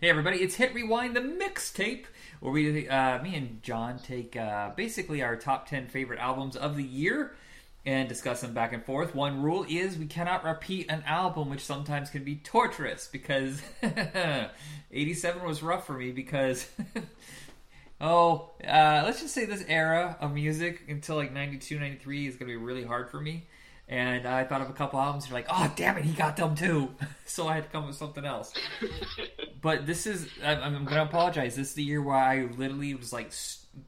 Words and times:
Hey 0.00 0.10
everybody, 0.10 0.38
it's 0.38 0.56
Hit 0.56 0.74
Rewind 0.74 1.14
the 1.14 1.20
mixtape, 1.20 2.06
where 2.40 2.52
we, 2.52 2.88
uh, 2.88 3.22
me 3.22 3.36
and 3.36 3.62
John 3.62 4.00
take 4.00 4.34
uh, 4.36 4.70
basically 4.76 5.22
our 5.22 5.36
top 5.36 5.68
ten 5.68 5.86
favorite 5.86 6.18
albums 6.18 6.56
of 6.56 6.76
the 6.76 6.82
year 6.82 7.36
and 7.86 8.08
discuss 8.08 8.40
them 8.40 8.52
back 8.52 8.72
and 8.72 8.84
forth. 8.84 9.14
One 9.14 9.40
rule 9.40 9.64
is 9.68 9.96
we 9.96 10.06
cannot 10.06 10.42
repeat 10.42 10.90
an 10.90 11.04
album, 11.06 11.48
which 11.48 11.60
sometimes 11.60 12.10
can 12.10 12.24
be 12.24 12.34
torturous 12.34 13.06
because 13.06 13.62
'87 14.90 15.44
was 15.44 15.62
rough 15.62 15.86
for 15.86 15.94
me 15.94 16.10
because. 16.10 16.68
oh, 18.00 18.50
uh, 18.66 19.02
let's 19.04 19.20
just 19.20 19.32
say 19.32 19.44
this 19.44 19.64
era 19.68 20.16
of 20.20 20.34
music 20.34 20.82
until 20.88 21.14
like 21.14 21.32
92, 21.32 21.78
93 21.78 22.26
is 22.26 22.34
going 22.34 22.50
to 22.50 22.58
be 22.58 22.62
really 22.62 22.84
hard 22.84 23.10
for 23.10 23.20
me. 23.20 23.46
And 23.86 24.26
I 24.26 24.44
thought 24.44 24.62
of 24.62 24.70
a 24.70 24.72
couple 24.72 24.98
albums. 24.98 25.28
You're 25.28 25.34
like, 25.34 25.46
oh 25.50 25.72
damn 25.76 25.98
it, 25.98 26.04
he 26.04 26.12
got 26.12 26.36
them 26.36 26.54
too. 26.54 26.94
so 27.26 27.48
I 27.48 27.56
had 27.56 27.64
to 27.64 27.70
come 27.70 27.82
up 27.82 27.88
with 27.88 27.96
something 27.96 28.24
else. 28.24 28.52
but 29.60 29.86
this 29.86 30.06
is, 30.06 30.28
I'm, 30.42 30.62
I'm 30.62 30.84
going 30.84 30.96
to 30.96 31.02
apologize. 31.02 31.56
This 31.56 31.68
is 31.68 31.74
the 31.74 31.82
year 31.82 32.02
where 32.02 32.16
I 32.16 32.48
literally 32.56 32.94
was 32.94 33.12
like 33.12 33.30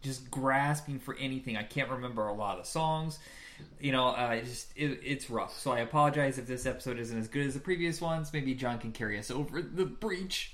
just 0.03 0.31
grasping 0.31 0.99
for 0.99 1.17
anything. 1.17 1.57
I 1.57 1.63
can't 1.63 1.91
remember 1.91 2.27
a 2.27 2.35
lot 2.35 2.59
of 2.59 2.65
the 2.65 2.71
songs. 2.71 3.19
You 3.81 3.93
know, 3.93 4.09
uh, 4.09 4.37
it's 4.39 4.51
just 4.51 4.73
it, 4.77 5.01
it's 5.03 5.31
rough. 5.31 5.59
So 5.59 5.73
I 5.73 5.81
apologize 5.81 6.39
if 6.39 6.47
this 6.47 6.67
episode 6.67 6.99
isn't 6.99 7.19
as 7.19 7.29
good 7.29 7.47
as 7.47 7.55
the 7.55 7.61
previous 7.61 8.01
ones. 8.01 8.31
Maybe 8.33 8.55
John 8.55 8.79
can 8.79 8.93
carry 8.93 9.19
us 9.19 9.31
over 9.31 9.63
the 9.63 9.87
breach. 9.87 10.53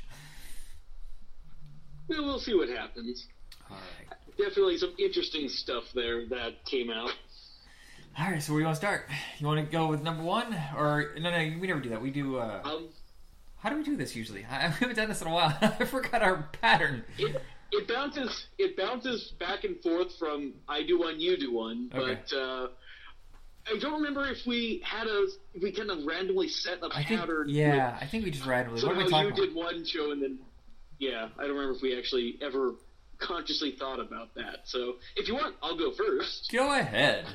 Well, 2.08 2.24
we'll 2.24 2.38
see 2.38 2.54
what 2.54 2.68
happens. 2.68 3.26
All 3.70 3.76
right. 3.76 4.18
Definitely 4.38 4.78
some 4.78 4.94
interesting 4.98 5.48
stuff 5.48 5.84
there 5.94 6.26
that 6.28 6.64
came 6.64 6.90
out. 6.90 7.12
All 8.18 8.30
right. 8.30 8.42
So 8.42 8.52
where 8.52 8.58
do 8.60 8.62
you 8.62 8.66
want 8.66 8.76
to 8.76 8.80
start? 8.80 9.08
You 9.38 9.46
want 9.46 9.64
to 9.64 9.70
go 9.70 9.86
with 9.86 10.02
number 10.02 10.22
one, 10.22 10.54
or 10.76 11.12
no? 11.18 11.30
No, 11.30 11.38
we 11.60 11.66
never 11.66 11.80
do 11.80 11.90
that. 11.90 12.02
We 12.02 12.10
do. 12.10 12.36
Uh, 12.38 12.60
Um, 12.64 12.88
how 13.58 13.70
do 13.70 13.76
we 13.76 13.84
do 13.84 13.96
this 13.96 14.14
usually? 14.16 14.44
I, 14.50 14.66
we 14.68 14.72
haven't 14.74 14.96
done 14.96 15.08
this 15.08 15.22
in 15.22 15.28
a 15.28 15.32
while. 15.32 15.56
I 15.62 15.84
forgot 15.84 16.22
our 16.22 16.48
pattern. 16.60 17.04
it, 17.18 17.40
it 17.70 17.88
bounces 17.88 18.46
it 18.58 18.76
bounces 18.76 19.32
back 19.38 19.64
and 19.64 19.80
forth 19.82 20.16
from 20.18 20.52
I 20.68 20.82
do 20.82 20.98
one, 20.98 21.18
you 21.20 21.36
do 21.38 21.52
one, 21.54 21.90
Okay. 21.94 22.18
but 22.30 22.36
uh, 22.36 22.68
I 23.66 23.78
don't 23.78 23.94
remember 23.94 24.26
if 24.28 24.44
we 24.46 24.82
had 24.84 25.06
a 25.06 25.26
if 25.54 25.62
we 25.62 25.72
kind 25.72 25.90
of 25.90 26.04
randomly 26.04 26.48
set 26.48 26.82
a 26.82 26.88
I 26.92 27.02
think. 27.04 27.20
pattern. 27.20 27.48
Yeah, 27.48 27.96
I 28.00 28.06
think 28.06 28.24
we 28.24 28.30
just 28.30 28.44
randomly. 28.44 28.80
So 28.80 28.88
What 28.88 29.08
talking 29.08 29.10
you 29.20 29.26
about? 29.28 29.36
did 29.36 29.54
one 29.54 29.84
show 29.86 30.10
and 30.12 30.22
then 30.22 30.38
yeah, 30.98 31.28
I 31.38 31.42
don't 31.46 31.56
remember 31.56 31.74
if 31.76 31.82
we 31.82 31.96
actually 31.98 32.38
ever 32.42 32.74
consciously 33.18 33.72
thought 33.78 34.00
about 34.00 34.34
that. 34.34 34.60
So 34.64 34.96
if 35.16 35.28
you 35.28 35.34
want, 35.34 35.54
I'll 35.62 35.76
go 35.78 35.92
first. 35.92 36.50
Go 36.52 36.72
ahead. 36.78 37.26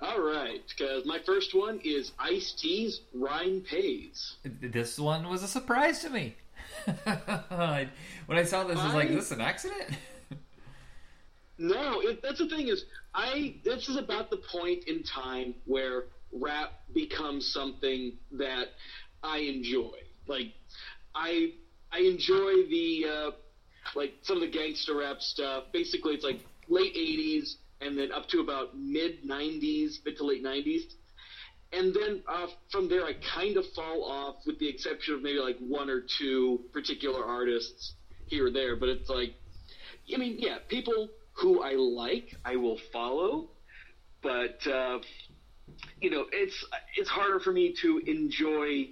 All 0.00 0.20
right, 0.20 0.60
because 0.68 1.06
my 1.06 1.18
first 1.24 1.54
one 1.54 1.80
is 1.84 2.12
Ice 2.18 2.52
T's 2.52 3.00
Rhyme 3.14 3.62
Pays. 3.62 4.36
This 4.44 4.98
one 4.98 5.28
was 5.28 5.42
a 5.42 5.48
surprise 5.48 6.00
to 6.00 6.10
me. 6.10 6.36
when 6.84 8.38
I 8.38 8.44
saw 8.44 8.64
this, 8.64 8.78
I 8.78 8.86
was 8.86 8.94
like, 8.94 9.08
"Is 9.08 9.16
this 9.16 9.30
an 9.30 9.40
accident?" 9.40 9.90
No, 11.56 12.00
it, 12.00 12.20
that's 12.20 12.38
the 12.38 12.48
thing 12.48 12.68
is, 12.68 12.84
I 13.14 13.54
this 13.64 13.88
is 13.88 13.96
about 13.96 14.30
the 14.30 14.38
point 14.38 14.88
in 14.88 15.04
time 15.04 15.54
where 15.66 16.06
rap 16.32 16.72
becomes 16.92 17.46
something 17.46 18.14
that 18.32 18.70
I 19.22 19.38
enjoy. 19.38 19.92
Like, 20.26 20.52
I 21.14 21.52
I 21.92 22.00
enjoy 22.00 22.66
the 22.68 23.06
uh, 23.08 23.30
like 23.94 24.14
some 24.22 24.38
of 24.38 24.40
the 24.42 24.48
gangster 24.48 24.96
rap 24.96 25.22
stuff. 25.22 25.64
Basically, 25.72 26.14
it's 26.14 26.24
like 26.24 26.40
late 26.68 26.94
'80s 26.96 27.56
and 27.84 27.98
then 27.98 28.12
up 28.12 28.28
to 28.28 28.40
about 28.40 28.76
mid 28.76 29.24
'90s, 29.24 30.04
mid 30.04 30.16
to 30.16 30.24
late 30.24 30.42
'90s. 30.42 30.82
And 31.72 31.92
then 31.92 32.22
uh, 32.28 32.46
from 32.70 32.88
there, 32.88 33.04
I 33.04 33.14
kind 33.34 33.56
of 33.56 33.64
fall 33.74 34.04
off, 34.04 34.36
with 34.46 34.58
the 34.60 34.68
exception 34.68 35.14
of 35.14 35.22
maybe 35.22 35.38
like 35.38 35.58
one 35.58 35.90
or 35.90 36.02
two 36.18 36.60
particular 36.72 37.24
artists 37.24 37.94
here 38.26 38.46
or 38.46 38.50
there. 38.50 38.76
But 38.76 38.90
it's 38.90 39.08
like, 39.08 39.34
I 40.12 40.18
mean, 40.18 40.36
yeah, 40.38 40.58
people 40.68 41.08
who 41.32 41.62
I 41.62 41.72
like, 41.72 42.36
I 42.44 42.56
will 42.56 42.78
follow, 42.92 43.50
but 44.22 44.64
uh, 44.66 45.00
you 46.00 46.10
know, 46.10 46.26
it's 46.32 46.64
it's 46.96 47.08
harder 47.08 47.40
for 47.40 47.52
me 47.52 47.74
to 47.82 47.98
enjoy 48.06 48.90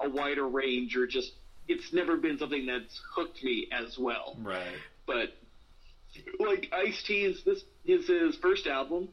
a 0.00 0.08
wider 0.08 0.48
range, 0.48 0.96
or 0.96 1.06
just 1.06 1.32
it's 1.68 1.92
never 1.92 2.16
been 2.16 2.38
something 2.38 2.66
that's 2.66 3.00
hooked 3.14 3.42
me 3.44 3.68
as 3.72 3.98
well. 3.98 4.36
right. 4.40 4.74
But 5.06 5.34
like 6.38 6.68
Ice 6.72 7.02
T's, 7.06 7.42
this 7.44 7.62
is 7.84 8.06
his 8.06 8.36
first 8.36 8.66
album, 8.66 9.08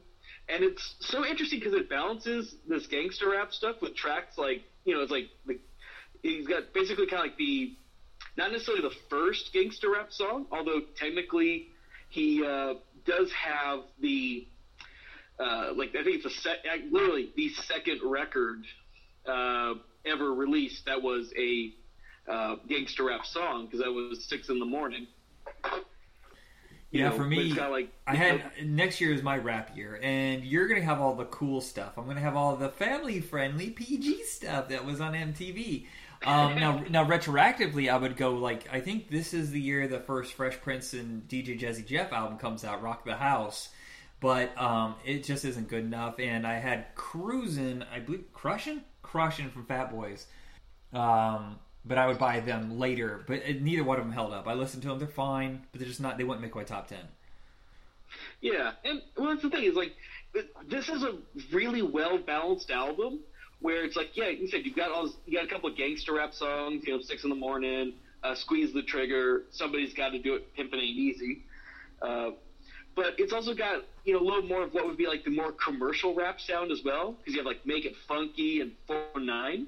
and 0.48 0.62
it's 0.62 0.96
so 1.00 1.24
interesting 1.24 1.58
because 1.58 1.74
it 1.74 1.88
balances 1.88 2.54
this 2.68 2.86
gangster 2.86 3.30
rap 3.30 3.52
stuff 3.52 3.76
with 3.80 3.94
tracks 3.94 4.38
like 4.38 4.62
you 4.84 4.94
know, 4.94 5.02
it's 5.02 5.10
like 5.10 5.28
he's 6.22 6.46
got 6.46 6.72
basically 6.72 7.06
kind 7.06 7.20
of 7.20 7.26
like 7.26 7.36
the 7.36 7.72
not 8.36 8.52
necessarily 8.52 8.82
the 8.82 8.94
first 9.08 9.50
gangster 9.52 9.90
rap 9.90 10.12
song, 10.12 10.46
although 10.50 10.80
technically 10.96 11.66
he 12.08 12.44
uh, 12.44 12.74
does 13.04 13.30
have 13.32 13.80
the 14.00 14.46
uh, 15.38 15.72
like 15.74 15.90
I 15.90 16.04
think 16.04 16.24
it's 16.24 16.26
a 16.26 16.40
set, 16.40 16.58
literally 16.90 17.30
the 17.36 17.48
second 17.50 18.00
record 18.04 18.64
uh, 19.26 19.74
ever 20.04 20.32
released 20.32 20.84
that 20.86 21.02
was 21.02 21.32
a 21.36 21.72
uh, 22.30 22.56
gangster 22.68 23.04
rap 23.04 23.24
song 23.24 23.66
because 23.66 23.80
that 23.80 23.90
was 23.90 24.24
six 24.28 24.48
in 24.48 24.58
the 24.58 24.66
morning. 24.66 25.06
You 26.90 26.98
Yeah, 26.98 27.10
know, 27.10 27.10
for 27.10 27.24
me, 27.24 27.64
like 27.68 27.92
I 28.06 28.14
had 28.16 28.42
next 28.64 29.00
year 29.00 29.12
is 29.12 29.22
my 29.22 29.36
rap 29.38 29.76
year, 29.76 29.98
and 30.02 30.44
you're 30.44 30.66
gonna 30.66 30.82
have 30.82 31.00
all 31.00 31.14
the 31.14 31.26
cool 31.26 31.60
stuff. 31.60 31.96
I'm 31.96 32.06
gonna 32.06 32.20
have 32.20 32.36
all 32.36 32.56
the 32.56 32.68
family-friendly 32.68 33.70
PG 33.70 34.24
stuff 34.24 34.68
that 34.70 34.84
was 34.84 35.00
on 35.00 35.14
MTV. 35.14 35.86
Um, 36.24 36.58
now, 36.58 36.84
now 36.90 37.04
retroactively, 37.04 37.90
I 37.92 37.96
would 37.96 38.16
go 38.16 38.32
like 38.34 38.68
I 38.72 38.80
think 38.80 39.08
this 39.10 39.32
is 39.34 39.50
the 39.52 39.60
year 39.60 39.86
the 39.86 40.00
first 40.00 40.34
Fresh 40.34 40.60
Prince 40.62 40.92
and 40.92 41.28
DJ 41.28 41.58
Jazzy 41.60 41.86
Jeff 41.86 42.12
album 42.12 42.38
comes 42.38 42.64
out, 42.64 42.82
Rock 42.82 43.04
the 43.04 43.16
House, 43.16 43.68
but 44.20 44.56
um, 44.60 44.96
it 45.04 45.22
just 45.24 45.44
isn't 45.44 45.68
good 45.68 45.84
enough. 45.84 46.18
And 46.18 46.46
I 46.46 46.54
had 46.54 46.94
Cruisin', 46.96 47.84
I 47.92 48.00
believe 48.00 48.24
Crushin', 48.32 48.82
Crushin' 49.04 49.50
from 49.52 49.66
Fat 49.66 49.92
Boys. 49.92 50.26
Um, 50.92 51.58
but 51.90 51.98
I 51.98 52.06
would 52.06 52.18
buy 52.18 52.38
them 52.38 52.78
later. 52.78 53.24
But 53.26 53.60
neither 53.60 53.82
one 53.82 53.98
of 53.98 54.04
them 54.04 54.12
held 54.12 54.32
up. 54.32 54.46
I 54.46 54.54
listened 54.54 54.84
to 54.84 54.88
them; 54.90 55.00
they're 55.00 55.08
fine, 55.08 55.66
but 55.72 55.80
they're 55.80 55.88
just 55.88 56.00
not. 56.00 56.18
They 56.18 56.22
wouldn't 56.22 56.40
make 56.40 56.54
my 56.54 56.62
top 56.62 56.86
ten. 56.86 57.00
Yeah, 58.40 58.72
and 58.84 59.02
well, 59.18 59.30
that's 59.30 59.42
the 59.42 59.50
thing 59.50 59.64
is 59.64 59.74
like 59.74 59.96
this 60.68 60.88
is 60.88 61.02
a 61.02 61.16
really 61.52 61.82
well 61.82 62.16
balanced 62.16 62.70
album 62.70 63.18
where 63.58 63.84
it's 63.84 63.96
like 63.96 64.16
yeah, 64.16 64.28
you 64.28 64.46
said 64.46 64.64
you've 64.64 64.76
got 64.76 64.92
all 64.92 65.08
this, 65.08 65.16
you 65.26 65.36
got 65.36 65.46
a 65.46 65.48
couple 65.48 65.68
of 65.68 65.76
gangster 65.76 66.14
rap 66.14 66.32
songs, 66.32 66.84
you 66.86 66.94
know, 66.94 67.02
six 67.02 67.24
in 67.24 67.28
the 67.28 67.34
morning, 67.34 67.94
uh, 68.22 68.36
squeeze 68.36 68.72
the 68.72 68.82
trigger, 68.82 69.42
somebody's 69.50 69.92
got 69.92 70.10
to 70.10 70.20
do 70.20 70.36
it, 70.36 70.56
pimpin' 70.56 70.74
ain't 70.74 70.96
easy. 70.96 71.42
Uh, 72.00 72.30
but 72.94 73.14
it's 73.18 73.32
also 73.32 73.52
got 73.52 73.82
you 74.04 74.14
know 74.14 74.20
a 74.20 74.24
little 74.24 74.42
more 74.44 74.62
of 74.62 74.72
what 74.72 74.86
would 74.86 74.96
be 74.96 75.08
like 75.08 75.24
the 75.24 75.30
more 75.30 75.50
commercial 75.50 76.14
rap 76.14 76.40
sound 76.40 76.70
as 76.70 76.82
well 76.84 77.16
because 77.18 77.34
you 77.34 77.40
have 77.40 77.46
like 77.46 77.66
make 77.66 77.84
it 77.84 77.96
funky 78.06 78.60
and 78.60 78.70
409 78.86 79.66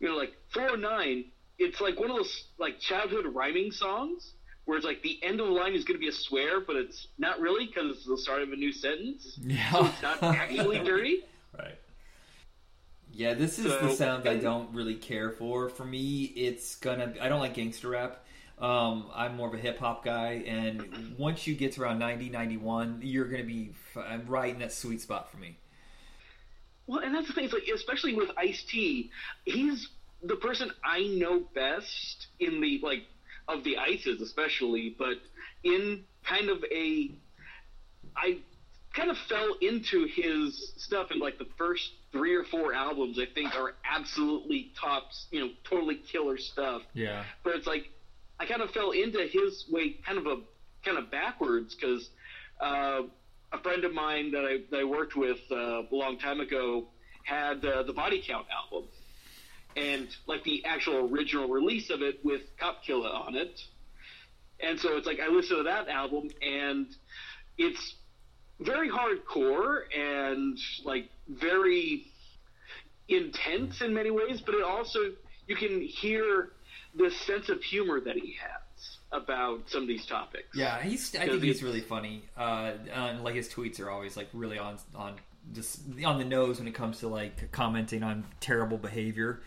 you 0.00 0.08
know 0.08 0.16
like 0.16 0.34
409 0.52 1.24
it's 1.58 1.80
like 1.80 1.98
one 1.98 2.10
of 2.10 2.16
those 2.16 2.44
like 2.58 2.78
childhood 2.80 3.26
rhyming 3.34 3.70
songs 3.72 4.32
where 4.64 4.76
it's 4.76 4.86
like 4.86 5.02
the 5.02 5.18
end 5.22 5.40
of 5.40 5.46
the 5.46 5.52
line 5.52 5.74
is 5.74 5.84
going 5.84 5.96
to 5.98 6.00
be 6.00 6.08
a 6.08 6.12
swear 6.12 6.60
but 6.60 6.76
it's 6.76 7.06
not 7.18 7.40
really 7.40 7.66
because 7.66 7.96
it's 7.96 8.04
the 8.06 8.18
start 8.18 8.42
of 8.42 8.50
a 8.52 8.56
new 8.56 8.72
sentence 8.72 9.38
Yeah, 9.42 9.88
it's 9.88 10.02
not 10.02 10.22
actually 10.22 10.78
dirty 10.80 11.20
right. 11.58 11.78
Yeah, 13.12 13.32
this 13.34 13.58
is 13.58 13.64
the 13.64 13.88
So- 13.88 13.94
sound 13.94 14.28
I 14.28 14.36
don't 14.36 14.74
really 14.74 14.96
care 14.96 15.30
for. 15.30 15.70
For 15.70 15.84
me, 15.86 16.24
it's 16.24 16.74
gonna. 16.76 17.14
I 17.20 17.28
don't 17.30 17.40
like 17.40 17.54
gangster 17.54 17.88
rap. 17.90 18.22
Um, 18.58 19.06
I'm 19.14 19.36
more 19.36 19.48
of 19.48 19.54
a 19.54 19.58
hip 19.58 19.78
hop 19.78 20.04
guy, 20.04 20.42
and 20.46 21.14
once 21.16 21.46
you 21.46 21.54
get 21.54 21.72
to 21.72 21.82
around 21.82 21.98
90, 21.98 22.28
91, 22.28 23.00
you're 23.02 23.24
gonna 23.26 23.44
be 23.44 23.72
I'm 23.96 24.26
right 24.26 24.52
in 24.52 24.58
that 24.58 24.72
sweet 24.72 25.00
spot 25.00 25.30
for 25.30 25.38
me. 25.38 25.56
Well, 26.86 27.00
and 27.00 27.14
that's 27.14 27.26
the 27.26 27.32
thing. 27.32 27.44
It's 27.44 27.52
like, 27.52 27.68
especially 27.74 28.14
with 28.14 28.30
Ice 28.36 28.64
T, 28.70 29.10
he's 29.44 29.88
the 30.22 30.36
person 30.36 30.70
I 30.84 31.02
know 31.02 31.40
best 31.54 32.28
in 32.40 32.60
the 32.60 32.80
like 32.82 33.02
of 33.48 33.64
the 33.64 33.76
ices, 33.78 34.20
especially, 34.20 34.94
but 34.98 35.16
in 35.62 36.04
kind 36.28 36.48
of 36.48 36.64
a, 36.72 37.10
I 38.16 38.38
kind 38.94 39.10
of 39.10 39.16
fell 39.28 39.56
into 39.60 40.06
his 40.06 40.72
stuff 40.78 41.10
in 41.10 41.18
like 41.18 41.38
the 41.38 41.46
first 41.58 41.90
three 42.12 42.34
or 42.34 42.44
four 42.44 42.72
albums. 42.72 43.18
I 43.20 43.26
think 43.32 43.54
are 43.54 43.74
absolutely 43.84 44.72
tops, 44.80 45.26
you 45.30 45.40
know, 45.40 45.50
totally 45.68 45.96
killer 46.10 46.38
stuff. 46.38 46.82
Yeah. 46.94 47.24
But 47.44 47.56
it's 47.56 47.66
like 47.66 47.90
I 48.38 48.46
kind 48.46 48.62
of 48.62 48.70
fell 48.70 48.92
into 48.92 49.26
his 49.30 49.64
way, 49.70 49.96
kind 50.04 50.18
of 50.18 50.26
a 50.26 50.36
kind 50.84 50.98
of 50.98 51.10
backwards 51.10 51.74
because 51.74 52.08
uh, 52.60 53.02
a 53.56 53.62
friend 53.62 53.84
of 53.84 53.92
mine 53.92 54.32
that 54.32 54.44
I 54.44 54.58
that 54.70 54.80
I 54.80 54.84
worked 54.84 55.16
with 55.16 55.38
uh, 55.50 55.82
a 55.82 55.86
long 55.90 56.18
time 56.18 56.40
ago 56.40 56.88
had 57.24 57.64
uh, 57.64 57.82
the 57.82 57.92
Body 57.92 58.22
Count 58.26 58.46
album, 58.50 58.88
and 59.76 60.08
like 60.26 60.44
the 60.44 60.64
actual 60.64 61.10
original 61.10 61.48
release 61.48 61.90
of 61.90 62.02
it 62.02 62.18
with 62.24 62.42
Cop 62.58 62.82
Killer 62.84 63.08
on 63.08 63.34
it. 63.34 63.60
And 64.60 64.78
so 64.78 64.96
it's 64.96 65.06
like 65.06 65.20
I 65.20 65.28
listened 65.28 65.58
to 65.58 65.62
that 65.64 65.88
album, 65.88 66.30
and 66.42 66.86
it's 67.58 67.94
very 68.60 68.90
hardcore 68.90 69.80
and 69.96 70.58
like 70.84 71.08
very 71.28 72.06
intense 73.08 73.80
in 73.80 73.94
many 73.94 74.10
ways, 74.10 74.42
but 74.44 74.54
it 74.54 74.62
also 74.62 75.00
you 75.46 75.56
can 75.56 75.80
hear 75.80 76.50
the 76.94 77.10
sense 77.26 77.48
of 77.48 77.62
humor 77.62 78.00
that 78.00 78.16
he 78.16 78.36
has 78.40 78.65
about 79.12 79.70
some 79.70 79.82
of 79.82 79.88
these 79.88 80.06
topics. 80.06 80.48
Yeah, 80.54 80.80
he's. 80.82 81.14
I 81.14 81.26
think 81.26 81.42
he's 81.42 81.62
really 81.62 81.80
funny. 81.80 82.24
Uh, 82.36 82.72
and 82.92 83.22
like 83.22 83.34
his 83.34 83.48
tweets 83.48 83.80
are 83.80 83.90
always 83.90 84.16
like 84.16 84.28
really 84.32 84.58
on 84.58 84.78
on 84.94 85.14
just 85.52 85.80
on 86.04 86.18
the 86.18 86.24
nose 86.24 86.58
when 86.58 86.68
it 86.68 86.74
comes 86.74 87.00
to 87.00 87.08
like 87.08 87.50
commenting 87.52 88.02
on 88.02 88.24
terrible 88.40 88.78
behavior. 88.78 89.42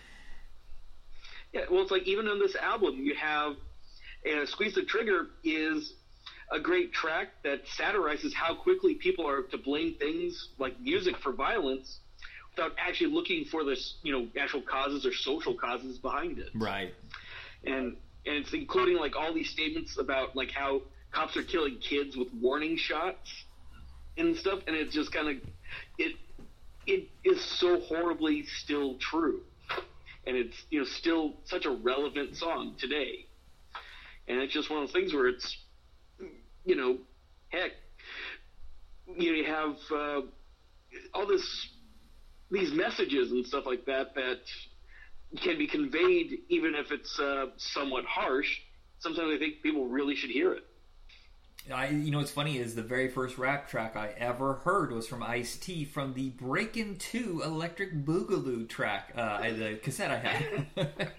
Yeah, 1.53 1.61
well, 1.69 1.81
it's 1.81 1.91
like 1.91 2.07
even 2.07 2.27
on 2.27 2.39
this 2.39 2.55
album, 2.55 2.95
you 2.95 3.15
have 3.15 3.55
and 4.25 4.47
"Squeeze 4.47 4.75
the 4.75 4.83
Trigger" 4.83 5.27
is 5.43 5.93
a 6.51 6.59
great 6.59 6.93
track 6.93 7.29
that 7.43 7.67
satirizes 7.67 8.33
how 8.33 8.55
quickly 8.55 8.95
people 8.95 9.27
are 9.27 9.43
to 9.43 9.57
blame 9.57 9.95
things 9.95 10.49
like 10.57 10.79
music 10.79 11.17
for 11.17 11.31
violence 11.31 11.99
without 12.55 12.71
actually 12.79 13.11
looking 13.11 13.45
for 13.45 13.63
this, 13.63 13.95
you 14.03 14.11
know, 14.11 14.27
actual 14.39 14.61
causes 14.61 15.05
or 15.05 15.13
social 15.13 15.53
causes 15.53 15.99
behind 15.99 16.39
it. 16.39 16.49
Right. 16.55 16.93
And 17.63 17.97
and 18.29 18.37
it's 18.37 18.53
including 18.53 18.97
like 18.97 19.15
all 19.15 19.33
these 19.33 19.49
statements 19.49 19.97
about 19.97 20.35
like 20.35 20.51
how 20.51 20.83
cops 21.11 21.35
are 21.35 21.43
killing 21.43 21.79
kids 21.79 22.15
with 22.15 22.27
warning 22.39 22.77
shots 22.77 23.45
and 24.17 24.37
stuff, 24.37 24.59
and 24.67 24.75
it's 24.75 24.93
just 24.93 25.11
kind 25.11 25.29
of 25.29 25.35
it 25.97 26.15
it 26.85 27.07
is 27.23 27.43
so 27.59 27.79
horribly 27.79 28.43
still 28.43 28.95
true, 28.99 29.41
and 30.27 30.37
it's 30.37 30.55
you 30.69 30.79
know 30.79 30.85
still 30.85 31.33
such 31.45 31.65
a 31.65 31.71
relevant 31.71 32.35
song 32.35 32.75
today, 32.79 33.25
and 34.27 34.39
it's 34.39 34.53
just 34.53 34.69
one 34.69 34.83
of 34.83 34.87
those 34.87 34.93
things 34.93 35.11
where 35.11 35.27
it's 35.27 35.57
you 36.65 36.75
know 36.75 36.97
heck 37.49 37.71
you, 39.17 39.31
know, 39.31 39.37
you 39.37 39.45
have 39.45 39.75
uh, 39.91 40.21
all 41.15 41.25
this 41.25 41.67
these 42.51 42.71
messages 42.71 43.31
and 43.31 43.45
stuff 43.45 43.65
like 43.65 43.85
that 43.85 44.13
that 44.13 44.39
can 45.37 45.57
be 45.57 45.67
conveyed 45.67 46.39
even 46.49 46.75
if 46.75 46.91
it's 46.91 47.19
uh, 47.19 47.47
somewhat 47.57 48.05
harsh. 48.05 48.59
Sometimes 48.99 49.31
I 49.35 49.37
think 49.37 49.61
people 49.61 49.87
really 49.87 50.15
should 50.15 50.31
hear 50.31 50.53
it. 50.53 50.63
I, 51.73 51.89
you 51.89 52.09
know, 52.09 52.17
what's 52.19 52.31
funny 52.31 52.57
is 52.57 52.73
the 52.73 52.81
very 52.81 53.09
first 53.09 53.37
rap 53.37 53.69
track 53.69 53.95
I 53.95 54.09
ever 54.17 54.55
heard 54.55 54.91
was 54.91 55.07
from 55.07 55.21
Ice 55.21 55.55
T 55.57 55.85
from 55.85 56.13
the 56.13 56.29
Breakin' 56.29 56.97
Two 56.97 57.41
Electric 57.43 58.05
Boogaloo 58.05 58.67
track, 58.67 59.13
uh, 59.15 59.41
the 59.41 59.79
cassette 59.83 60.09
I 60.09 60.17
had. 60.17 60.67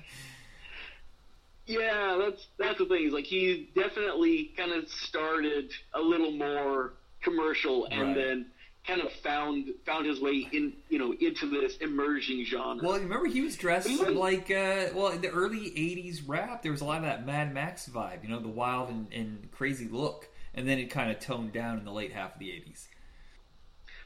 yeah, 1.67 2.19
that's 2.21 2.49
that's 2.59 2.79
the 2.79 2.87
thing. 2.87 3.07
Is 3.07 3.13
like 3.13 3.27
he 3.27 3.71
definitely 3.77 4.53
kind 4.57 4.73
of 4.73 4.89
started 4.89 5.73
a 5.95 6.01
little 6.01 6.33
more 6.33 6.95
commercial, 7.23 7.87
and 7.87 8.09
right. 8.09 8.17
then 8.17 8.47
kind 8.87 9.01
of 9.01 9.13
found 9.23 9.67
found 9.85 10.07
his 10.07 10.21
way 10.21 10.49
in 10.53 10.73
you 10.89 10.99
know 10.99 11.13
into 11.21 11.49
this 11.49 11.77
emerging 11.79 12.45
genre. 12.45 12.83
Well, 12.83 12.99
remember 12.99 13.27
he 13.27 13.41
was 13.41 13.57
dressed 13.57 13.89
like 13.89 14.51
uh, 14.51 14.89
well 14.95 15.09
in 15.09 15.21
the 15.21 15.31
early 15.31 15.71
'80s 15.71 16.23
rap. 16.27 16.63
There 16.63 16.73
was 16.73 16.81
a 16.81 16.85
lot 16.85 16.99
of 16.99 17.05
that 17.05 17.27
Mad 17.27 17.53
Max 17.53 17.89
vibe, 17.89 18.23
you 18.23 18.29
know, 18.29 18.41
the 18.41 18.49
wild 18.49 18.91
and, 18.91 19.13
and 19.13 19.51
crazy 19.53 19.89
look, 19.89 20.29
and 20.55 20.69
then 20.69 20.79
it 20.79 20.87
kind 20.87 21.11
of 21.11 21.21
toned 21.21 21.53
down 21.53 21.79
in 21.79 21.85
the 21.85 21.93
late 21.93 22.13
half 22.13 22.35
of 22.35 22.39
the 22.39 22.49
'80s. 22.49 22.87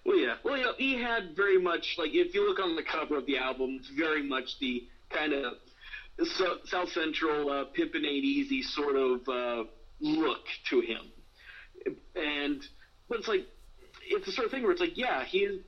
Well, 0.05 0.19
yeah, 0.19 0.35
well, 0.44 0.59
yeah, 0.59 0.73
he 0.76 1.00
had 1.00 1.35
very 1.35 1.59
much 1.59 1.97
like 1.99 2.11
if 2.12 2.35
you 2.35 2.47
look 2.47 2.59
on 2.59 2.76
the 2.76 2.82
cover 2.82 3.17
of 3.17 3.26
the 3.26 3.38
album, 3.38 3.79
it's 3.81 3.88
very 3.88 4.23
much 4.23 4.59
the 4.59 4.87
kind 5.11 5.32
of 5.32 5.55
South 6.67 6.91
Central 6.91 7.50
uh, 7.50 7.65
pimpin' 7.76 8.05
ain't 8.05 8.25
easy 8.25 8.62
sort 8.62 8.97
of 8.97 9.29
uh, 9.29 9.65
look 10.00 10.47
to 10.69 10.81
him, 10.81 11.12
and 12.15 12.62
but 13.09 13.21
it's 13.21 13.29
like 13.29 13.47
it's 14.06 14.27
the 14.27 14.33
sort 14.33 14.47
of 14.47 14.51
thing 14.51 14.62
where 14.62 14.73
it's 14.73 14.81
like, 14.81 14.97
yeah, 14.97 15.25
he 15.25 15.61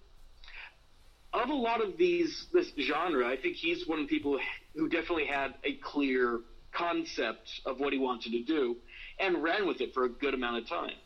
of 1.33 1.51
a 1.51 1.55
lot 1.55 1.83
of 1.83 1.97
these 1.97 2.47
this 2.53 2.73
genre, 2.81 3.27
I 3.27 3.37
think 3.37 3.57
he's 3.57 3.87
one 3.87 4.01
of 4.01 4.09
the 4.09 4.15
people 4.15 4.39
who 4.75 4.89
definitely 4.89 5.27
had 5.27 5.55
a 5.65 5.75
clear 5.75 6.41
concept 6.73 7.61
of 7.65 7.79
what 7.79 7.93
he 7.93 7.99
wanted 7.99 8.33
to 8.33 8.43
do 8.43 8.77
and 9.19 9.43
ran 9.43 9.67
with 9.67 9.81
it 9.81 9.95
for 9.95 10.05
a 10.05 10.09
good 10.09 10.35
amount 10.35 10.59
of 10.59 10.69
time. 10.69 10.97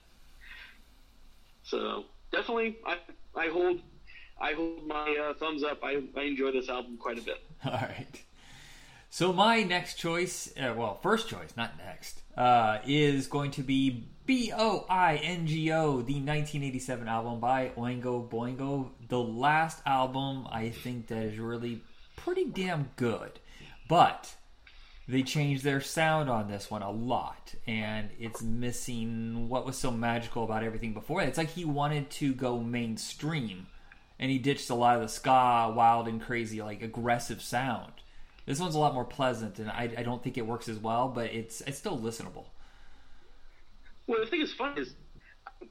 So 1.65 2.05
definitely, 2.32 2.79
I 2.87 2.99
I 3.35 3.49
hold 3.49 3.81
I 4.41 4.53
hold 4.53 4.87
my 4.87 5.17
uh, 5.17 5.35
thumbs 5.35 5.62
up. 5.62 5.81
I 5.83 6.03
I 6.17 6.23
enjoy 6.23 6.53
this 6.53 6.69
album 6.69 6.97
quite 6.97 7.19
a 7.19 7.23
bit. 7.23 7.38
All 7.65 7.73
right. 7.73 8.23
So 9.12 9.33
my 9.33 9.65
next 9.65 9.97
choice, 9.97 10.53
uh, 10.56 10.73
well, 10.76 11.00
first 11.03 11.29
choice, 11.29 11.56
not 11.56 11.76
next, 11.79 12.21
uh, 12.37 12.79
is 12.87 13.26
going 13.26 13.50
to 13.53 13.62
be 13.62 14.05
B 14.31 14.53
O 14.56 14.87
I 14.88 15.17
N 15.17 15.49
G 15.49 15.73
O, 15.73 16.03
the 16.03 16.15
1987 16.15 17.09
album 17.09 17.41
by 17.41 17.73
Oingo 17.77 18.31
Boingo. 18.31 18.91
The 19.09 19.19
last 19.19 19.82
album 19.85 20.47
I 20.53 20.69
think 20.69 21.09
that 21.09 21.25
is 21.25 21.38
really 21.41 21.82
pretty 22.15 22.44
damn 22.44 22.91
good, 22.94 23.41
but 23.88 24.37
they 25.09 25.25
changed 25.25 25.65
their 25.65 25.81
sound 25.81 26.31
on 26.31 26.47
this 26.47 26.71
one 26.71 26.82
a 26.82 26.93
lot, 26.93 27.56
and 27.67 28.11
it's 28.21 28.41
missing 28.41 29.49
what 29.49 29.67
was 29.67 29.77
so 29.77 29.91
magical 29.91 30.44
about 30.44 30.62
everything 30.62 30.94
before. 30.94 31.23
It's 31.23 31.37
like 31.37 31.50
he 31.50 31.65
wanted 31.65 32.09
to 32.11 32.33
go 32.33 32.61
mainstream, 32.61 33.67
and 34.21 34.31
he 34.31 34.38
ditched 34.38 34.71
a 34.71 34.76
lot 34.76 34.94
of 34.94 35.03
the 35.03 35.09
ska, 35.09 35.73
wild 35.75 36.06
and 36.06 36.23
crazy, 36.23 36.62
like 36.62 36.83
aggressive 36.83 37.43
sound 37.43 37.94
this 38.47 38.59
one's 38.59 38.75
a 38.75 38.79
lot 38.79 38.94
more 38.94 39.05
pleasant, 39.05 39.59
and 39.59 39.71
I, 39.71 39.91
I 39.99 40.03
don't 40.03 40.23
think 40.25 40.37
it 40.37 40.47
works 40.47 40.69
as 40.69 40.79
well, 40.79 41.09
but 41.09 41.26
it's 41.26 41.61
it's 41.62 41.79
still 41.79 41.99
listenable. 41.99 42.47
Well, 44.07 44.21
the 44.21 44.26
thing 44.26 44.42
is 44.42 44.52
fun 44.54 44.78
is, 44.78 44.95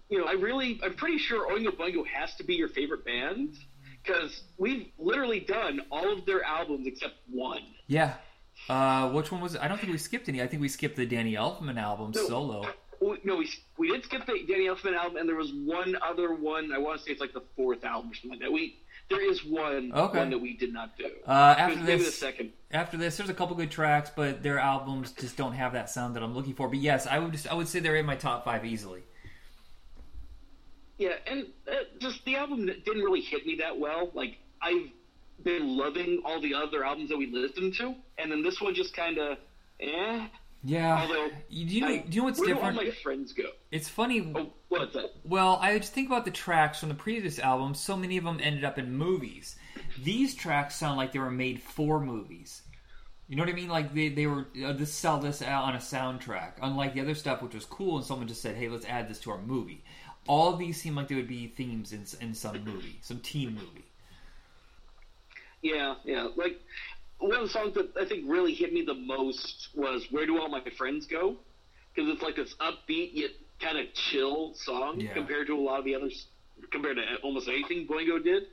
you 0.10 0.20
know, 0.20 0.26
I 0.26 0.34
really, 0.34 0.80
I'm 0.84 0.96
pretty 0.96 1.18
sure 1.18 1.52
Oingo 1.52 1.76
Boingo 1.76 2.06
has 2.08 2.36
to 2.36 2.44
be 2.44 2.56
your 2.56 2.70
favorite 2.70 3.06
band 3.06 3.56
because 4.04 4.44
we've 4.58 4.88
literally 4.98 5.40
done 5.40 5.82
all 5.92 6.12
of 6.12 6.26
their 6.26 6.44
albums 6.44 6.88
except 6.88 7.16
one. 7.30 7.62
Yeah. 7.88 8.16
Uh, 8.68 9.10
which 9.12 9.32
one 9.32 9.42
was 9.42 9.56
it? 9.56 9.62
I 9.62 9.68
don't 9.68 9.80
think 9.80 9.92
we 9.92 9.98
skipped 9.98 10.30
any. 10.30 10.42
I 10.42 10.48
think 10.48 10.62
we 10.62 10.70
skipped 10.70 10.96
the 10.96 11.06
Danny 11.06 11.34
Elfman 11.34 11.80
album 11.80 12.12
no, 12.14 12.28
solo. 12.28 12.66
no, 13.24 13.36
we 13.38 13.50
we 13.78 13.92
did 13.92 14.04
skip 14.04 14.26
the 14.26 14.46
Danny 14.48 14.66
Elfman 14.66 14.96
album, 14.96 15.18
and 15.18 15.30
there 15.30 15.36
was 15.36 15.52
one 15.54 15.96
other 16.02 16.34
one. 16.34 16.74
I 16.74 16.78
want 16.78 17.00
to 17.00 17.06
say 17.06 17.12
it's 17.12 17.22
like 17.22 17.34
the 17.34 17.44
fourth 17.56 17.84
album 17.84 18.12
or 18.12 18.14
something 18.16 18.32
like 18.32 18.42
that. 18.42 18.52
We 18.52 18.78
there 19.10 19.22
is 19.22 19.44
one 19.44 19.92
okay. 19.94 20.18
one 20.20 20.30
that 20.30 20.40
we 20.40 20.56
did 20.56 20.72
not 20.72 20.98
do. 20.98 21.10
Uh, 21.28 21.56
after 21.58 21.84
this, 21.84 22.06
the 22.06 22.12
second. 22.12 22.52
After 22.72 22.98
this, 22.98 23.18
there's 23.18 23.30
a 23.30 23.34
couple 23.34 23.56
good 23.56 23.72
tracks, 23.72 24.12
but 24.16 24.44
their 24.44 24.60
albums 24.60 25.12
just 25.12 25.36
don't 25.36 25.54
have 25.54 25.74
that 25.74 25.90
sound 25.90 26.16
that 26.16 26.24
I'm 26.24 26.36
looking 26.36 26.54
for. 26.54 26.68
But 26.68 26.80
yes, 26.80 27.08
I 27.08 27.20
would 27.20 27.32
just 27.32 27.52
I 27.52 27.56
would 27.56 27.68
say 27.68 27.80
they're 27.80 27.96
in 27.96 28.06
my 28.06 28.16
top 28.16 28.46
five 28.46 28.66
easily. 28.66 29.02
Yeah, 30.98 31.14
and 31.28 31.48
uh, 31.68 31.76
just 32.00 32.24
the 32.26 32.36
album 32.36 32.66
didn't 32.66 33.02
really 33.02 33.22
hit 33.22 33.46
me 33.46 33.56
that 33.62 33.80
well. 33.80 34.12
Like 34.14 34.38
I've 34.62 34.90
been 35.44 35.78
loving 35.78 36.22
all 36.26 36.42
the 36.42 36.54
other 36.54 36.84
albums 36.84 37.10
that 37.10 37.18
we 37.18 37.28
listened 37.28 37.76
to, 37.76 37.96
and 38.18 38.32
then 38.32 38.44
this 38.44 38.62
one 38.62 38.76
just 38.76 38.94
kind 38.94 39.18
of, 39.18 39.38
eh. 39.80 40.28
Yeah. 40.64 41.02
Although, 41.02 41.30
do 41.30 41.56
you 41.56 41.82
know, 41.82 41.88
I, 41.88 41.98
do 42.00 42.16
you 42.16 42.22
know 42.22 42.26
what's 42.26 42.40
where 42.40 42.50
different? 42.50 42.76
Where 42.76 42.86
do 42.86 42.92
all 42.92 42.96
my 42.96 43.02
friends 43.02 43.34
go? 43.34 43.44
It's 43.72 43.88
funny. 43.88 44.32
Oh, 44.36 44.52
what's 44.68 44.94
that? 44.94 45.12
Well, 45.24 45.58
I 45.62 45.78
just 45.78 45.94
think 45.94 46.08
about 46.08 46.26
the 46.26 46.32
tracks 46.32 46.80
from 46.80 46.90
the 46.90 46.96
previous 46.96 47.40
album. 47.40 47.74
So 47.74 47.96
many 47.96 48.18
of 48.18 48.26
them 48.26 48.40
ended 48.44 48.66
up 48.66 48.78
in 48.78 48.94
movies. 48.94 49.56
These 50.04 50.36
tracks 50.36 50.76
sound 50.76 50.98
like 50.98 51.14
they 51.14 51.20
were 51.20 51.32
made 51.32 51.62
for 51.62 52.00
movies. 52.00 52.62
You 53.30 53.36
know 53.36 53.44
what 53.44 53.50
I 53.50 53.54
mean? 53.56 53.70
Like 53.70 53.94
they, 53.94 54.10
they 54.10 54.28
were 54.28 54.48
uh, 54.66 54.74
this 54.74 54.92
sell 54.92 55.20
this 55.20 55.42
out 55.42 55.64
on 55.66 55.76
a 55.76 55.80
soundtrack. 55.80 56.54
Unlike 56.62 56.96
the 56.96 57.02
other 57.02 57.16
stuff, 57.16 57.42
which 57.42 57.54
was 57.54 57.66
cool, 57.66 57.98
and 57.98 58.06
someone 58.06 58.28
just 58.28 58.42
said, 58.42 58.56
"Hey, 58.56 58.68
let's 58.68 58.86
add 58.86 59.08
this 59.08 59.20
to 59.22 59.32
our 59.32 59.42
movie." 59.42 59.84
All 60.28 60.52
of 60.52 60.60
these 60.60 60.82
seem 60.82 60.96
like 60.96 61.08
they 61.08 61.16
would 61.16 61.28
be 61.28 61.48
themes 61.48 61.94
in 61.94 62.06
in 62.22 62.34
some 62.34 62.64
movie, 62.64 63.00
some 63.02 63.20
teen 63.20 63.54
movie. 63.54 63.86
Yeah, 65.62 65.96
yeah. 66.06 66.28
Like 66.36 66.60
one 67.20 67.36
of 67.36 67.42
the 67.42 67.50
songs 67.50 67.76
that 67.76 67.92
I 68.00 68.06
think 68.06 68.26
really 68.28 68.54
hit 68.54 68.74
me 68.74 68.84
the 68.84 68.94
most 68.94 69.70
was 69.76 70.06
"Where 70.10 70.26
Do 70.26 70.40
All 70.40 70.50
My 70.50 70.62
Friends 70.78 71.06
Go," 71.06 71.38
because 71.94 72.12
it's 72.12 72.22
like 72.22 72.36
this 72.36 72.56
upbeat 72.56 73.12
yet 73.14 73.32
kind 73.60 73.78
of 73.78 73.94
chill 73.94 74.54
song 74.56 75.00
yeah. 75.00 75.14
compared 75.14 75.48
to 75.48 75.54
a 75.58 75.62
lot 75.62 75.80
of 75.80 75.86
the 75.86 75.96
others, 75.96 76.28
compared 76.72 76.98
to 76.98 77.04
almost 77.24 77.48
anything 77.48 77.88
Boingo 77.88 78.24
did. 78.24 78.44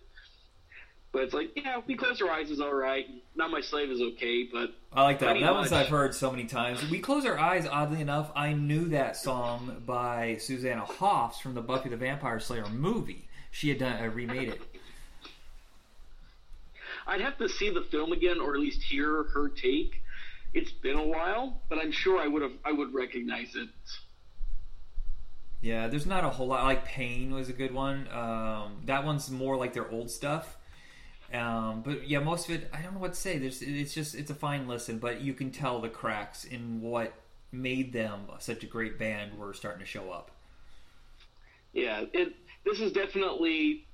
But 1.13 1.23
it's 1.23 1.33
like, 1.33 1.53
yeah, 1.57 1.81
We 1.87 1.97
Close 1.97 2.21
Our 2.21 2.31
Eyes 2.31 2.51
is 2.51 2.61
all 2.61 2.75
right. 2.75 3.07
Not 3.37 3.51
My 3.51 3.63
Slave 3.63 3.91
is 3.91 4.03
okay, 4.03 4.49
but 4.53 4.75
I 4.93 5.03
like 5.03 5.21
that. 5.21 5.41
That 5.41 5.55
one's 5.55 5.73
I've 5.73 5.89
heard 5.89 6.15
so 6.15 6.31
many 6.31 6.45
times. 6.45 6.91
We 6.91 6.99
Close 6.99 7.25
Our 7.25 7.39
Eyes. 7.39 7.67
Oddly 7.67 8.03
enough, 8.03 8.31
I 8.37 8.53
knew 8.53 8.89
that 8.89 9.17
song 9.17 9.83
by 9.87 10.37
Susanna 10.41 10.85
Hoffs 10.85 11.39
from 11.41 11.55
the 11.55 11.63
Buffy 11.63 11.89
the 11.89 11.97
Vampire 11.97 12.39
Slayer 12.39 12.67
movie. 12.69 13.29
She 13.51 13.71
had 13.71 13.79
done 13.79 14.05
uh, 14.05 14.09
remade 14.09 14.49
it. 14.51 14.61
I'd 17.07 17.21
have 17.21 17.39
to 17.39 17.49
see 17.49 17.71
the 17.71 17.83
film 17.83 18.13
again, 18.13 18.41
or 18.41 18.55
at 18.55 18.61
least 18.61 18.83
hear 18.83 19.25
her 19.25 19.49
take. 19.49 20.03
It's 20.55 20.73
been 20.73 20.97
a 20.97 21.07
while, 21.07 21.63
but 21.69 21.79
I'm 21.79 21.93
sure 21.93 22.19
I 22.19 22.27
would 22.27 22.43
have 22.43 22.53
I 22.65 22.73
would 22.73 22.95
recognize 22.95 23.55
it. 23.55 23.69
Yeah, 25.61 25.89
there's 25.89 26.07
not 26.07 26.25
a 26.25 26.31
whole 26.31 26.49
lot. 26.49 26.65
Like 26.65 26.85
Pain 26.85 27.33
was 27.33 27.49
a 27.49 27.53
good 27.53 27.73
one. 27.73 28.09
Um, 28.13 28.83
that 28.85 29.05
one's 29.05 29.31
more 29.31 29.57
like 29.57 29.73
their 29.73 29.91
old 29.91 30.11
stuff. 30.11 30.57
Um, 31.33 31.83
but 31.85 32.09
yeah, 32.09 32.21
most 32.21 32.49
of 32.49 32.55
it, 32.55 32.71
I 32.73 32.81
don't 32.83 32.95
know 32.95 33.01
what 33.01 33.15
to 33.15 33.21
say. 33.21 33.39
There's, 33.39 33.61
it's 33.63 33.93
just 33.93 34.15
it's 34.15 34.31
a 34.31 34.35
fine 34.35 34.69
listen, 34.69 34.99
but 34.99 35.21
you 35.21 35.35
can 35.35 35.51
tell 35.51 35.81
the 35.81 35.89
cracks 35.89 36.45
in 36.45 36.81
what 36.81 37.15
made 37.53 37.93
them 37.93 38.23
such 38.39 38.63
a 38.63 38.67
great 38.67 38.99
band 38.99 39.39
were 39.39 39.53
starting 39.55 39.81
to 39.81 39.87
show 39.87 40.11
up. 40.11 40.31
Yeah, 41.73 42.05
it, 42.13 42.35
this 42.65 42.81
is 42.81 42.93
definitely 42.93 43.85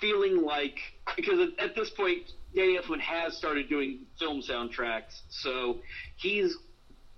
feeling 0.00 0.42
like 0.42 0.95
because 1.14 1.50
at 1.58 1.74
this 1.74 1.90
point 1.90 2.32
Danny 2.54 2.78
Elfman 2.78 3.00
has 3.00 3.36
started 3.36 3.68
doing 3.68 4.06
film 4.18 4.40
soundtracks, 4.40 5.20
so 5.28 5.78
he's 6.16 6.56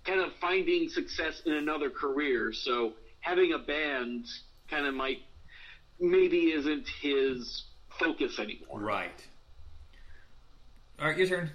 kind 0.04 0.21
of 0.21 0.33
finding 0.40 0.88
success 0.88 1.42
in 1.47 1.52
another 1.52 1.90
career. 1.90 2.52
So 2.52 2.92
having 3.21 3.52
a 3.52 3.59
band 3.59 4.26
kind 4.68 4.87
of 4.87 4.95
might 4.95 5.23
maybe 6.00 6.52
isn't 6.52 6.88
his 7.00 7.64
focus 7.99 8.38
anymore. 8.38 8.80
Right. 8.80 9.26
All 11.00 11.07
right, 11.07 11.16
your 11.16 11.28
turn. 11.28 11.50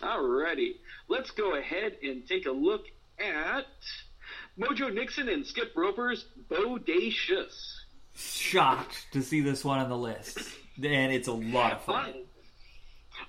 Alrighty, 0.00 0.76
let's 1.08 1.32
go 1.32 1.56
ahead 1.56 1.96
and 2.02 2.26
take 2.28 2.46
a 2.46 2.52
look 2.52 2.82
at 3.18 3.66
Mojo 4.58 4.94
Nixon 4.94 5.28
and 5.28 5.44
Skid 5.44 5.68
Roper's 5.74 6.24
Bodacious. 6.48 7.74
Shocked 8.14 9.06
to 9.12 9.22
see 9.22 9.40
this 9.40 9.64
one 9.64 9.78
on 9.78 9.88
the 9.88 9.96
list, 9.96 10.38
and 10.84 11.12
it's 11.12 11.28
a 11.28 11.32
lot 11.32 11.72
of 11.72 11.82
fun. 11.82 12.14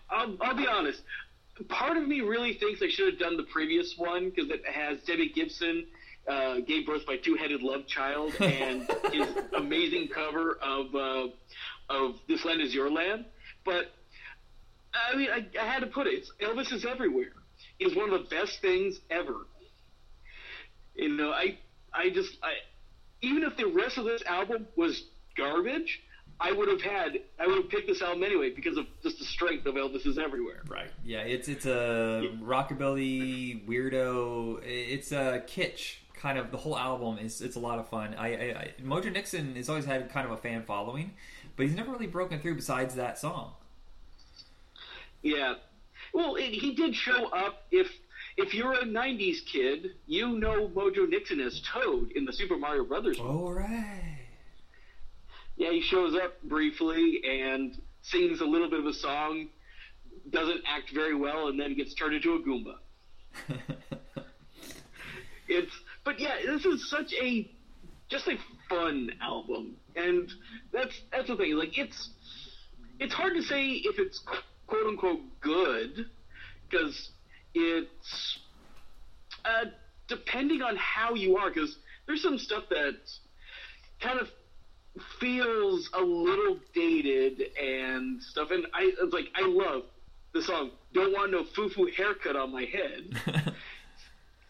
I'll, 0.10 0.36
I'll 0.42 0.56
be 0.56 0.68
honest. 0.68 1.02
Part 1.68 1.98
of 1.98 2.08
me 2.08 2.22
really 2.22 2.54
thinks 2.54 2.82
I 2.82 2.90
should 2.90 3.14
have 3.14 3.20
done 3.20 3.38
the 3.38 3.44
previous 3.44 3.96
one 3.98 4.30
because 4.30 4.50
it 4.50 4.66
has 4.66 5.02
Debbie 5.02 5.32
Gibson 5.34 5.86
uh, 6.28 6.60
gave 6.60 6.86
birth 6.86 7.06
by 7.06 7.18
two-headed 7.18 7.62
love 7.62 7.88
child 7.88 8.34
and 8.40 8.90
his 9.12 9.28
amazing 9.56 10.08
cover 10.08 10.58
of 10.62 10.96
uh, 10.96 11.28
of 11.90 12.16
This 12.28 12.46
Land 12.46 12.62
Is 12.62 12.74
Your 12.74 12.90
Land. 12.90 13.26
But 13.66 13.92
I 14.94 15.16
mean, 15.16 15.30
I, 15.30 15.46
I 15.60 15.66
had 15.66 15.82
to 15.82 15.88
put 15.88 16.08
it. 16.08 16.14
It's, 16.14 16.32
Elvis 16.42 16.72
is 16.72 16.86
everywhere. 16.86 17.34
Is 17.80 17.96
one 17.96 18.12
of 18.12 18.24
the 18.24 18.36
best 18.36 18.62
things 18.62 19.00
ever. 19.10 19.36
You 20.96 21.10
know, 21.10 21.32
I 21.32 21.58
I 21.94 22.10
just 22.10 22.38
I 22.44 22.54
even 23.22 23.44
if 23.44 23.58
the 23.58 23.68
rest 23.68 23.98
of 23.98 24.06
this 24.06 24.24
album 24.24 24.68
was 24.76 25.04
garbage, 25.36 26.02
I 26.42 26.52
would 26.52 26.70
have 26.70 26.82
had 26.82 27.20
I 27.38 27.48
would 27.48 27.58
have 27.58 27.70
picked 27.70 27.88
this 27.88 28.02
album 28.02 28.24
anyway 28.24 28.52
because 28.52 28.78
of 28.78 28.86
just 29.04 29.20
the 29.20 29.26
strength 29.26 29.66
of 29.66 29.76
Elvis 29.76 30.06
is 30.08 30.18
everywhere. 30.18 30.62
Right. 30.68 30.90
Yeah. 31.04 31.22
It's 31.22 31.48
it's 31.48 31.66
a 31.66 32.32
rockabilly 32.42 33.68
weirdo. 33.68 34.62
It's 34.64 35.12
a 35.12 35.44
kitsch 35.48 35.96
kind 36.16 36.38
of. 36.38 36.52
The 36.52 36.58
whole 36.58 36.78
album 36.78 37.18
is 37.18 37.42
it's 37.42 37.56
a 37.56 37.60
lot 37.60 37.80
of 37.80 37.90
fun. 37.90 38.16
I, 38.18 38.28
I, 38.28 38.60
I 38.60 38.74
Mojo 38.82 39.12
Nixon 39.12 39.56
has 39.56 39.68
always 39.68 39.86
had 39.86 40.10
kind 40.10 40.26
of 40.26 40.32
a 40.32 40.38
fan 40.38 40.64
following, 40.64 41.12
but 41.56 41.66
he's 41.66 41.76
never 41.76 41.92
really 41.92 42.08
broken 42.08 42.40
through 42.40 42.56
besides 42.56 42.96
that 42.96 43.18
song. 43.20 43.54
Yeah. 45.22 45.56
Well, 46.14 46.36
it, 46.36 46.54
he 46.54 46.74
did 46.74 46.96
show 46.96 47.28
up. 47.28 47.64
If 47.72 47.92
if 48.38 48.54
you're 48.54 48.74
a 48.74 48.86
'90s 48.86 49.46
kid, 49.46 49.96
you 50.08 50.40
know 50.40 50.70
Mojo 50.70 51.08
Nixon 51.10 51.42
as 51.42 51.62
Toad 51.62 52.14
in 52.14 52.24
the 52.24 52.32
Super 52.32 52.58
Mario 52.58 52.86
Brothers. 52.86 53.20
All 53.20 53.52
right. 53.52 54.19
Yeah, 55.60 55.72
he 55.72 55.82
shows 55.82 56.16
up 56.16 56.42
briefly 56.42 57.22
and 57.24 57.80
sings 58.02 58.42
a 58.42 58.46
little 58.46 58.70
bit 58.70 58.80
of 58.80 58.86
a 58.88 58.94
song, 58.94 59.50
doesn't 60.32 60.62
act 60.66 60.92
very 60.94 61.14
well, 61.14 61.50
and 61.50 61.60
then 61.60 61.76
gets 61.76 61.94
turned 61.94 62.16
into 62.16 62.34
a 62.34 62.40
Goomba. 62.40 62.76
It's 65.50 65.72
but 66.06 66.20
yeah, 66.20 66.36
this 66.46 66.64
is 66.64 66.90
such 66.90 67.12
a 67.20 67.50
just 68.08 68.28
a 68.28 68.38
fun 68.70 69.12
album, 69.20 69.78
and 69.96 70.32
that's 70.72 71.02
that's 71.12 71.28
the 71.28 71.36
thing. 71.36 71.56
Like 71.56 71.76
it's 71.78 72.10
it's 73.00 73.14
hard 73.14 73.34
to 73.34 73.42
say 73.42 73.72
if 73.72 73.98
it's 73.98 74.24
quote 74.68 74.86
unquote 74.86 75.22
good 75.42 76.06
because 76.70 77.10
it's 77.56 78.40
uh, 79.44 79.66
depending 80.08 80.62
on 80.62 80.78
how 80.78 81.16
you 81.16 81.38
are. 81.38 81.50
Because 81.50 81.76
there's 82.06 82.22
some 82.22 82.38
stuff 82.38 82.66
that 82.70 82.98
kind 84.00 84.20
of 84.20 84.28
feels 85.20 85.90
a 85.94 86.02
little 86.02 86.60
dated 86.74 87.42
and 87.62 88.22
stuff. 88.22 88.52
And 88.52 88.68
I 88.74 88.92
like 89.12 89.26
I 89.36 89.46
love 89.46 89.84
the 90.34 90.42
song 90.42 90.72
"Don't 90.94 91.14
Want 91.14 91.32
No 91.32 91.46
Foo 91.56 91.70
Foo 91.70 91.90
Haircut 91.96 92.36
on 92.36 92.52
My 92.52 92.66
Head." 92.66 93.54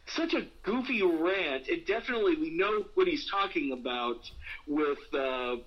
Such 0.08 0.34
a 0.34 0.48
goofy 0.64 1.04
rant. 1.04 1.68
It 1.70 1.86
definitely 1.86 2.36
we 2.36 2.50
know 2.52 2.86
what 2.96 3.08
he's 3.08 3.30
talking 3.30 3.72
about 3.72 4.20
with. 4.68 5.00
Uh, 5.14 5.58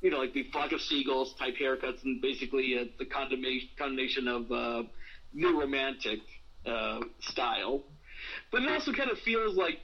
you 0.00 0.10
know, 0.10 0.18
like 0.18 0.34
the 0.34 0.42
flock 0.52 0.70
of 0.72 0.82
seagulls 0.82 1.34
type 1.38 1.54
haircuts, 1.58 2.04
and 2.04 2.20
basically 2.20 2.78
uh, 2.78 2.84
the 2.98 3.06
condemnation, 3.06 3.70
condemnation 3.78 4.28
of 4.28 4.52
uh, 4.52 4.82
new 5.32 5.58
romantic 5.58 6.18
uh, 6.66 7.00
style. 7.20 7.82
But 8.52 8.62
it 8.62 8.70
also 8.70 8.92
kind 8.92 9.10
of 9.10 9.18
feels 9.20 9.56
like 9.56 9.80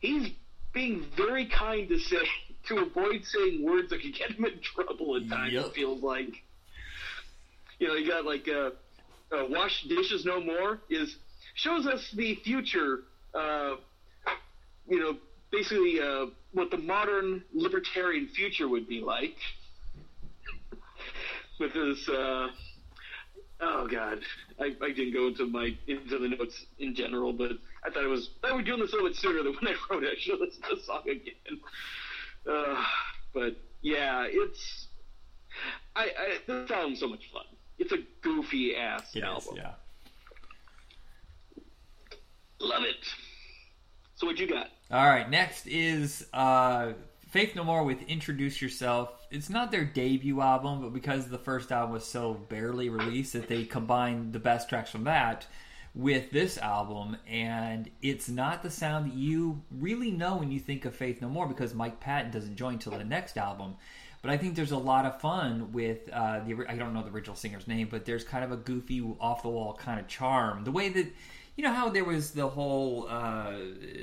he's 0.00 0.28
being 0.74 1.06
very 1.16 1.46
kind 1.46 1.88
to 1.88 1.98
say 1.98 2.18
to 2.68 2.78
avoid 2.78 3.24
saying 3.24 3.64
words 3.64 3.90
that 3.90 4.00
could 4.00 4.14
get 4.14 4.32
him 4.32 4.44
in 4.44 4.60
trouble 4.60 5.16
at 5.16 5.28
times. 5.28 5.52
Yep. 5.52 5.66
It 5.66 5.74
feels 5.74 6.02
like, 6.02 6.42
you 7.78 7.88
know, 7.88 7.94
you 7.94 8.08
got 8.08 8.24
like 8.24 8.48
uh, 8.48 8.70
uh, 9.34 9.46
"Wash 9.48 9.82
Dishes 9.88 10.24
No 10.24 10.40
More" 10.40 10.80
is 10.90 11.16
shows 11.54 11.86
us 11.86 12.10
the 12.14 12.36
future. 12.36 13.00
Uh, 13.34 13.76
you 14.88 14.98
know, 14.98 15.16
basically 15.50 16.00
uh, 16.00 16.26
what 16.52 16.70
the 16.70 16.78
modern 16.78 17.44
libertarian 17.52 18.28
future 18.28 18.68
would 18.68 18.88
be 18.88 19.00
like. 19.00 19.36
With 21.60 21.74
this, 21.74 22.08
uh, 22.08 22.48
oh 23.60 23.88
god, 23.88 24.20
I, 24.60 24.66
I 24.80 24.92
didn't 24.92 25.12
go 25.12 25.26
into 25.26 25.46
my 25.46 25.76
into 25.88 26.18
the 26.18 26.28
notes 26.28 26.66
in 26.78 26.94
general, 26.94 27.32
but 27.32 27.50
I 27.84 27.90
thought 27.90 28.04
it 28.04 28.08
was 28.08 28.30
I 28.44 28.52
was 28.52 28.64
doing 28.64 28.80
this 28.80 28.92
a 28.92 28.94
little 28.94 29.08
bit 29.08 29.16
sooner 29.16 29.42
than 29.42 29.54
when 29.54 29.74
I 29.74 29.74
wrote 29.90 30.04
it. 30.04 30.10
I 30.16 30.20
should 30.20 30.38
listen 30.38 30.62
to 30.62 30.76
the 30.76 30.82
song 30.82 31.02
again. 31.02 31.60
Uh, 32.48 32.82
but 33.34 33.56
yeah, 33.82 34.26
it's 34.28 34.88
I, 35.94 36.04
I 36.04 36.38
this 36.46 36.70
album's 36.70 37.00
so 37.00 37.08
much 37.08 37.30
fun. 37.32 37.44
It's 37.78 37.92
a 37.92 37.98
goofy 38.22 38.74
ass 38.76 39.14
It 39.14 39.18
is, 39.18 39.24
album. 39.24 39.54
yeah. 39.56 39.72
Love 42.60 42.82
it. 42.84 42.96
So 44.16 44.26
what 44.26 44.38
you 44.38 44.48
got? 44.48 44.68
All 44.90 45.06
right, 45.06 45.28
next 45.30 45.66
is 45.68 46.26
uh, 46.32 46.92
Faith 47.28 47.54
No 47.54 47.62
More 47.62 47.84
with 47.84 48.02
Introduce 48.08 48.60
Yourself. 48.60 49.10
It's 49.30 49.48
not 49.50 49.70
their 49.70 49.84
debut 49.84 50.40
album, 50.40 50.80
but 50.82 50.92
because 50.92 51.28
the 51.28 51.38
first 51.38 51.70
album 51.70 51.92
was 51.92 52.04
so 52.04 52.34
barely 52.34 52.88
released, 52.88 53.34
that 53.34 53.46
they 53.48 53.64
combined 53.64 54.32
the 54.32 54.38
best 54.40 54.68
tracks 54.68 54.90
from 54.90 55.04
that 55.04 55.46
with 55.94 56.30
this 56.30 56.58
album, 56.58 57.16
and 57.26 57.90
it's 58.02 58.28
not 58.28 58.62
the 58.62 58.70
sound 58.70 59.10
that 59.10 59.16
you 59.16 59.62
really 59.70 60.10
know 60.10 60.36
when 60.36 60.50
you 60.50 60.60
think 60.60 60.84
of 60.84 60.94
Faith 60.94 61.20
No 61.20 61.28
More 61.28 61.46
because 61.46 61.74
Mike 61.74 62.00
Patton 62.00 62.30
doesn't 62.30 62.56
join 62.56 62.78
till 62.78 62.92
the 62.92 63.04
next 63.04 63.36
album. 63.36 63.76
But 64.22 64.32
I 64.32 64.36
think 64.36 64.56
there's 64.56 64.72
a 64.72 64.78
lot 64.78 65.06
of 65.06 65.20
fun 65.20 65.72
with 65.72 66.08
uh, 66.12 66.40
the 66.40 66.66
I 66.68 66.76
don't 66.76 66.92
know 66.92 67.02
the 67.02 67.10
original 67.10 67.36
singer's 67.36 67.68
name, 67.68 67.88
but 67.90 68.04
there's 68.04 68.24
kind 68.24 68.44
of 68.44 68.52
a 68.52 68.56
goofy, 68.56 69.00
off 69.20 69.42
the 69.42 69.48
wall 69.48 69.74
kind 69.74 70.00
of 70.00 70.08
charm. 70.08 70.64
The 70.64 70.72
way 70.72 70.88
that 70.88 71.06
you 71.56 71.64
know 71.64 71.72
how 71.72 71.88
there 71.88 72.04
was 72.04 72.32
the 72.32 72.48
whole 72.48 73.06
uh, 73.08 73.52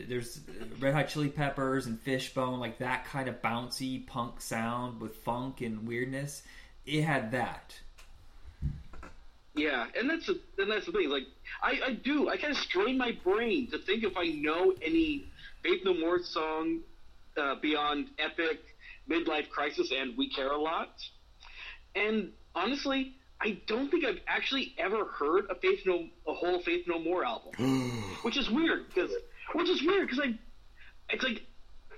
there's 0.07 0.39
Red 0.79 0.93
Hot 0.93 1.09
Chili 1.09 1.29
Peppers 1.29 1.85
and 1.85 1.99
Fishbone, 1.99 2.59
like 2.59 2.77
that 2.79 3.05
kind 3.05 3.27
of 3.27 3.41
bouncy 3.41 4.07
punk 4.07 4.41
sound 4.41 5.01
with 5.01 5.17
funk 5.17 5.61
and 5.61 5.87
weirdness. 5.87 6.43
It 6.85 7.03
had 7.03 7.31
that. 7.31 7.79
Yeah, 9.55 9.87
and 9.97 10.09
that's 10.09 10.25
the 10.25 10.39
and 10.57 10.69
that's 10.69 10.85
the 10.85 10.91
thing. 10.91 11.09
Like, 11.09 11.23
I, 11.63 11.79
I 11.87 11.93
do. 11.93 12.27
I 12.27 12.37
kind 12.37 12.51
of 12.51 12.57
strain 12.57 12.97
my 12.97 13.13
brain 13.23 13.69
to 13.71 13.79
think 13.79 14.03
if 14.03 14.17
I 14.17 14.27
know 14.27 14.73
any 14.81 15.25
Faith 15.63 15.81
No 15.85 15.93
More 15.93 16.19
song 16.21 16.81
uh, 17.37 17.55
beyond 17.61 18.09
Epic, 18.19 18.59
Midlife 19.09 19.49
Crisis, 19.49 19.91
and 19.97 20.17
We 20.17 20.29
Care 20.29 20.51
a 20.51 20.57
Lot. 20.57 20.89
And 21.95 22.31
honestly, 22.53 23.13
I 23.39 23.61
don't 23.67 23.89
think 23.89 24.03
I've 24.03 24.19
actually 24.27 24.75
ever 24.77 25.05
heard 25.05 25.45
a 25.49 25.55
Faith 25.55 25.79
No 25.85 26.05
a 26.27 26.33
whole 26.33 26.61
Faith 26.61 26.85
No 26.85 26.99
More 26.99 27.23
album, 27.23 27.53
which 28.23 28.37
is 28.37 28.49
weird 28.49 28.87
because 28.93 29.11
which 29.53 29.69
is 29.69 29.81
weird 29.81 30.09
because 30.09 30.23
I 30.23 30.37
it's 31.09 31.23
like. 31.23 31.41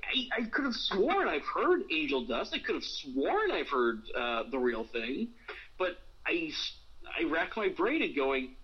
I, 0.10 0.44
I 0.44 0.46
could 0.46 0.64
have 0.64 0.74
sworn 0.74 1.28
I've 1.28 1.44
heard 1.44 1.82
Angel 1.92 2.26
Dust. 2.26 2.54
I 2.54 2.60
could 2.60 2.76
have 2.76 2.84
sworn 2.86 3.52
I've 3.52 3.68
heard 3.68 4.04
uh, 4.18 4.44
the 4.50 4.58
real 4.58 4.86
thing, 4.86 5.28
but 5.78 5.98
I 6.26 6.52
I 7.20 7.24
rack 7.26 7.56
my 7.58 7.70
brain 7.70 8.02
and 8.02 8.16
going, 8.16 8.56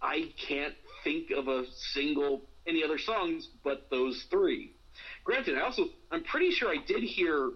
I 0.00 0.32
can't 0.48 0.74
think 1.04 1.30
of 1.30 1.48
a 1.48 1.64
single 1.92 2.42
any 2.66 2.84
other 2.84 2.98
songs 2.98 3.48
but 3.64 3.88
those 3.90 4.24
three. 4.30 4.72
Granted, 5.24 5.58
I 5.58 5.62
also 5.62 5.86
I'm 6.10 6.22
pretty 6.24 6.50
sure 6.50 6.68
I 6.70 6.76
did 6.86 7.02
hear 7.02 7.50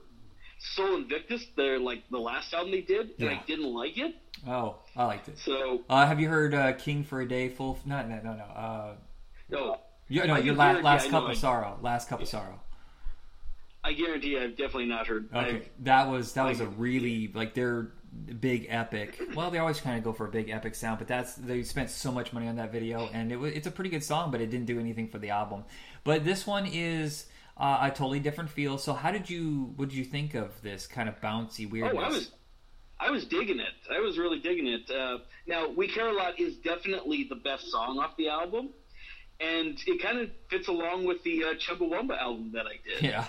Sol 0.58 0.96
Invictus, 0.96 1.44
their 1.56 1.78
like 1.78 2.02
the 2.10 2.18
last 2.18 2.52
album 2.54 2.72
they 2.72 2.80
did, 2.80 3.10
and 3.10 3.20
Yeah. 3.20 3.30
I 3.30 3.42
didn't 3.46 3.72
like 3.72 3.98
it. 3.98 4.14
Oh, 4.46 4.76
I 4.96 5.04
liked 5.04 5.28
it. 5.28 5.38
So 5.38 5.82
Uh, 5.88 6.06
have 6.06 6.20
you 6.20 6.28
heard 6.28 6.54
uh, 6.54 6.72
King 6.72 7.04
for 7.04 7.20
a 7.20 7.28
Day? 7.28 7.48
Full? 7.48 7.78
No, 7.84 8.02
no, 8.06 8.20
no, 8.22 8.32
no. 8.34 8.44
Uh, 8.44 8.94
no, 9.48 9.78
you, 10.08 10.26
no, 10.26 10.36
your 10.36 10.54
la- 10.54 10.72
last 10.72 11.04
yeah, 11.04 11.08
I 11.08 11.20
cup 11.20 11.30
of 11.30 11.36
sorrow. 11.36 11.78
Last 11.82 12.08
cup 12.08 12.20
of 12.22 12.28
sorrow. 12.28 12.60
I 13.84 13.92
guarantee 13.92 14.36
I've 14.38 14.56
definitely 14.56 14.86
not 14.86 15.06
heard. 15.06 15.28
Okay, 15.32 15.38
I've- 15.56 15.68
that 15.80 16.08
was 16.10 16.32
that 16.32 16.44
was 16.46 16.60
a 16.60 16.66
really 16.66 17.28
like 17.32 17.54
their 17.54 17.92
big 18.40 18.66
epic. 18.68 19.20
Well, 19.35 19.50
they 19.50 19.58
always 19.58 19.80
kind 19.80 19.99
of 19.99 20.04
go 20.04 20.12
for 20.12 20.26
a 20.26 20.30
big 20.30 20.50
epic 20.50 20.75
sound, 20.75 20.99
but 20.99 21.08
that's 21.08 21.35
they 21.35 21.62
spent 21.62 21.90
so 21.90 22.11
much 22.12 22.32
money 22.32 22.49
on 22.49 22.56
that 22.56 22.73
video, 22.73 23.08
and 23.12 23.32
it 23.32 23.37
was 23.37 23.52
it's 23.52 23.66
a 23.66 23.70
pretty 23.70 23.90
good 23.90 24.04
song, 24.04 24.30
but 24.30 24.40
it 24.40 24.50
didn't 24.50 24.66
do 24.66 24.78
anything 24.78 25.08
for 25.08 25.18
the 25.18 25.30
album. 25.30 25.64
But 26.04 26.25
this 26.25 26.46
one 26.46 26.66
is 26.66 27.26
uh, 27.56 27.78
a 27.82 27.88
totally 27.90 28.20
different 28.20 28.50
feel. 28.50 28.78
So, 28.78 28.92
how 28.92 29.11
did 29.11 29.28
you 29.30 29.73
what 29.76 29.88
did 29.88 29.99
you 29.99 30.04
think 30.04 30.35
of 30.35 30.61
this 30.62 30.87
kind 30.87 31.08
of 31.08 31.20
bouncy 31.20 31.68
weirdness? 31.70 31.94
Oh, 31.96 32.04
I 32.04 32.08
was 32.08 32.30
I 32.99 33.11
was 33.11 33.25
digging 33.26 33.61
it. 33.61 33.75
I 33.90 34.00
was 34.00 34.18
really 34.18 34.38
digging 34.38 34.66
it. 34.66 34.90
Uh, 34.90 35.18
now, 35.46 35.68
We 35.68 35.88
Care 35.88 36.08
a 36.08 36.12
Lot 36.12 36.40
is 36.40 36.56
definitely 36.56 37.26
the 37.28 37.37
best 37.37 37.70
song 37.70 37.99
off 37.99 38.16
the 38.16 38.28
album, 38.28 38.70
and 39.40 39.78
it 39.87 40.02
kind 40.02 40.18
of 40.18 40.30
fits 40.49 40.68
along 40.68 41.04
with 41.04 41.23
the 41.23 41.44
uh, 41.44 41.54
Chumbawamba 41.54 42.18
album 42.18 42.52
that 42.54 42.66
I 42.66 42.78
did. 42.88 43.02
Yeah. 43.02 43.26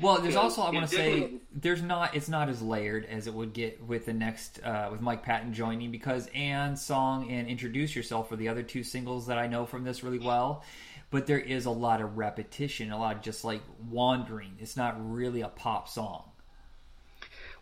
Well, 0.00 0.20
there's 0.20 0.36
also 0.36 0.62
I 0.62 0.70
want 0.70 0.88
to 0.88 0.94
say 0.94 1.32
there's 1.54 1.82
not 1.82 2.14
it's 2.14 2.28
not 2.28 2.48
as 2.48 2.62
layered 2.62 3.04
as 3.06 3.26
it 3.26 3.34
would 3.34 3.52
get 3.52 3.82
with 3.82 4.06
the 4.06 4.12
next 4.12 4.60
uh, 4.62 4.88
with 4.90 5.00
Mike 5.00 5.22
Patton 5.22 5.52
joining 5.52 5.90
because 5.90 6.26
Anne's 6.28 6.82
song 6.82 7.30
and 7.30 7.48
Introduce 7.48 7.94
Yourself 7.94 8.32
are 8.32 8.36
the 8.36 8.48
other 8.48 8.62
two 8.62 8.82
singles 8.82 9.26
that 9.26 9.38
I 9.38 9.46
know 9.46 9.66
from 9.66 9.84
this 9.84 10.02
really 10.02 10.18
well. 10.18 10.64
But 11.10 11.26
there 11.26 11.40
is 11.40 11.66
a 11.66 11.70
lot 11.70 12.00
of 12.00 12.16
repetition, 12.18 12.92
a 12.92 12.98
lot 12.98 13.16
of 13.16 13.22
just 13.22 13.44
like 13.44 13.62
wandering. 13.90 14.56
It's 14.60 14.76
not 14.76 14.94
really 14.98 15.40
a 15.40 15.48
pop 15.48 15.88
song. 15.88 16.30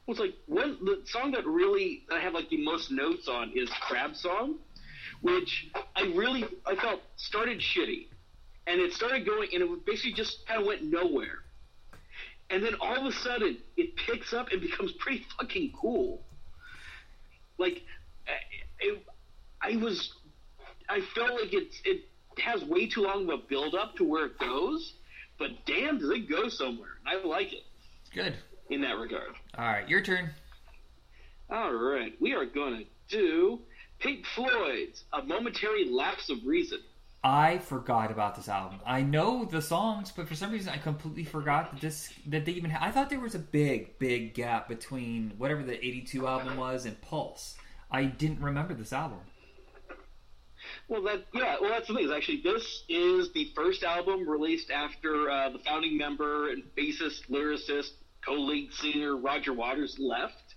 Well, 0.07 0.13
it's 0.13 0.21
like 0.21 0.35
one 0.47 0.79
the 0.85 1.01
song 1.05 1.33
that 1.33 1.47
really 1.47 2.05
I 2.11 2.21
have 2.21 2.35
like 2.35 2.49
the 2.51 2.63
most 2.63 2.91
notes 2.91 3.29
on 3.29 3.53
is 3.55 3.69
Crab 3.71 4.15
Song, 4.17 4.57
which 5.23 5.71
I 5.97 6.13
really 6.15 6.45
I 6.67 6.77
felt 6.77 7.01
started 7.17 7.59
shitty, 7.61 8.07
and 8.67 8.81
it 8.81 8.93
started 8.93 9.27
going 9.27 9.51
and 9.53 9.63
it 9.63 9.87
basically 9.87 10.13
just 10.13 10.47
kind 10.47 10.61
of 10.61 10.67
went 10.67 10.83
nowhere, 10.83 11.43
and 12.51 12.63
then 12.65 12.75
all 12.81 12.97
of 12.97 13.07
a 13.07 13.13
sudden 13.13 13.59
it 13.77 13.97
picks 13.97 14.33
up 14.33 14.49
and 14.51 14.61
becomes 14.61 14.93
pretty 14.93 15.25
fucking 15.39 15.73
cool. 15.79 16.23
Like, 17.59 17.83
I, 18.27 19.67
I, 19.67 19.73
I 19.73 19.77
was, 19.77 20.13
I 20.89 21.01
felt 21.15 21.31
like 21.41 21.53
it's 21.53 21.81
it 21.85 22.03
has 22.41 22.65
way 22.65 22.87
too 22.89 23.03
long 23.03 23.25
of 23.25 23.41
a 23.41 23.43
build 23.49 23.75
up 23.75 23.97
to 23.97 24.05
where 24.05 24.27
it 24.27 24.39
goes, 24.39 24.95
but 25.39 25.51
damn, 25.67 25.99
does 25.99 26.11
it 26.11 26.29
go 26.29 26.49
somewhere? 26.49 26.99
I 27.07 27.27
like 27.27 27.53
it 27.53 27.65
Good. 28.15 28.37
in 28.71 28.81
that 28.83 28.97
regard. 28.97 29.35
All 29.57 29.65
right, 29.65 29.89
your 29.89 30.03
turn. 30.03 30.31
All 31.51 31.73
right, 31.73 32.15
we 32.21 32.35
are 32.35 32.45
going 32.45 32.79
to 32.79 32.85
do 33.09 33.61
Pink 33.99 34.25
Floyd's 34.35 35.05
A 35.13 35.23
Momentary 35.23 35.89
Lapse 35.91 36.31
of 36.31 36.39
Reason. 36.47 36.79
I 37.23 37.59
forgot 37.59 38.13
about 38.13 38.37
this 38.37 38.49
album. 38.49 38.79
I 38.87 39.03
know 39.03 39.45
the 39.45 39.61
songs, 39.61 40.13
but 40.15 40.29
for 40.29 40.37
some 40.37 40.53
reason 40.53 40.73
I 40.73 40.79
completely 40.79 41.25
forgot 41.25 41.73
that 41.73 41.81
this 41.81 42.13
that 42.27 42.45
they 42.45 42.53
even. 42.53 42.71
Ha- 42.71 42.87
I 42.87 42.91
thought 42.93 43.11
there 43.11 43.19
was 43.19 43.35
a 43.35 43.41
big, 43.41 43.99
big 43.99 44.35
gap 44.35 44.69
between 44.69 45.33
whatever 45.37 45.63
the 45.63 45.85
'82 45.85 46.27
album 46.27 46.57
was 46.57 46.87
and 46.87 47.01
Pulse. 47.01 47.57
I 47.91 48.05
didn't 48.05 48.41
remember 48.41 48.75
this 48.75 48.93
album. 48.93 49.19
Well, 50.87 51.03
that 51.03 51.27
yeah, 51.35 51.57
well 51.61 51.71
that's 51.71 51.89
the 51.89 51.95
thing. 51.95 52.05
Is 52.05 52.13
actually 52.13 52.43
this 52.43 52.85
is 52.89 53.33
the 53.33 53.51
first 53.55 53.83
album 53.83 54.29
released 54.29 54.71
after 54.71 55.29
uh, 55.31 55.51
the 55.51 55.59
founding 55.59 55.99
member 55.99 56.51
and 56.51 56.63
bassist, 56.77 57.29
lyricist, 57.29 57.91
co-lead 58.25 58.73
singer 58.73 59.17
Roger 59.17 59.53
Waters 59.53 59.99
left, 59.99 60.55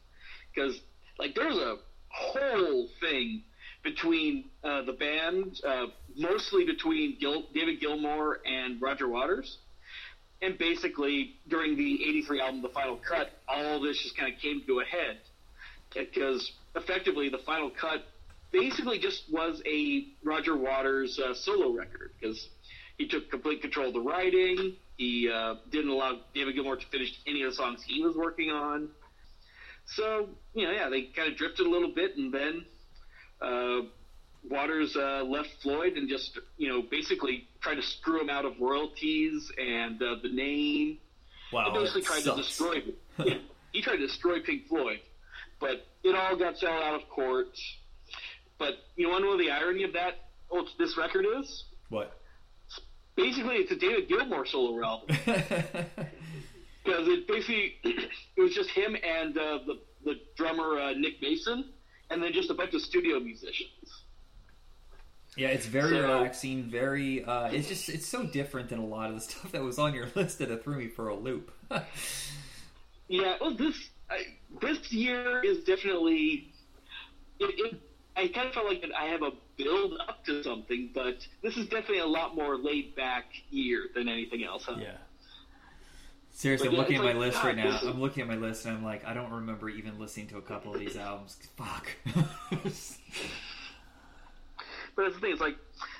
because 0.53 0.79
like 1.17 1.33
there's 1.33 1.57
a 1.57 1.77
whole 2.09 2.87
thing 2.99 3.43
between 3.83 4.49
uh, 4.63 4.83
the 4.83 4.93
band, 4.93 5.59
uh, 5.65 5.87
mostly 6.17 6.65
between 6.65 7.17
Gil- 7.19 7.47
David 7.53 7.79
Gilmour 7.79 8.39
and 8.45 8.81
Roger 8.81 9.07
Waters. 9.07 9.57
And 10.41 10.57
basically, 10.57 11.35
during 11.47 11.75
the 11.75 12.03
'83 12.03 12.41
album, 12.41 12.61
The 12.61 12.69
Final 12.69 12.97
Cut, 12.97 13.29
all 13.47 13.79
this 13.79 14.01
just 14.01 14.17
kind 14.17 14.33
of 14.33 14.39
came 14.39 14.63
to 14.65 14.79
a 14.79 14.85
head 14.85 15.19
because 15.93 16.51
effectively 16.75 17.29
the 17.29 17.37
Final 17.39 17.69
Cut 17.69 18.03
basically 18.51 18.99
just 18.99 19.23
was 19.31 19.61
a 19.65 20.07
Roger 20.23 20.57
Waters 20.57 21.19
uh, 21.19 21.33
solo 21.33 21.71
record 21.75 22.11
because 22.19 22.47
he 22.97 23.07
took 23.07 23.29
complete 23.29 23.61
control 23.61 23.87
of 23.87 23.93
the 23.93 24.01
writing. 24.01 24.75
He 24.97 25.29
uh, 25.29 25.55
didn't 25.71 25.89
allow 25.89 26.19
David 26.33 26.55
Gilmour 26.55 26.77
to 26.77 26.87
finish 26.87 27.13
any 27.27 27.43
of 27.43 27.51
the 27.51 27.55
songs 27.55 27.83
he 27.85 28.03
was 28.03 28.15
working 28.15 28.49
on. 28.51 28.89
So 29.85 30.29
you 30.53 30.65
know, 30.65 30.71
yeah, 30.71 30.89
they 30.89 31.03
kind 31.03 31.31
of 31.31 31.37
drifted 31.37 31.65
a 31.65 31.69
little 31.69 31.93
bit, 31.93 32.15
and 32.17 32.33
then 32.33 32.65
uh, 33.41 33.81
Waters 34.49 34.95
uh, 34.95 35.23
left 35.23 35.49
Floyd 35.61 35.93
and 35.93 36.09
just 36.09 36.39
you 36.57 36.67
know 36.69 36.81
basically 36.81 37.47
tried 37.61 37.75
to 37.75 37.81
screw 37.83 38.21
him 38.21 38.29
out 38.29 38.45
of 38.45 38.53
royalties 38.59 39.51
and 39.57 40.01
uh, 40.01 40.15
the 40.21 40.29
name. 40.29 40.97
Wow, 41.53 41.71
He 41.71 41.79
basically 41.79 42.01
tried 42.01 42.23
to 42.23 42.35
destroy. 42.35 42.81
yeah, 43.23 43.35
he 43.73 43.81
tried 43.81 43.97
to 43.97 44.07
destroy 44.07 44.39
Pink 44.41 44.67
Floyd, 44.67 44.99
but 45.59 45.85
it 46.03 46.15
all 46.15 46.35
got 46.37 46.57
settled 46.57 46.83
out 46.83 46.95
of 46.95 47.07
court. 47.09 47.57
But 48.57 48.75
you 48.95 49.07
know, 49.07 49.19
what 49.19 49.37
the 49.37 49.51
irony 49.51 49.83
of 49.83 49.93
that? 49.93 50.19
Oh, 50.51 50.65
this 50.77 50.97
record 50.97 51.25
is 51.39 51.65
what? 51.89 52.17
basically 53.15 53.55
it's 53.55 53.71
a 53.71 53.75
David 53.75 54.09
Gilmour 54.09 54.45
solo 54.47 54.83
album 54.83 55.07
because 55.25 57.07
it 57.07 57.27
basically 57.27 57.75
it 57.83 58.41
was 58.41 58.53
just 58.53 58.69
him 58.69 58.95
and 58.95 59.37
uh, 59.37 59.59
the 59.65 59.79
the 60.03 60.15
drummer 60.35 60.79
uh, 60.79 60.93
Nick 60.93 61.21
Mason, 61.21 61.65
and 62.09 62.23
then 62.23 62.33
just 62.33 62.49
a 62.49 62.53
bunch 62.53 62.73
of 62.73 62.81
studio 62.81 63.19
musicians. 63.19 64.00
Yeah, 65.37 65.47
it's 65.49 65.65
very 65.65 65.91
So- 65.95 66.01
relaxing. 66.01 66.63
Very. 66.69 67.23
Uh, 67.23 67.47
it's 67.51 67.67
just 67.67 67.89
it's 67.89 68.07
so 68.07 68.23
different 68.25 68.69
than 68.69 68.79
a 68.79 68.85
lot 68.85 69.09
of 69.09 69.15
the 69.15 69.21
stuff 69.29 69.51
that 69.51 69.63
was 69.63 69.79
on 69.79 69.93
your 69.93 70.07
list 70.15 70.39
that 70.39 70.51
it 70.51 70.63
threw 70.63 70.77
me 70.77 70.87
for 70.87 71.07
a 71.09 71.15
loop. 71.15 71.51
Yeah, 73.07 73.35
well, 73.41 73.53
this 73.53 73.89
I, 74.09 74.23
this 74.61 74.89
year 74.93 75.41
is 75.43 75.65
definitely. 75.65 76.49
It, 77.39 77.73
it, 77.73 77.81
I 78.15 78.29
kind 78.29 78.47
of 78.47 78.53
felt 78.53 78.67
like 78.67 78.81
I 78.97 79.07
have 79.07 79.21
a 79.21 79.31
build 79.57 79.99
up 80.07 80.23
to 80.27 80.41
something, 80.43 80.91
but 80.93 81.27
this 81.43 81.57
is 81.57 81.65
definitely 81.65 81.99
a 81.99 82.05
lot 82.07 82.35
more 82.35 82.57
laid 82.57 82.95
back 82.95 83.25
year 83.49 83.87
than 83.93 84.07
anything 84.07 84.45
else. 84.45 84.63
Huh? 84.65 84.77
Yeah. 84.79 84.91
Seriously, 86.33 86.69
But 86.69 86.73
I'm 86.73 86.75
yeah, 86.75 86.81
looking 86.83 86.95
at 86.95 87.01
it's 87.01 87.03
my 87.03 87.19
like, 87.19 87.19
list 87.27 87.37
God, 87.41 87.47
right 87.47 87.55
now. 87.57 87.75
is- 87.75 87.83
I'm 87.83 87.99
looking 87.99 88.21
at 88.21 88.27
my 88.29 88.35
list 88.37 88.65
and 88.65 88.77
I'm 88.77 88.83
like, 88.85 89.03
I 89.05 89.13
don't 89.13 89.31
remember 89.31 89.67
even 89.69 89.99
listening 89.99 90.27
to 90.27 90.37
a 90.37 90.41
couple 90.41 90.73
of 90.73 90.79
these 90.79 90.95
albums. 90.95 91.37
Fuck. 91.57 91.87
But 94.95 95.03
that's 95.03 95.15
the 95.15 95.21
thing. 95.21 95.31
It's 95.31 95.41
like 95.41 95.57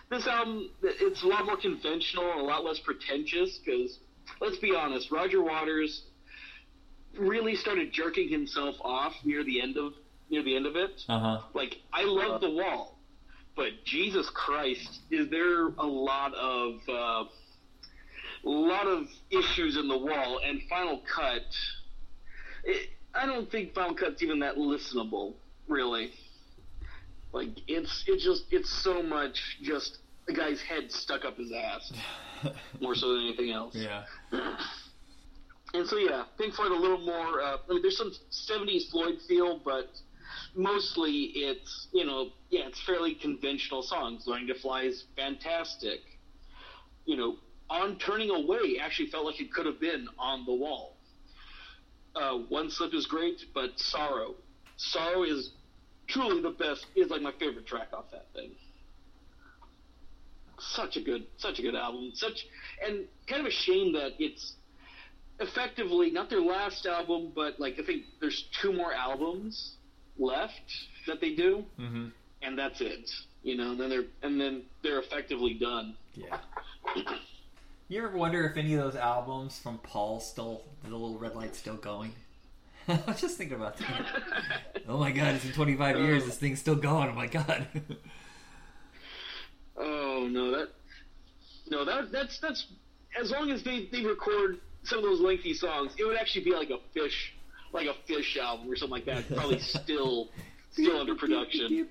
this 0.10 0.27
album. 0.27 0.69
It's 0.84 1.23
a 1.23 1.27
lot 1.27 1.45
more 1.45 1.58
conventional 1.58 2.32
and 2.32 2.41
a 2.41 2.43
lot 2.43 2.63
less 2.63 2.80
pretentious. 2.80 3.60
Because 3.63 3.99
let's 4.39 4.58
be 4.58 4.75
honest, 4.75 5.12
Roger 5.12 5.41
Waters 5.41 6.04
really 7.17 7.56
started 7.56 7.91
jerking 7.91 8.30
himself 8.30 8.75
off 8.82 9.13
near 9.23 9.43
the 9.43 9.62
end 9.62 9.77
of 9.77 9.93
near 10.30 10.43
the 10.43 10.56
end 10.56 10.65
of 10.65 10.75
it. 10.75 11.04
uh 11.10 11.19
huh. 11.19 11.39
Like 11.54 11.77
I 11.93 12.04
love 12.04 12.41
the 12.41 12.49
wall, 12.49 12.97
but 13.56 13.69
Jesus 13.86 14.30
Christ, 14.34 14.99
is 15.10 15.30
there 15.30 15.67
a 15.67 15.86
lot 15.86 16.34
of 16.34 16.75
uh, 16.88 17.23
a 18.43 18.49
lot 18.49 18.88
of 18.88 19.08
issues 19.30 19.77
in 19.77 19.88
the 19.88 19.97
wall 19.97 20.39
and 20.43 20.62
Final 20.69 21.01
Cut? 21.13 21.43
It, 22.63 22.89
I 23.13 23.25
don't 23.25 23.51
think 23.51 23.73
Final 23.73 23.93
Cut's 23.95 24.23
even 24.23 24.39
that 24.39 24.56
listenable, 24.56 25.34
really. 25.67 26.12
Like 27.34 27.50
it's 27.67 28.04
it's 28.08 28.24
just 28.24 28.46
it's 28.52 28.70
so 28.84 29.02
much 29.02 29.58
just 29.62 30.00
a 30.28 30.34
guy's 30.34 30.62
head 30.62 30.91
stuck 30.91 31.26
up 31.26 31.38
his 31.38 31.52
ass 31.52 31.91
more 32.82 32.96
so 32.96 33.13
than 33.13 33.28
anything 33.28 33.52
else. 33.52 33.76
Yeah. 33.76 34.04
And 35.74 35.88
so 35.88 35.96
yeah, 35.96 36.26
Pink 36.38 36.54
Floyd 36.54 36.74
a 36.74 36.76
little 36.76 37.00
more. 37.00 37.41
Uh, 37.41 37.56
I 37.70 37.74
mean, 37.74 37.82
there's 37.82 37.98
some 37.98 38.12
'70s 38.30 38.91
Floyd 38.91 39.20
feel, 39.26 39.62
but 39.63 39.88
mostly 40.54 41.32
it's 41.34 41.88
you 41.94 42.06
know 42.06 42.32
yeah, 42.50 42.67
it's 42.67 42.84
fairly 42.86 43.15
conventional 43.15 43.82
songs. 43.82 44.24
Learning 44.28 44.48
to 44.48 44.56
Fly 44.56 44.82
is 44.82 45.06
fantastic. 45.15 46.02
You 47.06 47.15
know, 47.15 47.36
on 47.70 47.98
Turning 48.00 48.32
Away 48.32 48.80
actually 48.82 49.10
felt 49.10 49.26
like 49.26 49.39
it 49.39 49.54
could 49.54 49.65
have 49.65 49.80
been 49.80 50.08
on 50.20 50.46
the 50.46 50.54
wall. 50.54 50.98
Uh, 52.15 52.39
One 52.50 52.70
Slip 52.70 52.94
is 52.94 53.06
great, 53.06 53.41
but 53.54 53.80
Sorrow, 53.80 54.36
Sorrow 54.76 55.24
is 55.24 55.52
truly 56.12 56.41
the 56.41 56.52
best. 56.52 56.86
Is 56.95 57.10
like 57.10 57.21
my 57.21 57.32
favorite 57.39 57.65
track 57.65 57.88
off 57.93 58.12
that 58.12 58.28
thing. 58.34 58.52
Such 60.60 60.95
a 60.97 61.02
good, 61.02 61.26
such 61.38 61.58
a 61.60 61.62
good 61.63 61.76
album. 61.76 62.12
Such 62.13 62.45
and 62.86 63.06
kind 63.28 63.41
of 63.41 63.47
a 63.47 63.52
shame 63.52 63.93
that 63.93 64.12
it's 64.19 64.54
effectively 65.39 66.12
not 66.12 66.30
their 66.30 66.41
last 66.41 66.86
album, 66.86 67.32
but 67.34 67.60
like 67.60 67.80
I 67.80 67.84
think 67.84 68.04
there's 68.19 68.45
two 68.62 68.71
more 68.71 68.93
albums 68.93 69.76
left 70.19 70.62
that 71.08 71.19
they 71.19 71.34
do, 71.34 71.65
Mm-hmm. 71.80 72.08
and 72.43 72.58
that's 72.60 72.80
it. 72.82 73.10
You 73.41 73.58
know, 73.58 73.76
then 73.76 73.89
they're 73.89 74.06
and 74.21 74.39
then 74.39 74.63
they're 74.84 75.00
effectively 75.00 75.56
done. 75.56 75.95
Yeah. 76.15 76.38
You 77.88 78.06
ever 78.08 78.15
wonder 78.15 78.45
if 78.45 78.56
any 78.56 78.74
of 78.76 78.80
those 78.80 78.95
albums 78.95 79.60
from 79.60 79.78
Pulse 79.80 80.26
still 80.32 80.62
the 80.86 80.91
little 80.91 81.17
red 81.19 81.36
light's 81.36 81.60
still 81.60 81.76
going? 81.76 82.13
I 82.88 83.00
was 83.08 83.22
just 83.22 83.38
thinking 83.38 83.56
about 83.56 83.78
that. 83.78 84.06
oh 84.88 84.98
my 84.98 85.12
god, 85.12 85.36
it's 85.36 85.46
been 85.46 85.54
25 85.54 86.00
years. 86.00 86.26
This 86.26 86.38
thing's 86.38 86.60
still 86.60 86.76
going. 86.76 87.10
Oh 87.10 87.13
my 87.13 87.28
god. 87.28 87.67
Oh 89.78 90.28
no, 90.30 90.52
that 90.52 90.70
no 91.70 91.84
that 91.86 92.12
that's 92.12 92.38
that's 92.39 92.67
as 93.20 93.32
long 93.32 93.50
as 93.50 93.63
they 93.63 93.86
they 93.91 94.06
record 94.06 94.60
some 94.84 95.00
of 95.00 95.06
those 95.06 95.22
lengthy 95.22 95.56
songs, 95.56 95.94
it 95.98 96.04
would 96.06 96.17
actually 96.17 96.44
be 96.44 96.54
like 96.54 96.70
a 96.70 96.78
fish 96.94 97.34
like 97.74 97.88
a 97.88 97.94
fish 98.06 98.38
album 98.38 98.70
or 98.70 98.76
something 98.76 98.91
like 98.91 99.06
that. 99.06 99.28
Probably 99.36 99.60
still 99.60 100.30
still 100.72 101.00
under 101.00 101.15
production. 101.15 101.88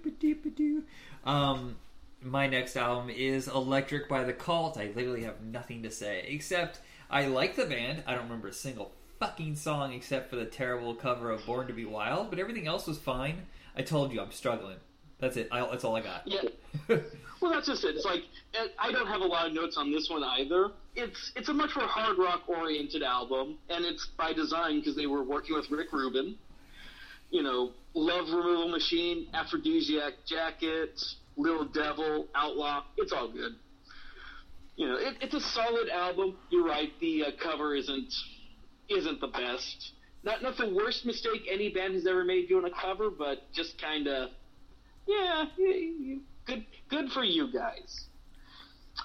Um, 1.25 1.77
my 2.23 2.47
next 2.47 2.77
album 2.77 3.11
is 3.11 3.49
Electric 3.49 4.09
by 4.09 4.25
the 4.25 4.33
Cult. 4.33 4.77
I 4.77 4.93
literally 4.95 5.25
have 5.25 5.41
nothing 5.43 5.83
to 5.83 5.91
say 5.91 6.25
except 6.29 6.81
I 7.11 7.27
like 7.27 7.57
the 7.57 7.67
band. 7.67 8.05
I 8.07 8.15
don't 8.15 8.25
remember 8.25 8.49
a 8.49 8.53
single 8.53 8.93
fucking 9.21 9.55
song 9.55 9.93
except 9.93 10.31
for 10.31 10.37
the 10.37 10.47
terrible 10.47 10.95
cover 10.95 11.31
of 11.31 11.45
Born 11.45 11.67
to 11.69 11.75
Be 11.75 11.85
Wild, 11.85 12.31
but 12.31 12.39
everything 12.39 12.67
else 12.67 12.87
was 12.87 12.99
fine. 12.99 13.43
I 13.77 13.83
told 13.83 14.13
you 14.13 14.21
I'm 14.21 14.33
struggling. 14.33 14.79
That's 15.21 15.37
it. 15.37 15.49
I, 15.53 15.61
that's 15.61 15.85
all 15.85 15.95
I 15.95 16.01
got. 16.01 16.23
Yeah. 16.25 16.41
well, 17.41 17.53
that's 17.53 17.67
just 17.67 17.85
it. 17.85 17.95
It's 17.95 18.07
like 18.07 18.23
I 18.79 18.91
don't 18.91 19.07
have 19.07 19.21
a 19.21 19.27
lot 19.27 19.47
of 19.47 19.53
notes 19.53 19.77
on 19.77 19.93
this 19.93 20.09
one 20.11 20.25
either. 20.25 20.71
It's 20.97 21.33
it's 21.37 21.51
a 21.51 21.53
much 21.53 21.77
more 21.77 21.87
hard 21.87 22.17
rock 22.19 22.49
oriented 22.49 23.03
album, 23.03 23.59
and 23.69 23.85
it's 23.85 24.07
by 24.17 24.33
design 24.33 24.81
because 24.81 24.97
they 24.97 25.07
were 25.07 25.23
working 25.23 25.55
with 25.55 25.71
Rick 25.71 25.93
Rubin. 25.93 26.37
You 27.31 27.43
know, 27.43 27.73
Love 27.95 28.29
Removal 28.29 28.69
Machine, 28.69 29.29
Aphrodisiac 29.35 30.15
Jacket, 30.27 30.99
Little 31.37 31.67
Devil, 31.67 32.27
Outlaw. 32.35 32.85
It's 32.97 33.13
all 33.13 33.31
good. 33.31 33.53
You 34.77 34.89
know, 34.89 34.97
it, 34.97 35.17
it's 35.21 35.35
a 35.35 35.41
solid 35.41 35.91
album. 35.91 36.39
You're 36.49 36.67
right. 36.67 36.91
The 37.01 37.25
uh, 37.25 37.31
cover 37.39 37.77
isn't 37.77 38.13
isn't 38.91 39.21
the 39.21 39.29
best. 39.29 39.93
Not 40.23 40.43
not 40.43 40.57
the 40.59 40.69
worst 40.69 41.07
mistake 41.07 41.47
any 41.51 41.71
band 41.71 41.95
has 41.95 42.07
ever 42.07 42.25
made 42.25 42.49
doing 42.49 42.65
a 42.67 42.71
cover, 42.71 43.11
but 43.11 43.51
just 43.53 43.81
kind 43.81 44.07
of 44.07 44.31
yeah, 45.07 45.47
good 46.47 46.65
good 46.89 47.11
for 47.13 47.25
you 47.25 47.51
guys. 47.53 48.07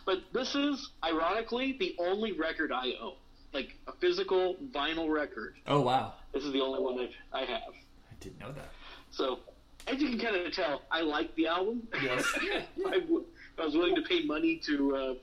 But 0.05 0.17
this 0.33 0.55
is 0.55 0.91
ironically 1.03 1.77
the 1.79 1.95
only 1.99 2.33
record 2.33 2.71
I 2.71 2.93
own, 3.01 3.13
like 3.53 3.69
a 3.87 3.93
physical 3.93 4.57
vinyl 4.73 5.09
record. 5.09 5.55
Oh 5.67 5.81
wow! 5.81 6.13
This 6.33 6.43
is 6.43 6.51
the 6.51 6.61
only 6.61 6.81
one 6.81 6.97
that 6.97 7.09
I 7.31 7.41
have. 7.45 7.73
I 8.11 8.15
didn't 8.19 8.39
know 8.39 8.51
that. 8.51 8.69
So, 9.11 9.39
as 9.87 10.01
you 10.01 10.09
can 10.09 10.19
kind 10.19 10.35
of 10.35 10.51
tell, 10.51 10.81
I 10.91 11.01
like 11.01 11.33
the 11.35 11.47
album. 11.47 11.87
Yes. 12.01 12.25
I, 12.87 12.99
w- 12.99 13.23
I 13.57 13.65
was 13.65 13.73
willing 13.73 13.95
to 13.95 14.01
pay 14.01 14.25
money 14.25 14.59
to 14.65 14.95
uh, 14.95 15.13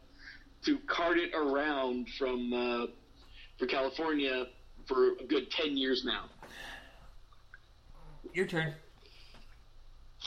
to 0.64 0.78
cart 0.86 1.18
it 1.18 1.32
around 1.34 2.08
from 2.18 2.52
uh, 2.54 2.86
for 3.58 3.66
California 3.66 4.46
for 4.86 5.12
a 5.20 5.24
good 5.26 5.50
ten 5.50 5.76
years 5.76 6.04
now. 6.04 6.24
Your 8.32 8.46
turn. 8.46 8.74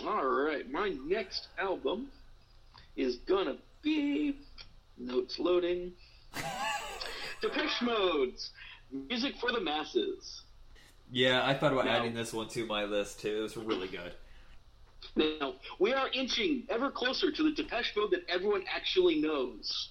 All 0.05 0.25
right, 0.25 0.69
my 0.69 0.89
next 1.05 1.47
album 1.57 2.07
is 2.95 3.17
gonna 3.27 3.57
be 3.81 4.37
notes 4.97 5.39
loading. 5.39 5.93
Depeche 7.41 7.81
Mode's 7.81 8.51
Music 8.91 9.35
for 9.39 9.51
the 9.51 9.59
Masses. 9.61 10.43
Yeah, 11.11 11.45
I 11.45 11.53
thought 11.53 11.73
about 11.73 11.85
No. 11.85 11.91
adding 11.91 12.13
this 12.13 12.33
one 12.33 12.47
to 12.49 12.65
my 12.65 12.85
list 12.85 13.19
too. 13.21 13.37
It 13.37 13.41
was 13.41 13.57
really 13.57 13.87
good. 13.87 14.13
Now, 15.15 15.53
we 15.79 15.93
are 15.93 16.09
inching 16.13 16.63
ever 16.69 16.89
closer 16.89 17.31
to 17.31 17.43
the 17.43 17.51
Depeche 17.51 17.93
Mode 17.95 18.11
that 18.11 18.23
everyone 18.27 18.63
actually 18.73 19.21
knows. 19.21 19.89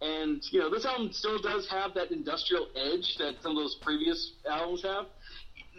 And, 0.00 0.42
you 0.50 0.60
know, 0.60 0.70
this 0.70 0.86
album 0.86 1.12
still 1.12 1.40
does 1.40 1.68
have 1.68 1.94
that 1.94 2.10
industrial 2.10 2.68
edge 2.74 3.16
that 3.18 3.34
some 3.42 3.52
of 3.52 3.56
those 3.58 3.76
previous 3.82 4.32
albums 4.50 4.82
have. 4.82 5.06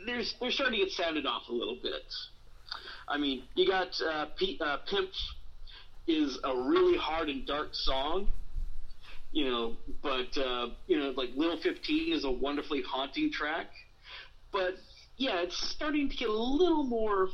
There's, 0.05 0.35
they're 0.39 0.51
starting 0.51 0.79
to 0.79 0.85
get 0.85 0.93
sounded 0.93 1.25
off 1.25 1.49
a 1.49 1.53
little 1.53 1.77
bit. 1.81 2.03
I 3.07 3.17
mean, 3.17 3.43
you 3.55 3.67
got 3.67 3.89
uh, 4.01 4.27
P, 4.37 4.59
uh, 4.63 4.77
Pimpf 4.91 5.15
is 6.07 6.37
a 6.43 6.55
really 6.55 6.97
hard 6.97 7.29
and 7.29 7.45
dark 7.47 7.69
song, 7.73 8.27
you 9.31 9.45
know, 9.45 9.75
but, 10.03 10.37
uh, 10.37 10.67
you 10.87 10.99
know, 10.99 11.09
like 11.15 11.29
Little 11.35 11.59
15 11.59 12.13
is 12.13 12.23
a 12.23 12.31
wonderfully 12.31 12.83
haunting 12.87 13.31
track. 13.31 13.67
But, 14.51 14.75
yeah, 15.17 15.41
it's 15.41 15.57
starting 15.57 16.09
to 16.09 16.15
get 16.15 16.29
a 16.29 16.33
little 16.33 16.83
more 16.83 17.29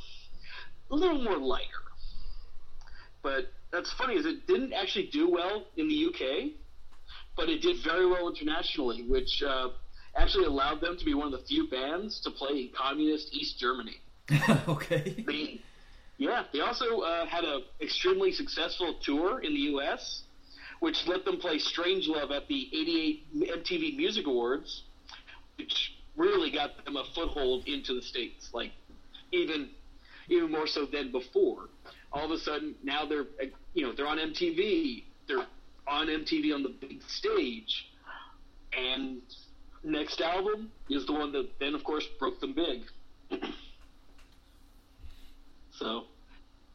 a 0.90 0.96
little 0.96 1.22
more 1.22 1.38
lighter. 1.38 1.66
But 3.22 3.52
that's 3.72 3.92
funny 3.94 4.16
is 4.16 4.26
it 4.26 4.48
didn't 4.48 4.74
actually 4.74 5.08
do 5.08 5.30
well 5.30 5.66
in 5.76 5.88
the 5.88 6.06
UK, 6.08 6.52
but 7.38 7.48
it 7.48 7.62
did 7.62 7.78
very 7.84 8.06
well 8.06 8.28
internationally, 8.28 9.04
which 9.04 9.42
uh, 9.44 9.70
actually 10.18 10.46
allowed 10.46 10.82
them 10.82 10.98
to 10.98 11.06
be 11.06 11.14
one 11.14 11.32
of 11.32 11.40
the 11.40 11.46
few 11.46 11.70
bands 11.70 12.20
to 12.22 12.32
play 12.32 12.62
in 12.62 12.70
communist 12.76 13.34
East 13.34 13.60
Germany. 13.60 14.02
okay. 14.68 15.24
They, 15.26 15.62
yeah, 16.18 16.44
they 16.52 16.60
also 16.60 17.02
uh, 17.02 17.26
had 17.28 17.44
a 17.44 17.60
extremely 17.80 18.32
successful 18.32 18.96
tour 19.04 19.40
in 19.40 19.54
the 19.54 19.60
U.S., 19.72 20.24
which 20.80 21.08
let 21.08 21.24
them 21.26 21.38
play 21.38 21.58
"Strangelove" 21.58 22.32
at 22.36 22.48
the 22.48 22.68
'88 22.74 23.64
MTV 23.64 23.96
Music 23.96 24.26
Awards, 24.28 24.84
which 25.58 25.94
really 26.16 26.52
got 26.52 26.84
them 26.84 26.98
a 26.98 27.04
foothold 27.16 27.68
into 27.68 27.94
the 27.94 28.02
states. 28.02 28.50
Like 28.52 28.72
even 29.32 29.70
even 30.30 30.52
more 30.52 30.68
so 30.68 30.86
than 30.86 31.12
before. 31.12 31.70
All 32.12 32.26
of 32.26 32.32
a 32.32 32.38
sudden, 32.38 32.76
now 32.84 33.06
they're 33.06 33.28
uh, 33.42 33.46
you 33.74 33.84
know 33.84 33.94
they're 33.94 34.08
on 34.08 34.18
MTV. 34.18 35.04
They're 35.28 35.46
on 35.88 36.08
MTV 36.08 36.54
on 36.54 36.64
the 36.64 36.70
big 36.70 37.02
stage, 37.08 37.92
and 38.78 39.22
next 39.84 40.22
album 40.22 40.72
is 40.90 41.06
the 41.06 41.14
one 41.14 41.32
that 41.32 41.50
then 41.60 41.76
of 41.76 41.84
course 41.84 42.06
broke 42.20 42.40
them 42.40 42.54
big. 42.54 42.84
so, 45.72 46.06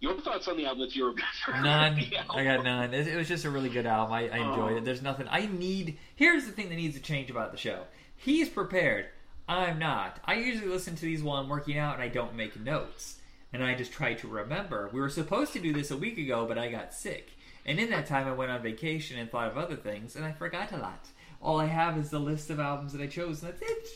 your 0.01 0.20
thoughts 0.20 0.48
on 0.48 0.57
the 0.57 0.66
album 0.66 0.83
if 0.88 0.96
you 0.96 1.05
were 1.05 1.14
None. 1.62 2.01
I 2.31 2.44
got 2.44 2.64
none. 2.64 2.92
It, 2.92 3.16
was 3.16 3.29
just 3.29 3.44
a 3.44 3.51
really 3.51 3.68
good 3.68 3.87
album. 3.87 4.12
I, 4.12 4.29
I 4.29 4.38
oh. 4.38 4.51
enjoyed 4.51 4.72
Oh. 4.72 4.77
it. 4.79 4.85
There's 4.85 5.03
nothing 5.03 5.27
I 5.31 5.46
need. 5.46 5.98
Here's 6.16 6.44
the 6.44 6.53
thing 6.53 6.68
that 6.68 6.75
needs 6.77 6.96
to 6.96 7.03
change 7.03 7.31
about 7.31 7.53
the 7.53 7.59
show. 7.59 7.85
He's 8.16 8.48
prepared. 8.48 9.07
I'm 9.48 9.79
not. 9.79 10.20
I 10.25 10.35
usually 10.35 10.68
listen 10.68 10.94
to 10.96 11.03
these 11.03 11.22
while 11.22 11.40
I'm 11.40 11.48
working 11.48 11.77
out 11.77 11.94
and 11.94 12.03
I 12.03 12.09
don't 12.09 12.35
make 12.35 12.59
notes. 12.59 13.18
And 13.53 13.62
I 13.62 13.75
just 13.75 13.92
try 13.92 14.14
to 14.14 14.29
remember. 14.29 14.88
We 14.92 15.01
were 15.01 15.11
supposed 15.11 15.53
to 15.53 15.59
do 15.61 15.72
this 15.72 15.90
a 15.90 15.96
week 15.96 16.16
ago, 16.16 16.46
but 16.46 16.57
I 16.57 16.68
got 16.70 16.94
sick. 16.94 17.33
And 17.64 17.79
in 17.79 17.90
that 17.90 18.07
time, 18.07 18.27
I 18.27 18.33
went 18.33 18.51
on 18.51 18.62
vacation 18.62 19.18
and 19.18 19.31
thought 19.31 19.51
of 19.51 19.57
other 19.57 19.77
things, 19.77 20.16
and 20.16 20.25
I 20.25 20.33
forgot 20.33 20.72
a 20.72 20.77
lot. 20.79 21.07
All 21.40 21.61
I 21.61 21.66
have 21.66 21.96
is 21.98 22.11
the 22.11 22.18
list 22.18 22.51
of 22.51 22.59
albums 22.61 22.92
that 22.92 23.01
I 23.03 23.07
chose, 23.07 23.42
and 23.42 23.53
that's 23.53 23.62
it. 23.62 23.88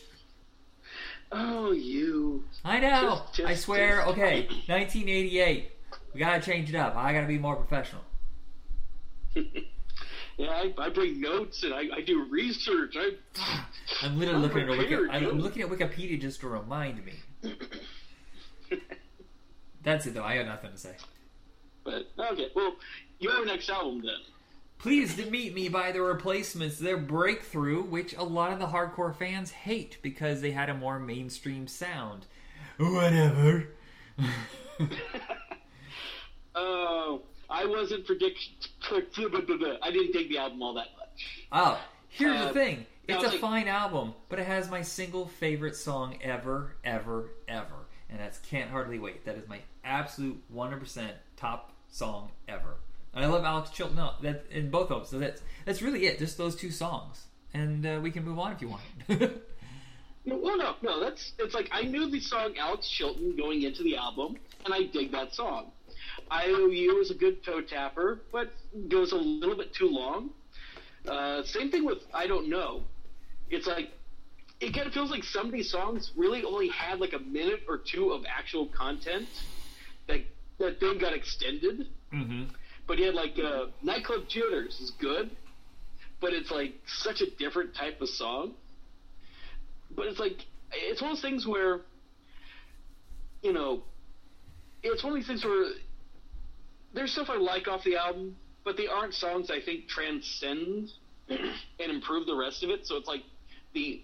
Oh, 1.31 1.71
you. 1.71 2.45
I 2.63 2.79
know. 2.79 3.01
Just- 3.25 3.33
just- 3.35 3.49
I 3.49 3.55
swear. 3.55 3.97
just- 3.97 4.09
Okay, 4.11 4.47
1988. 4.67 5.71
We 6.13 6.19
gotta 6.19 6.41
change 6.41 6.69
it 6.69 6.75
up. 6.75 6.95
I 6.95 7.11
gotta 7.13 7.27
be 7.27 7.37
more 7.37 7.55
professional. 7.55 8.03
Yeah, 10.39 10.51
I, 10.51 10.71
I 10.77 10.89
bring 10.89 11.19
notes 11.19 11.63
and 11.63 11.73
I, 11.73 11.85
I 11.95 12.01
do 12.01 12.23
research. 12.29 12.93
I, 12.95 13.13
I'm 14.03 14.19
literally 14.19 14.35
I'm 14.35 14.41
looking 14.53 14.61
at 14.61 14.77
Wiki- 14.77 15.09
I'm 15.09 15.39
looking 15.39 15.63
at 15.63 15.69
Wikipedia 15.69 16.21
just 16.21 16.41
to 16.41 16.47
remind 16.47 17.03
me. 17.03 17.13
That's 19.83 20.05
it, 20.05 20.13
though. 20.13 20.23
I 20.23 20.35
got 20.37 20.45
nothing 20.45 20.71
to 20.73 20.77
say. 20.77 20.95
but 21.83 22.03
okay, 22.19 22.49
well, 22.55 22.75
your 23.19 23.45
next 23.45 23.69
album 23.69 24.01
then. 24.01 24.15
Pleased 24.79 25.17
to 25.17 25.25
meet 25.31 25.53
me 25.55 25.69
by 25.69 25.91
the 25.91 26.01
replacements, 26.01 26.77
their 26.77 26.97
breakthrough, 26.97 27.81
which 27.81 28.13
a 28.15 28.23
lot 28.23 28.53
of 28.53 28.59
the 28.59 28.67
hardcore 28.67 29.15
fans 29.15 29.49
hate 29.51 29.97
because 30.03 30.39
they 30.41 30.51
had 30.51 30.69
a 30.69 30.73
more 30.75 30.99
mainstream 30.99 31.67
sound. 31.67 32.25
Whatever. 32.77 33.69
Oh, 36.55 37.21
I 37.49 37.65
wasn't 37.65 38.05
predict. 38.05 38.39
I 38.91 39.01
didn't 39.91 40.11
dig 40.11 40.29
the 40.29 40.37
album 40.39 40.61
all 40.63 40.73
that 40.73 40.87
much. 40.97 41.45
Oh, 41.51 41.79
here's 42.09 42.39
the 42.39 42.49
Uh, 42.49 42.53
thing. 42.53 42.85
It's 43.07 43.21
no, 43.21 43.29
a 43.29 43.31
like- 43.31 43.39
fine 43.39 43.67
album, 43.67 44.13
but 44.27 44.39
it 44.39 44.47
has 44.47 44.69
my 44.69 44.81
single 44.81 45.27
favorite 45.27 45.75
song 45.75 46.17
ever, 46.21 46.75
ever, 46.83 47.29
ever. 47.47 47.85
And 48.09 48.19
that's 48.19 48.39
Can't 48.39 48.71
Hardly 48.71 48.99
Wait. 48.99 49.25
That 49.25 49.35
is 49.37 49.47
my 49.47 49.59
absolute 49.83 50.41
100% 50.53 51.11
top 51.35 51.73
song 51.89 52.31
ever. 52.47 52.75
And 53.17 53.25
I 53.25 53.29
love 53.29 53.43
Alex 53.43 53.71
Chilton 53.71 53.95
no, 53.95 54.13
that, 54.21 54.45
in 54.51 54.69
both 54.69 54.91
of 54.91 54.99
them. 55.01 55.07
So 55.09 55.19
that's, 55.19 55.41
that's 55.65 55.81
really 55.81 56.05
it. 56.05 56.19
Just 56.19 56.37
those 56.37 56.55
two 56.55 56.69
songs. 56.69 57.25
And 57.53 57.85
uh, 57.85 57.99
we 58.01 58.11
can 58.11 58.23
move 58.23 58.37
on 58.37 58.51
if 58.51 58.61
you 58.61 58.69
want. 58.69 58.83
No, 60.27 60.37
well, 60.37 60.57
no, 60.57 60.75
no. 60.83 60.99
That's 60.99 61.31
it's 61.39 61.53
like 61.53 61.69
I 61.71 61.83
knew 61.83 62.11
the 62.11 62.19
song 62.19 62.55
Alex 62.59 62.89
Chilton 62.89 63.37
going 63.37 63.61
into 63.63 63.81
the 63.81 63.95
album, 63.95 64.35
and 64.65 64.73
I 64.73 64.83
dig 64.83 65.13
that 65.13 65.33
song. 65.33 65.71
IOU 66.29 66.99
is 66.99 67.11
a 67.11 67.13
good 67.13 67.45
toe 67.45 67.61
tapper, 67.61 68.19
but 68.33 68.51
goes 68.89 69.13
a 69.13 69.15
little 69.15 69.55
bit 69.55 69.73
too 69.73 69.87
long. 69.87 70.31
Uh, 71.07 71.43
same 71.45 71.71
thing 71.71 71.85
with 71.85 71.99
I 72.13 72.27
Don't 72.27 72.49
Know. 72.49 72.83
It's 73.49 73.67
like 73.67 73.93
it 74.59 74.73
kind 74.73 74.85
of 74.85 74.93
feels 74.93 75.11
like 75.11 75.23
some 75.23 75.45
of 75.45 75.53
these 75.53 75.71
songs 75.71 76.11
really 76.17 76.43
only 76.43 76.67
had 76.67 76.99
like 76.99 77.13
a 77.13 77.19
minute 77.19 77.61
or 77.69 77.77
two 77.77 78.11
of 78.11 78.25
actual 78.27 78.65
content 78.67 79.29
that 80.07 80.25
that 80.57 80.81
then 80.81 80.97
got 80.97 81.13
extended. 81.13 81.87
mm-hmm. 82.13 82.43
But 82.87 82.97
he 82.97 83.05
had 83.05 83.15
like 83.15 83.37
uh, 83.37 83.65
nightclub 83.83 84.27
jitters 84.29 84.79
is 84.79 84.91
good, 84.99 85.29
but 86.21 86.33
it's 86.33 86.49
like 86.49 86.73
such 86.85 87.21
a 87.21 87.29
different 87.37 87.75
type 87.75 88.01
of 88.01 88.09
song. 88.09 88.53
But 89.95 90.07
it's 90.07 90.19
like 90.19 90.45
it's 90.71 91.01
one 91.01 91.11
of 91.11 91.17
those 91.17 91.21
things 91.21 91.45
where, 91.45 91.81
you 93.41 93.53
know, 93.53 93.81
it's 94.83 95.03
one 95.03 95.13
of 95.13 95.19
these 95.19 95.27
things 95.27 95.43
where 95.43 95.71
there's 96.93 97.11
stuff 97.11 97.27
I 97.29 97.37
like 97.37 97.67
off 97.67 97.83
the 97.83 97.97
album, 97.97 98.35
but 98.63 98.77
they 98.77 98.87
aren't 98.87 99.13
songs 99.13 99.51
I 99.51 99.61
think 99.61 99.87
transcend 99.87 100.89
and 101.29 101.91
improve 101.91 102.25
the 102.25 102.35
rest 102.35 102.63
of 102.63 102.69
it. 102.69 102.85
So 102.87 102.95
it's 102.95 103.07
like 103.07 103.23
the 103.73 104.01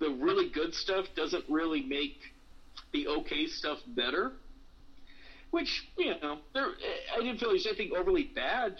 the 0.00 0.10
really 0.10 0.48
good 0.50 0.74
stuff 0.74 1.06
doesn't 1.16 1.44
really 1.48 1.82
make 1.82 2.18
the 2.92 3.08
okay 3.08 3.46
stuff 3.46 3.78
better. 3.88 4.32
Which 5.50 5.86
you 5.96 6.14
know, 6.20 6.38
there 6.54 6.68
I 7.14 7.18
didn't 7.18 7.38
feel 7.38 7.50
there's 7.50 7.66
anything 7.66 7.92
overly 7.96 8.24
bad 8.24 8.76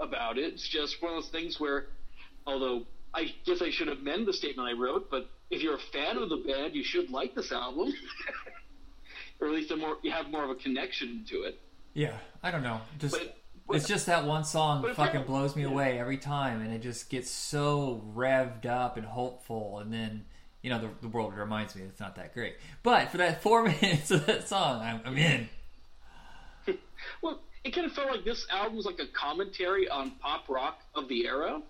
about 0.00 0.38
it. 0.38 0.54
It's 0.54 0.66
just 0.68 1.02
one 1.02 1.14
of 1.14 1.22
those 1.22 1.30
things 1.30 1.60
where, 1.60 1.86
although 2.46 2.84
I 3.14 3.34
guess 3.44 3.60
I 3.62 3.70
should 3.70 3.88
amend 3.88 4.26
the 4.26 4.32
statement 4.32 4.68
I 4.68 4.72
wrote, 4.72 5.10
but 5.10 5.28
if 5.50 5.62
you're 5.62 5.76
a 5.76 5.78
fan 5.92 6.16
of 6.16 6.28
the 6.28 6.36
band, 6.38 6.74
you 6.74 6.84
should 6.84 7.10
like 7.10 7.34
this 7.34 7.52
album, 7.52 7.92
or 9.40 9.48
at 9.48 9.54
least 9.54 9.70
a 9.70 9.76
more 9.76 9.96
you 10.02 10.10
have 10.10 10.30
more 10.30 10.44
of 10.44 10.50
a 10.50 10.54
connection 10.54 11.24
to 11.28 11.42
it. 11.42 11.60
Yeah, 11.94 12.16
I 12.42 12.50
don't 12.50 12.62
know. 12.62 12.80
Just 12.98 13.14
But- 13.14 13.36
but- 13.66 13.76
it's 13.76 13.88
just 13.88 14.06
that 14.06 14.24
one 14.24 14.44
song 14.44 14.86
fucking 14.94 15.24
blows 15.24 15.56
me 15.56 15.62
yeah. 15.62 15.68
away 15.68 15.98
every 15.98 16.18
time, 16.18 16.60
and 16.60 16.72
it 16.72 16.82
just 16.82 17.10
gets 17.10 17.30
so 17.30 18.02
revved 18.14 18.64
up 18.64 18.96
and 18.96 19.04
hopeful, 19.04 19.80
and 19.80 19.92
then 19.92 20.24
you 20.62 20.70
know 20.70 20.78
the, 20.80 20.88
the 21.02 21.08
world 21.08 21.34
reminds 21.34 21.74
me 21.74 21.82
it's 21.82 21.98
not 22.00 22.14
that 22.16 22.32
great. 22.32 22.56
But 22.82 23.10
for 23.10 23.16
that 23.18 23.42
four 23.42 23.62
minutes 23.82 24.10
of 24.12 24.24
that 24.26 24.46
song, 24.48 24.82
I'm, 24.82 25.00
I'm 25.04 25.16
in. 25.18 25.48
Well, 27.22 27.40
it 27.64 27.74
kind 27.74 27.86
of 27.86 27.92
felt 27.92 28.10
like 28.10 28.24
this 28.24 28.46
album 28.50 28.76
was 28.76 28.86
like 28.86 29.00
a 29.00 29.06
commentary 29.06 29.88
on 29.88 30.12
pop 30.20 30.48
rock 30.48 30.80
of 30.94 31.08
the 31.08 31.26
era, 31.26 31.60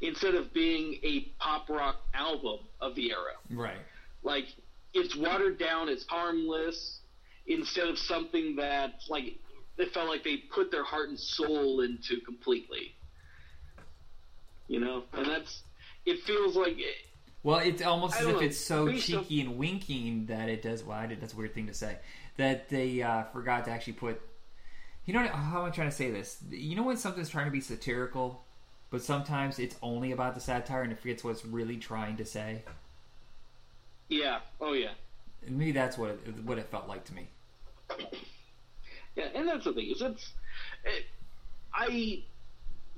instead 0.00 0.34
of 0.34 0.52
being 0.52 0.94
a 1.02 1.32
pop 1.38 1.68
rock 1.68 1.96
album 2.14 2.60
of 2.80 2.94
the 2.94 3.10
era. 3.10 3.34
Right. 3.50 3.78
Like 4.22 4.46
it's 4.94 5.14
watered 5.16 5.58
down, 5.58 5.88
it's 5.88 6.06
harmless, 6.06 7.00
instead 7.46 7.88
of 7.88 7.98
something 7.98 8.56
that 8.56 8.94
like 9.08 9.36
they 9.76 9.86
felt 9.86 10.08
like 10.08 10.24
they 10.24 10.36
put 10.36 10.70
their 10.70 10.84
heart 10.84 11.08
and 11.08 11.18
soul 11.18 11.80
into 11.80 12.20
completely. 12.20 12.94
You 14.68 14.80
know, 14.80 15.04
and 15.12 15.26
that's 15.26 15.62
it 16.06 16.22
feels 16.24 16.56
like 16.56 16.76
Well, 17.42 17.58
it's 17.58 17.82
almost 17.82 18.16
as 18.20 18.26
if 18.26 18.34
know. 18.34 18.40
it's 18.40 18.58
so 18.58 18.92
cheeky 18.92 19.40
and 19.40 19.56
winking 19.58 20.26
that 20.26 20.48
it 20.48 20.62
does. 20.62 20.82
Well, 20.84 20.98
I 20.98 21.06
did. 21.06 21.20
That's 21.20 21.34
a 21.34 21.36
weird 21.36 21.54
thing 21.54 21.66
to 21.66 21.74
say. 21.74 21.98
That 22.36 22.68
they 22.68 23.02
uh, 23.02 23.24
forgot 23.32 23.64
to 23.66 23.70
actually 23.70 23.94
put. 23.94 24.20
You 25.04 25.14
know 25.14 25.22
what- 25.22 25.30
how 25.30 25.60
am 25.62 25.66
I 25.66 25.70
trying 25.70 25.88
to 25.90 25.94
say 25.96 26.10
this? 26.10 26.42
You 26.50 26.76
know 26.76 26.82
when 26.84 26.96
something's 26.96 27.28
trying 27.30 27.46
to 27.46 27.50
be 27.50 27.60
satirical, 27.60 28.44
but 28.90 29.02
sometimes 29.02 29.58
it's 29.58 29.76
only 29.82 30.12
about 30.12 30.34
the 30.34 30.40
satire 30.40 30.82
and 30.82 30.92
it 30.92 31.00
forgets 31.00 31.24
what 31.24 31.30
it's 31.30 31.44
really 31.44 31.76
trying 31.76 32.16
to 32.18 32.24
say. 32.24 32.62
yeah, 34.08 34.40
oh 34.60 34.72
yeah. 34.72 34.92
And 35.46 35.56
maybe 35.58 35.72
that's 35.72 35.96
what 35.96 36.10
it, 36.10 36.44
what 36.44 36.58
it 36.58 36.66
felt 36.70 36.86
like 36.88 37.04
to 37.06 37.14
me. 37.14 37.28
Yeah, 39.16 39.24
and 39.34 39.48
that's 39.48 39.64
the 39.64 39.72
thing 39.72 39.90
is 39.90 40.02
it's 40.02 40.32
it, 40.84 41.06
I 41.72 42.22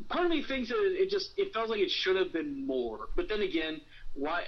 part 0.09 0.25
of 0.25 0.31
me 0.31 0.43
thinks 0.43 0.69
that 0.71 0.77
it 1.01 1.11
just 1.11 1.33
it 1.39 1.53
felt 1.55 1.69
like 1.71 1.81
it 1.81 1.91
should 1.91 2.17
have 2.17 2.33
been 2.33 2.67
more, 2.67 3.09
but 3.15 3.29
then 3.29 3.43
again, 3.43 3.81
why 4.15 4.45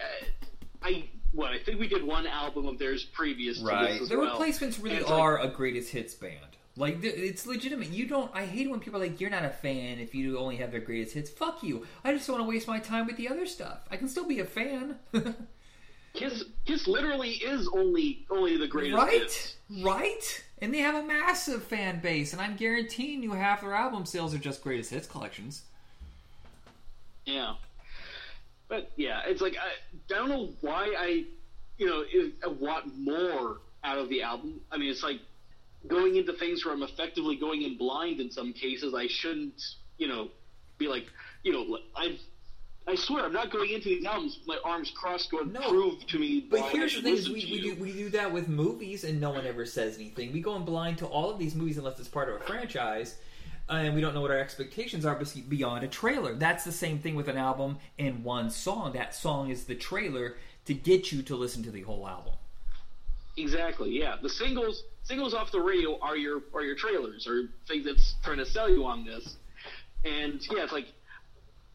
I, 0.82 0.88
I 0.88 1.08
what 1.32 1.50
I 1.52 1.58
think 1.58 1.78
we 1.80 1.86
did 1.88 2.02
one 2.04 2.26
album 2.26 2.66
of 2.66 2.78
theirs 2.78 3.04
previous 3.04 3.58
to 3.58 3.64
this 3.64 4.02
as 4.02 4.08
The 4.08 4.18
well. 4.18 4.30
replacements 4.32 4.78
really 4.78 4.96
And 4.96 5.02
it's 5.02 5.10
like- 5.10 5.20
are 5.20 5.38
a 5.40 5.48
greatest 5.48 5.90
hits 5.90 6.14
band. 6.14 6.56
Like 6.76 6.98
it's 7.02 7.46
legitimate. 7.46 7.90
You 7.90 8.06
don't. 8.06 8.30
I 8.34 8.46
hate 8.46 8.68
when 8.68 8.80
people 8.80 9.00
are 9.00 9.04
like, 9.04 9.20
"You're 9.20 9.30
not 9.30 9.44
a 9.44 9.50
fan 9.50 10.00
if 10.00 10.14
you 10.14 10.38
only 10.38 10.56
have 10.56 10.72
their 10.72 10.80
greatest 10.80 11.14
hits." 11.14 11.30
Fuck 11.30 11.62
you. 11.62 11.87
I 12.02 12.12
just 12.12 12.26
don't 12.26 12.38
want 12.38 12.48
to 12.48 12.52
waste 12.52 12.66
my 12.66 12.80
time 12.80 13.06
with 13.06 13.16
the 13.16 13.28
other 13.28 13.46
stuff. 13.46 13.87
I 13.90 13.96
can 13.96 14.08
still 14.08 14.26
be 14.26 14.40
a 14.40 14.44
fan. 14.44 14.96
Kiss 16.14 16.44
Kiss 16.64 16.88
literally 16.88 17.30
is 17.32 17.68
only 17.72 18.26
only 18.28 18.56
the 18.56 18.66
greatest 18.66 18.96
right? 18.96 19.12
hits. 19.12 19.56
Right? 19.82 20.44
And 20.60 20.74
they 20.74 20.78
have 20.78 20.96
a 20.96 21.06
massive 21.06 21.62
fan 21.62 22.00
base, 22.00 22.32
and 22.32 22.42
I'm 22.42 22.56
guaranteeing 22.56 23.22
you 23.22 23.32
half 23.32 23.60
their 23.60 23.74
album 23.74 24.04
sales 24.04 24.34
are 24.34 24.38
just 24.38 24.62
greatest 24.62 24.90
hits 24.90 25.06
collections. 25.06 25.62
Yeah. 27.24 27.54
But 28.68 28.90
yeah, 28.96 29.22
it's 29.26 29.40
like 29.40 29.56
I, 29.56 29.66
I 29.66 29.98
don't 30.08 30.28
know 30.28 30.50
why 30.60 30.94
I, 30.98 31.24
you 31.78 31.87
know, 31.87 32.04
if, 32.08 32.32
I 32.42 32.48
want 32.48 32.96
more 32.98 33.58
out 33.82 33.98
of 33.98 34.08
the 34.08 34.22
album. 34.22 34.60
I 34.72 34.78
mean, 34.78 34.90
it's 34.90 35.02
like 35.02 35.20
going 35.87 36.16
into 36.16 36.33
things 36.33 36.64
where 36.64 36.75
I'm 36.75 36.83
effectively 36.83 37.37
going 37.37 37.62
in 37.62 37.77
blind 37.77 38.20
in 38.20 38.31
some 38.31 38.53
cases. 38.53 38.94
I 38.94 39.07
shouldn't, 39.07 39.61
you 39.99 40.09
know, 40.09 40.29
be 40.79 40.88
like, 40.88 41.07
you 41.42 41.53
know, 41.53 41.79
I. 41.97 42.18
I 42.87 42.97
swear, 42.97 43.25
I'm 43.25 43.33
not 43.33 43.51
going 43.51 43.70
into 43.70 43.88
these 43.88 44.05
albums 44.05 44.40
with 44.40 44.47
my 44.47 44.59
arms 44.70 44.90
crossed, 44.90 45.31
going, 45.31 45.51
No. 45.51 45.70
"Prove 45.70 46.07
to 46.07 46.18
me." 46.18 46.47
But 46.51 46.64
here's 46.64 46.94
the 46.94 47.01
thing: 47.01 47.14
is 47.14 47.31
we, 47.31 47.37
we, 47.37 47.61
do, 47.62 47.75
we 47.77 47.92
do 47.92 48.11
that 48.11 48.31
with 48.31 48.47
movies, 48.47 49.05
and 49.05 49.18
no 49.18 49.31
one 49.31 49.47
ever 49.47 49.64
says 49.64 49.97
anything. 49.97 50.35
We 50.35 50.42
go 50.42 50.55
in 50.57 50.66
blind 50.66 50.99
to 50.99 51.07
all 51.07 51.31
of 51.31 51.38
these 51.38 51.55
movies 51.55 51.79
unless 51.79 51.99
it's 51.99 52.09
part 52.09 52.29
of 52.29 52.35
a 52.35 52.40
franchise, 52.40 53.16
uh, 53.70 53.77
and 53.77 53.94
we 53.94 54.03
don't 54.03 54.12
know 54.12 54.20
what 54.20 54.31
our 54.31 54.38
expectations 54.38 55.07
are 55.07 55.18
beyond 55.49 55.83
a 55.85 55.88
trailer. 55.88 56.35
That's 56.35 56.64
the 56.64 56.73
same 56.73 56.99
thing 56.99 57.14
with 57.14 57.29
an 57.29 57.38
album 57.38 57.79
and 57.99 58.23
one 58.23 58.51
song. 58.51 58.92
That 58.92 59.14
song 59.14 59.49
is 59.49 59.64
the 59.64 59.75
trailer 59.75 60.37
to 60.66 60.75
get 60.75 61.11
you 61.11 61.23
to 61.23 61.37
listen 61.37 61.62
to 61.62 61.70
the 61.70 61.83
whole 61.83 62.07
album. 62.07 62.35
Exactly. 63.38 63.99
Yeah, 63.99 64.16
the 64.20 64.29
singles 64.29 64.85
singles 65.04 65.34
off 65.34 65.52
the 65.52 65.60
radio 65.60 65.98
are 66.00 66.16
your 66.16 66.42
are 66.52 66.62
your 66.62 66.74
trailers 66.76 67.26
or 67.26 67.48
things 67.68 67.84
that's 67.84 68.14
trying 68.24 68.38
to 68.38 68.46
sell 68.46 68.68
you 68.68 68.84
on 68.84 69.04
this. 69.04 69.36
And 70.04 70.40
yeah, 70.50 70.64
it's 70.64 70.72
like 70.72 70.86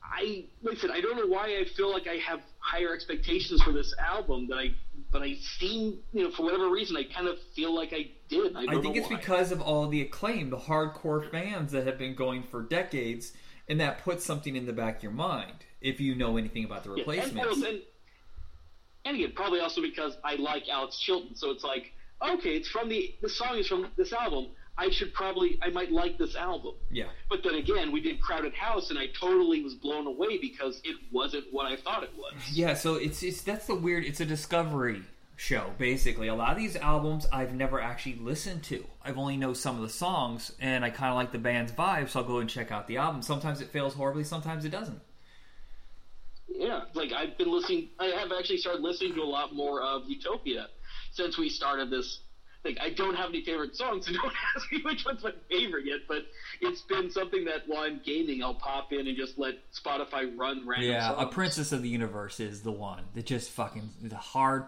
I 0.03 0.45
like 0.63 0.77
I 0.77 0.79
said, 0.81 0.91
I 0.91 1.01
don't 1.01 1.15
know 1.17 1.27
why 1.27 1.45
I 1.59 1.65
feel 1.75 1.91
like 1.91 2.07
I 2.07 2.15
have 2.15 2.41
higher 2.59 2.93
expectations 2.93 3.61
for 3.61 3.71
this 3.71 3.93
album 3.99 4.47
that 4.49 4.57
I 4.57 4.71
but 5.11 5.21
I 5.21 5.35
seem 5.57 5.99
you 6.13 6.23
know 6.23 6.31
for 6.31 6.43
whatever 6.43 6.69
reason 6.69 6.97
I 6.97 7.03
kind 7.03 7.27
of 7.27 7.37
feel 7.55 7.73
like 7.73 7.93
I 7.93 8.11
did. 8.27 8.55
I, 8.55 8.77
I 8.77 8.81
think 8.81 8.95
it's 8.95 9.09
why. 9.09 9.17
because 9.17 9.51
of 9.51 9.61
all 9.61 9.87
the 9.87 10.01
acclaim, 10.01 10.49
the 10.49 10.57
hardcore 10.57 11.29
fans 11.31 11.71
that 11.71 11.85
have 11.85 11.97
been 11.97 12.15
going 12.15 12.43
for 12.43 12.61
decades, 12.61 13.33
and 13.67 13.79
that 13.79 14.03
puts 14.03 14.25
something 14.25 14.55
in 14.55 14.65
the 14.65 14.73
back 14.73 14.97
of 14.97 15.03
your 15.03 15.11
mind 15.11 15.65
if 15.81 16.01
you 16.01 16.15
know 16.15 16.37
anything 16.37 16.65
about 16.65 16.83
the 16.83 16.89
Yeah, 16.89 17.03
and, 17.03 17.07
replacements. 17.07 17.63
and, 17.63 17.81
and 19.05 19.15
again, 19.15 19.31
probably 19.33 19.61
also 19.61 19.81
because 19.81 20.17
I 20.23 20.35
like 20.35 20.67
Alex 20.67 20.99
Chilton, 20.99 21.35
so 21.35 21.51
it's 21.51 21.63
like 21.63 21.93
okay, 22.21 22.55
it's 22.55 22.69
from 22.69 22.89
the 22.89 23.15
the 23.21 23.29
song 23.29 23.57
is 23.57 23.67
from 23.67 23.87
this 23.95 24.13
album. 24.13 24.47
I 24.77 24.89
should 24.89 25.13
probably 25.13 25.59
I 25.61 25.69
might 25.69 25.91
like 25.91 26.17
this 26.17 26.35
album. 26.35 26.75
yeah. 26.89 27.07
But 27.29 27.43
then 27.43 27.55
again, 27.55 27.91
we 27.91 27.99
did 27.99 28.21
Crowded 28.21 28.53
House, 28.53 28.89
and 28.89 28.97
I 28.97 29.07
totally 29.07 29.61
was 29.61 29.75
blown 29.75 30.07
away 30.07 30.37
because 30.37 30.79
it 30.85 30.95
wasn't 31.11 31.45
what 31.51 31.65
I 31.65 31.75
thought 31.75 32.03
it 32.03 32.11
was. 32.17 32.33
Yeah, 32.51 32.73
so 32.75 32.95
it's 32.95 33.21
it's 33.21 33.41
that's 33.41 33.67
the 33.67 33.75
weird. 33.75 34.05
It's 34.05 34.21
a 34.21 34.25
discovery 34.25 35.03
show 35.35 35.71
basically. 35.77 36.27
A 36.27 36.35
lot 36.35 36.51
of 36.51 36.57
these 36.57 36.75
albums 36.75 37.25
I've 37.31 37.53
never 37.53 37.79
actually 37.81 38.15
listened 38.15 38.63
to. 38.63 38.85
I've 39.03 39.17
only 39.17 39.37
know 39.37 39.53
some 39.53 39.75
of 39.75 39.81
the 39.81 39.89
songs, 39.89 40.53
and 40.59 40.83
I 40.83 40.89
kind 40.89 41.11
of 41.11 41.15
like 41.15 41.31
the 41.31 41.39
band's 41.39 41.71
vibe, 41.71 42.09
so 42.09 42.19
I'll 42.19 42.25
go 42.25 42.39
and 42.39 42.49
check 42.49 42.71
out 42.71 42.87
the 42.87 42.97
album. 42.97 43.21
Sometimes 43.21 43.61
it 43.61 43.69
fails 43.69 43.93
horribly, 43.93 44.23
sometimes 44.23 44.65
it 44.65 44.69
doesn't. 44.69 44.99
Yeah, 46.47 46.81
like 46.93 47.13
I've 47.13 47.37
been 47.37 47.51
listening. 47.51 47.89
I 47.99 48.07
have 48.07 48.31
actually 48.37 48.57
started 48.57 48.81
listening 48.81 49.13
to 49.15 49.21
a 49.21 49.23
lot 49.23 49.55
more 49.55 49.81
of 49.81 50.03
Utopia 50.07 50.67
since 51.19 51.37
we 51.37 51.49
started 51.49 51.89
this. 51.89 52.21
Like 52.65 52.77
I 52.81 52.89
don't 52.89 53.15
have 53.15 53.29
any 53.29 53.43
favorite 53.43 53.75
songs, 53.75 54.05
so 54.07 54.13
don't 54.21 54.33
ask 54.55 54.71
me 54.71 54.81
which 54.83 55.05
one's 55.05 55.23
my 55.23 55.31
favorite 55.49 55.85
yet. 55.85 55.99
But 56.07 56.23
it's 56.61 56.81
been 56.81 57.09
something 57.11 57.45
that 57.45 57.63
while 57.67 57.83
I'm 57.83 58.01
gaming, 58.05 58.41
I'll 58.43 58.53
pop 58.53 58.91
in 58.93 59.07
and 59.07 59.15
just 59.17 59.37
let 59.37 59.55
Spotify 59.73 60.37
run 60.37 60.67
random 60.67 60.89
Yeah, 60.91 61.07
songs. 61.09 61.23
a 61.23 61.25
Princess 61.27 61.71
of 61.71 61.81
the 61.81 61.89
Universe 61.89 62.39
is 62.41 62.61
the 62.61 62.71
one 62.71 63.03
that 63.15 63.25
just 63.25 63.51
fucking 63.51 63.89
the 64.01 64.15
hard 64.17 64.65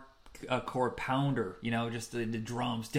uh, 0.48 0.62
chord 0.62 0.96
pounder. 0.98 1.58
You 1.62 1.72
know, 1.72 1.90
just 1.90 2.12
the, 2.14 2.24
the 2.26 2.38
drums. 2.38 2.90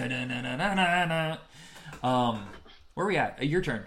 Um, 2.03 2.45
where 2.93 3.05
are 3.05 3.09
we 3.09 3.17
at? 3.17 3.39
Uh, 3.41 3.45
your 3.45 3.61
turn. 3.61 3.85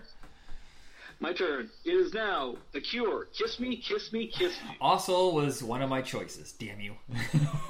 My 1.19 1.33
turn. 1.33 1.71
It 1.85 1.93
is 1.93 2.13
now 2.13 2.57
The 2.73 2.81
Cure. 2.81 3.29
Kiss 3.37 3.59
me, 3.59 3.77
kiss 3.77 4.13
me, 4.13 4.27
kiss 4.27 4.53
me. 4.69 4.77
Also, 4.81 5.31
was 5.33 5.63
one 5.63 5.81
of 5.81 5.89
my 5.89 6.03
choices. 6.03 6.53
Damn 6.53 6.81
you. 6.81 6.95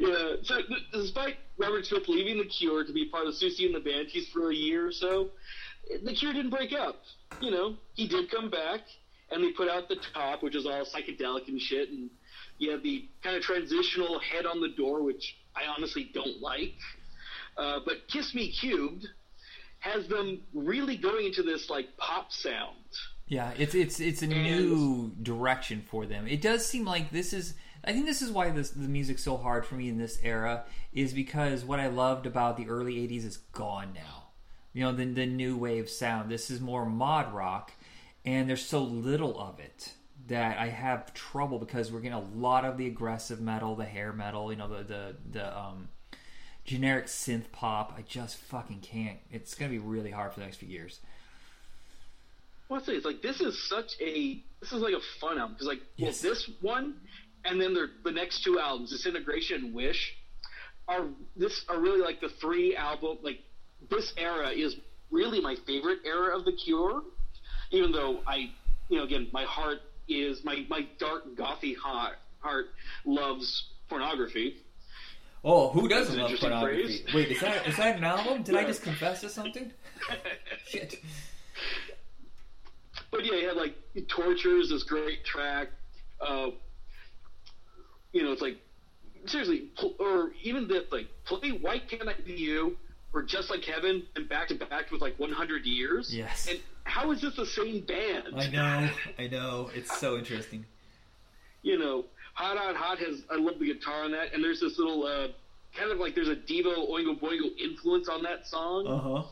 yeah. 0.00 0.36
So, 0.42 0.60
despite 0.92 1.36
Robert 1.58 1.84
Smith 1.84 2.08
leaving 2.08 2.38
The 2.38 2.46
Cure 2.46 2.84
to 2.84 2.92
be 2.92 3.08
part 3.10 3.26
of 3.26 3.34
Siouxsie 3.34 3.66
and 3.66 3.74
the 3.74 3.80
Banshees 3.80 4.28
for 4.32 4.50
a 4.50 4.54
year 4.54 4.86
or 4.86 4.92
so, 4.92 5.30
The 6.04 6.14
Cure 6.14 6.32
didn't 6.32 6.50
break 6.50 6.72
up. 6.72 7.02
You 7.40 7.50
know, 7.50 7.76
he 7.94 8.08
did 8.08 8.30
come 8.30 8.48
back, 8.48 8.80
and 9.30 9.44
they 9.44 9.50
put 9.52 9.68
out 9.68 9.88
the 9.88 9.98
top, 10.14 10.42
which 10.42 10.56
is 10.56 10.64
all 10.64 10.86
psychedelic 10.86 11.48
and 11.48 11.60
shit, 11.60 11.90
and 11.90 12.08
you 12.58 12.70
have 12.70 12.82
the 12.82 13.08
kind 13.22 13.36
of 13.36 13.42
transitional 13.42 14.18
head 14.20 14.46
on 14.46 14.60
the 14.62 14.70
door, 14.70 15.02
which 15.02 15.36
I 15.54 15.64
honestly 15.66 16.10
don't 16.14 16.40
like. 16.40 16.74
Uh, 17.58 17.80
but 17.84 18.08
Kiss 18.08 18.34
Me 18.34 18.50
Cubed 18.52 19.06
has 19.80 20.06
them 20.08 20.40
really 20.52 20.96
going 20.96 21.26
into 21.26 21.42
this 21.42 21.70
like 21.70 21.96
pop 21.96 22.32
sound. 22.32 22.76
Yeah, 23.26 23.52
it's 23.58 23.74
it's 23.74 24.00
it's 24.00 24.22
a 24.22 24.26
new 24.26 25.12
direction 25.22 25.82
for 25.82 26.06
them. 26.06 26.26
It 26.26 26.40
does 26.40 26.66
seem 26.66 26.84
like 26.84 27.10
this 27.10 27.32
is. 27.32 27.54
I 27.84 27.92
think 27.92 28.06
this 28.06 28.22
is 28.22 28.30
why 28.30 28.50
this 28.50 28.70
the 28.70 28.88
music's 28.88 29.22
so 29.22 29.36
hard 29.36 29.64
for 29.64 29.74
me 29.74 29.88
in 29.88 29.98
this 29.98 30.18
era 30.22 30.64
is 30.92 31.12
because 31.12 31.64
what 31.64 31.78
I 31.78 31.86
loved 31.88 32.26
about 32.26 32.56
the 32.56 32.68
early 32.68 32.94
'80s 33.06 33.24
is 33.24 33.36
gone 33.36 33.92
now. 33.94 34.28
You 34.72 34.84
know, 34.84 34.92
the 34.92 35.04
the 35.04 35.26
new 35.26 35.56
wave 35.56 35.90
sound. 35.90 36.30
This 36.30 36.50
is 36.50 36.60
more 36.60 36.86
mod 36.86 37.32
rock, 37.34 37.72
and 38.24 38.48
there's 38.48 38.64
so 38.64 38.82
little 38.82 39.38
of 39.38 39.60
it 39.60 39.92
that 40.28 40.58
I 40.58 40.68
have 40.68 41.12
trouble 41.14 41.58
because 41.58 41.92
we're 41.92 42.00
getting 42.00 42.18
a 42.18 42.38
lot 42.38 42.64
of 42.64 42.78
the 42.78 42.86
aggressive 42.86 43.40
metal, 43.40 43.74
the 43.74 43.84
hair 43.84 44.12
metal. 44.12 44.50
You 44.50 44.58
know, 44.58 44.68
the 44.68 44.84
the 44.84 45.16
the 45.30 45.58
um, 45.58 45.88
generic 46.68 47.06
synth 47.06 47.50
pop. 47.50 47.94
I 47.96 48.02
just 48.02 48.36
fucking 48.36 48.80
can't. 48.80 49.18
It's 49.32 49.54
gonna 49.54 49.70
be 49.70 49.78
really 49.78 50.10
hard 50.10 50.32
for 50.32 50.40
the 50.40 50.46
next 50.46 50.58
few 50.58 50.68
years. 50.68 51.00
Well, 52.68 52.80
I 52.80 52.84
say 52.84 52.92
it's 52.92 53.06
like 53.06 53.22
this 53.22 53.40
is 53.40 53.68
such 53.68 53.92
a 54.00 54.42
this 54.60 54.72
is 54.72 54.82
like 54.82 54.92
a 54.92 55.00
fun 55.20 55.38
album 55.38 55.54
because 55.54 55.66
like 55.66 55.80
Yes. 55.96 56.22
well, 56.22 56.34
this 56.34 56.50
one 56.60 56.94
and 57.44 57.58
then 57.60 57.72
their 57.72 57.88
the 58.04 58.12
next 58.12 58.44
two 58.44 58.60
albums, 58.60 58.90
Disintegration 58.90 59.64
and 59.64 59.74
Wish, 59.74 60.14
are 60.86 61.06
this 61.34 61.64
are 61.68 61.80
really 61.80 62.02
like 62.02 62.20
the 62.20 62.28
three 62.28 62.76
album 62.76 63.18
like 63.22 63.38
this 63.90 64.12
era 64.18 64.50
is 64.50 64.76
really 65.10 65.40
my 65.40 65.56
favorite 65.66 66.00
era 66.04 66.36
of 66.36 66.44
the 66.44 66.52
Cure, 66.52 67.02
even 67.70 67.92
though 67.92 68.20
I 68.26 68.50
you 68.90 68.98
know 68.98 69.04
again 69.04 69.28
my 69.32 69.44
heart 69.44 69.78
is 70.06 70.44
my 70.44 70.66
my 70.68 70.86
dark 70.98 71.34
gothy 71.34 71.74
heart 71.74 72.16
Hart 72.40 72.66
loves 73.04 73.70
pornography. 73.88 74.56
Oh, 75.44 75.70
who 75.70 75.88
doesn't 75.88 76.18
love 76.18 76.32
pornography? 76.38 76.82
phrase. 77.02 77.14
Wait, 77.14 77.28
is 77.30 77.40
that 77.40 77.66
is 77.68 77.76
that 77.76 77.96
an 77.96 78.04
album? 78.16 78.42
Did 78.42 78.56
I 78.56 78.64
just 78.64 78.82
confess 78.82 79.20
to 79.22 79.28
something? 79.28 79.70
Shit. 80.66 81.02
But 83.10 83.24
yeah, 83.24 83.34
he 83.34 83.44
had 83.44 83.56
like 83.56 83.74
Tortures, 84.08 84.70
this 84.70 84.82
great 84.82 85.24
track. 85.24 85.68
Uh, 86.20 86.48
you 88.12 88.22
know, 88.22 88.32
it's 88.32 88.42
like 88.42 88.58
seriously, 89.26 89.68
or 89.98 90.32
even 90.42 90.68
that 90.68 90.92
like 90.92 91.08
play 91.24 91.50
"Why 91.50 91.78
Can't 91.78 92.08
I 92.08 92.14
Be 92.24 92.32
You" 92.34 92.76
or 93.14 93.22
"Just 93.22 93.50
Like 93.50 93.64
Heaven" 93.64 94.02
and 94.16 94.28
back 94.28 94.48
to 94.48 94.54
back 94.54 94.90
with 94.90 95.00
like 95.00 95.18
100 95.18 95.64
years. 95.64 96.14
Yes. 96.14 96.48
And 96.48 96.60
how 96.84 97.10
is 97.12 97.20
this 97.20 97.36
the 97.36 97.46
same 97.46 97.80
band? 97.80 98.24
I 98.36 98.48
know, 98.48 98.90
I 99.18 99.26
know. 99.28 99.70
It's 99.74 99.98
so 99.98 100.16
interesting. 100.18 100.64
You 101.62 101.78
know, 101.78 102.04
Hot 102.38 102.56
Hot 102.56 102.76
Hot 102.76 102.98
has 103.00 103.22
I 103.32 103.36
love 103.36 103.58
the 103.58 103.66
guitar 103.66 104.04
on 104.04 104.12
that, 104.12 104.32
and 104.32 104.42
there's 104.44 104.60
this 104.60 104.78
little 104.78 105.04
uh, 105.04 105.26
kind 105.76 105.90
of 105.90 105.98
like 105.98 106.14
there's 106.14 106.28
a 106.28 106.36
Devo 106.36 106.88
Oingo 106.88 107.18
Boingo 107.18 107.50
influence 107.58 108.08
on 108.08 108.22
that 108.22 108.46
song. 108.46 108.86
Uh 108.86 108.98
huh. 108.98 109.22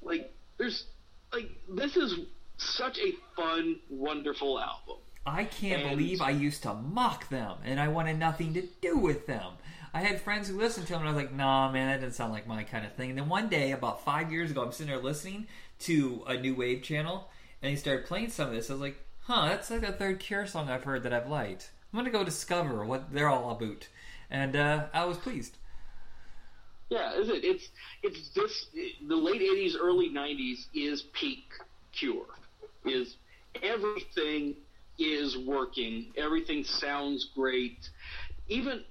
Like 0.00 0.32
there's 0.56 0.84
like 1.32 1.50
this 1.68 1.96
is 1.96 2.20
such 2.56 2.98
a 2.98 3.12
fun, 3.34 3.80
wonderful 3.90 4.60
album. 4.60 4.98
I 5.26 5.42
can't 5.44 5.82
And- 5.82 5.90
believe 5.98 6.20
I 6.22 6.30
used 6.30 6.62
to 6.62 6.72
mock 6.74 7.28
them, 7.30 7.56
and 7.64 7.80
I 7.80 7.88
wanted 7.88 8.16
nothing 8.20 8.54
to 8.54 8.62
do 8.80 8.96
with 8.96 9.26
them. 9.26 9.54
I 9.92 10.00
had 10.02 10.20
friends 10.20 10.48
who 10.48 10.56
listened 10.56 10.86
to 10.86 10.92
them, 10.92 11.02
and 11.02 11.08
I 11.08 11.12
was 11.14 11.20
like, 11.24 11.32
"Nah, 11.32 11.72
man, 11.72 11.88
that 11.88 11.96
doesn't 11.96 12.12
sound 12.14 12.32
like 12.32 12.46
my 12.46 12.62
kind 12.62 12.86
of 12.86 12.92
thing." 12.94 13.10
And 13.10 13.18
then 13.18 13.28
one 13.28 13.48
day, 13.48 13.72
about 13.72 14.04
five 14.04 14.30
years 14.30 14.52
ago, 14.52 14.62
I'm 14.62 14.70
sitting 14.70 14.92
there 14.92 15.02
listening 15.02 15.48
to 15.80 16.22
a 16.28 16.36
new 16.38 16.54
wave 16.54 16.82
channel, 16.84 17.28
and 17.60 17.70
he 17.70 17.76
started 17.76 18.06
playing 18.06 18.30
some 18.30 18.48
of 18.50 18.54
this. 18.54 18.70
I 18.70 18.74
was 18.74 18.82
like, 18.82 19.00
"Huh, 19.22 19.46
that's 19.48 19.68
like 19.68 19.80
the 19.80 19.90
third 19.90 20.20
Cure 20.20 20.46
song 20.46 20.70
I've 20.70 20.84
heard 20.84 21.02
that 21.02 21.12
I've 21.12 21.28
liked." 21.28 21.70
I'm 21.92 21.98
gonna 21.98 22.10
go 22.10 22.24
discover 22.24 22.84
what 22.84 23.12
they're 23.12 23.28
all 23.28 23.50
about, 23.50 23.88
and 24.30 24.56
uh, 24.56 24.86
I 24.92 25.04
was 25.04 25.16
pleased. 25.18 25.56
Yeah, 26.88 27.14
is 27.14 27.28
it? 27.28 27.44
It's 27.44 27.68
it's 28.02 28.28
this 28.30 28.66
the 29.06 29.16
late 29.16 29.40
'80s, 29.40 29.74
early 29.80 30.10
'90s 30.10 30.66
is 30.74 31.02
peak 31.12 31.44
Cure. 31.92 32.26
Is 32.84 33.16
everything 33.62 34.54
is 34.98 35.36
working? 35.38 36.12
Everything 36.16 36.64
sounds 36.64 37.30
great. 37.34 37.88
Even 38.48 38.84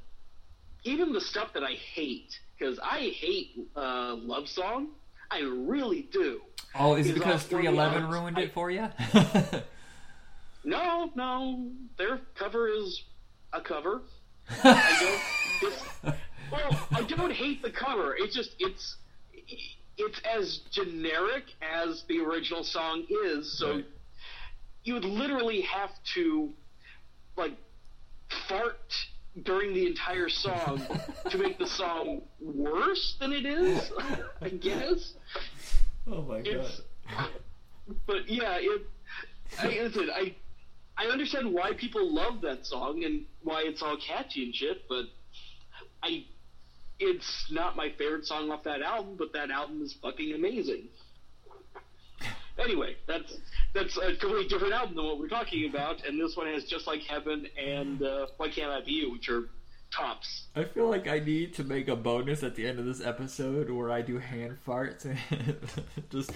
even 0.84 1.14
the 1.14 1.22
stuff 1.22 1.54
that 1.54 1.64
I 1.64 1.74
hate 1.74 2.40
because 2.58 2.80
I 2.80 3.14
hate 3.16 3.68
uh, 3.76 4.16
love 4.16 4.48
song. 4.48 4.90
I 5.32 5.40
really 5.40 6.08
do. 6.12 6.42
Oh, 6.78 6.96
is 6.96 7.10
it 7.10 7.16
because 7.16 7.44
311 7.44 8.10
ruined 8.10 8.38
I- 8.38 8.42
it 8.42 8.54
for 8.54 8.70
you? 8.70 8.88
No, 10.66 11.12
no, 11.16 11.70
their 11.98 12.20
cover 12.34 12.68
is 12.68 13.04
a 13.54 13.62
cover. 13.62 14.02
I 14.64 15.20
don't. 16.02 16.16
Well, 16.52 16.88
I 16.92 17.04
don't 17.04 17.32
hate 17.32 17.62
the 17.62 17.72
cover. 17.72 18.16
It's 18.18 18.36
just 18.36 18.56
it's 18.60 18.98
it's 19.98 20.20
as 20.26 20.58
generic 20.72 21.44
as 21.62 22.04
the 22.08 22.20
original 22.20 22.64
song 22.64 23.06
is. 23.26 23.58
So 23.58 23.76
Right. 23.76 23.86
you 24.84 24.94
would 24.96 25.06
literally 25.06 25.62
have 25.62 25.92
to 26.16 26.52
like 27.38 27.54
fart 28.48 28.94
during 29.44 29.74
the 29.74 29.86
entire 29.88 30.30
song 30.30 30.82
to 31.30 31.38
make 31.38 31.58
the 31.58 31.68
song 31.68 32.22
worse 32.40 33.16
than 33.20 33.34
it 33.34 33.46
is. 33.46 33.92
I 34.42 34.50
guess. 34.50 35.14
oh 36.08 36.22
my 36.24 36.38
It's, 36.38 36.82
but 38.08 38.28
yeah, 38.30 38.58
it. 38.60 38.82
I 39.60 39.68
listen, 39.68 40.10
I 40.14 40.36
I 40.98 41.08
understand 41.08 41.54
why 41.54 41.74
people 41.74 42.14
love 42.14 42.42
that 42.42 42.66
song 42.66 43.04
and 43.04 43.26
why 43.44 43.64
it's 43.66 43.82
all 43.82 43.98
catchy 43.98 44.46
and 44.46 44.56
shit, 44.56 44.88
but 44.88 45.06
I 46.04 46.26
it's 47.00 47.52
not 47.52 47.76
my 47.76 47.90
favorite 47.98 48.26
song 48.26 48.52
off 48.52 48.64
that 48.64 48.82
album, 48.82 49.16
but 49.18 49.34
that 49.34 49.52
album 49.52 49.82
is 49.82 49.94
fucking 50.02 50.34
amazing. 50.34 50.88
Anyway, 52.58 52.96
that's 53.06 53.38
that's 53.74 53.98
a 53.98 54.16
completely 54.16 54.48
different 54.48 54.74
album 54.74 54.96
than 54.96 55.06
what 55.06 55.20
we're 55.20 55.28
talking 55.28 55.70
about, 55.70 56.06
and 56.06 56.20
this 56.20 56.38
one 56.38 56.48
has 56.48 56.64
just 56.64 56.88
like 56.88 57.02
Heaven 57.02 57.48
and 57.62 58.02
uh, 58.02 58.28
Why 58.38 58.50
Can't 58.50 58.72
I 58.72 58.80
Be 58.80 58.94
You, 58.94 59.12
which 59.12 59.28
are 59.28 59.50
tops. 59.92 60.46
I 60.56 60.64
feel 60.64 60.90
like 60.90 61.08
I 61.08 61.20
need 61.20 61.54
to 61.56 61.64
make 61.64 61.90
a 61.90 61.96
bonus 61.96 62.44
at 62.44 62.56
the 62.56 62.66
end 62.66 62.80
of 62.80 62.86
this 62.86 63.02
episode 63.02 63.70
where 63.70 63.92
I 63.92 64.02
do 64.02 64.20
hand 64.20 64.58
farts 64.66 65.06
and 65.06 65.18
just 66.10 66.32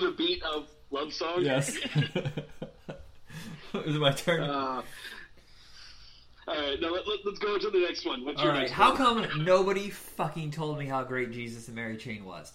To 0.00 0.06
the 0.06 0.12
beat 0.12 0.42
of 0.42 0.68
love 0.90 1.10
song. 1.12 1.42
yes. 1.42 1.74
Is 3.74 3.96
it 3.96 3.98
my 3.98 4.12
turn? 4.12 4.42
Uh, 4.42 4.82
all 6.48 6.54
right, 6.54 6.80
now 6.80 6.92
let, 6.92 7.08
let, 7.08 7.32
us 7.32 7.38
go 7.38 7.56
to 7.58 7.70
the 7.70 7.80
next 7.80 8.04
one. 8.04 8.24
What's 8.24 8.38
All 8.38 8.44
your 8.44 8.52
right. 8.52 8.60
next 8.60 8.72
How 8.72 8.90
one? 8.90 9.24
come 9.24 9.44
nobody 9.44 9.88
fucking 9.90 10.50
told 10.50 10.78
me 10.78 10.84
how 10.86 11.02
great 11.02 11.32
Jesus 11.32 11.66
and 11.66 11.74
Mary 11.76 11.96
Chain 11.96 12.24
was? 12.26 12.52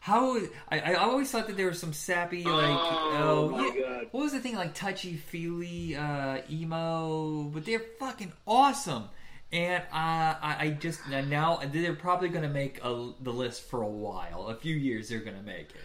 How 0.00 0.38
I, 0.70 0.80
I 0.80 0.94
always 0.94 1.30
thought 1.30 1.46
that 1.46 1.56
there 1.56 1.68
was 1.68 1.78
some 1.78 1.92
sappy 1.92 2.42
like 2.42 2.76
Oh, 2.80 3.48
my 3.50 3.72
yeah, 3.74 3.80
God. 3.80 4.06
what 4.10 4.24
was 4.24 4.32
the 4.32 4.40
thing 4.40 4.56
like 4.56 4.74
touchy 4.74 5.14
feely 5.16 5.94
uh, 5.94 6.38
emo, 6.50 7.44
but 7.44 7.64
they're 7.64 7.84
fucking 8.00 8.32
awesome. 8.46 9.04
And 9.52 9.82
uh, 9.84 9.86
I, 9.92 10.56
I 10.58 10.70
just 10.70 11.06
now 11.08 11.60
they're 11.72 11.94
probably 11.94 12.28
going 12.28 12.42
to 12.42 12.48
make 12.48 12.82
a, 12.82 13.12
the 13.20 13.32
list 13.32 13.70
for 13.70 13.82
a 13.82 13.88
while. 13.88 14.48
A 14.48 14.56
few 14.56 14.74
years 14.74 15.08
they're 15.08 15.20
going 15.20 15.36
to 15.36 15.42
make 15.42 15.70
it. 15.70 15.76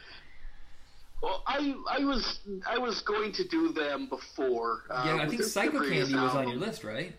Well, 1.22 1.44
I 1.48 1.76
I 1.90 2.04
was 2.04 2.40
I 2.68 2.78
was 2.78 3.02
going 3.02 3.32
to 3.34 3.48
do 3.48 3.72
them 3.74 4.08
before. 4.08 4.84
Uh, 4.90 5.04
Yeah, 5.06 5.16
I 5.24 5.28
think 5.28 5.42
Psychocandy 5.42 6.22
was 6.22 6.36
on 6.36 6.48
your 6.48 6.58
list, 6.58 6.84
right? 6.84 7.14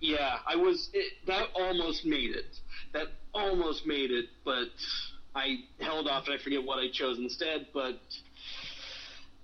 Yeah, 0.00 0.38
I 0.46 0.56
was. 0.56 0.88
It, 0.94 1.12
that 1.26 1.48
almost 1.54 2.06
made 2.06 2.34
it. 2.34 2.58
That 2.92 3.08
almost 3.34 3.86
made 3.86 4.10
it, 4.10 4.26
but 4.44 4.68
I 5.34 5.58
held 5.80 6.08
off 6.08 6.26
and 6.26 6.34
I 6.34 6.42
forget 6.42 6.64
what 6.64 6.78
I 6.78 6.88
chose 6.90 7.18
instead. 7.18 7.66
But 7.74 8.00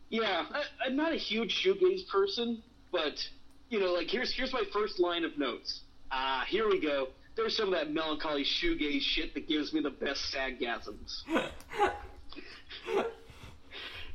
yeah, 0.09 0.47
I, 0.51 0.63
I'm 0.87 0.97
not 0.97 1.13
a 1.13 1.17
huge 1.17 1.63
shoegaze 1.63 2.09
person, 2.09 2.63
but 2.91 3.15
you 3.69 3.79
know, 3.79 3.93
like 3.93 4.09
here's 4.09 4.33
here's 4.33 4.53
my 4.55 4.63
first 4.73 4.99
line 4.99 5.25
of 5.25 5.37
notes. 5.39 5.81
Ah, 6.11 6.45
here 6.49 6.69
we 6.69 6.81
go. 6.81 7.09
There's 7.37 7.55
some 7.55 7.67
of 7.69 7.75
that 7.75 7.93
melancholy 7.93 8.45
shoegaze 8.45 9.03
shit 9.03 9.35
that 9.35 9.47
gives 9.47 9.75
me 9.75 9.81
the 9.83 9.91
best 9.91 10.35
saggasms. 10.35 11.23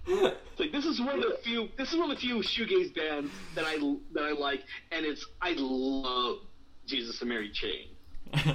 Like 0.60 0.72
this 0.72 0.86
is 0.86 1.00
one 1.00 1.16
of 1.16 1.22
the 1.22 1.38
few. 1.44 1.70
This 1.76 1.92
is 1.92 1.98
one 1.98 2.12
of 2.12 2.18
the 2.18 2.22
few 2.22 2.36
shoegaze 2.38 2.94
bands 2.94 3.32
that 3.56 3.66
I 3.66 3.78
that 4.14 4.24
I 4.24 4.32
like, 4.32 4.62
and 4.92 5.06
it's 5.06 5.26
I 5.42 5.56
love 5.58 6.38
Jesus 6.86 7.20
and 7.22 7.30
Mary 7.30 7.52
Chain. 7.52 7.88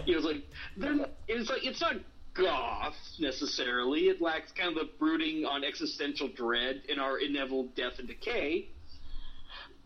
You 0.07 0.13
know, 0.13 0.19
it's 0.19 0.25
like 0.25 0.45
they're. 0.77 1.07
It's 1.27 1.51
like 1.51 1.65
it's 1.67 1.81
not 1.81 1.97
goth 2.35 2.95
necessarily. 3.19 4.03
It 4.09 4.21
lacks 4.21 4.53
kind 4.53 4.69
of 4.69 4.75
the 4.77 4.91
brooding 5.01 5.45
on 5.45 5.65
existential 5.65 6.29
dread 6.29 6.83
and 6.89 7.01
our 7.01 7.19
inevitable 7.19 7.69
death 7.75 7.99
and 7.99 8.07
decay. 8.07 8.69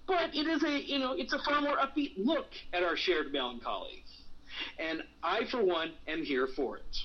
But 0.06 0.34
it 0.34 0.46
is 0.46 0.62
a 0.62 0.78
you 0.78 0.98
know 0.98 1.12
it's 1.12 1.32
a 1.32 1.38
far 1.38 1.62
more 1.62 1.78
upbeat 1.78 2.12
look 2.18 2.48
at 2.74 2.82
our 2.82 2.96
shared 2.96 3.32
melancholy, 3.32 4.04
and 4.78 5.02
I 5.22 5.46
for 5.50 5.64
one 5.64 5.92
am 6.06 6.22
here 6.22 6.48
for 6.54 6.76
it. 6.76 6.96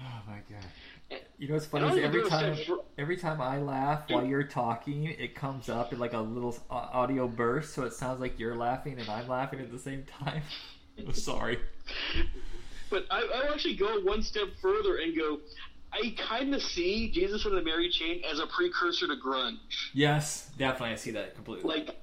Oh 0.00 0.22
my 0.28 0.40
god. 0.48 0.64
You 1.38 1.48
know 1.48 1.54
what's 1.54 1.66
funny 1.66 1.98
is 1.98 2.04
every 2.04 2.28
time 2.28 2.56
every 2.98 3.16
time 3.16 3.40
I 3.40 3.58
laugh 3.58 4.08
while 4.08 4.24
you're 4.24 4.44
talking, 4.44 5.04
it 5.04 5.34
comes 5.34 5.68
up 5.68 5.92
in 5.92 5.98
like 5.98 6.12
a 6.12 6.20
little 6.20 6.56
uh, 6.70 6.74
audio 6.74 7.26
burst, 7.26 7.74
so 7.74 7.84
it 7.84 7.92
sounds 7.92 8.20
like 8.20 8.38
you're 8.38 8.54
laughing 8.54 8.98
and 8.98 9.08
I'm 9.08 9.26
laughing 9.28 9.60
at 9.60 9.72
the 9.72 9.78
same 9.78 10.04
time. 10.04 10.42
I'm 10.98 11.12
sorry. 11.12 11.58
But 12.90 13.06
I, 13.10 13.22
I 13.22 13.46
will 13.46 13.54
actually 13.54 13.76
go 13.76 14.00
one 14.02 14.22
step 14.22 14.48
further 14.60 14.98
and 14.98 15.16
go. 15.16 15.40
I 15.92 16.14
kind 16.16 16.54
of 16.54 16.62
see 16.62 17.10
Jesus 17.10 17.44
and 17.44 17.56
the 17.56 17.62
Mary 17.62 17.90
Chain 17.90 18.22
as 18.30 18.38
a 18.38 18.46
precursor 18.46 19.06
to 19.08 19.16
grunge. 19.16 19.58
Yes, 19.92 20.50
definitely, 20.56 20.92
I 20.92 20.96
see 20.96 21.10
that 21.10 21.34
completely. 21.34 21.68
Like, 21.68 21.96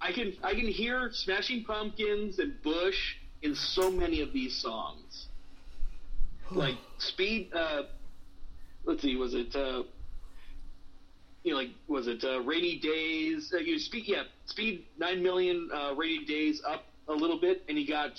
I 0.00 0.12
can 0.12 0.34
I 0.42 0.54
can 0.54 0.66
hear 0.66 1.10
Smashing 1.12 1.64
Pumpkins 1.64 2.38
and 2.38 2.60
Bush 2.62 3.16
in 3.42 3.54
so 3.54 3.90
many 3.90 4.20
of 4.20 4.32
these 4.32 4.54
songs. 4.54 5.28
Like 6.50 6.76
Speed. 6.98 7.52
Uh, 7.54 7.84
let's 8.84 9.02
see, 9.02 9.16
was 9.16 9.34
it? 9.34 9.54
Uh, 9.54 9.82
you 11.42 11.52
know, 11.52 11.58
like 11.58 11.70
was 11.88 12.06
it 12.06 12.24
uh, 12.24 12.40
Rainy 12.40 12.78
Days? 12.78 13.52
Uh, 13.54 13.58
you 13.58 13.78
Speed, 13.78 14.04
yeah, 14.06 14.22
Speed 14.46 14.86
Nine 14.98 15.22
Million 15.22 15.68
uh, 15.74 15.94
Rainy 15.94 16.24
Days 16.24 16.62
up 16.66 16.84
a 17.08 17.12
little 17.12 17.38
bit, 17.38 17.62
and 17.68 17.76
he 17.76 17.84
got 17.86 18.12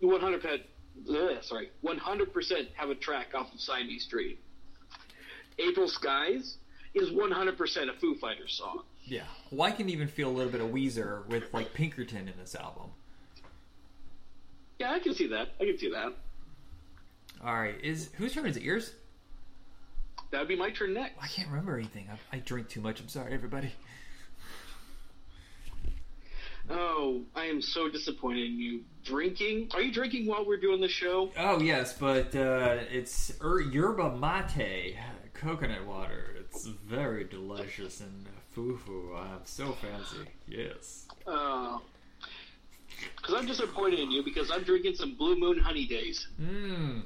100 0.00 0.40
percent. 0.42 1.44
Sorry, 1.44 1.70
100 1.82 2.32
percent 2.32 2.68
have 2.74 2.90
a 2.90 2.94
track 2.94 3.28
off 3.34 3.52
of 3.52 3.60
Siamese 3.60 4.04
Street. 4.04 4.38
April 5.58 5.88
Skies 5.88 6.56
is 6.94 7.12
100 7.12 7.56
percent 7.56 7.90
a 7.90 7.92
Foo 7.94 8.16
Fighters 8.16 8.54
song. 8.54 8.82
yeah. 9.04 9.22
Well, 9.50 9.62
I 9.68 9.70
can 9.72 9.88
even 9.88 10.08
feel 10.08 10.28
a 10.28 10.32
little 10.32 10.50
bit 10.50 10.60
of 10.60 10.68
Weezer 10.68 11.26
with 11.28 11.52
like 11.52 11.74
Pinkerton 11.74 12.26
in 12.28 12.34
this 12.40 12.54
album. 12.56 12.90
Yeah, 14.80 14.92
I 14.92 14.98
can 14.98 15.14
see 15.14 15.28
that. 15.28 15.50
I 15.60 15.64
can 15.64 15.78
see 15.78 15.90
that. 15.90 16.12
All 17.44 17.54
right, 17.54 17.76
is 17.82 18.10
whose 18.16 18.32
turn 18.32 18.46
is 18.46 18.56
it? 18.56 18.64
Yours? 18.64 18.92
That 20.30 20.38
would 20.38 20.48
be 20.48 20.56
my 20.56 20.70
turn 20.70 20.94
next. 20.94 21.14
I 21.22 21.28
can't 21.28 21.48
remember 21.48 21.76
anything. 21.76 22.08
I, 22.10 22.36
I 22.36 22.38
drink 22.40 22.68
too 22.68 22.80
much. 22.80 23.00
I'm 23.00 23.08
sorry, 23.08 23.32
everybody. 23.32 23.72
Oh, 26.70 27.22
I 27.36 27.44
am 27.44 27.60
so 27.60 27.88
disappointed 27.88 28.46
in 28.46 28.58
you. 28.58 28.82
Drinking? 29.04 29.70
Are 29.74 29.82
you 29.82 29.92
drinking 29.92 30.26
while 30.26 30.46
we're 30.46 30.56
doing 30.56 30.80
the 30.80 30.88
show? 30.88 31.30
Oh 31.38 31.60
yes, 31.60 31.92
but 31.92 32.34
uh, 32.34 32.78
it's 32.90 33.32
er, 33.42 33.60
yerba 33.60 34.16
mate, 34.16 34.96
coconut 35.34 35.84
water. 35.84 36.34
It's 36.40 36.66
very 36.66 37.24
delicious 37.24 38.00
and 38.00 38.26
foo-foo. 38.52 39.14
I'm 39.14 39.44
so 39.44 39.72
fancy. 39.72 40.30
Yes. 40.48 41.06
Uh, 41.26 41.78
because 43.16 43.34
I'm 43.34 43.46
disappointed 43.46 43.98
in 43.98 44.10
you 44.10 44.22
because 44.22 44.50
I'm 44.50 44.62
drinking 44.62 44.94
some 44.94 45.14
Blue 45.16 45.38
Moon 45.38 45.58
Honey 45.58 45.86
Days. 45.86 46.28
Mmm. 46.40 47.02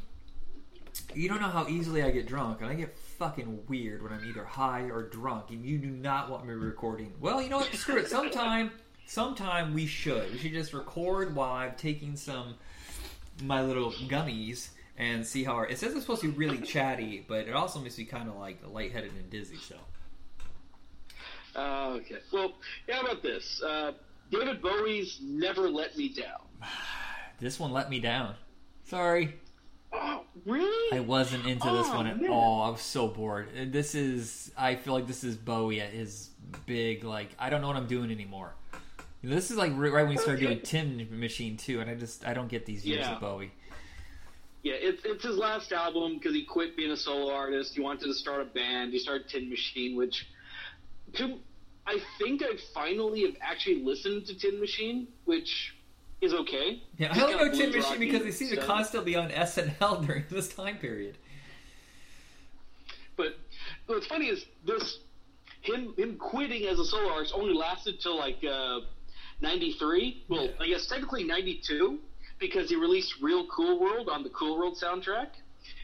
You 1.14 1.28
don't 1.28 1.40
know 1.40 1.48
how 1.48 1.66
easily 1.68 2.02
I 2.02 2.10
get 2.10 2.26
drunk, 2.26 2.60
and 2.60 2.70
I 2.70 2.74
get 2.74 2.96
fucking 3.18 3.60
weird 3.68 4.02
when 4.02 4.12
I'm 4.12 4.24
either 4.24 4.44
high 4.44 4.82
or 4.82 5.02
drunk, 5.02 5.50
and 5.50 5.64
you 5.64 5.78
do 5.78 5.88
not 5.88 6.30
want 6.30 6.46
me 6.46 6.54
recording. 6.54 7.12
Well, 7.20 7.42
you 7.42 7.48
know 7.48 7.58
what? 7.58 7.74
Screw 7.74 7.96
it. 7.96 8.08
Sometime, 8.08 8.70
sometime 9.06 9.74
we 9.74 9.86
should. 9.86 10.30
We 10.32 10.38
should 10.38 10.52
just 10.52 10.72
record 10.72 11.34
while 11.34 11.52
I'm 11.52 11.74
taking 11.76 12.16
some 12.16 12.54
my 13.42 13.62
little 13.62 13.92
gummies 13.92 14.68
and 14.96 15.26
see 15.26 15.44
how. 15.44 15.54
Our, 15.54 15.66
it 15.66 15.78
says 15.78 15.92
it's 15.92 16.02
supposed 16.02 16.22
to 16.22 16.30
be 16.30 16.38
really 16.38 16.58
chatty, 16.58 17.24
but 17.26 17.48
it 17.48 17.54
also 17.54 17.80
makes 17.80 17.98
me 17.98 18.04
kind 18.04 18.28
of 18.28 18.36
like 18.36 18.58
lightheaded 18.66 19.12
and 19.12 19.28
dizzy. 19.30 19.56
So. 19.56 19.76
Uh, 21.56 21.88
okay. 21.96 22.18
Well, 22.32 22.52
how 22.88 23.00
about 23.00 23.22
this? 23.22 23.60
Uh, 23.62 23.92
David 24.30 24.62
Bowie's 24.62 25.18
"Never 25.20 25.68
Let 25.68 25.96
Me 25.96 26.08
Down." 26.08 26.42
This 27.40 27.60
one 27.60 27.70
let 27.70 27.88
me 27.88 28.00
down. 28.00 28.34
Sorry. 28.82 29.38
Oh, 29.92 30.22
really? 30.46 30.96
I 30.96 31.00
wasn't 31.00 31.46
into 31.46 31.70
this 31.70 31.86
Oh, 31.90 31.96
one 31.96 32.06
at 32.06 32.20
man. 32.20 32.30
all. 32.30 32.62
I 32.62 32.70
was 32.70 32.80
so 32.82 33.08
bored. 33.08 33.48
This 33.72 33.94
is. 33.94 34.52
I 34.56 34.74
feel 34.76 34.94
like 34.94 35.06
this 35.06 35.24
is 35.24 35.36
Bowie 35.36 35.80
at 35.80 35.90
his 35.90 36.30
big. 36.66 37.04
Like 37.04 37.30
I 37.38 37.50
don't 37.50 37.60
know 37.60 37.68
what 37.68 37.76
I'm 37.76 37.86
doing 37.86 38.10
anymore. 38.10 38.52
This 39.22 39.50
is 39.50 39.56
like 39.56 39.72
right 39.74 39.92
when 39.92 40.08
we 40.08 40.16
started 40.16 40.40
doing 40.40 40.60
Tin 40.60 41.08
Machine 41.18 41.56
too, 41.56 41.80
and 41.80 41.90
I 41.90 41.94
just 41.94 42.26
I 42.26 42.34
don't 42.34 42.48
get 42.48 42.66
these 42.66 42.84
years 42.86 43.00
Yeah. 43.00 43.14
of 43.14 43.20
Bowie. 43.20 43.50
Yeah, 44.62 44.74
it's 44.76 45.02
it's 45.04 45.24
his 45.24 45.36
last 45.36 45.72
album 45.72 46.14
because 46.14 46.34
he 46.34 46.44
quit 46.44 46.76
being 46.76 46.90
a 46.92 46.96
solo 46.96 47.32
artist. 47.32 47.74
He 47.74 47.80
wanted 47.80 48.04
to 48.06 48.14
start 48.14 48.42
a 48.42 48.44
band. 48.44 48.92
He 48.92 48.98
started 48.98 49.28
Tin 49.28 49.48
Machine, 49.48 49.96
which, 49.96 50.28
to, 51.14 51.38
I 51.86 51.98
think 52.18 52.42
I 52.42 52.56
finally 52.74 53.22
have 53.22 53.36
actually 53.40 53.82
listened 53.82 54.26
to 54.26 54.34
Tin 54.38 54.60
Machine, 54.60 55.08
which 55.24 55.74
is 56.20 56.34
okay. 56.34 56.82
Yeah, 56.96 57.12
I 57.14 57.20
only 57.22 57.34
know 57.36 57.50
Tin 57.52 57.70
Machine 57.70 57.98
because 58.00 58.22
they 58.22 58.30
seem 58.32 58.50
to 58.50 58.56
constantly 58.56 59.12
be 59.12 59.16
on 59.16 59.30
SNL 59.30 60.06
during 60.06 60.24
this 60.30 60.48
time 60.48 60.78
period. 60.78 61.16
But 63.16 63.36
what's 63.86 64.06
funny 64.06 64.26
is 64.28 64.44
this 64.66 64.98
him 65.62 65.94
him 65.96 66.16
quitting 66.16 66.66
as 66.66 66.78
a 66.78 66.84
solo 66.84 67.10
artist 67.12 67.32
only 67.34 67.54
lasted 67.54 68.00
till 68.00 68.16
like 68.16 68.42
uh, 68.44 68.80
'93. 69.40 70.24
Well, 70.28 70.44
Yeah. 70.46 70.50
I 70.60 70.66
guess 70.68 70.86
technically 70.86 71.24
'92 71.24 71.98
because 72.38 72.68
he 72.70 72.76
released 72.76 73.14
Real 73.20 73.46
Cool 73.48 73.80
World 73.80 74.08
on 74.08 74.22
the 74.22 74.30
Cool 74.30 74.56
World 74.58 74.78
soundtrack. 74.80 75.28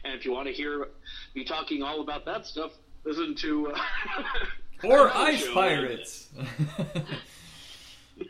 And 0.03 0.13
if 0.13 0.25
you 0.25 0.31
want 0.31 0.47
to 0.47 0.53
hear 0.53 0.87
me 1.35 1.43
talking 1.43 1.83
all 1.83 2.01
about 2.01 2.25
that 2.25 2.45
stuff, 2.45 2.71
listen 3.03 3.35
to 3.35 3.71
uh, 3.71 3.79
Or 4.83 5.09
Ice. 5.15 5.45
Pirates. 5.53 6.29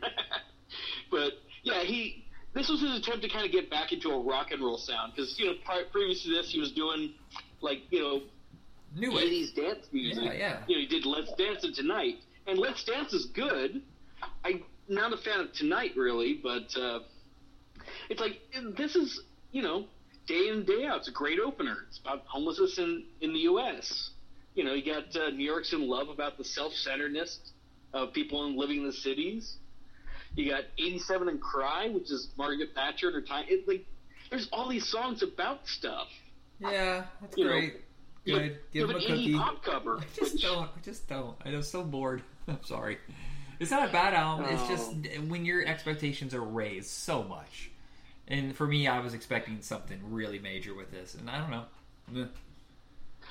but 1.12 1.34
yeah, 1.66 1.84
he 1.84 2.24
this 2.53 2.70
was 2.70 2.80
his 2.80 2.97
attempt 2.97 3.22
to 3.24 3.30
kind 3.30 3.45
of 3.45 3.51
get 3.51 3.70
back 3.70 3.91
into 3.91 4.09
a 4.11 4.20
rock 4.20 4.51
and 4.51 4.61
roll 4.61 4.78
sound 4.78 5.13
because 5.13 5.38
you 5.38 5.47
know 5.47 5.53
pri- 5.66 5.84
previous 5.91 6.24
to 6.24 6.30
this 6.30 6.49
he 6.51 6.59
was 6.59 6.72
doing 6.72 7.13
like 7.59 7.80
you 7.89 7.99
know 7.99 8.22
New 8.95 9.11
80s 9.11 9.53
dance 9.53 9.86
music. 9.91 10.24
Yeah, 10.24 10.34
yeah. 10.34 10.63
You 10.68 10.76
know, 10.76 10.82
he 10.82 10.88
did 10.88 11.05
Let's 11.05 11.34
Dance 11.34 11.66
and 11.66 11.76
Tonight, 11.76 12.16
and 12.47 12.57
Let's 12.57 12.84
Dance 12.86 13.11
is 13.11 13.26
good. 13.26 13.82
I'm 14.45 14.63
not 14.88 15.11
a 15.11 15.18
fan 15.18 15.41
of 15.41 15.51
Tonight 15.51 15.91
really, 15.97 16.39
but 16.41 16.74
uh, 16.80 16.99
it's 18.09 18.22
like 18.22 18.39
this 18.78 18.95
is 18.95 19.22
you 19.51 19.63
know 19.63 19.86
day 20.28 20.47
in 20.49 20.63
day 20.66 20.86
out. 20.86 20.99
It's 20.99 21.09
a 21.09 21.11
great 21.11 21.39
opener. 21.39 21.78
It's 21.89 21.99
about 21.99 22.24
homelessness 22.28 22.78
in 22.78 23.03
in 23.22 23.34
the 23.34 23.39
U.S. 23.39 24.11
You 24.53 24.63
know, 24.63 24.74
you 24.74 24.86
got 24.86 25.13
uh, 25.20 25.32
New 25.32 25.43
York's 25.43 25.74
in 25.74 25.89
love 25.89 26.07
about 26.07 26.38
the 26.38 26.45
self-centeredness 26.45 27.39
of 27.93 28.13
people 28.13 28.45
in 28.45 28.55
living 28.55 28.78
in 28.78 28.86
the 28.86 28.93
cities. 28.93 29.57
You 30.36 30.49
got 30.49 30.63
87 30.77 31.29
and 31.29 31.41
Cry, 31.41 31.89
which 31.89 32.11
is 32.11 32.29
Margaret 32.38 32.71
Thatcher 32.75 33.07
and 33.07 33.15
her 33.15 33.21
time. 33.21 33.45
It, 33.47 33.67
like, 33.67 33.86
there's 34.29 34.49
all 34.51 34.67
these 34.67 34.88
songs 34.88 35.23
about 35.23 35.67
stuff. 35.67 36.07
Yeah, 36.59 37.05
that's 37.21 37.38
You 37.38 37.47
great. 37.47 37.81
You 38.25 38.33
Good. 38.33 38.41
have, 38.43 38.53
Give 38.73 38.89
him 38.89 38.95
a 38.95 38.99
cookie. 38.99 39.33
Pop 39.36 39.63
cover. 39.63 39.97
I 39.97 40.03
just 40.15 40.33
which- 40.33 40.41
don't. 40.41 40.69
I 40.75 40.79
just 40.83 41.07
don't. 41.07 41.36
I'm 41.45 41.61
so 41.61 41.83
bored. 41.83 42.23
I'm 42.47 42.63
sorry. 42.63 42.97
It's 43.59 43.71
not 43.71 43.88
a 43.88 43.91
bad 43.91 44.13
album. 44.13 44.47
It's 44.49 44.61
oh. 44.65 44.67
just 44.67 45.21
when 45.29 45.45
your 45.45 45.65
expectations 45.65 46.33
are 46.33 46.41
raised 46.41 46.89
so 46.89 47.23
much. 47.23 47.71
And 48.27 48.55
for 48.55 48.67
me, 48.67 48.88
I 48.88 48.99
was 48.99 49.13
expecting 49.13 49.61
something 49.61 49.99
really 50.09 50.39
major 50.39 50.73
with 50.73 50.91
this, 50.91 51.13
and 51.15 51.29
I 51.29 51.39
don't 51.39 51.51
know. 51.51 52.27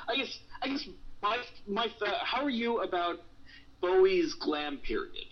I 0.08 0.16
guess 0.16 0.38
I 0.62 0.68
guess 0.68 0.88
my 1.22 1.38
my 1.66 1.86
th- 1.86 2.12
how 2.22 2.44
are 2.44 2.50
you 2.50 2.80
about 2.80 3.22
Bowie's 3.80 4.34
glam 4.34 4.78
period? 4.78 5.26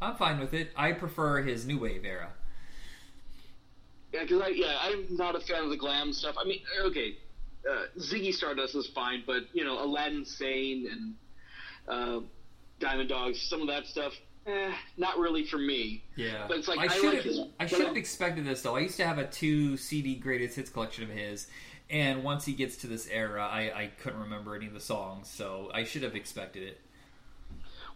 I'm 0.00 0.14
fine 0.16 0.38
with 0.38 0.54
it. 0.54 0.70
I 0.76 0.92
prefer 0.92 1.42
his 1.42 1.66
new 1.66 1.78
wave 1.78 2.04
era. 2.04 2.28
Yeah, 4.12 4.22
because 4.22 4.40
I 4.42 4.48
yeah 4.48 4.78
I'm 4.82 5.06
not 5.16 5.34
a 5.36 5.40
fan 5.40 5.64
of 5.64 5.70
the 5.70 5.76
glam 5.76 6.12
stuff. 6.12 6.36
I 6.40 6.44
mean, 6.46 6.60
okay, 6.86 7.16
uh, 7.68 7.86
Ziggy 7.98 8.32
Stardust 8.32 8.74
is 8.74 8.86
fine, 8.86 9.22
but 9.26 9.44
you 9.52 9.64
know 9.64 9.82
Aladdin 9.84 10.24
Sane 10.24 10.88
and 10.90 11.14
uh, 11.88 12.20
Diamond 12.80 13.08
Dogs, 13.08 13.40
some 13.40 13.60
of 13.60 13.66
that 13.68 13.86
stuff, 13.86 14.14
eh, 14.46 14.72
not 14.96 15.18
really 15.18 15.44
for 15.44 15.58
me. 15.58 16.02
Yeah, 16.16 16.46
But 16.48 16.58
it's 16.58 16.68
like, 16.68 16.78
I 16.78 16.84
I 16.84 16.88
should 16.88 17.04
like 17.04 17.14
have. 17.16 17.24
his- 17.24 17.40
I 17.60 17.66
should 17.66 17.86
have 17.86 17.96
expected 17.96 18.46
this 18.46 18.62
though. 18.62 18.76
I 18.76 18.80
used 18.80 18.96
to 18.98 19.06
have 19.06 19.18
a 19.18 19.26
two 19.26 19.76
CD 19.76 20.14
greatest 20.14 20.56
hits 20.56 20.70
collection 20.70 21.04
of 21.04 21.10
his, 21.10 21.48
and 21.90 22.22
once 22.24 22.44
he 22.46 22.52
gets 22.54 22.76
to 22.78 22.86
this 22.86 23.08
era, 23.10 23.44
I, 23.46 23.60
I 23.82 23.90
couldn't 24.00 24.20
remember 24.20 24.54
any 24.54 24.66
of 24.66 24.74
the 24.74 24.80
songs, 24.80 25.28
so 25.28 25.70
I 25.74 25.84
should 25.84 26.02
have 26.02 26.14
expected 26.14 26.62
it. 26.62 26.80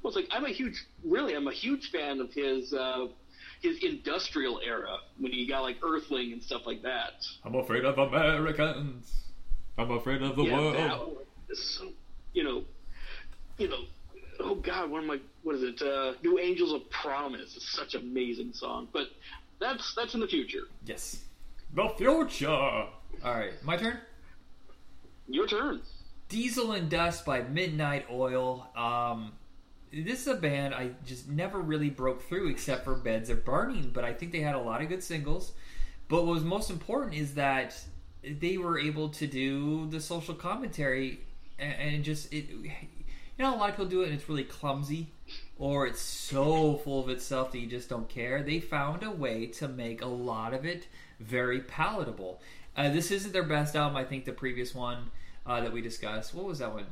It's 0.05 0.17
like 0.17 0.29
I'm 0.31 0.45
a 0.45 0.51
huge, 0.51 0.85
really, 1.05 1.35
I'm 1.35 1.47
a 1.47 1.53
huge 1.53 1.91
fan 1.91 2.21
of 2.21 2.33
his 2.33 2.73
uh, 2.73 3.07
his 3.61 3.79
industrial 3.83 4.61
era 4.65 4.97
when 5.19 5.33
he 5.33 5.47
got 5.47 5.61
like 5.61 5.79
Earthling 5.83 6.33
and 6.33 6.43
stuff 6.43 6.63
like 6.67 6.83
that. 6.83 7.25
I'm 7.45 7.55
afraid 7.55 7.85
of 7.85 7.99
Americans. 7.99 9.13
I'm 9.79 9.91
afraid 9.93 10.23
of 10.23 10.37
the 10.37 10.43
yeah, 10.43 10.57
world. 10.57 11.17
that 11.49 11.57
so, 11.57 11.89
you 12.33 12.45
know, 12.45 12.65
you 13.59 13.69
know, 13.69 13.85
oh 14.41 14.57
God, 14.57 14.91
what 14.91 15.03
am 15.05 15.11
I? 15.11 15.21
What 15.43 15.57
is 15.57 15.63
it? 15.63 15.81
Uh, 15.81 16.15
New 16.23 16.39
Angels 16.39 16.73
of 16.73 16.89
Promise 16.91 17.57
is 17.57 17.69
such 17.71 17.95
an 17.95 18.03
amazing 18.03 18.53
song, 18.53 18.89
but 18.93 19.09
that's 19.61 19.95
that's 19.95 20.15
in 20.15 20.21
the 20.21 20.27
future. 20.27 20.65
Yes. 20.85 21.23
The 21.75 21.89
future. 21.97 22.49
All 22.49 22.91
right, 23.25 23.53
my 23.63 23.77
turn. 23.77 23.99
Your 25.29 25.47
turn. 25.47 25.81
Diesel 26.29 26.73
and 26.73 26.91
Dust 26.91 27.25
by 27.25 27.43
Midnight 27.43 28.07
Oil. 28.11 28.67
Um, 28.77 29.33
this 29.93 30.23
is 30.23 30.27
a 30.27 30.35
band 30.35 30.75
I 30.75 30.91
just 31.05 31.29
never 31.29 31.61
really 31.61 31.91
broke 31.91 32.23
through 32.23 32.49
except 32.49 32.85
for 32.85 32.95
Beds 32.95 33.31
Are 33.31 33.37
Burning, 33.37 33.91
but 33.93 34.05
I 34.05 34.13
think 34.15 34.33
they 34.33 34.41
had 34.41 34.55
a 34.55 34.61
lot 34.61 34.81
of 34.81 34.89
good 34.89 35.03
singles. 35.03 35.53
But 36.09 36.25
what 36.25 36.35
was 36.35 36.45
most 36.45 36.71
important 36.71 37.15
is 37.15 37.35
that 37.35 37.79
they 38.23 38.57
were 38.57 38.79
able 38.79 39.09
to 39.11 39.27
do 39.27 39.87
the 39.89 40.01
social 40.01 40.35
commentary 40.35 41.21
and, 41.59 41.75
and 41.75 42.05
just 42.05 42.33
it. 42.33 42.49
You 42.51 43.45
know, 43.47 43.55
a 43.55 43.57
lot 43.57 43.71
of 43.71 43.77
people 43.77 43.87
do 43.87 44.03
it 44.03 44.07
and 44.07 44.15
it's 44.15 44.29
really 44.29 44.45
clumsy, 44.45 45.09
or 45.59 45.87
it's 45.87 46.01
so 46.01 46.77
full 46.85 47.01
of 47.01 47.09
itself 47.09 47.53
that 47.53 47.59
you 47.59 47.67
just 47.67 47.89
don't 47.89 48.09
care. 48.09 48.43
They 48.43 48.61
found 48.61 49.03
a 49.03 49.11
way 49.11 49.47
to 49.47 49.69
make 49.69 50.03
a 50.03 50.07
lot 50.07 50.53
of 50.53 50.67
it 50.67 50.87
very 51.19 51.61
palatable. 51.61 52.41
Uh, 52.77 52.91
this 52.91 53.11
isn't 53.11 53.33
their 53.33 53.43
best 53.43 53.75
album. 53.75 53.97
I 53.97 54.05
think 54.05 54.27
the 54.27 54.33
previous 54.33 54.75
one 54.75 55.11
uh, 55.47 55.61
that 55.61 55.73
we 55.73 55.81
discussed. 55.81 56.35
What 56.35 56.45
was 56.45 56.59
that 56.59 56.73
one? 56.73 56.87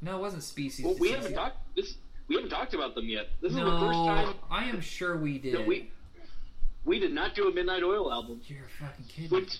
No, 0.00 0.16
it 0.16 0.20
wasn't 0.20 0.42
Species. 0.42 0.84
Well, 0.84 0.96
we 0.98 1.10
haven't 1.12 1.34
talked 1.34 1.58
this. 1.74 1.96
We 2.28 2.34
haven't 2.36 2.50
talked 2.50 2.74
about 2.74 2.94
them 2.94 3.06
yet. 3.08 3.28
This 3.40 3.52
is 3.52 3.58
the 3.58 3.64
first 3.64 3.98
time 3.98 4.34
I 4.50 4.64
am 4.64 4.80
sure 4.80 5.16
we 5.16 5.38
did. 5.38 5.66
we 5.66 5.90
we 6.84 6.98
did 6.98 7.12
not 7.12 7.34
do 7.34 7.48
a 7.48 7.52
Midnight 7.52 7.82
Oil 7.82 8.12
album. 8.12 8.40
You're 8.46 8.60
fucking 8.78 9.04
kidding. 9.08 9.30
Which, 9.30 9.58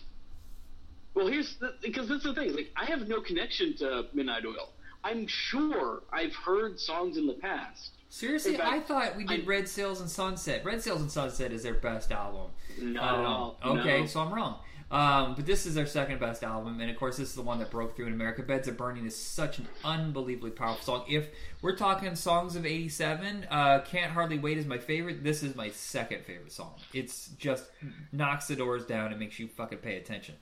well, 1.14 1.26
here's 1.26 1.56
the, 1.56 1.74
because 1.82 2.08
that's 2.08 2.22
the 2.24 2.32
thing. 2.34 2.54
Like, 2.54 2.70
I 2.76 2.84
have 2.86 3.06
no 3.08 3.20
connection 3.20 3.74
to 3.78 4.06
Midnight 4.14 4.44
Oil. 4.46 4.70
I'm 5.04 5.26
sure 5.26 6.02
I've 6.12 6.34
heard 6.34 6.78
songs 6.80 7.16
in 7.16 7.26
the 7.26 7.34
past. 7.34 7.90
Seriously, 8.10 8.56
fact, 8.56 8.68
I 8.72 8.80
thought 8.80 9.16
we 9.16 9.24
did 9.24 9.42
I- 9.42 9.46
Red 9.46 9.68
Sails 9.68 10.00
and 10.00 10.08
Sunset. 10.10 10.64
Red 10.64 10.82
Sails 10.82 11.00
and 11.02 11.10
Sunset 11.10 11.52
is 11.52 11.62
their 11.62 11.74
best 11.74 12.10
album. 12.12 12.50
Not 12.80 13.02
at 13.04 13.14
Um, 13.20 13.26
all. 13.26 13.58
Okay, 13.64 14.00
No. 14.00 14.06
so 14.06 14.20
I'm 14.20 14.32
wrong. 14.32 14.58
Um, 14.90 15.34
but 15.34 15.44
this 15.44 15.66
is 15.66 15.74
their 15.74 15.84
second 15.84 16.18
best 16.18 16.42
album, 16.42 16.80
and 16.80 16.90
of 16.90 16.96
course, 16.96 17.18
this 17.18 17.28
is 17.28 17.34
the 17.34 17.42
one 17.42 17.58
that 17.58 17.70
broke 17.70 17.94
through 17.94 18.06
in 18.06 18.14
America. 18.14 18.42
Beds 18.42 18.68
Are 18.68 18.72
Burning 18.72 19.04
is 19.04 19.14
such 19.14 19.58
an 19.58 19.68
unbelievably 19.84 20.52
powerful 20.52 20.82
song. 20.82 21.04
If 21.06 21.28
we're 21.60 21.76
talking 21.76 22.14
songs 22.14 22.56
of 22.56 22.64
'87, 22.64 23.46
uh, 23.50 23.80
Can't 23.80 24.12
Hardly 24.12 24.38
Wait 24.38 24.56
is 24.56 24.64
my 24.64 24.78
favorite. 24.78 25.22
This 25.22 25.42
is 25.42 25.54
my 25.54 25.68
second 25.68 26.24
favorite 26.24 26.52
song. 26.52 26.76
It's 26.94 27.28
just 27.38 27.66
knocks 28.12 28.46
the 28.48 28.56
doors 28.56 28.86
down 28.86 29.10
and 29.10 29.20
makes 29.20 29.38
you 29.38 29.46
fucking 29.46 29.78
pay 29.78 29.96
attention. 29.96 30.36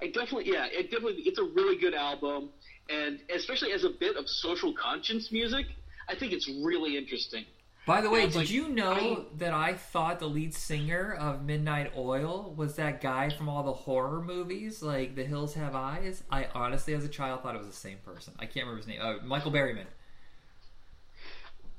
I 0.00 0.06
definitely, 0.06 0.50
yeah, 0.50 0.66
it 0.70 0.90
definitely, 0.90 1.22
it's 1.26 1.38
a 1.38 1.44
really 1.44 1.76
good 1.76 1.92
album, 1.92 2.48
and 2.88 3.20
especially 3.34 3.72
as 3.72 3.84
a 3.84 3.90
bit 3.90 4.16
of 4.16 4.26
social 4.26 4.72
conscience 4.72 5.30
music, 5.30 5.66
I 6.08 6.14
think 6.14 6.32
it's 6.32 6.48
really 6.48 6.96
interesting. 6.96 7.44
By 7.86 8.00
the 8.02 8.10
way, 8.10 8.26
did 8.26 8.34
like- 8.36 8.50
you 8.50 8.68
know 8.68 8.92
I- 8.92 9.36
that 9.38 9.52
I 9.54 9.74
thought 9.74 10.18
the 10.20 10.28
lead 10.28 10.54
singer 10.54 11.12
of 11.14 11.42
Midnight 11.42 11.92
Oil 11.96 12.52
was 12.56 12.76
that 12.76 13.00
guy 13.00 13.30
from 13.30 13.48
all 13.48 13.62
the 13.62 13.72
horror 13.72 14.22
movies, 14.22 14.82
like 14.82 15.14
The 15.16 15.24
Hills 15.24 15.54
Have 15.54 15.74
Eyes? 15.74 16.22
I 16.30 16.48
honestly, 16.54 16.94
as 16.94 17.04
a 17.04 17.08
child, 17.08 17.42
thought 17.42 17.54
it 17.54 17.58
was 17.58 17.66
the 17.66 17.72
same 17.72 17.98
person. 17.98 18.34
I 18.38 18.44
can't 18.46 18.66
remember 18.66 18.78
his 18.78 18.86
name. 18.86 19.00
Uh, 19.00 19.14
Michael 19.24 19.50
Berryman. 19.50 19.86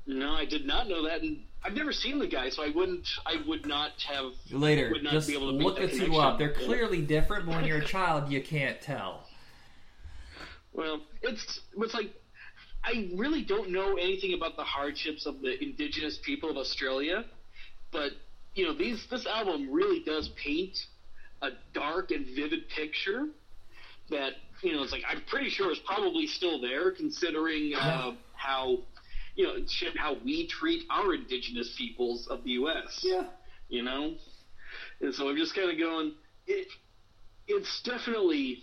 No, 0.06 0.34
I 0.34 0.44
did 0.44 0.66
not 0.66 0.88
know 0.88 1.04
that, 1.04 1.22
and 1.22 1.44
I've 1.64 1.74
never 1.74 1.92
seen 1.92 2.18
the 2.18 2.26
guy, 2.26 2.48
so 2.48 2.64
I 2.64 2.70
wouldn't, 2.70 3.08
I 3.24 3.36
would 3.46 3.66
not 3.66 3.92
have. 4.02 4.32
Later, 4.50 4.90
Would 4.90 5.04
not 5.04 5.12
just 5.12 5.28
be 5.28 5.34
able 5.34 5.52
to 5.52 5.56
look 5.56 5.76
the 5.78 5.86
two 5.86 6.16
up. 6.16 6.38
They're 6.38 6.52
clearly 6.52 7.00
different, 7.02 7.46
but 7.46 7.54
when 7.54 7.64
you're 7.64 7.78
a 7.78 7.84
child, 7.84 8.30
you 8.30 8.42
can't 8.42 8.80
tell. 8.80 9.28
Well, 10.72 11.02
it's 11.22 11.60
it's 11.76 11.94
like 11.94 12.12
I 12.84 13.10
really 13.14 13.42
don't 13.44 13.70
know 13.70 13.96
anything 13.96 14.34
about 14.34 14.56
the 14.56 14.64
hardships 14.64 15.26
of 15.26 15.40
the 15.40 15.62
indigenous 15.62 16.18
people 16.22 16.50
of 16.50 16.56
Australia, 16.56 17.24
but 17.92 18.10
you 18.54 18.66
know 18.66 18.74
these 18.74 19.06
this 19.10 19.26
album 19.26 19.70
really 19.70 20.00
does 20.04 20.28
paint 20.42 20.76
a 21.42 21.50
dark 21.72 22.10
and 22.10 22.26
vivid 22.26 22.68
picture 22.68 23.26
that 24.10 24.32
you 24.62 24.72
know 24.72 24.82
it's 24.82 24.92
like 24.92 25.02
I'm 25.08 25.22
pretty 25.28 25.48
sure 25.48 25.70
is 25.72 25.78
probably 25.86 26.26
still 26.26 26.60
there 26.60 26.90
considering 26.90 27.72
uh, 27.74 28.12
how 28.34 28.78
you 29.36 29.44
know 29.46 29.54
shit 29.68 29.96
how 29.96 30.16
we 30.24 30.46
treat 30.48 30.84
our 30.90 31.14
indigenous 31.14 31.74
peoples 31.78 32.26
of 32.28 32.42
the 32.44 32.50
U.S 32.52 33.00
Yeah. 33.04 33.24
you 33.68 33.82
know? 33.82 34.14
And 35.00 35.14
so 35.14 35.28
I'm 35.28 35.36
just 35.36 35.54
kind 35.54 35.70
of 35.70 35.78
going, 35.78 36.14
it, 36.46 36.68
it's 37.48 37.82
definitely, 37.82 38.62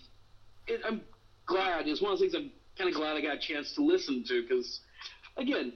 it, 0.68 0.82
I'm 0.86 1.02
glad, 1.46 1.88
it's 1.88 2.02
one 2.02 2.14
of 2.14 2.20
the 2.20 2.24
things 2.30 2.36
I'm 2.36 2.52
kind 2.80 2.90
of 2.90 2.96
glad 2.96 3.18
I 3.18 3.22
got 3.22 3.36
a 3.36 3.40
chance 3.40 3.76
to 3.76 3.84
listen 3.84 4.24
to, 4.30 4.42
because, 4.42 4.80
again, 5.38 5.74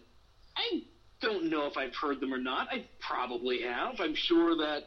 I 0.55 0.83
don't 1.21 1.49
know 1.49 1.67
if 1.67 1.77
I've 1.77 1.95
heard 1.95 2.19
them 2.21 2.33
or 2.33 2.37
not. 2.37 2.69
I 2.71 2.85
probably 2.99 3.61
have. 3.61 3.99
I'm 3.99 4.15
sure 4.15 4.55
that 4.57 4.85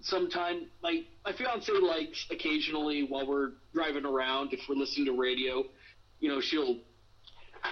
sometime, 0.00 0.66
like, 0.82 1.06
my 1.24 1.32
fiance 1.32 1.72
likes 1.72 2.26
occasionally 2.30 3.06
while 3.08 3.26
we're 3.26 3.52
driving 3.72 4.04
around, 4.04 4.52
if 4.52 4.60
we're 4.68 4.76
listening 4.76 5.06
to 5.06 5.18
radio, 5.18 5.64
you 6.20 6.28
know, 6.28 6.40
she'll 6.40 6.76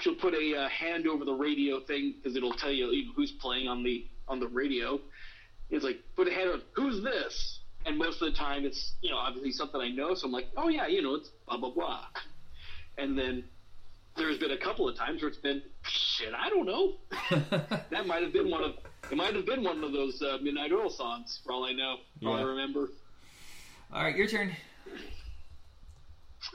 she'll 0.01 0.15
put 0.15 0.35
a 0.35 0.57
uh, 0.57 0.69
hand 0.69 1.07
over 1.07 1.25
the 1.25 1.35
radio 1.35 1.81
thing 1.81 2.15
because 2.17 2.37
it'll 2.37 2.55
tell 2.55 2.73
you, 2.73 3.13
who's 3.15 3.33
playing 3.41 3.69
on 3.69 3.83
the 3.83 4.07
on 4.29 4.41
the 4.41 4.49
radio. 4.49 5.01
It's 5.71 5.85
like 5.85 5.99
put 6.15 6.29
a 6.29 6.33
hand 6.33 6.51
on 6.51 6.63
who's 6.75 7.03
this, 7.03 7.61
and 7.85 7.99
most 7.99 8.23
of 8.23 8.33
the 8.33 8.39
time 8.39 8.65
it's 8.65 8.95
you 9.01 9.11
know 9.11 9.17
obviously 9.17 9.53
something 9.53 9.81
I 9.81 9.89
know, 9.89 10.15
so 10.15 10.27
I'm 10.27 10.33
like, 10.33 10.47
oh 10.57 10.69
yeah, 10.69 10.87
you 10.87 11.03
know 11.03 11.15
it's 11.15 11.31
blah 11.47 11.59
blah 11.59 11.71
blah, 11.71 12.07
and 12.99 13.19
then 13.19 13.45
there's 14.17 14.39
been 14.39 14.51
a 14.51 14.59
couple 14.59 14.89
of 14.89 14.97
times 14.97 15.23
where 15.23 15.29
it's 15.29 15.39
been 15.39 15.63
shit, 15.83 16.33
I 16.37 16.49
don't 16.49 16.67
know. 16.67 16.95
that 17.91 18.07
might 18.07 18.23
have 18.23 18.33
been 18.33 18.51
one 18.51 18.65
of 18.65 18.75
it 19.11 19.17
might 19.17 19.35
have 19.37 19.47
been 19.47 19.63
one 19.63 19.85
of 19.85 19.93
those 19.93 20.21
uh, 20.21 20.39
Midnight 20.43 20.73
Oil 20.73 20.91
songs 20.91 21.41
for 21.45 21.53
all 21.53 21.65
I 21.65 21.73
know, 21.73 21.97
for 22.21 22.31
all 22.31 22.37
I 22.37 22.43
remember. 22.43 22.91
All 23.93 24.03
right, 24.03 24.17
your 24.17 24.27
turn. 24.27 24.57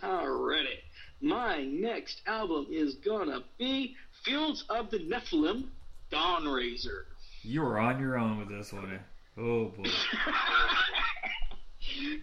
Alrighty. 0.03 0.79
My 1.21 1.63
next 1.63 2.21
album 2.27 2.67
is 2.69 2.95
gonna 2.95 3.43
be 3.57 3.95
Fields 4.25 4.65
of 4.69 4.91
the 4.91 4.99
Nephilim, 4.99 5.69
Dawnrazor. 6.11 7.05
You 7.43 7.61
were 7.61 7.79
on 7.79 7.99
your 7.99 8.17
own 8.17 8.39
with 8.39 8.49
this 8.49 8.73
one. 8.73 8.99
Oh 9.37 9.69
boy. 9.69 9.83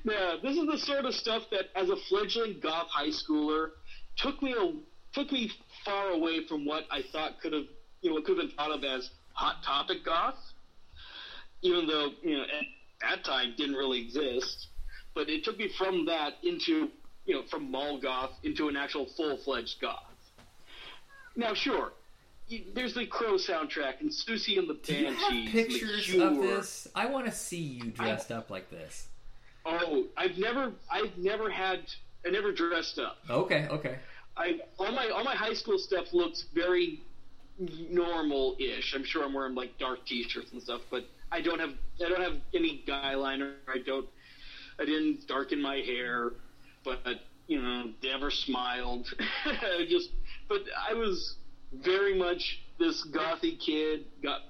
now, 0.05 0.37
this 0.43 0.57
is 0.57 0.67
the 0.67 0.79
sort 0.79 1.05
of 1.05 1.15
stuff 1.15 1.45
that, 1.51 1.67
as 1.75 1.89
a 1.89 1.97
fledgling 2.09 2.61
goth 2.61 2.89
high 2.89 3.09
schooler, 3.09 3.71
took 4.17 4.43
me 4.43 4.53
a, 4.53 4.73
took 5.19 5.33
me 5.33 5.51
far 5.85 6.11
away 6.11 6.47
from 6.47 6.65
what 6.65 6.85
I 6.91 7.03
thought 7.03 7.41
could 7.41 7.53
have, 7.53 7.65
you 8.03 8.11
know, 8.11 8.15
what 8.15 8.25
could 8.25 8.39
have 8.39 8.49
been 8.49 8.57
thought 8.57 8.71
of 8.71 8.85
as 8.85 9.11
hot 9.33 9.65
topic 9.65 10.05
goth. 10.05 10.39
Even 11.63 11.89
though, 11.89 12.11
you 12.23 12.37
know, 12.37 12.45
at 12.45 12.65
that 13.09 13.25
time 13.25 13.55
didn't 13.57 13.75
really 13.75 14.01
exist, 14.01 14.69
but 15.15 15.29
it 15.29 15.43
took 15.43 15.59
me 15.59 15.69
from 15.77 16.07
that 16.07 16.35
into, 16.45 16.91
you 17.27 17.35
know, 17.35 17.43
from 17.51 17.69
mall 17.69 17.99
goth 17.99 18.31
into 18.45 18.69
an 18.69 18.77
actual 18.77 19.07
full 19.07 19.37
fledged 19.39 19.81
goth. 19.81 20.05
Now, 21.35 21.53
sure. 21.55 21.93
There's 22.75 22.95
the 22.95 23.05
Crow 23.05 23.35
soundtrack 23.35 24.01
and 24.01 24.11
Siouxsie 24.11 24.59
and 24.59 24.71
the 24.71 24.75
Do 24.75 24.95
you 24.95 25.07
Banshees. 25.07 25.45
have 25.45 25.53
pictures 25.53 26.15
of 26.15 26.37
this? 26.37 26.89
I 26.95 27.07
want 27.07 27.27
to 27.27 27.33
see 27.33 27.59
you 27.59 27.91
dressed 27.91 28.31
up 28.31 28.51
like 28.51 28.71
this. 28.71 29.09
Oh, 29.67 30.05
I've 30.17 30.39
never, 30.39 30.73
I've 30.91 31.19
never 31.19 31.51
had, 31.51 31.81
I 32.25 32.31
never 32.31 32.53
dressed 32.53 32.99
up. 32.99 33.19
Okay, 33.29 33.67
okay. 33.69 33.97
I 34.39 34.61
all 34.79 34.93
my 34.93 35.09
all 35.09 35.25
my 35.25 35.35
high 35.35 35.55
school 35.55 35.79
stuff 35.79 36.07
looks 36.13 36.47
very 36.55 37.03
normal-ish. 37.59 38.95
I'm 38.95 39.05
sure 39.05 39.25
I'm 39.25 39.35
wearing 39.35 39.57
like 39.57 39.77
dark 39.79 40.07
T-shirts 40.07 40.53
and 40.53 40.63
stuff, 40.63 40.83
but 40.91 41.05
I 41.33 41.41
don't 41.41 41.59
have 41.59 41.73
I 42.05 42.09
don't 42.09 42.23
have 42.23 42.41
any 42.55 42.85
guy 42.87 43.15
liner. 43.15 43.55
I 43.67 43.79
don't 43.85 44.07
I 44.79 44.85
didn't 44.85 45.27
darken 45.27 45.61
my 45.61 45.77
hair, 45.77 46.33
but 46.85 47.01
you 47.49 47.61
know 47.61 47.91
never 48.03 48.31
smiled. 48.31 49.09
Just 49.89 50.11
but 50.49 50.61
I 50.89 50.95
was 50.95 51.37
very 51.73 52.17
much 52.17 52.61
this 52.79 53.07
gothy 53.13 53.59
kid. 53.59 54.05
Got 54.23 54.43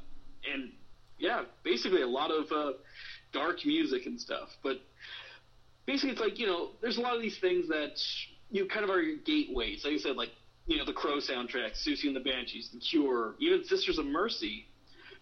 and 0.52 0.72
yeah, 1.18 1.44
basically 1.64 2.02
a 2.02 2.06
lot 2.06 2.30
of 2.30 2.52
uh, 2.52 2.72
dark 3.32 3.64
music 3.64 4.06
and 4.06 4.20
stuff, 4.20 4.50
but 4.62 4.76
basically 5.86 6.10
it's 6.10 6.20
like 6.20 6.38
you 6.38 6.46
know 6.46 6.70
there's 6.82 6.98
a 6.98 7.00
lot 7.00 7.16
of 7.16 7.22
these 7.22 7.38
things 7.38 7.68
that 7.68 7.98
you 8.50 8.66
kind 8.66 8.84
of 8.84 8.90
are 8.90 9.00
your 9.00 9.16
gateways. 9.24 9.84
Like 9.84 9.94
i 9.94 9.98
said 9.98 10.16
like 10.16 10.30
you 10.66 10.78
know 10.78 10.84
the 10.84 10.92
crow 10.92 11.18
soundtrack 11.18 11.72
Siouxsie 11.74 12.06
and 12.06 12.16
the 12.16 12.20
banshees 12.20 12.70
the 12.72 12.80
cure 12.80 13.34
even 13.38 13.64
sisters 13.64 13.98
of 13.98 14.06
mercy. 14.06 14.66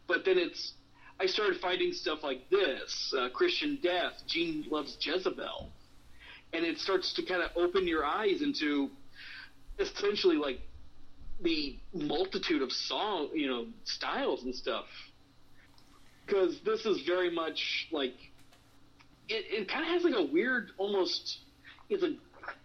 But 0.07 0.25
then 0.25 0.39
it's 0.39 0.75
i 1.21 1.27
started 1.27 1.61
finding 1.61 1.93
stuff 1.93 2.19
like 2.23 2.49
this 2.51 3.15
uh, 3.19 3.29
christian 3.31 3.79
death 3.83 4.13
gene 4.27 4.67
loves 4.71 4.97
jezebel. 5.01 5.71
And 6.53 6.65
it 6.65 6.79
starts 6.79 7.13
to 7.15 7.25
kind 7.25 7.43
of 7.43 7.51
open 7.57 7.87
your 7.87 8.05
eyes 8.05 8.41
into 8.41 8.91
essentially 9.79 10.37
like 10.37 10.61
the 11.43 11.77
multitude 11.93 12.63
of 12.63 12.73
song 12.73 13.31
you 13.35 13.49
know 13.49 13.67
styles 13.85 14.45
and 14.45 14.55
stuff. 14.55 14.87
Because 16.25 16.59
this 16.65 16.87
is 16.87 17.03
very 17.07 17.31
much 17.31 17.89
like 17.93 18.15
it, 19.29 19.45
it 19.49 19.69
kind 19.69 19.83
of 19.83 19.91
has 19.91 20.05
like 20.05 20.15
a 20.15 20.33
weird, 20.33 20.71
almost, 20.79 21.39
it's 21.89 22.03
a 22.03 22.15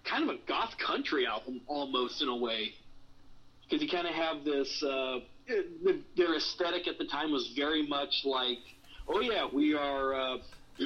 kind 0.03 0.29
of 0.29 0.35
a 0.35 0.39
goth 0.47 0.77
country 0.77 1.25
album 1.25 1.61
almost 1.67 2.21
in 2.21 2.27
a 2.27 2.35
way. 2.35 2.73
Because 3.63 3.81
you 3.81 3.89
kind 3.89 4.07
of 4.07 4.13
have 4.13 4.43
this, 4.43 4.83
uh, 4.83 5.19
their 6.17 6.35
aesthetic 6.35 6.87
at 6.87 6.97
the 6.97 7.05
time 7.05 7.31
was 7.31 7.51
very 7.55 7.87
much 7.87 8.23
like, 8.25 8.59
oh 9.07 9.21
yeah, 9.21 9.47
we 9.51 9.73
are, 9.73 10.13
uh, 10.13 10.37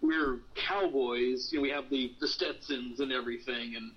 we're 0.00 0.38
cowboys. 0.54 1.48
You 1.52 1.58
know, 1.58 1.62
we 1.62 1.70
have 1.70 1.90
the, 1.90 2.12
the 2.20 2.28
Stetsons 2.28 3.00
and 3.00 3.12
everything, 3.12 3.74
and 3.76 3.92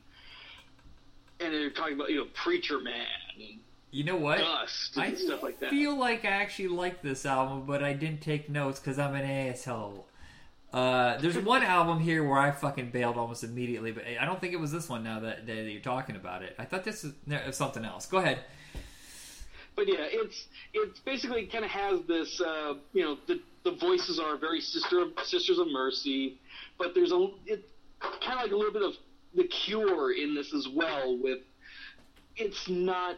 and 1.40 1.54
they're 1.54 1.70
talking 1.72 1.96
about 1.96 2.10
you 2.10 2.18
know 2.18 2.28
Preacher 2.34 2.80
Man 2.80 3.06
and 3.36 3.60
You 3.92 4.04
know 4.04 4.16
what? 4.16 4.38
Dust 4.40 4.96
and 4.96 5.06
I 5.06 5.14
stuff 5.16 5.44
like 5.44 5.60
that. 5.60 5.70
feel 5.70 5.96
like 5.98 6.24
I 6.26 6.30
actually 6.30 6.70
like 6.70 7.02
this 7.02 7.26
album, 7.26 7.66
but 7.66 7.84
I 7.84 7.94
didn't 7.94 8.22
take 8.22 8.50
notes 8.50 8.80
because 8.80 9.00
I'm 9.00 9.16
an 9.16 9.26
asshole. 9.26 10.06
Uh, 10.74 11.18
there's 11.18 11.38
one 11.38 11.64
album 11.64 12.00
here 12.00 12.24
where 12.24 12.40
I 12.40 12.52
fucking 12.52 12.92
bailed 12.92 13.18
almost 13.18 13.44
immediately, 13.44 13.92
but 13.92 14.06
I 14.20 14.26
don't 14.26 14.40
think 14.40 14.54
it 14.54 14.60
was 14.60 14.72
this 14.72 14.88
one. 14.88 15.04
Now 15.04 15.20
that, 15.20 15.46
that 15.46 15.54
you're 15.54 15.82
talking 15.82 16.16
about 16.16 16.44
it, 16.44 16.56
I 16.58 16.64
thought 16.66 16.86
this 16.86 17.04
was 17.04 17.14
no, 17.26 17.40
something 17.52 17.84
else. 17.84 18.06
Go 18.06 18.20
ahead. 18.20 18.40
but 19.76 19.88
yeah, 19.88 19.98
it's 20.00 20.48
it's 20.74 21.00
basically 21.02 21.46
kind 21.48 21.66
of 21.66 21.72
has 21.72 22.02
this, 22.08 22.40
uh, 22.40 22.76
you 22.94 23.04
know, 23.04 23.18
the 23.28 23.42
the 23.64 23.72
voices 23.72 24.20
are 24.20 24.38
very 24.38 24.62
sister 24.62 25.08
sisters 25.24 25.60
of 25.60 25.68
mercy, 25.72 26.40
but 26.78 26.96
there's 26.96 27.12
a 27.12 27.28
kind 28.22 28.40
of 28.40 28.44
like 28.44 28.52
a 28.52 28.56
little 28.56 28.74
bit 28.74 28.84
of 28.84 28.94
the 29.36 29.44
Cure 29.46 30.14
in 30.14 30.36
this 30.36 30.54
as 30.54 30.70
well. 30.70 31.18
With 31.22 31.40
it's 32.38 32.70
not 32.70 33.18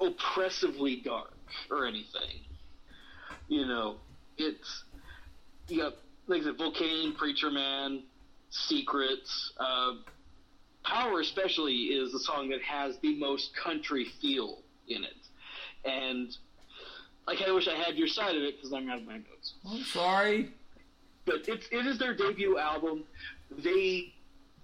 oppressively 0.00 0.96
dark 0.96 1.32
or 1.70 1.86
anything, 1.86 2.40
you 3.48 3.66
know. 3.66 3.96
It's 4.36 4.84
you 5.68 5.78
like 6.28 6.42
I 6.42 6.44
said, 6.44 6.58
Volcane, 6.58 7.16
Preacher 7.16 7.50
Man, 7.50 8.02
Secrets. 8.50 9.52
Uh, 9.58 9.94
Power 10.84 11.20
especially 11.20 11.74
is 11.74 12.12
the 12.12 12.20
song 12.20 12.48
that 12.50 12.62
has 12.62 12.96
the 13.02 13.18
most 13.18 13.54
country 13.54 14.06
feel 14.20 14.60
in 14.88 15.04
it 15.04 15.16
and 15.84 16.36
I 17.26 17.34
kind 17.34 17.48
of 17.48 17.56
wish 17.56 17.68
I 17.68 17.74
had 17.74 17.96
your 17.96 18.08
side 18.08 18.36
of 18.36 18.42
it 18.42 18.56
because 18.56 18.72
I'm 18.72 18.88
out 18.88 19.00
of 19.00 19.06
my 19.06 19.18
notes. 19.18 19.54
I'm 19.68 19.82
sorry. 19.82 20.50
But 21.26 21.46
it's 21.46 21.66
it 21.70 21.86
is 21.86 21.98
their 21.98 22.14
debut 22.14 22.58
album. 22.58 23.04
They 23.50 24.14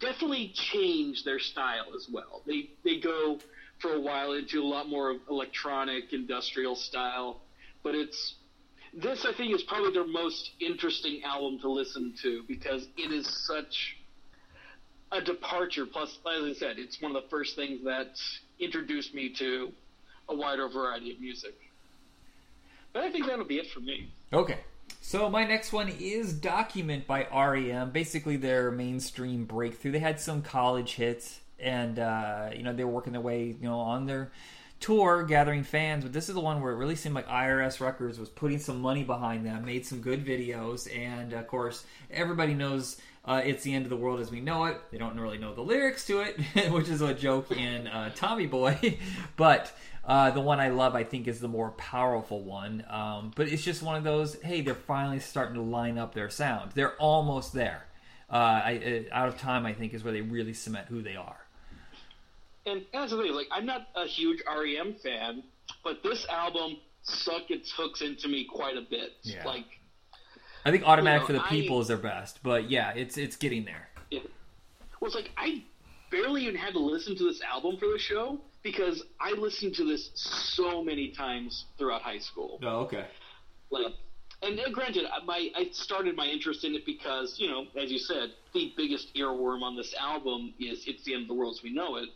definitely 0.00 0.52
change 0.54 1.24
their 1.24 1.38
style 1.38 1.86
as 1.94 2.08
well. 2.10 2.42
They 2.46 2.70
they 2.82 3.00
go 3.00 3.38
for 3.80 3.94
a 3.94 4.00
while 4.00 4.32
into 4.32 4.62
a 4.62 4.64
lot 4.64 4.88
more 4.88 5.16
electronic 5.28 6.12
industrial 6.12 6.74
style, 6.74 7.40
but 7.82 7.94
it's 7.94 8.36
this 8.96 9.24
I 9.24 9.32
think 9.32 9.54
is 9.54 9.62
probably 9.62 9.92
their 9.92 10.06
most 10.06 10.52
interesting 10.60 11.22
album 11.24 11.58
to 11.60 11.70
listen 11.70 12.14
to 12.22 12.42
because 12.46 12.86
it 12.96 13.12
is 13.12 13.26
such 13.46 13.96
a 15.12 15.20
departure. 15.20 15.86
Plus, 15.86 16.18
as 16.26 16.44
I 16.44 16.52
said, 16.52 16.78
it's 16.78 17.00
one 17.00 17.14
of 17.14 17.22
the 17.22 17.28
first 17.28 17.56
things 17.56 17.84
that 17.84 18.18
introduced 18.60 19.14
me 19.14 19.30
to 19.30 19.72
a 20.28 20.34
wider 20.34 20.68
variety 20.68 21.12
of 21.12 21.20
music. 21.20 21.54
But 22.92 23.04
I 23.04 23.10
think 23.10 23.26
that'll 23.26 23.44
be 23.44 23.58
it 23.58 23.70
for 23.70 23.80
me. 23.80 24.10
Okay. 24.32 24.58
So 25.00 25.28
my 25.28 25.44
next 25.44 25.72
one 25.72 25.88
is 25.88 26.32
Document 26.32 27.06
by 27.06 27.26
REM. 27.26 27.90
Basically, 27.90 28.36
their 28.36 28.70
mainstream 28.70 29.44
breakthrough. 29.44 29.92
They 29.92 29.98
had 29.98 30.20
some 30.20 30.40
college 30.40 30.94
hits, 30.94 31.40
and 31.58 31.98
uh, 31.98 32.50
you 32.54 32.62
know 32.62 32.72
they 32.72 32.84
were 32.84 32.92
working 32.92 33.12
their 33.12 33.20
way, 33.20 33.46
you 33.46 33.68
know, 33.68 33.78
on 33.78 34.06
their 34.06 34.30
tour, 34.84 35.22
gathering 35.22 35.62
fans. 35.62 36.04
But 36.04 36.12
this 36.12 36.28
is 36.28 36.34
the 36.34 36.42
one 36.42 36.60
where 36.60 36.72
it 36.72 36.76
really 36.76 36.94
seemed 36.94 37.14
like 37.14 37.26
IRS 37.26 37.80
Records 37.80 38.18
was 38.18 38.28
putting 38.28 38.58
some 38.58 38.82
money 38.82 39.02
behind 39.02 39.46
them, 39.46 39.64
made 39.64 39.86
some 39.86 40.00
good 40.00 40.24
videos, 40.24 40.94
and 40.94 41.32
of 41.32 41.46
course, 41.46 41.84
everybody 42.10 42.52
knows 42.52 42.98
uh, 43.24 43.40
"It's 43.42 43.62
the 43.62 43.72
End 43.72 43.86
of 43.86 43.90
the 43.90 43.96
World 43.96 44.20
as 44.20 44.30
We 44.30 44.40
Know 44.40 44.66
It." 44.66 44.78
They 44.90 44.98
don't 44.98 45.18
really 45.18 45.38
know 45.38 45.54
the 45.54 45.62
lyrics 45.62 46.06
to 46.08 46.20
it, 46.20 46.38
which 46.70 46.90
is 46.90 47.00
a 47.00 47.14
joke 47.14 47.50
in 47.50 47.86
uh, 47.86 48.10
Tommy 48.14 48.46
Boy, 48.46 48.98
but. 49.36 49.72
Uh, 50.06 50.30
the 50.30 50.40
one 50.42 50.60
I 50.60 50.68
love, 50.68 50.94
I 50.94 51.02
think, 51.02 51.28
is 51.28 51.40
the 51.40 51.48
more 51.48 51.70
powerful 51.70 52.42
one. 52.42 52.84
Um, 52.90 53.32
but 53.34 53.48
it's 53.48 53.64
just 53.64 53.82
one 53.82 53.96
of 53.96 54.04
those. 54.04 54.38
Hey, 54.42 54.60
they're 54.60 54.74
finally 54.74 55.18
starting 55.18 55.54
to 55.54 55.62
line 55.62 55.96
up 55.96 56.12
their 56.12 56.28
sound. 56.28 56.72
They're 56.74 56.94
almost 56.96 57.54
there. 57.54 57.86
Uh, 58.30 58.34
I, 58.36 59.06
out 59.12 59.28
of 59.28 59.38
time, 59.38 59.64
I 59.64 59.72
think, 59.72 59.94
is 59.94 60.04
where 60.04 60.12
they 60.12 60.20
really 60.20 60.52
cement 60.52 60.88
who 60.88 61.00
they 61.00 61.16
are. 61.16 61.43
And 62.66 62.84
as 62.94 63.10
the 63.10 63.18
thing, 63.22 63.32
like 63.34 63.48
I'm 63.50 63.66
not 63.66 63.88
a 63.94 64.06
huge 64.06 64.42
REM 64.46 64.94
fan, 65.02 65.42
but 65.82 66.02
this 66.02 66.26
album 66.28 66.76
sucked 67.02 67.50
its 67.50 67.70
hooks 67.70 68.00
into 68.00 68.28
me 68.28 68.44
quite 68.50 68.76
a 68.76 68.82
bit. 68.82 69.12
Yeah. 69.22 69.44
Like, 69.44 69.66
I 70.64 70.70
think 70.70 70.84
"Automatic 70.84 71.28
You 71.28 71.34
know, 71.34 71.40
for 71.42 71.44
the 71.44 71.46
I- 71.46 71.60
People" 71.60 71.80
is 71.80 71.88
their 71.88 71.98
best, 71.98 72.40
but 72.42 72.70
yeah, 72.70 72.92
it's 72.94 73.18
it's 73.18 73.36
getting 73.36 73.64
there. 73.64 73.88
it, 74.10 74.22
well, 75.00 75.08
it's 75.08 75.14
like 75.14 75.30
I 75.36 75.62
barely 76.10 76.42
even 76.44 76.54
had 76.56 76.72
to 76.74 76.78
listen 76.78 77.16
to 77.16 77.24
this 77.24 77.42
album 77.42 77.76
for 77.76 77.88
the 77.88 77.98
show 77.98 78.38
because 78.62 79.02
I 79.20 79.32
listened 79.32 79.74
to 79.74 79.84
this 79.84 80.10
so 80.14 80.82
many 80.82 81.08
times 81.10 81.66
throughout 81.76 82.00
high 82.00 82.18
school. 82.18 82.60
Oh, 82.62 82.80
okay. 82.84 83.04
Like, 83.70 83.92
and 84.40 84.58
granted, 84.72 85.04
I- 85.12 85.22
my 85.24 85.50
I 85.54 85.68
started 85.72 86.16
my 86.16 86.26
interest 86.26 86.64
in 86.64 86.74
it 86.74 86.86
because 86.86 87.38
you 87.38 87.48
know, 87.48 87.66
as 87.76 87.92
you 87.92 87.98
said, 87.98 88.32
the 88.54 88.72
biggest 88.74 89.14
earworm 89.14 89.60
on 89.62 89.76
this 89.76 89.94
album 90.00 90.54
is 90.58 90.86
"It's 90.86 91.04
the 91.04 91.12
End 91.12 91.22
of 91.24 91.28
the 91.28 91.34
World 91.34 91.56
as 91.56 91.62
We 91.62 91.70
Know 91.74 91.96
It." 91.96 92.08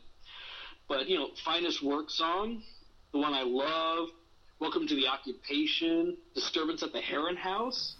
But 0.88 1.08
you 1.08 1.18
know, 1.18 1.28
finest 1.44 1.82
work 1.82 2.10
song, 2.10 2.62
the 3.12 3.18
one 3.18 3.34
I 3.34 3.42
love, 3.42 4.08
"Welcome 4.58 4.86
to 4.86 4.94
the 4.94 5.06
Occupation," 5.06 6.16
"Disturbance 6.34 6.82
at 6.82 6.92
the 6.92 7.00
Heron 7.00 7.36
House," 7.36 7.96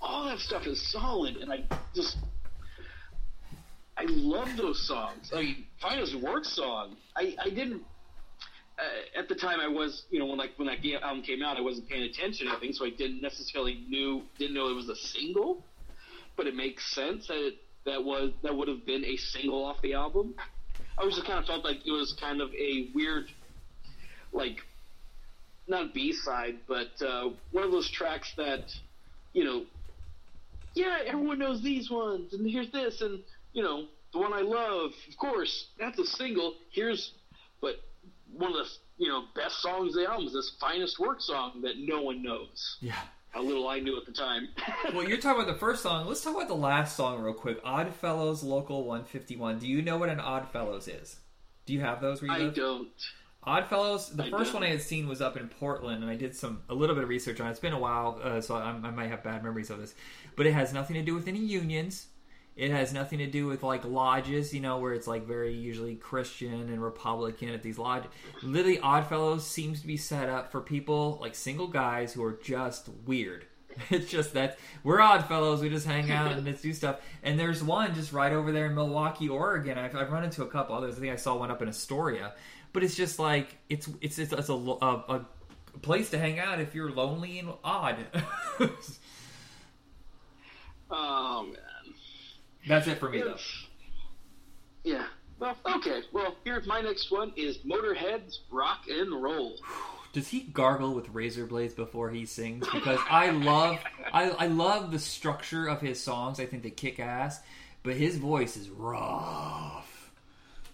all 0.00 0.24
that 0.24 0.40
stuff 0.40 0.66
is 0.66 0.80
solid, 0.90 1.36
and 1.36 1.52
I 1.52 1.64
just. 1.94 2.16
I 3.96 4.06
love 4.08 4.56
those 4.56 4.84
songs. 4.88 5.30
I 5.32 5.40
mean, 5.40 5.66
finest 5.80 6.16
work 6.16 6.44
song. 6.44 6.96
I, 7.16 7.36
I 7.40 7.48
didn't 7.48 7.84
uh, 8.78 9.18
at 9.18 9.28
the 9.28 9.34
time 9.34 9.60
I 9.60 9.68
was, 9.68 10.04
you 10.10 10.18
know, 10.18 10.26
when 10.26 10.38
like 10.38 10.52
when 10.56 10.66
that 10.66 10.84
album 11.02 11.22
came 11.22 11.42
out, 11.42 11.56
I 11.56 11.60
wasn't 11.60 11.88
paying 11.88 12.02
attention 12.02 12.46
to 12.46 12.52
anything, 12.52 12.72
so 12.72 12.84
I 12.84 12.90
didn't 12.90 13.22
necessarily 13.22 13.84
knew 13.88 14.22
didn't 14.38 14.54
know 14.54 14.68
it 14.68 14.74
was 14.74 14.88
a 14.88 14.96
single. 14.96 15.64
But 16.36 16.48
it 16.48 16.56
makes 16.56 16.92
sense 16.92 17.28
that 17.28 17.46
it, 17.46 17.54
that 17.86 18.02
was 18.02 18.32
that 18.42 18.56
would 18.56 18.68
have 18.68 18.84
been 18.84 19.04
a 19.04 19.16
single 19.16 19.64
off 19.64 19.80
the 19.82 19.94
album. 19.94 20.34
I 20.96 21.00
always 21.00 21.16
just 21.16 21.26
kind 21.26 21.38
of 21.38 21.46
felt 21.46 21.64
like 21.64 21.86
it 21.86 21.90
was 21.90 22.16
kind 22.20 22.40
of 22.40 22.50
a 22.54 22.90
weird, 22.94 23.26
like, 24.32 24.58
not 25.66 25.92
B 25.94 26.12
side, 26.12 26.56
but 26.68 26.90
uh, 27.04 27.30
one 27.52 27.64
of 27.64 27.72
those 27.72 27.90
tracks 27.90 28.32
that, 28.36 28.70
you 29.32 29.44
know, 29.44 29.64
yeah, 30.74 30.98
everyone 31.06 31.38
knows 31.38 31.62
these 31.62 31.90
ones, 31.90 32.34
and 32.34 32.48
here's 32.48 32.70
this, 32.72 33.00
and 33.00 33.20
you 33.52 33.62
know, 33.62 33.86
the 34.12 34.18
one 34.18 34.32
I 34.32 34.40
love, 34.40 34.90
of 35.08 35.16
course, 35.18 35.68
that's 35.78 35.98
a 35.98 36.04
single. 36.04 36.54
Here's, 36.72 37.12
but 37.60 37.76
one 38.32 38.50
of 38.50 38.56
the 38.56 38.66
you 38.98 39.08
know 39.08 39.24
best 39.34 39.60
songs 39.60 39.96
of 39.96 40.02
the 40.02 40.10
album 40.10 40.26
is 40.26 40.32
this 40.32 40.56
finest 40.60 40.98
work 40.98 41.20
song 41.20 41.62
that 41.62 41.74
no 41.78 42.02
one 42.02 42.22
knows. 42.22 42.76
Yeah. 42.80 43.00
How 43.34 43.42
little 43.42 43.66
I 43.68 43.80
knew 43.80 43.96
at 43.96 44.06
the 44.06 44.12
time. 44.12 44.48
Well, 44.94 45.08
you're 45.08 45.18
talking 45.18 45.42
about 45.42 45.52
the 45.52 45.58
first 45.58 45.82
song. 45.82 46.06
Let's 46.06 46.22
talk 46.22 46.36
about 46.36 46.46
the 46.46 46.54
last 46.54 46.96
song 46.96 47.20
real 47.20 47.34
quick. 47.34 47.58
Oddfellows 47.64 48.44
Local 48.44 48.84
151. 48.84 49.58
Do 49.58 49.66
you 49.66 49.82
know 49.82 49.96
what 49.98 50.08
an 50.08 50.20
Oddfellows 50.20 50.86
is? 50.86 51.16
Do 51.66 51.72
you 51.72 51.80
have 51.80 52.00
those? 52.00 52.22
Where 52.22 52.30
you 52.30 52.36
I 52.36 52.46
live? 52.46 52.54
don't. 52.54 52.88
Oddfellows. 53.42 54.10
The 54.10 54.24
I 54.24 54.30
first 54.30 54.52
don't. 54.52 54.60
one 54.60 54.62
I 54.62 54.68
had 54.72 54.82
seen 54.82 55.08
was 55.08 55.20
up 55.20 55.36
in 55.36 55.48
Portland, 55.48 56.02
and 56.02 56.10
I 56.12 56.16
did 56.16 56.36
some 56.36 56.62
a 56.68 56.74
little 56.74 56.94
bit 56.94 57.02
of 57.02 57.10
research 57.10 57.40
on 57.40 57.48
it. 57.48 57.50
It's 57.50 57.60
been 57.60 57.72
a 57.72 57.78
while, 57.78 58.20
uh, 58.22 58.40
so 58.40 58.54
I, 58.54 58.68
I 58.70 58.90
might 58.90 59.08
have 59.08 59.24
bad 59.24 59.42
memories 59.42 59.70
of 59.70 59.78
this. 59.80 59.94
But 60.36 60.46
it 60.46 60.52
has 60.52 60.72
nothing 60.72 60.94
to 60.94 61.02
do 61.02 61.14
with 61.14 61.26
any 61.26 61.40
unions. 61.40 62.06
It 62.56 62.70
has 62.70 62.92
nothing 62.92 63.18
to 63.18 63.26
do 63.26 63.46
with 63.46 63.62
like 63.62 63.84
lodges, 63.84 64.54
you 64.54 64.60
know, 64.60 64.78
where 64.78 64.92
it's 64.94 65.06
like 65.08 65.26
very 65.26 65.52
usually 65.52 65.96
Christian 65.96 66.68
and 66.68 66.82
Republican 66.82 67.48
at 67.48 67.62
these 67.62 67.78
lodges. 67.78 68.10
Literally, 68.42 68.78
Oddfellows 68.78 69.44
seems 69.44 69.80
to 69.80 69.86
be 69.86 69.96
set 69.96 70.28
up 70.28 70.52
for 70.52 70.60
people 70.60 71.18
like 71.20 71.34
single 71.34 71.66
guys 71.66 72.12
who 72.12 72.22
are 72.22 72.38
just 72.42 72.88
weird. 73.06 73.46
It's 73.90 74.08
just 74.08 74.34
that 74.34 74.56
we're 74.84 75.00
Oddfellows. 75.00 75.60
We 75.60 75.68
just 75.68 75.84
hang 75.84 76.08
out 76.12 76.30
and 76.30 76.62
do 76.62 76.72
stuff. 76.72 77.00
And 77.24 77.36
there's 77.36 77.60
one 77.60 77.92
just 77.96 78.12
right 78.12 78.32
over 78.32 78.52
there 78.52 78.66
in 78.66 78.76
Milwaukie, 78.76 79.28
Oregon. 79.28 79.76
I've, 79.78 79.96
I've 79.96 80.12
run 80.12 80.22
into 80.22 80.44
a 80.44 80.46
couple 80.46 80.76
others. 80.76 80.96
I 80.96 81.00
think 81.00 81.12
I 81.12 81.16
saw 81.16 81.36
one 81.36 81.50
up 81.50 81.60
in 81.60 81.68
Astoria. 81.68 82.34
But 82.72 82.84
it's 82.84 82.94
just 82.94 83.18
like 83.18 83.56
it's 83.68 83.88
it's 84.00 84.20
it's, 84.20 84.32
it's 84.32 84.48
a, 84.48 84.52
a, 84.52 85.04
a 85.08 85.26
place 85.82 86.10
to 86.10 86.18
hang 86.20 86.38
out 86.38 86.60
if 86.60 86.72
you're 86.72 86.92
lonely 86.92 87.40
and 87.40 87.48
odd. 87.64 87.96
Oh, 90.90 91.44
man. 91.44 91.56
That's 92.66 92.86
it 92.86 92.98
for 92.98 93.10
me 93.10 93.20
though. 93.20 93.36
Yeah. 94.84 95.06
Well, 95.38 95.56
okay. 95.76 96.02
Well, 96.12 96.36
here's 96.44 96.66
my 96.66 96.80
next 96.80 97.10
one 97.10 97.32
is 97.36 97.58
Motorhead's 97.58 98.40
Rock 98.50 98.84
and 98.88 99.22
Roll. 99.22 99.58
Does 100.12 100.28
he 100.28 100.40
gargle 100.40 100.94
with 100.94 101.08
razor 101.08 101.44
blades 101.44 101.74
before 101.74 102.10
he 102.10 102.24
sings? 102.24 102.68
Because 102.72 103.00
I 103.10 103.30
love, 103.30 103.80
I, 104.12 104.30
I 104.30 104.46
love 104.46 104.92
the 104.92 105.00
structure 105.00 105.66
of 105.66 105.80
his 105.80 106.00
songs. 106.00 106.38
I 106.38 106.46
think 106.46 106.62
they 106.62 106.70
kick 106.70 107.00
ass, 107.00 107.40
but 107.82 107.96
his 107.96 108.16
voice 108.16 108.56
is 108.56 108.70
rough. 108.70 110.12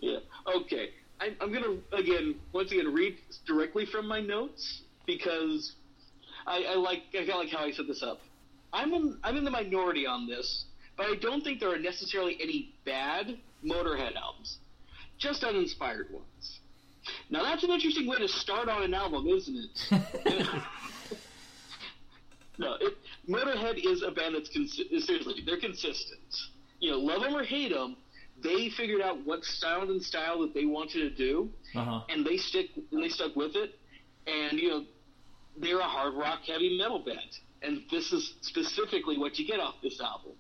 Yeah. 0.00 0.18
Okay. 0.46 0.90
I, 1.20 1.34
I'm 1.40 1.52
gonna 1.52 1.76
again 1.92 2.36
once 2.52 2.72
again 2.72 2.92
read 2.92 3.18
directly 3.46 3.86
from 3.86 4.06
my 4.06 4.20
notes 4.20 4.82
because 5.06 5.74
I, 6.46 6.64
I 6.70 6.74
like 6.76 7.02
I 7.14 7.24
like 7.36 7.50
how 7.50 7.64
I 7.64 7.70
set 7.72 7.86
this 7.86 8.02
up. 8.02 8.20
I'm 8.72 8.92
in, 8.94 9.18
I'm 9.24 9.36
in 9.36 9.44
the 9.44 9.50
minority 9.50 10.06
on 10.06 10.26
this, 10.26 10.66
but 11.00 11.08
I 11.08 11.14
don't 11.14 11.42
think 11.42 11.60
there 11.60 11.72
are 11.72 11.78
necessarily 11.78 12.36
any 12.42 12.74
bad 12.84 13.38
Motorhead 13.64 14.16
albums, 14.16 14.58
just 15.16 15.42
uninspired 15.44 16.08
ones. 16.12 16.60
Now 17.30 17.42
that's 17.42 17.64
an 17.64 17.70
interesting 17.70 18.06
way 18.06 18.18
to 18.18 18.28
start 18.28 18.68
on 18.68 18.82
an 18.82 18.92
album, 18.92 19.26
isn't 19.26 19.56
it? 19.56 20.46
no, 22.58 22.74
it, 22.80 22.92
Motorhead 23.26 23.78
is 23.82 24.02
a 24.02 24.10
band 24.10 24.34
that's 24.34 24.50
consi- 24.54 25.00
seriously 25.00 25.42
they're 25.46 25.58
consistent. 25.58 26.20
You 26.80 26.90
know, 26.90 26.98
love 26.98 27.22
them 27.22 27.34
or 27.34 27.44
hate 27.44 27.72
them, 27.72 27.96
they 28.42 28.68
figured 28.68 29.00
out 29.00 29.24
what 29.24 29.42
sound 29.44 29.88
and 29.88 30.02
style 30.02 30.40
that 30.42 30.52
they 30.52 30.66
wanted 30.66 31.00
to 31.08 31.10
do, 31.16 31.48
Uh 31.74 31.82
huh. 31.84 32.00
and 32.10 32.26
they 32.26 32.36
stick 32.36 32.66
and 32.92 33.02
they 33.02 33.08
stuck 33.08 33.34
with 33.36 33.56
it. 33.56 33.78
And 34.26 34.58
you 34.60 34.68
know, 34.68 34.84
they're 35.56 35.80
a 35.80 35.84
hard 35.84 36.12
rock 36.12 36.40
heavy 36.46 36.76
metal 36.76 36.98
band, 36.98 37.38
and 37.62 37.84
this 37.90 38.12
is 38.12 38.34
specifically 38.42 39.16
what 39.16 39.38
you 39.38 39.46
get 39.46 39.60
off 39.60 39.76
this 39.82 39.98
album. 39.98 40.32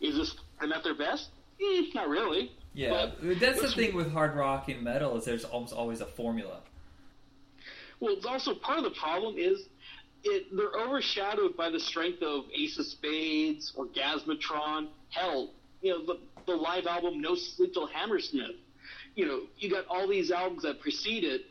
Is 0.00 0.16
this 0.16 0.34
them 0.60 0.72
at 0.72 0.82
their 0.82 0.94
best? 0.94 1.30
Mm, 1.62 1.94
not 1.94 2.08
really. 2.08 2.52
Yeah, 2.72 3.10
But 3.20 3.40
that's 3.40 3.60
the 3.60 3.68
thing 3.68 3.94
with 3.94 4.12
hard 4.12 4.36
rock 4.36 4.68
and 4.68 4.82
metal 4.82 5.16
is 5.16 5.24
there's 5.24 5.44
almost 5.44 5.72
always 5.72 6.00
a 6.00 6.06
formula. 6.06 6.60
Well, 7.98 8.14
it's 8.14 8.26
also 8.26 8.54
part 8.54 8.78
of 8.78 8.84
the 8.84 8.90
problem 8.90 9.34
is 9.36 9.66
it 10.22 10.46
they're 10.56 10.80
overshadowed 10.80 11.56
by 11.56 11.70
the 11.70 11.80
strength 11.80 12.22
of 12.22 12.44
Ace 12.54 12.78
of 12.78 12.86
Spades 12.86 13.72
or 13.76 13.86
Gasmatron. 13.86 14.88
Hell, 15.10 15.50
you 15.82 15.92
know 15.92 16.06
the 16.06 16.18
the 16.46 16.54
live 16.54 16.86
album 16.86 17.20
No 17.20 17.34
Sleep 17.34 17.72
Till 17.72 17.86
Hammersmith. 17.86 18.56
You 19.16 19.26
know, 19.26 19.40
you 19.58 19.70
got 19.70 19.86
all 19.88 20.08
these 20.08 20.30
albums 20.30 20.62
that 20.62 20.80
precede 20.80 21.24
it 21.24 21.42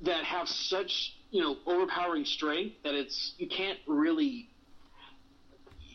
that 0.00 0.24
have 0.24 0.48
such 0.48 1.14
you 1.30 1.42
know 1.42 1.56
overpowering 1.66 2.24
strength 2.24 2.76
that 2.84 2.94
it's 2.94 3.34
you 3.38 3.48
can't 3.48 3.78
really. 3.86 4.48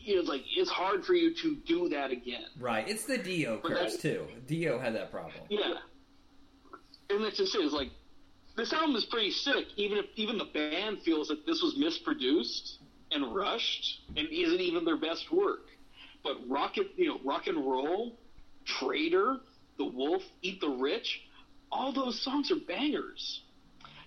You 0.04 0.16
know, 0.16 0.20
it's 0.20 0.28
like 0.28 0.42
it's 0.54 0.70
hard 0.70 1.04
for 1.04 1.14
you 1.14 1.34
to 1.34 1.56
do 1.66 1.88
that 1.88 2.10
again. 2.10 2.44
Right. 2.60 2.86
It's 2.86 3.04
the 3.04 3.16
Dio 3.16 3.58
But 3.62 3.72
curse 3.72 3.96
too. 3.96 4.26
Dio 4.46 4.78
had 4.78 4.94
that 4.94 5.10
problem. 5.10 5.44
Yeah. 5.48 5.74
And 7.08 7.24
that's 7.24 7.38
just 7.38 7.54
it. 7.54 7.60
It's 7.60 7.72
like 7.72 7.90
this 8.56 8.72
album 8.72 8.96
is 8.96 9.06
pretty 9.06 9.30
sick, 9.30 9.66
even 9.76 9.98
if 9.98 10.06
even 10.16 10.36
the 10.36 10.44
band 10.44 11.00
feels 11.02 11.28
that 11.28 11.46
this 11.46 11.62
was 11.62 11.76
misproduced 11.76 12.76
and 13.12 13.34
rushed 13.34 14.02
and 14.16 14.28
isn't 14.30 14.60
even 14.60 14.84
their 14.84 14.98
best 14.98 15.32
work. 15.32 15.68
But 16.22 16.36
rocket, 16.48 16.88
you 16.96 17.08
know, 17.08 17.20
rock 17.24 17.46
and 17.46 17.58
roll, 17.58 18.18
Traitor, 18.64 19.38
The 19.78 19.84
Wolf, 19.84 20.22
Eat 20.42 20.60
the 20.60 20.68
Rich, 20.68 21.22
all 21.72 21.92
those 21.92 22.20
songs 22.20 22.50
are 22.50 22.56
bangers. 22.56 23.40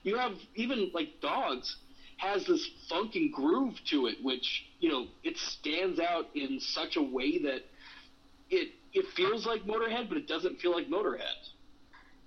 You 0.03 0.17
have 0.17 0.33
even 0.55 0.91
like 0.93 1.21
Dogs 1.21 1.77
has 2.17 2.45
this 2.45 2.69
funk 2.89 3.15
and 3.15 3.31
groove 3.31 3.75
to 3.89 4.07
it, 4.07 4.17
which 4.23 4.65
you 4.79 4.89
know 4.89 5.07
it 5.23 5.37
stands 5.37 5.99
out 5.99 6.27
in 6.35 6.59
such 6.59 6.97
a 6.97 7.01
way 7.01 7.39
that 7.39 7.61
it 8.49 8.69
it 8.93 9.05
feels 9.15 9.45
like 9.45 9.63
Motorhead, 9.63 10.09
but 10.09 10.17
it 10.17 10.27
doesn't 10.27 10.59
feel 10.59 10.71
like 10.71 10.87
Motorhead. 10.87 11.49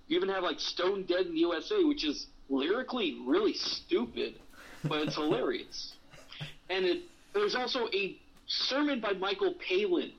You 0.07 0.16
even 0.16 0.28
have 0.28 0.43
like 0.43 0.61
Stone 0.61 1.05
Dead 1.07 1.26
in 1.26 1.32
the 1.32 1.41
USA, 1.41 1.84
which 1.84 2.05
is 2.05 2.26
lyrically 2.49 3.18
really 3.26 3.55
stupid, 3.55 4.34
but 4.84 5.03
it's 5.03 5.16
hilarious. 5.16 5.95
And 6.70 6.84
it 6.84 7.03
there's 7.34 7.57
also 7.57 7.88
a 7.93 8.16
sermon 8.47 9.01
by 9.01 9.12
Michael 9.14 9.55
Palin. 9.55 10.12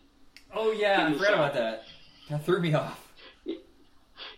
Oh 0.53 0.73
yeah, 0.73 1.07
I 1.07 1.13
forgot 1.13 1.33
about 1.33 1.53
that. 1.53 1.83
That 2.29 2.45
threw 2.45 2.59
me 2.59 2.73
off. 2.73 2.99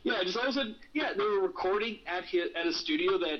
Yeah, 0.03 0.23
just 0.23 0.37
all 0.37 0.43
of 0.43 0.49
a 0.49 0.53
sudden, 0.53 0.75
yeah, 0.93 1.13
they 1.17 1.23
were 1.23 1.41
recording 1.41 1.99
at 2.05 2.25
his, 2.25 2.49
at 2.55 2.67
a 2.67 2.73
studio 2.73 3.17
that 3.19 3.39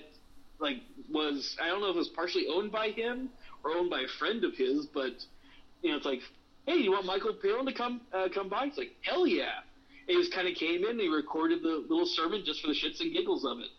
like 0.64 0.78
was 1.12 1.56
I 1.62 1.68
don't 1.68 1.82
know 1.82 1.90
if 1.90 1.96
it 1.96 2.00
was 2.00 2.10
partially 2.16 2.48
owned 2.48 2.72
by 2.72 2.90
him 2.90 3.30
or 3.64 3.72
owned 3.72 3.92
by 3.92 4.02
a 4.02 4.08
friend 4.18 4.44
of 4.44 4.56
his, 4.56 4.88
but 4.88 5.14
you 5.84 5.92
know, 5.92 5.98
it's 5.98 6.06
like, 6.06 6.22
hey, 6.66 6.78
you 6.78 6.92
want 6.92 7.06
Michael 7.06 7.34
Palin 7.34 7.66
to 7.66 7.74
come 7.74 8.02
uh, 8.14 8.30
come 8.34 8.50
by? 8.50 8.66
It's 8.66 8.78
like, 8.78 8.96
hell 9.02 9.28
yeah! 9.28 9.60
And 10.08 10.18
he 10.18 10.24
just 10.24 10.34
kind 10.34 10.48
of 10.48 10.56
came 10.56 10.84
in, 10.86 10.92
and 10.92 11.00
he 11.02 11.10
recorded 11.10 11.62
the 11.62 11.86
little 11.88 12.06
sermon 12.06 12.44
just 12.46 12.62
for 12.62 12.68
the 12.68 12.74
shits 12.74 13.02
and 13.02 13.14
giggles 13.14 13.46
of 13.46 13.60
it. 13.60 13.70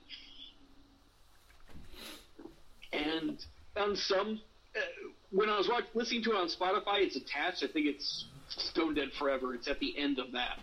And 2.93 3.39
on 3.76 3.97
some, 3.97 4.41
uh, 4.76 4.80
when 5.30 5.49
I 5.49 5.59
was 5.59 5.68
watch, 5.68 5.85
listening 5.95 6.22
to 6.24 6.30
it 6.30 6.37
on 6.37 6.49
Spotify, 6.49 7.01
it's 7.01 7.16
attached. 7.16 7.64
I 7.64 7.72
think 7.72 7.87
it's 7.87 8.26
Stone 8.49 8.95
Dead 8.95 9.09
Forever. 9.18 9.55
It's 9.55 9.68
at 9.68 9.80
the 9.80 9.99
end 9.99 10.18
of 10.18 10.32
that. 10.32 10.61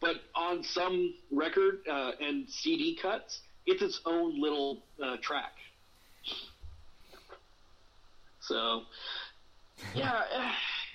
But 0.00 0.16
on 0.34 0.62
some 0.62 1.14
record 1.30 1.80
uh, 1.90 2.12
and 2.20 2.48
CD 2.48 2.98
cuts, 3.00 3.40
it's 3.66 3.82
its 3.82 4.00
own 4.06 4.40
little 4.40 4.82
uh, 5.02 5.16
track. 5.22 5.52
So, 8.40 8.82
yeah. 9.94 10.22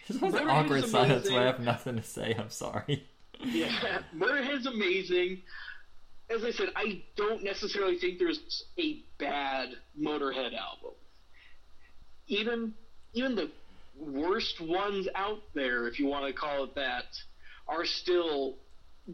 This 0.08 0.22
was 0.22 0.34
an 0.36 0.50
awkward 0.50 0.86
silence 0.86 1.30
where 1.30 1.42
I 1.42 1.46
have 1.46 1.60
nothing 1.60 1.96
to 1.96 2.04
say. 2.04 2.36
I'm 2.38 2.50
sorry. 2.50 3.06
Yeah, 3.44 4.00
Motorhead's 4.16 4.66
amazing. 4.66 5.42
As 6.30 6.44
I 6.44 6.52
said, 6.52 6.70
I 6.76 7.04
don't 7.16 7.44
necessarily 7.44 7.98
think 7.98 8.20
there's 8.20 8.66
a 8.78 9.00
bad 9.18 9.70
Motorhead 10.00 10.54
album. 10.58 10.92
Even 12.28 12.74
even 13.14 13.36
the 13.36 13.50
worst 14.00 14.60
ones 14.60 15.08
out 15.16 15.42
there, 15.54 15.88
if 15.88 16.00
you 16.00 16.08
want 16.08 16.26
to 16.28 16.34
call 16.34 16.66
it 16.66 16.76
that, 16.76 17.06
are 17.68 17.86
still 17.86 18.56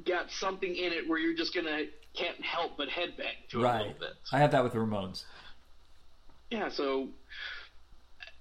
got 0.05 0.31
something 0.31 0.75
in 0.75 0.91
it 0.91 1.07
where 1.07 1.19
you're 1.19 1.35
just 1.35 1.53
gonna 1.53 1.83
can't 2.13 2.41
help 2.43 2.77
but 2.77 2.89
headbang 2.89 3.47
to 3.49 3.59
it 3.59 3.63
right. 3.63 3.75
a 3.75 3.83
little 3.83 3.99
bit. 3.99 4.13
I 4.31 4.39
have 4.39 4.51
that 4.51 4.63
with 4.63 4.73
the 4.73 4.79
Ramones. 4.79 5.23
Yeah, 6.51 6.69
so 6.69 7.09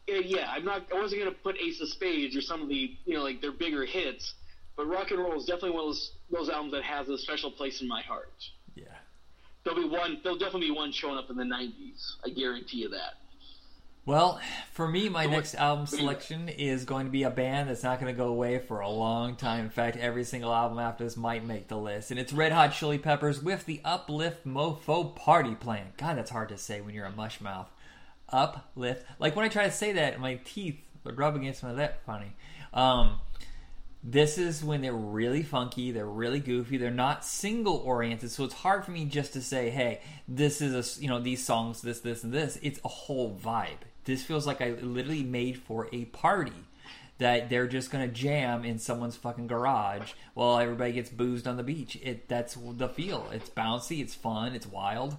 yeah, 0.06 0.50
I'm 0.50 0.64
not. 0.64 0.86
I 0.94 1.00
wasn't 1.00 1.22
gonna 1.22 1.36
put 1.42 1.56
Ace 1.58 1.80
of 1.80 1.88
Spades 1.88 2.36
or 2.36 2.40
some 2.40 2.62
of 2.62 2.68
the 2.68 2.96
you 3.04 3.14
know 3.14 3.22
like 3.22 3.40
their 3.40 3.52
bigger 3.52 3.84
hits, 3.84 4.34
but 4.76 4.86
Rock 4.86 5.10
and 5.10 5.20
Roll 5.20 5.38
is 5.38 5.44
definitely 5.44 5.70
one 5.70 5.80
of 5.80 5.86
those 5.86 6.12
those 6.30 6.48
albums 6.50 6.72
that 6.72 6.82
has 6.82 7.08
a 7.08 7.18
special 7.18 7.50
place 7.50 7.80
in 7.80 7.88
my 7.88 8.02
heart. 8.02 8.32
Yeah. 8.74 8.84
There'll 9.64 9.80
be 9.80 9.88
one. 9.88 10.20
There'll 10.22 10.38
definitely 10.38 10.68
be 10.68 10.74
one 10.74 10.92
showing 10.92 11.16
up 11.16 11.30
in 11.30 11.36
the 11.36 11.44
'90s. 11.44 12.16
I 12.24 12.30
guarantee 12.30 12.78
you 12.78 12.88
that. 12.90 13.14
Well, 14.04 14.40
for 14.72 14.88
me, 14.88 15.08
my 15.08 15.26
next 15.26 15.54
album 15.54 15.86
selection 15.86 16.48
is 16.48 16.84
going 16.84 17.06
to 17.06 17.12
be 17.12 17.22
a 17.22 17.30
band 17.30 17.68
that's 17.68 17.84
not 17.84 18.00
going 18.00 18.12
to 18.12 18.18
go 18.18 18.26
away 18.26 18.58
for 18.58 18.80
a 18.80 18.88
long 18.88 19.36
time. 19.36 19.66
In 19.66 19.70
fact, 19.70 19.96
every 19.96 20.24
single 20.24 20.52
album 20.52 20.80
after 20.80 21.04
this 21.04 21.16
might 21.16 21.44
make 21.44 21.68
the 21.68 21.76
list, 21.76 22.10
and 22.10 22.18
it's 22.18 22.32
Red 22.32 22.50
Hot 22.50 22.72
Chili 22.72 22.98
Peppers 22.98 23.40
with 23.40 23.64
the 23.64 23.80
Uplift 23.84 24.44
Mofo 24.44 25.14
Party 25.14 25.54
Plan. 25.54 25.92
God, 25.98 26.18
that's 26.18 26.32
hard 26.32 26.48
to 26.48 26.58
say 26.58 26.80
when 26.80 26.94
you're 26.94 27.06
a 27.06 27.12
mush 27.12 27.40
mouth. 27.40 27.70
Uplift, 28.28 29.06
like 29.20 29.36
when 29.36 29.44
I 29.44 29.48
try 29.48 29.66
to 29.66 29.70
say 29.70 29.92
that, 29.92 30.18
my 30.18 30.40
teeth 30.44 30.80
would 31.04 31.16
rub 31.16 31.36
against 31.36 31.62
my 31.62 31.70
lip. 31.70 32.02
Funny. 32.04 32.32
Um, 32.74 33.20
this 34.02 34.36
is 34.36 34.64
when 34.64 34.80
they're 34.80 34.92
really 34.92 35.44
funky, 35.44 35.92
they're 35.92 36.04
really 36.04 36.40
goofy, 36.40 36.76
they're 36.76 36.90
not 36.90 37.24
single 37.24 37.76
oriented, 37.76 38.32
so 38.32 38.42
it's 38.42 38.54
hard 38.54 38.84
for 38.84 38.90
me 38.90 39.04
just 39.04 39.32
to 39.34 39.40
say, 39.40 39.70
hey, 39.70 40.00
this 40.26 40.60
is 40.60 40.98
a 40.98 41.00
you 41.00 41.06
know 41.06 41.20
these 41.20 41.44
songs, 41.44 41.82
this, 41.82 42.00
this, 42.00 42.24
and 42.24 42.32
this. 42.32 42.58
It's 42.62 42.80
a 42.84 42.88
whole 42.88 43.38
vibe. 43.40 43.78
This 44.04 44.22
feels 44.22 44.46
like 44.46 44.60
I 44.60 44.70
literally 44.80 45.22
made 45.22 45.58
for 45.58 45.88
a 45.92 46.06
party 46.06 46.52
that 47.18 47.48
they're 47.48 47.68
just 47.68 47.90
gonna 47.90 48.08
jam 48.08 48.64
in 48.64 48.78
someone's 48.78 49.16
fucking 49.16 49.46
garage 49.46 50.12
while 50.34 50.58
everybody 50.58 50.92
gets 50.92 51.08
boozed 51.10 51.46
on 51.46 51.56
the 51.56 51.62
beach. 51.62 51.96
It 52.02 52.28
that's 52.28 52.56
the 52.60 52.88
feel. 52.88 53.28
It's 53.32 53.48
bouncy, 53.48 54.00
it's 54.00 54.14
fun, 54.14 54.54
it's 54.54 54.66
wild. 54.66 55.16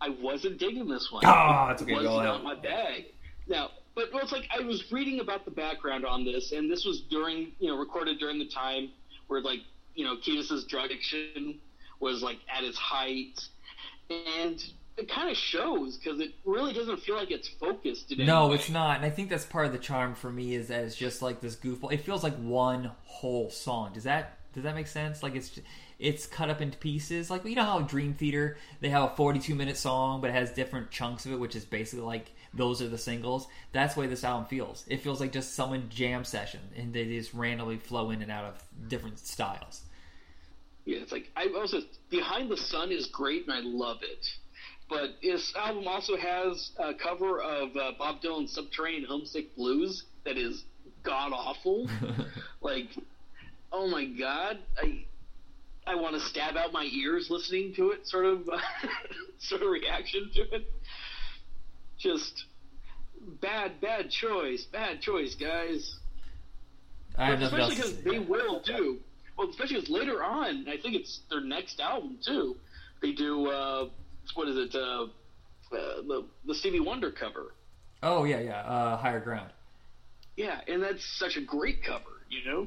I 0.00 0.10
wasn't 0.10 0.58
digging 0.58 0.88
this 0.88 1.10
one. 1.10 1.22
Ah, 1.24 1.70
it's 1.70 1.82
okay, 1.82 1.92
It 1.92 1.96
was 1.96 2.04
not 2.04 2.44
my 2.44 2.54
bag. 2.54 3.06
Now, 3.46 3.70
but 3.94 4.12
well, 4.12 4.22
it's 4.22 4.32
like 4.32 4.48
I 4.56 4.60
was 4.60 4.92
reading 4.92 5.20
about 5.20 5.44
the 5.44 5.50
background 5.50 6.04
on 6.04 6.24
this, 6.24 6.52
and 6.52 6.70
this 6.70 6.84
was 6.84 7.00
during 7.02 7.52
you 7.58 7.68
know 7.68 7.76
recorded 7.76 8.18
during 8.18 8.38
the 8.38 8.48
time 8.48 8.90
where 9.26 9.40
like 9.40 9.60
you 9.94 10.04
know 10.04 10.16
Kiedis's 10.16 10.64
drug 10.64 10.86
addiction 10.86 11.58
was 12.00 12.22
like 12.22 12.38
at 12.48 12.64
its 12.64 12.78
height, 12.78 13.40
and 14.10 14.64
it 14.98 15.08
kind 15.08 15.30
of 15.30 15.36
shows 15.36 15.96
because 15.96 16.20
it 16.20 16.32
really 16.44 16.72
doesn't 16.72 16.98
feel 17.00 17.14
like 17.16 17.30
it's 17.30 17.48
focused. 17.48 18.12
In 18.12 18.26
No, 18.26 18.48
way. 18.48 18.56
it's 18.56 18.68
not, 18.68 18.96
and 18.96 19.06
I 19.06 19.10
think 19.10 19.30
that's 19.30 19.44
part 19.44 19.66
of 19.66 19.72
the 19.72 19.78
charm 19.78 20.14
for 20.14 20.30
me 20.30 20.54
is 20.54 20.68
that 20.68 20.82
it's 20.84 20.96
just 20.96 21.22
like 21.22 21.40
this 21.40 21.56
goofball. 21.56 21.92
It 21.92 21.98
feels 21.98 22.22
like 22.24 22.36
one 22.36 22.90
whole 23.04 23.50
song. 23.50 23.92
Does 23.94 24.04
that 24.04 24.34
does 24.54 24.64
that 24.64 24.74
make 24.74 24.88
sense? 24.88 25.22
Like 25.22 25.36
it's 25.36 25.58
it's 25.98 26.26
cut 26.26 26.50
up 26.50 26.60
into 26.60 26.76
pieces. 26.78 27.30
Like 27.30 27.44
you 27.44 27.54
know 27.54 27.64
how 27.64 27.80
Dream 27.80 28.14
Theater 28.14 28.56
they 28.80 28.88
have 28.88 29.04
a 29.12 29.14
forty-two 29.14 29.54
minute 29.54 29.76
song, 29.76 30.20
but 30.20 30.30
it 30.30 30.34
has 30.34 30.50
different 30.52 30.90
chunks 30.90 31.26
of 31.26 31.32
it, 31.32 31.38
which 31.40 31.54
is 31.54 31.64
basically 31.64 32.04
like 32.04 32.32
those 32.54 32.82
are 32.82 32.88
the 32.88 32.98
singles. 32.98 33.46
That's 33.72 33.94
the 33.94 34.00
way 34.00 34.06
this 34.08 34.24
album 34.24 34.46
feels. 34.46 34.84
It 34.88 35.02
feels 35.02 35.20
like 35.20 35.32
just 35.32 35.54
someone 35.54 35.88
jam 35.90 36.24
session, 36.24 36.60
and 36.76 36.92
they 36.92 37.04
just 37.04 37.34
randomly 37.34 37.76
flow 37.76 38.10
in 38.10 38.22
and 38.22 38.30
out 38.32 38.44
of 38.46 38.64
different 38.88 39.18
styles. 39.20 39.82
Yeah, 40.84 40.98
it's 41.00 41.12
like 41.12 41.30
I 41.36 41.48
also 41.54 41.82
Behind 42.10 42.50
the 42.50 42.56
Sun 42.56 42.90
is 42.90 43.06
great 43.06 43.46
and 43.46 43.52
I 43.52 43.60
love 43.60 43.98
it. 44.02 44.26
But 44.88 45.16
this 45.22 45.52
album 45.54 45.86
also 45.86 46.16
has 46.16 46.70
a 46.78 46.94
cover 46.94 47.40
of 47.40 47.76
uh, 47.76 47.92
Bob 47.98 48.22
Dylan's 48.22 48.54
Subterranean 48.54 49.04
Homesick 49.04 49.54
Blues 49.54 50.04
that 50.24 50.38
is 50.38 50.64
god 51.02 51.32
awful. 51.32 51.88
like, 52.62 52.88
oh 53.70 53.88
my 53.88 54.06
god, 54.06 54.58
I 54.82 55.04
I 55.86 55.94
want 55.94 56.14
to 56.14 56.20
stab 56.20 56.56
out 56.56 56.72
my 56.72 56.84
ears 56.84 57.28
listening 57.30 57.74
to 57.76 57.90
it. 57.90 58.06
Sort 58.06 58.26
of, 58.26 58.48
sort 59.38 59.62
of 59.62 59.68
reaction 59.70 60.30
to 60.34 60.56
it. 60.56 60.70
Just 61.98 62.44
bad, 63.40 63.80
bad 63.80 64.10
choice, 64.10 64.64
bad 64.64 65.00
choice, 65.00 65.34
guys. 65.34 65.96
I 67.16 67.26
have 67.26 67.40
especially 67.40 67.76
because 67.76 68.02
they 68.02 68.18
will 68.18 68.60
do. 68.60 68.98
Well, 69.36 69.48
especially 69.48 69.76
because 69.76 69.90
later 69.90 70.22
on, 70.22 70.66
I 70.68 70.76
think 70.76 70.94
it's 70.94 71.20
their 71.30 71.40
next 71.40 71.80
album 71.80 72.18
too. 72.24 72.56
They 73.00 73.12
do 73.12 73.48
uh, 73.48 73.88
what 74.34 74.48
is 74.48 74.56
it? 74.56 74.74
Uh, 74.74 75.04
uh, 75.70 76.02
the 76.06 76.24
the 76.46 76.54
Stevie 76.54 76.80
Wonder 76.80 77.10
cover. 77.10 77.54
Oh 78.02 78.24
yeah, 78.24 78.40
yeah. 78.40 78.60
Uh, 78.60 78.96
higher 78.96 79.20
ground. 79.20 79.50
Yeah, 80.36 80.60
and 80.68 80.82
that's 80.82 81.04
such 81.18 81.36
a 81.36 81.40
great 81.40 81.82
cover. 81.82 82.22
You 82.30 82.50
know, 82.50 82.66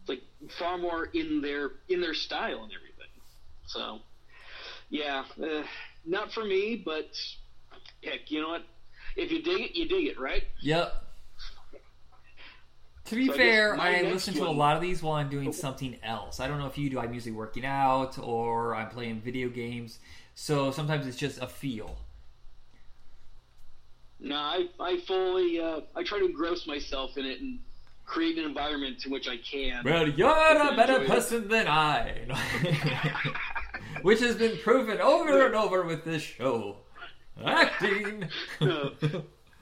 it's 0.00 0.08
like 0.08 0.22
far 0.58 0.78
more 0.78 1.04
in 1.04 1.40
their 1.42 1.72
in 1.88 2.00
their 2.00 2.14
style 2.14 2.62
and 2.62 2.72
everything. 2.72 3.10
So, 3.66 3.98
yeah, 4.88 5.24
uh, 5.42 5.62
not 6.04 6.32
for 6.32 6.44
me, 6.44 6.80
but 6.84 7.10
heck, 8.02 8.30
you 8.30 8.40
know 8.40 8.48
what? 8.48 8.62
If 9.16 9.30
you 9.30 9.42
dig 9.42 9.60
it, 9.60 9.76
you 9.76 9.88
dig 9.88 10.06
it, 10.06 10.18
right? 10.18 10.44
Yep. 10.62 10.92
To 13.06 13.16
be 13.16 13.26
So 13.26 13.32
fair, 13.34 13.76
I 13.80 14.02
next 14.02 14.12
listen 14.14 14.34
to 14.34 14.46
a 14.46 14.50
lot 14.50 14.76
of 14.76 14.82
these 14.82 15.02
while 15.02 15.14
I'm 15.14 15.28
doing 15.28 15.52
something 15.52 15.96
else. 16.02 16.38
I 16.38 16.46
don't 16.46 16.58
know 16.58 16.66
if 16.66 16.78
you 16.78 16.90
do. 16.90 16.98
I'm 17.00 17.12
usually 17.12 17.32
working 17.32 17.64
out 17.64 18.18
or 18.18 18.74
I'm 18.74 18.88
playing 18.88 19.20
video 19.20 19.48
games. 19.48 19.98
So 20.34 20.70
sometimes 20.70 21.06
it's 21.06 21.16
just 21.16 21.40
a 21.42 21.46
feel. 21.46 21.96
No, 24.20 24.36
I 24.36 24.68
I 24.78 25.00
fully 25.00 25.60
uh, 25.60 25.80
I 25.96 26.02
try 26.04 26.18
to 26.18 26.26
engross 26.26 26.66
myself 26.66 27.16
in 27.16 27.24
it 27.24 27.40
and 27.40 27.58
create 28.04 28.38
an 28.38 28.44
environment 28.44 29.04
in 29.04 29.10
which 29.12 29.28
I 29.28 29.38
can. 29.38 29.82
Well, 29.84 30.06
you're 30.08 30.28
a 30.30 30.76
better 30.76 30.96
Enjoy 31.00 31.04
it. 31.04 31.08
person 31.08 31.48
than 31.48 31.66
I. 31.66 32.26
Which 34.02 34.20
has 34.20 34.36
been 34.36 34.56
proven 34.58 35.00
over 35.00 35.46
and 35.46 35.54
over 35.54 35.82
with 35.82 36.04
this 36.04 36.22
show. 36.22 36.76
Acting. 37.44 38.28
Uh, 38.60 38.90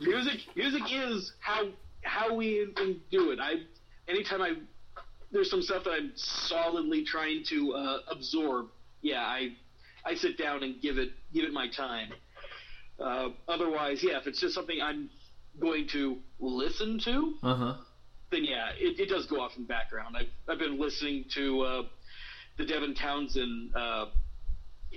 music 0.01 0.41
music 0.57 0.82
is 0.93 1.32
how 1.41 1.66
how 2.03 2.34
we 2.34 2.72
do 3.11 3.30
it. 3.30 3.38
I 3.40 3.55
anytime 4.09 4.42
I 4.42 4.55
there's 5.30 5.51
some 5.51 5.62
stuff 5.62 5.84
that 5.84 5.90
I'm 5.90 6.12
solidly 6.16 7.05
trying 7.05 7.44
to 7.49 7.72
uh, 7.74 7.99
absorb. 8.11 8.66
Yeah, 9.03 9.20
I 9.20 9.51
I 10.05 10.14
sit 10.14 10.38
down 10.38 10.62
and 10.62 10.80
give 10.80 10.99
it 10.99 11.11
give 11.32 11.44
it 11.44 11.53
my 11.53 11.68
time. 11.68 12.11
Uh, 12.99 13.28
otherwise, 13.46 14.03
yeah, 14.03 14.18
if 14.18 14.26
it's 14.26 14.40
just 14.40 14.55
something 14.55 14.80
I'm 14.82 15.09
going 15.61 15.86
to 15.92 16.18
listen 16.40 16.99
to, 17.05 17.34
Uh 17.42 17.55
huh. 17.55 17.74
then 18.30 18.44
yeah, 18.44 18.70
it, 18.76 18.99
it 18.99 19.09
does 19.09 19.26
go 19.26 19.40
off 19.40 19.53
in 19.57 19.62
the 19.62 19.68
background. 19.68 20.16
I've 20.16 20.28
I've 20.49 20.59
been 20.59 20.80
listening 20.80 21.24
to 21.34 21.61
uh, 21.62 21.82
the 22.57 22.64
Devin 22.64 22.94
Townsend 22.94 23.74
uh, 23.76 24.07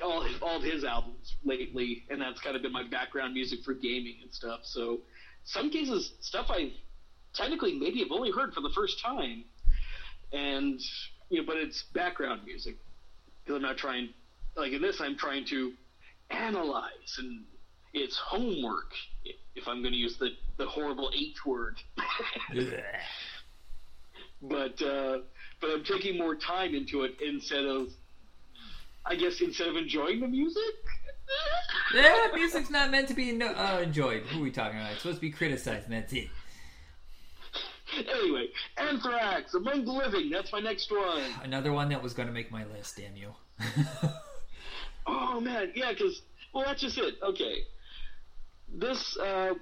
all 0.04 0.24
his, 0.24 0.41
all 0.41 0.58
of 0.58 0.64
his 0.64 0.84
albums 0.84 1.36
lately, 1.43 2.04
and 2.10 2.22
that's 2.22 2.39
kind 2.39 2.56
of 2.56 2.62
been 2.62 2.72
my 2.72 2.88
background 2.89 3.34
music 3.34 3.60
for 3.64 3.74
gaming 3.74 4.16
and 4.24 4.34
stuff. 4.34 4.62
So 4.64 5.02
some 5.43 5.70
cases, 5.70 6.14
stuff 6.22 6.47
I 6.49 6.72
technically 7.34 7.78
maybe 7.78 8.00
have 8.00 8.12
only 8.12 8.32
heard 8.32 8.54
for 8.54 8.62
the 8.62 8.70
first 8.70 9.00
time, 9.00 9.44
and 10.34 10.80
you 11.30 11.40
know, 11.40 11.46
but 11.46 11.58
it's 11.58 11.84
background 11.84 12.42
music 12.46 12.78
because 13.44 13.58
I'm 13.58 13.62
not 13.62 13.78
trying. 13.78 14.10
Like 14.56 14.74
in 14.74 14.82
this, 14.82 15.00
I'm 15.00 15.18
trying 15.18 15.46
to 15.46 15.74
analyze, 16.30 17.18
and 17.18 17.44
it's 17.94 18.18
homework. 18.18 18.94
If 19.56 19.68
I'm 19.68 19.82
going 19.82 19.94
to 19.94 20.00
use 20.00 20.18
the 20.18 20.30
the 20.58 20.66
horrible 20.66 21.12
H 21.16 21.46
word, 21.46 21.78
but 24.42 24.82
uh, 24.82 25.20
but 25.60 25.70
I'm 25.70 25.84
taking 25.84 26.18
more 26.18 26.36
time 26.36 26.76
into 26.76 27.04
it 27.04 27.16
instead 27.22 27.66
of, 27.66 27.90
I 29.06 29.16
guess, 29.16 29.42
instead 29.42 29.68
of 29.68 29.76
enjoying 29.76 30.20
the 30.20 30.28
music. 30.28 30.64
yeah, 31.96 32.28
music's 32.34 32.70
not 32.70 32.92
meant 32.92 33.08
to 33.08 33.14
be 33.14 33.32
no, 33.32 33.48
uh, 33.48 33.80
enjoyed. 33.84 34.24
Who 34.24 34.40
are 34.40 34.44
we 34.44 34.52
talking 34.52 34.80
about? 34.80 34.92
It's 34.92 35.02
supposed 35.02 35.18
to 35.18 35.22
be 35.22 35.32
criticized, 35.32 35.90
it. 35.92 36.30
Anyway, 37.98 38.48
Anthrax, 38.78 39.54
Among 39.54 39.86
the 39.86 39.92
Living. 39.92 40.30
That's 40.30 40.52
my 40.52 40.60
next 40.60 40.92
one. 40.92 41.24
Another 41.44 41.72
one 41.72 41.89
that 41.89 42.02
was 42.02 42.14
going 42.14 42.28
to 42.28 42.34
make 42.34 42.52
my 42.52 42.66
list. 42.66 42.98
Damn 42.98 43.16
you. 43.16 43.34
oh 45.06 45.39
man, 45.39 45.72
yeah, 45.76 45.92
because 45.92 46.22
well, 46.54 46.66
that's 46.66 46.82
just 46.82 46.98
it. 46.98 47.16
Okay, 47.22 47.60
this 48.74 49.18
uh, 49.18 49.54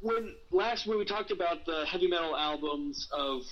when 0.00 0.34
last 0.50 0.86
when 0.86 0.98
we 0.98 1.04
talked 1.04 1.30
about 1.30 1.64
the 1.64 1.84
heavy 1.86 2.08
metal 2.08 2.36
albums 2.36 3.08
of 3.12 3.42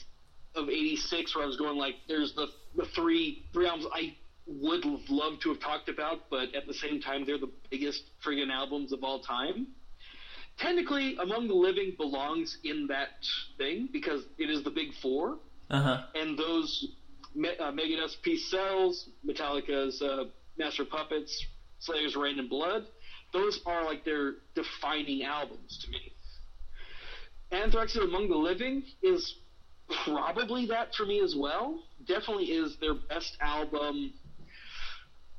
of 0.55 0.69
'86, 0.69 1.35
where 1.35 1.45
I 1.45 1.47
was 1.47 1.57
going 1.57 1.79
like, 1.79 1.95
there's 2.09 2.35
the 2.35 2.49
the 2.77 2.87
three 2.87 3.45
three 3.53 3.67
albums 3.67 3.89
I 3.95 4.15
would 4.47 4.85
love 5.09 5.39
to 5.41 5.51
have 5.51 5.61
talked 5.61 5.89
about, 5.89 6.29
but 6.31 6.55
at 6.55 6.67
the 6.67 6.75
same 6.75 7.01
time, 7.01 7.25
they're 7.25 7.39
the 7.39 7.51
biggest 7.71 8.03
friggin' 8.25 8.51
albums 8.51 8.93
of 8.93 9.05
all 9.05 9.21
time. 9.21 9.69
Technically, 10.61 11.17
Among 11.19 11.49
the 11.49 11.55
Living 11.55 11.95
belongs 11.97 12.59
in 12.65 12.87
that 12.89 13.09
thing 13.57 13.89
because 13.93 14.27
it 14.39 14.51
is 14.51 14.63
the 14.63 14.71
big 14.71 14.93
four, 15.01 15.39
Uh-huh. 15.71 15.99
and 16.15 16.39
those 16.39 16.87
Me- 17.35 17.57
uh, 17.59 17.71
Megadeth's 17.71 18.17
Peace 18.23 18.45
Sells, 18.51 19.09
Metallica's 19.27 20.01
uh, 20.03 20.25
Master 20.59 20.85
Puppets, 20.85 21.33
Slayer's 21.79 22.15
Reign 22.15 22.39
in 22.39 22.47
Blood, 22.49 22.83
those 23.33 23.59
are 23.65 23.85
like 23.85 24.05
their 24.05 24.35
defining 24.55 25.23
albums 25.23 25.79
to 25.79 25.91
me. 25.91 26.13
Anthrax's 27.53 28.03
Among 28.05 28.29
the 28.29 28.37
Living 28.37 28.83
is 29.03 29.35
probably 30.05 30.67
that 30.67 30.95
for 30.95 31.07
me 31.07 31.21
as 31.21 31.35
well. 31.35 31.79
Definitely 32.07 32.47
is 32.47 32.77
their 32.81 32.95
best 32.95 33.37
album 33.41 34.13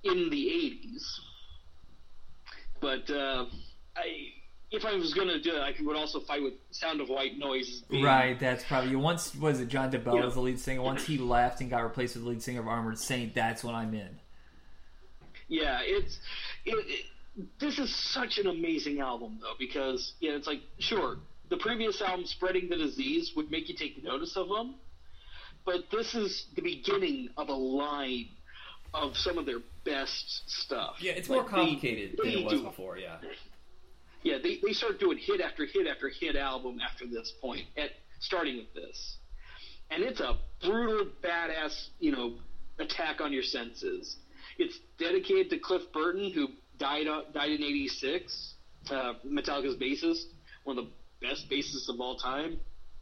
in 0.03 0.29
the 0.29 0.45
80s. 0.47 1.03
But 2.81 3.09
uh, 3.09 3.45
I, 3.95 4.31
if 4.71 4.85
I 4.85 4.95
was 4.95 5.13
going 5.13 5.27
to 5.27 5.39
do 5.39 5.55
it, 5.55 5.59
I 5.59 5.73
would 5.81 5.97
also 5.97 6.19
fight 6.21 6.41
with 6.41 6.53
Sound 6.71 7.01
of 7.01 7.09
White 7.09 7.37
Noise. 7.37 7.81
being- 7.89 8.03
Right, 8.03 8.39
that's 8.39 8.63
probably 8.63 8.95
once 8.95 9.35
was 9.35 9.59
it 9.59 9.67
John 9.67 9.91
DeBell 9.91 10.15
Yeah. 10.15 10.25
was 10.25 10.33
the 10.35 10.41
lead 10.41 10.59
singer. 10.59 10.81
Once 10.81 11.05
he 11.05 11.17
left 11.17 11.59
and 11.61 11.69
got 11.69 11.83
replaced 11.83 12.15
with 12.15 12.23
the 12.23 12.29
lead 12.29 12.41
singer 12.41 12.61
of 12.61 12.67
Armored 12.67 12.97
Saint, 12.97 13.33
that's 13.35 13.63
when 13.63 13.75
I'm 13.75 13.93
in. 13.93 14.19
Yeah, 15.49 15.79
it's 15.83 16.19
it, 16.65 16.75
it, 16.87 17.05
this 17.59 17.77
is 17.79 17.93
such 17.93 18.37
an 18.37 18.47
amazing 18.47 18.99
album 19.01 19.39
though 19.41 19.53
because 19.59 20.13
yeah, 20.21 20.31
it's 20.31 20.47
like 20.47 20.61
sure 20.79 21.17
the 21.49 21.57
previous 21.57 22.01
album, 22.01 22.25
Spreading 22.25 22.69
the 22.69 22.77
Disease, 22.77 23.33
would 23.35 23.51
make 23.51 23.67
you 23.67 23.75
take 23.75 24.01
notice 24.01 24.37
of 24.37 24.47
them, 24.47 24.75
but 25.65 25.89
this 25.91 26.15
is 26.15 26.45
the 26.55 26.61
beginning 26.61 27.27
of 27.35 27.49
a 27.49 27.53
line 27.53 28.29
of 28.93 29.17
some 29.17 29.37
of 29.37 29.45
their 29.45 29.59
best 29.83 30.49
stuff. 30.49 30.95
Yeah, 31.01 31.11
it's 31.13 31.27
Like, 31.29 31.41
more 31.41 31.49
they- 31.49 31.55
complicated 31.71 32.19
they 32.23 32.29
than 32.29 32.39
it 32.39 32.45
was 32.45 32.53
do- 32.53 32.63
before. 32.63 32.97
Yeah. 32.97 33.17
Yeah, 34.23 34.37
they, 34.41 34.59
they 34.63 34.73
start 34.73 34.99
doing 34.99 35.17
hit 35.17 35.41
after 35.41 35.65
hit 35.65 35.87
after 35.87 36.09
hit 36.09 36.35
album 36.35 36.77
after 36.79 37.05
this 37.07 37.33
point, 37.41 37.65
at 37.77 37.89
starting 38.19 38.57
with 38.57 38.73
this, 38.73 39.17
and 39.89 40.03
it's 40.03 40.19
a 40.19 40.37
brutal, 40.63 41.07
badass, 41.23 41.89
you 41.99 42.11
know, 42.11 42.35
attack 42.79 43.19
on 43.19 43.33
your 43.33 43.43
senses. 43.43 44.17
It's 44.57 44.77
dedicated 44.99 45.49
to 45.51 45.57
Cliff 45.57 45.81
Burton, 45.91 46.31
who 46.31 46.49
died 46.77 47.07
uh, 47.07 47.21
died 47.33 47.51
in 47.51 47.63
'86, 47.63 48.53
uh, 48.91 49.13
Metallica's 49.25 49.75
bassist, 49.75 50.25
one 50.63 50.77
of 50.77 50.85
the 50.85 50.91
best 51.27 51.49
bassists 51.49 51.89
of 51.89 51.99
all 51.99 52.15
time, 52.17 52.59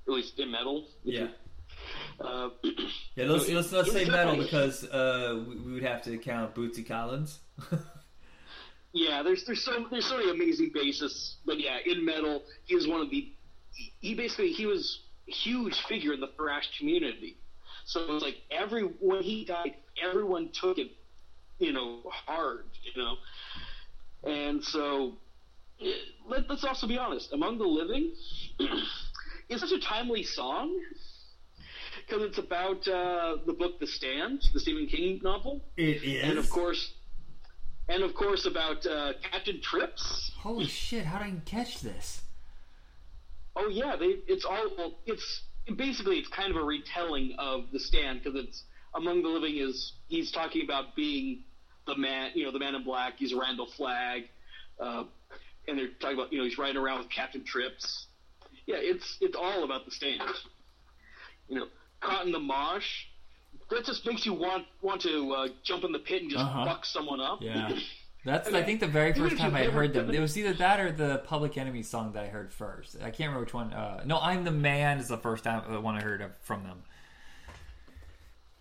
at 0.07 0.13
least 0.13 0.39
in 0.39 0.51
metal. 0.51 0.86
Yeah. 1.03 1.28
Uh, 2.20 2.49
Yeah, 3.15 3.26
let's 3.26 3.49
let's 3.49 3.72
not 3.72 3.88
say 3.88 4.05
metal 4.05 4.38
because 4.38 4.86
uh, 4.86 5.43
we, 5.45 5.55
we 5.57 5.74
would 5.74 5.84
have 5.84 6.01
to 6.03 6.17
count 6.17 6.55
Bootsy 6.55 6.88
Collins. 6.88 7.39
Yeah, 8.93 9.21
there's 9.23 9.45
there's 9.45 9.63
so 9.63 9.85
there's 9.91 10.05
so 10.05 10.17
many 10.17 10.31
amazing 10.31 10.71
bassists, 10.75 11.35
but 11.45 11.59
yeah, 11.59 11.77
in 11.85 12.03
metal, 12.03 12.41
he 12.65 12.75
was 12.75 12.87
one 12.87 13.01
of 13.01 13.09
the 13.09 13.31
he 13.99 14.15
basically 14.15 14.51
he 14.51 14.65
was 14.65 15.01
a 15.27 15.31
huge 15.31 15.79
figure 15.87 16.13
in 16.13 16.19
the 16.19 16.29
thrash 16.35 16.67
community. 16.77 17.37
So 17.85 18.01
it 18.01 18.09
was 18.09 18.23
like 18.23 18.37
every 18.51 18.83
when 18.83 19.21
he 19.21 19.45
died, 19.45 19.75
everyone 20.03 20.49
took 20.53 20.77
it, 20.77 20.91
you 21.59 21.71
know, 21.71 22.01
hard, 22.05 22.65
you 22.83 23.01
know, 23.01 23.15
and 24.23 24.63
so 24.63 25.13
eh, 25.81 25.91
let, 26.27 26.49
let's 26.49 26.63
also 26.63 26.87
be 26.87 26.97
honest. 26.97 27.31
Among 27.31 27.57
the 27.57 27.65
Living 27.65 28.11
is 29.49 29.61
such 29.61 29.71
a 29.71 29.79
timely 29.79 30.23
song 30.23 30.75
because 32.07 32.23
it's 32.23 32.37
about 32.39 32.87
uh, 32.87 33.37
the 33.45 33.53
book 33.53 33.79
The 33.79 33.87
Stand, 33.87 34.41
the 34.53 34.59
Stephen 34.59 34.87
King 34.87 35.19
novel, 35.23 35.61
It 35.77 36.03
is. 36.03 36.23
and 36.23 36.37
of 36.39 36.49
course, 36.49 36.93
and 37.89 38.03
of 38.03 38.13
course 38.13 38.45
about 38.45 38.85
uh, 38.85 39.13
Captain 39.31 39.59
Trips. 39.61 40.31
Holy 40.37 40.65
shit! 40.65 41.05
How 41.05 41.19
did 41.19 41.27
I 41.27 41.33
catch 41.45 41.81
this? 41.81 42.21
Oh 43.55 43.67
yeah, 43.67 43.95
they 43.95 44.15
it's 44.27 44.45
all 44.45 44.69
well, 44.77 44.93
it's 45.05 45.41
basically 45.75 46.17
it's 46.17 46.29
kind 46.29 46.51
of 46.51 46.57
a 46.57 46.63
retelling 46.63 47.35
of 47.37 47.71
the 47.71 47.79
stand 47.79 48.23
because 48.23 48.39
it's 48.39 48.63
Among 48.95 49.21
the 49.21 49.29
Living 49.29 49.57
is 49.57 49.93
he's 50.07 50.31
talking 50.31 50.63
about 50.63 50.95
being 50.95 51.43
the 51.85 51.95
man, 51.95 52.31
you 52.33 52.45
know, 52.45 52.51
the 52.51 52.59
man 52.59 52.75
in 52.75 52.83
black. 52.83 53.13
He's 53.17 53.33
Randall 53.33 53.67
Flagg, 53.67 54.23
uh, 54.79 55.03
and 55.67 55.77
they're 55.77 55.89
talking 55.99 56.17
about 56.17 56.33
you 56.33 56.39
know 56.39 56.45
he's 56.45 56.57
riding 56.57 56.77
around 56.77 56.99
with 56.99 57.09
Captain 57.09 57.43
Trips. 57.43 58.07
Yeah, 58.65 58.77
it's 58.79 59.17
it's 59.21 59.35
all 59.35 59.63
about 59.63 59.85
the 59.85 59.91
stand. 59.91 60.21
You 61.47 61.59
know, 61.59 61.67
caught 62.01 62.25
in 62.25 62.31
the 62.31 62.39
mosh. 62.39 63.05
That 63.70 63.86
just 63.86 64.05
makes 64.05 64.26
you 64.26 64.34
want 64.34 64.65
want 64.82 65.01
to 65.01 65.32
uh, 65.34 65.47
jump 65.63 65.84
in 65.84 65.91
the 65.91 65.99
pit 65.99 66.22
and 66.24 66.32
just 66.32 66.43
Uh-huh. 66.43 66.65
fuck 66.65 66.86
someone 66.86 67.22
up. 67.22 67.39
Yeah. 67.41 67.70
That's 68.26 68.47
I 68.49 68.51
Okay. 68.57 68.65
think 68.65 68.80
the 68.82 68.88
very 68.88 69.13
first 69.13 69.38
time 69.38 69.55
I 69.55 69.63
heard 69.65 69.93
them. 69.93 70.09
it- 70.13 70.20
was 70.20 70.38
either 70.38 70.53
that 70.55 70.80
or 70.80 70.91
the 70.91 71.20
Public 71.26 71.57
Enemy 71.57 71.84
song 71.84 72.11
that 72.13 72.24
I 72.26 72.28
heard 72.28 72.51
first. 72.53 72.97
I 72.97 73.11
can't 73.11 73.20
remember 73.30 73.41
which 73.41 73.53
one. 73.53 73.72
Uh, 73.72 74.03
no, 74.05 74.20
I'm 74.20 74.43
the 74.43 74.51
Man 74.51 74.97
is 74.97 75.07
the 75.07 75.17
first 75.17 75.43
time 75.45 75.63
the 75.72 75.80
one 75.80 75.95
I 75.95 76.01
heard 76.01 76.22
of, 76.22 76.32
from 76.41 76.63
them. 76.63 76.84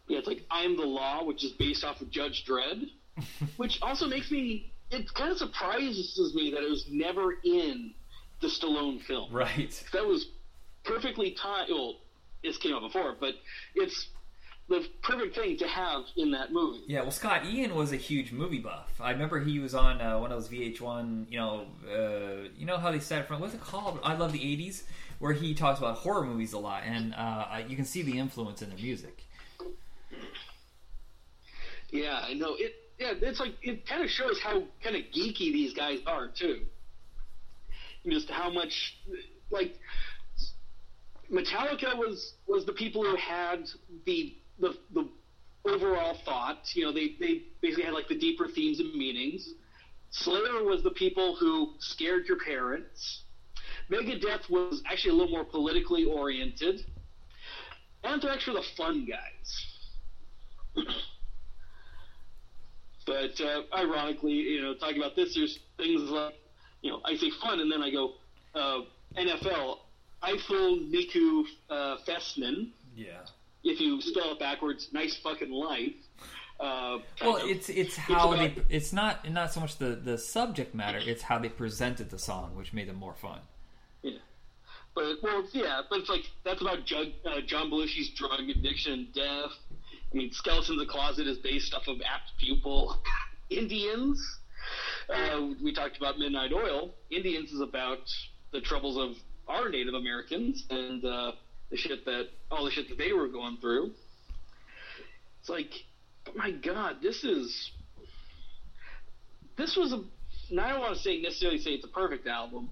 Yeah, 0.07 0.19
it's 0.19 0.29
like 0.29 0.45
I 0.51 0.63
Am 0.63 0.77
the 0.77 0.87
Law, 0.87 1.25
which 1.25 1.45
is 1.45 1.53
based 1.53 1.85
off 1.85 2.01
of 2.01 2.11
Judge 2.11 2.45
Dredd, 2.47 2.91
which 3.57 3.79
also 3.83 4.07
makes 4.07 4.31
me. 4.31 4.73
It 4.91 5.13
kind 5.13 5.31
of 5.31 5.37
surprises 5.39 6.33
me 6.35 6.51
that 6.53 6.63
it 6.63 6.71
was 6.71 6.87
never 6.89 7.33
in 7.45 7.93
the 8.41 8.47
Stallone 8.47 9.03
film. 9.03 9.31
Right. 9.33 9.85
That 9.93 10.07
was 10.07 10.29
perfectly 10.85 11.33
timed. 11.33 11.69
Well, 11.71 11.97
this 12.43 12.57
came 12.57 12.75
out 12.75 12.81
before, 12.81 13.15
but 13.21 13.35
it's 13.75 14.07
the 14.69 14.87
perfect 15.03 15.35
thing 15.35 15.57
to 15.57 15.67
have 15.67 16.03
in 16.17 16.31
that 16.33 16.53
movie. 16.53 16.83
Yeah, 16.87 17.01
well, 17.01 17.11
Scott 17.11 17.47
Ian 17.47 17.75
was 17.75 17.93
a 17.93 17.97
huge 17.97 18.33
movie 18.33 18.59
buff. 18.59 18.91
I 19.01 19.13
remember 19.13 19.41
he 19.41 19.59
was 19.59 19.75
on 19.75 20.01
uh, 20.01 20.19
one 20.19 20.31
of 20.31 20.41
those 20.43 20.51
VH1. 20.51 21.31
You 21.31 21.39
know, 21.39 21.67
uh, 21.91 22.49
you 22.57 22.67
know 22.67 22.77
how 22.77 22.93
they 22.93 23.01
said 23.01 23.27
from 23.27 23.41
what's 23.41 23.55
it 23.55 23.61
called? 23.61 23.99
I 24.03 24.15
love 24.15 24.33
the 24.33 24.41
'80s, 24.41 24.83
where 25.19 25.33
he 25.33 25.55
talks 25.55 25.79
about 25.79 25.97
horror 25.97 26.25
movies 26.25 26.53
a 26.53 26.59
lot, 26.59 26.83
and 26.85 27.15
uh, 27.15 27.63
you 27.67 27.77
can 27.77 27.87
see 27.87 28.03
the 28.03 28.19
influence 28.19 28.61
in 28.61 28.69
their 28.69 28.79
music. 28.79 29.25
Yeah, 31.91 32.21
I 32.23 32.35
know 32.35 32.55
it. 32.55 32.75
Yeah, 32.99 33.15
it's 33.23 33.41
like 33.41 33.55
it 33.63 33.87
kind 33.87 34.03
of 34.03 34.11
shows 34.11 34.39
how 34.41 34.65
kind 34.83 34.97
of 34.97 35.03
geeky 35.15 35.53
these 35.53 35.73
guys 35.73 36.01
are 36.07 36.29
too. 36.29 36.67
Just 38.07 38.31
how 38.31 38.51
much, 38.51 38.99
like, 39.51 39.79
Metallica 41.31 41.97
was 41.97 42.35
was 42.47 42.67
the 42.67 42.73
people 42.73 43.03
who 43.05 43.17
had 43.17 43.69
the 44.05 44.35
the 44.59 44.77
the 44.93 45.09
overall 45.65 46.17
thought. 46.25 46.75
You 46.75 46.87
know, 46.87 46.93
they 46.93 47.17
they 47.21 47.43
basically 47.61 47.85
had 47.85 47.95
like 47.95 48.09
the 48.09 48.19
deeper 48.19 48.49
themes 48.49 48.81
and 48.81 48.93
meanings. 48.95 49.51
Slayer 50.11 50.65
was 50.65 50.83
the 50.83 50.91
people 50.91 51.37
who 51.37 51.75
scared 51.79 52.27
your 52.27 52.39
parents. 52.39 53.23
Megadeth 53.91 54.49
was 54.51 54.83
actually 54.91 55.11
a 55.11 55.15
little 55.15 55.33
more 55.33 55.45
politically 55.45 56.05
oriented. 56.05 56.85
Anthrax 58.05 58.47
were 58.47 58.55
the 58.55 58.65
fun 58.77 59.07
guys. 59.07 59.67
But 63.09 63.41
uh, 63.41 63.63
ironically, 63.75 64.33
you 64.35 64.61
know, 64.61 64.75
talking 64.75 64.99
about 64.99 65.17
this, 65.17 65.35
there's 65.35 65.59
things 65.79 66.11
like, 66.11 66.35
you 66.83 66.91
know, 66.91 67.01
I 67.07 67.17
say 67.17 67.31
fun, 67.43 67.59
and 67.59 67.73
then 67.73 67.81
I 67.81 67.91
go 67.91 68.13
uh, 68.55 68.81
NFL. 69.17 69.79
Eiffel 70.23 70.81
Niku 70.81 71.45
uh, 71.71 71.97
Festman. 72.07 72.69
Yeah. 72.95 73.21
If 73.65 73.81
you 73.81 74.01
spell 74.01 74.33
it 74.33 74.39
backwards, 74.39 74.89
nice 74.93 75.17
fucking 75.17 75.51
life. 75.51 75.95
Uh, 76.61 76.99
Well, 77.23 77.37
of. 77.37 77.49
it's 77.49 77.69
it's 77.69 77.97
how 77.97 78.33
about- 78.33 78.55
they. 78.55 78.63
It's 78.77 78.93
not 78.93 79.29
not 79.31 79.53
so 79.53 79.61
much 79.61 79.77
the 79.79 79.91
the 79.95 80.19
subject 80.19 80.75
matter; 80.75 80.99
it's 80.99 81.23
how 81.23 81.39
they 81.39 81.49
presented 81.49 82.11
the 82.11 82.19
song, 82.19 82.57
which 82.57 82.73
made 82.73 82.89
them 82.89 82.97
more 82.97 83.15
fun. 83.15 83.41
Yeah, 84.03 84.19
but 84.95 85.23
well, 85.23 85.45
yeah, 85.53 85.83
but 85.89 86.01
it's 86.01 86.09
like 86.09 86.29
that's 86.45 86.61
about 86.61 86.85
Jug, 86.85 87.09
uh, 87.25 87.41
John 87.43 87.71
Belushi's 87.71 88.11
drug 88.11 88.41
addiction 88.41 88.93
and 88.93 89.13
death. 89.13 89.53
I 90.13 90.17
mean, 90.17 90.33
Skeletons 90.33 90.71
in 90.71 90.77
the 90.79 90.87
Closet 90.87 91.27
is 91.29 91.39
based 91.39 91.75
off 91.75 91.87
of 91.87 92.01
Apt 92.03 92.33
Pupil. 92.39 93.01
Indians, 93.51 94.21
uh, 95.09 95.49
we 95.63 95.73
talked 95.73 95.97
about 95.97 96.19
Midnight 96.19 96.53
Oil. 96.53 96.93
Indians 97.11 97.53
is 97.53 97.61
about 97.61 98.11
the 98.53 98.61
troubles 98.61 98.97
of 98.99 99.17
our 99.47 99.69
Native 99.69 99.95
Americans 99.95 100.65
and 100.71 101.05
uh, 101.05 101.33
the 101.71 101.77
shit 101.77 102.05
that 102.05 102.29
all 102.51 102.65
the 102.65 102.71
shit 102.71 102.89
that 102.89 102.99
they 102.99 103.13
were 103.13 103.29
going 103.29 103.59
through. 103.61 103.93
It's 105.41 105.49
like, 105.49 105.71
my 106.35 106.51
God, 106.51 106.97
this 107.03 107.25
is 107.25 107.71
this 109.57 109.77
was 109.77 109.93
a. 109.93 110.03
Now 110.51 110.65
I 110.65 110.71
don't 110.71 110.81
want 110.81 110.97
to 110.97 111.01
say 111.01 111.21
necessarily 111.21 111.59
say 111.59 111.73
it's 111.73 111.85
a 111.85 111.89
perfect 111.89 112.27
album, 112.27 112.71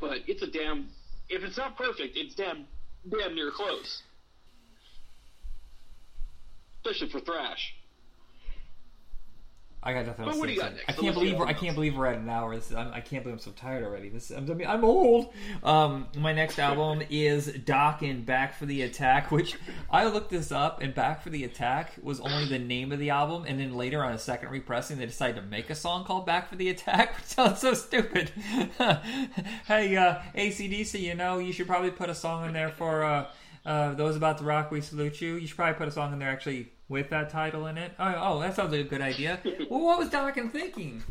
but 0.00 0.18
it's 0.26 0.42
a 0.42 0.50
damn. 0.50 0.88
If 1.28 1.42
it's 1.42 1.58
not 1.58 1.76
perfect, 1.76 2.16
it's 2.16 2.34
damn 2.34 2.66
damn 3.08 3.34
near 3.34 3.50
close. 3.50 4.02
Especially 6.84 7.10
for 7.10 7.20
thrash. 7.20 7.74
I 9.88 9.94
got 9.94 10.06
nothing 10.06 10.26
But 10.26 10.32
else 10.32 10.38
what 10.38 10.48
do 10.48 10.52
you 10.52 10.60
got 10.60 10.74
next? 10.74 10.84
I 10.86 10.92
can't 10.92 11.04
let's 11.06 11.14
believe 11.16 11.38
we're, 11.38 11.46
I 11.46 11.54
can't 11.54 11.74
believe 11.74 11.96
we're 11.96 12.08
at 12.08 12.18
an 12.18 12.28
hour. 12.28 12.54
This 12.54 12.70
is, 12.70 12.76
I'm, 12.76 12.92
I 12.92 13.00
can't 13.00 13.22
believe 13.22 13.36
I'm 13.36 13.40
so 13.40 13.52
tired 13.52 13.82
already. 13.82 14.10
This 14.10 14.30
I'm, 14.30 14.50
I 14.50 14.52
mean, 14.52 14.68
I'm 14.68 14.84
old. 14.84 15.32
Um, 15.62 16.08
my 16.14 16.34
next 16.34 16.58
album 16.58 17.02
is 17.08 17.48
Dokken 17.48 18.26
Back 18.26 18.54
for 18.54 18.66
the 18.66 18.82
Attack, 18.82 19.30
which 19.30 19.56
I 19.90 20.04
looked 20.04 20.28
this 20.28 20.52
up, 20.52 20.82
and 20.82 20.94
Back 20.94 21.22
for 21.22 21.30
the 21.30 21.42
Attack 21.44 21.94
was 22.02 22.20
only 22.20 22.46
the 22.50 22.58
name 22.58 22.92
of 22.92 22.98
the 22.98 23.08
album, 23.08 23.46
and 23.48 23.58
then 23.58 23.72
later 23.72 24.04
on 24.04 24.12
a 24.12 24.18
second 24.18 24.50
repressing, 24.50 24.98
they 24.98 25.06
decided 25.06 25.36
to 25.36 25.42
make 25.42 25.70
a 25.70 25.74
song 25.74 26.04
called 26.04 26.26
Back 26.26 26.50
for 26.50 26.56
the 26.56 26.68
Attack, 26.68 27.16
which 27.16 27.24
sounds 27.24 27.58
so 27.58 27.72
stupid. 27.72 28.30
hey, 28.36 29.96
uh, 29.96 30.20
ACDC, 30.36 31.00
you 31.00 31.14
know, 31.14 31.38
you 31.38 31.54
should 31.54 31.66
probably 31.66 31.92
put 31.92 32.10
a 32.10 32.14
song 32.14 32.44
in 32.44 32.52
there 32.52 32.68
for 32.68 33.04
uh, 33.04 33.26
uh, 33.64 33.94
those 33.94 34.16
about 34.16 34.36
the 34.36 34.44
rock. 34.44 34.70
We 34.70 34.82
salute 34.82 35.22
you. 35.22 35.36
You 35.36 35.46
should 35.46 35.56
probably 35.56 35.78
put 35.78 35.88
a 35.88 35.92
song 35.92 36.12
in 36.12 36.18
there 36.18 36.28
actually 36.28 36.72
with 36.88 37.10
that 37.10 37.30
title 37.30 37.66
in 37.66 37.78
it. 37.78 37.92
Oh, 37.98 38.14
oh 38.16 38.40
that 38.40 38.56
sounds 38.56 38.72
like 38.72 38.80
a 38.80 38.84
good 38.84 39.00
idea. 39.00 39.40
well, 39.70 39.80
what 39.80 39.98
was 39.98 40.08
Dokken 40.08 40.50
thinking? 40.50 41.02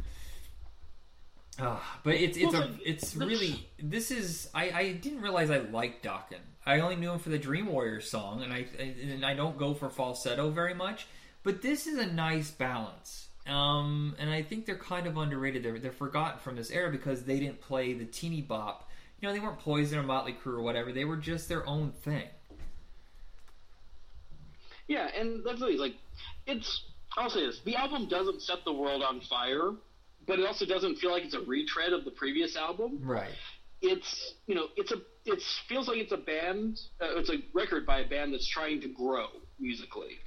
Ah, 1.60 2.00
but 2.04 2.16
it's 2.16 2.38
it's 2.38 2.54
a 2.54 2.70
it's 2.86 3.16
really 3.16 3.68
this 3.82 4.12
is 4.12 4.50
I, 4.54 4.72
I 4.72 4.92
didn't 4.94 5.22
realize 5.22 5.50
I 5.50 5.60
liked 5.60 6.06
Dokken. 6.06 6.40
I 6.66 6.82
only 6.82 6.98
knew 6.98 7.12
him 7.12 7.20
for 7.20 7.30
the 7.30 7.40
Dream 7.40 7.68
Warriors 7.68 8.10
song, 8.10 8.44
and 8.44 8.54
I 8.54 8.68
and 8.80 9.26
I 9.26 9.34
don't 9.34 9.58
go 9.58 9.74
for 9.74 9.90
falsetto 9.90 10.50
very 10.52 10.76
much. 10.76 11.08
But 11.44 11.62
this 11.62 11.88
is 11.88 11.98
a 11.98 12.06
nice 12.06 12.52
balance, 12.52 13.30
um, 13.48 14.16
and 14.20 14.30
I 14.30 14.44
think 14.44 14.66
they're 14.66 14.76
kind 14.76 15.08
of 15.08 15.18
underrated. 15.18 15.64
They're 15.64 15.80
they're 15.80 15.92
forgotten 15.92 16.40
from 16.40 16.58
this 16.58 16.70
era 16.70 16.92
because 16.92 17.24
they 17.24 17.40
didn't 17.40 17.62
play 17.62 17.94
the 17.94 18.06
teeny 18.06 18.42
bop. 18.42 18.90
You 19.20 19.28
know, 19.28 19.34
they 19.34 19.40
weren't 19.40 19.60
Poison 19.60 19.98
or 19.98 20.04
Motley 20.04 20.34
Crue 20.34 20.58
or 20.58 20.62
whatever. 20.62 20.92
They 20.92 21.06
were 21.06 21.18
just 21.18 21.50
their 21.50 21.68
own 21.68 21.92
thing. 21.92 22.28
Yeah, 24.88 25.08
and 25.16 25.44
that's 25.46 25.62
really 25.62 25.78
like 25.78 25.96
it's. 26.46 26.84
I'll 27.18 27.30
say 27.30 27.46
this: 27.46 27.60
the 27.66 27.76
album 27.76 28.08
doesn't 28.08 28.42
set 28.42 28.60
the 28.66 28.74
world 28.74 29.04
on 29.04 29.22
fire, 29.22 29.72
but 30.26 30.40
it 30.40 30.46
also 30.46 30.66
doesn't 30.66 30.98
feel 30.98 31.12
like 31.12 31.24
it's 31.24 31.34
a 31.34 31.42
retread 31.42 31.94
of 31.94 32.06
the 32.06 32.12
previous 32.12 32.56
album. 32.56 33.00
Right. 33.04 33.32
It's 33.82 34.34
you 34.48 34.56
know 34.56 34.68
it's 34.76 34.92
a 34.92 34.98
it 35.26 35.42
feels 35.68 35.88
like 35.88 35.98
it's 35.98 36.14
a 36.14 36.18
band. 36.18 36.80
Uh, 37.02 37.18
it's 37.18 37.30
a 37.30 37.38
record 37.54 37.86
by 37.86 38.00
a 38.00 38.08
band 38.08 38.34
that's 38.34 38.48
trying 38.48 38.82
to 38.82 38.88
grow 38.88 39.28
musically. 39.60 40.18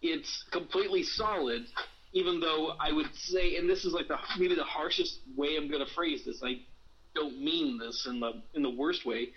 It's 0.00 0.44
completely 0.50 1.02
solid, 1.02 1.66
even 2.12 2.40
though 2.40 2.74
I 2.80 2.92
would 2.92 3.14
say, 3.14 3.56
and 3.56 3.68
this 3.68 3.84
is 3.84 3.92
like 3.92 4.08
the 4.08 4.16
maybe 4.38 4.54
the 4.54 4.64
harshest 4.64 5.18
way 5.36 5.56
I'm 5.56 5.68
going 5.68 5.84
to 5.84 5.92
phrase 5.92 6.24
this. 6.24 6.40
I 6.42 6.60
don't 7.14 7.42
mean 7.42 7.78
this 7.78 8.06
in 8.08 8.20
the 8.20 8.42
in 8.54 8.62
the 8.62 8.70
worst 8.70 9.04
way. 9.04 9.30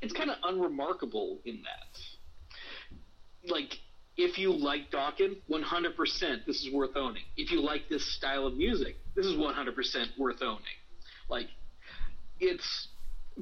It's 0.00 0.12
kind 0.12 0.30
of 0.30 0.36
unremarkable 0.42 1.38
in 1.44 1.62
that 1.62 2.00
like 3.48 3.78
if 4.16 4.38
you 4.38 4.52
like 4.52 4.90
Dokken's, 4.90 5.36
100% 5.50 6.46
this 6.46 6.56
is 6.62 6.72
worth 6.72 6.96
owning. 6.96 7.22
If 7.36 7.50
you 7.50 7.62
like 7.62 7.88
this 7.88 8.14
style 8.16 8.46
of 8.46 8.56
music, 8.56 8.96
this 9.14 9.26
is 9.26 9.34
100% 9.36 10.18
worth 10.18 10.42
owning. 10.42 10.62
Like 11.28 11.46
it's 12.40 12.88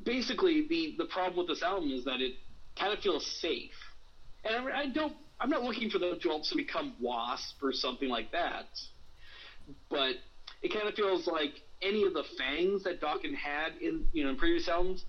basically 0.05 0.67
the 0.69 0.95
the 0.99 1.07
problem 1.07 1.39
with 1.39 1.49
this 1.49 1.63
album 1.63 1.91
is 1.91 2.05
that 2.05 2.21
it 2.21 2.35
kind 2.79 2.93
of 2.93 3.01
feels 3.01 3.27
safe. 3.41 3.75
And 4.45 4.69
I, 4.69 4.81
I 4.81 4.89
don't 4.89 5.15
I'm 5.41 5.51
not 5.51 5.63
looking 5.63 5.91
for 5.91 5.99
the 5.99 6.11
them 6.11 6.21
to 6.21 6.57
become 6.57 6.95
Wasp 7.01 7.63
or 7.63 7.73
something 7.73 8.09
like 8.09 8.31
that. 8.33 8.67
But 9.89 10.17
it 10.63 10.73
kind 10.73 10.87
of 10.87 10.95
feels 10.95 11.27
like 11.27 11.53
any 11.83 12.05
of 12.05 12.13
the 12.13 12.25
fangs 12.39 12.85
that 12.85 13.01
Dokken's 13.01 13.39
had 13.39 13.73
in 13.81 14.07
you 14.13 14.25
know 14.25 14.31
in 14.31 14.37
previous 14.37 14.69
albums 14.69 15.05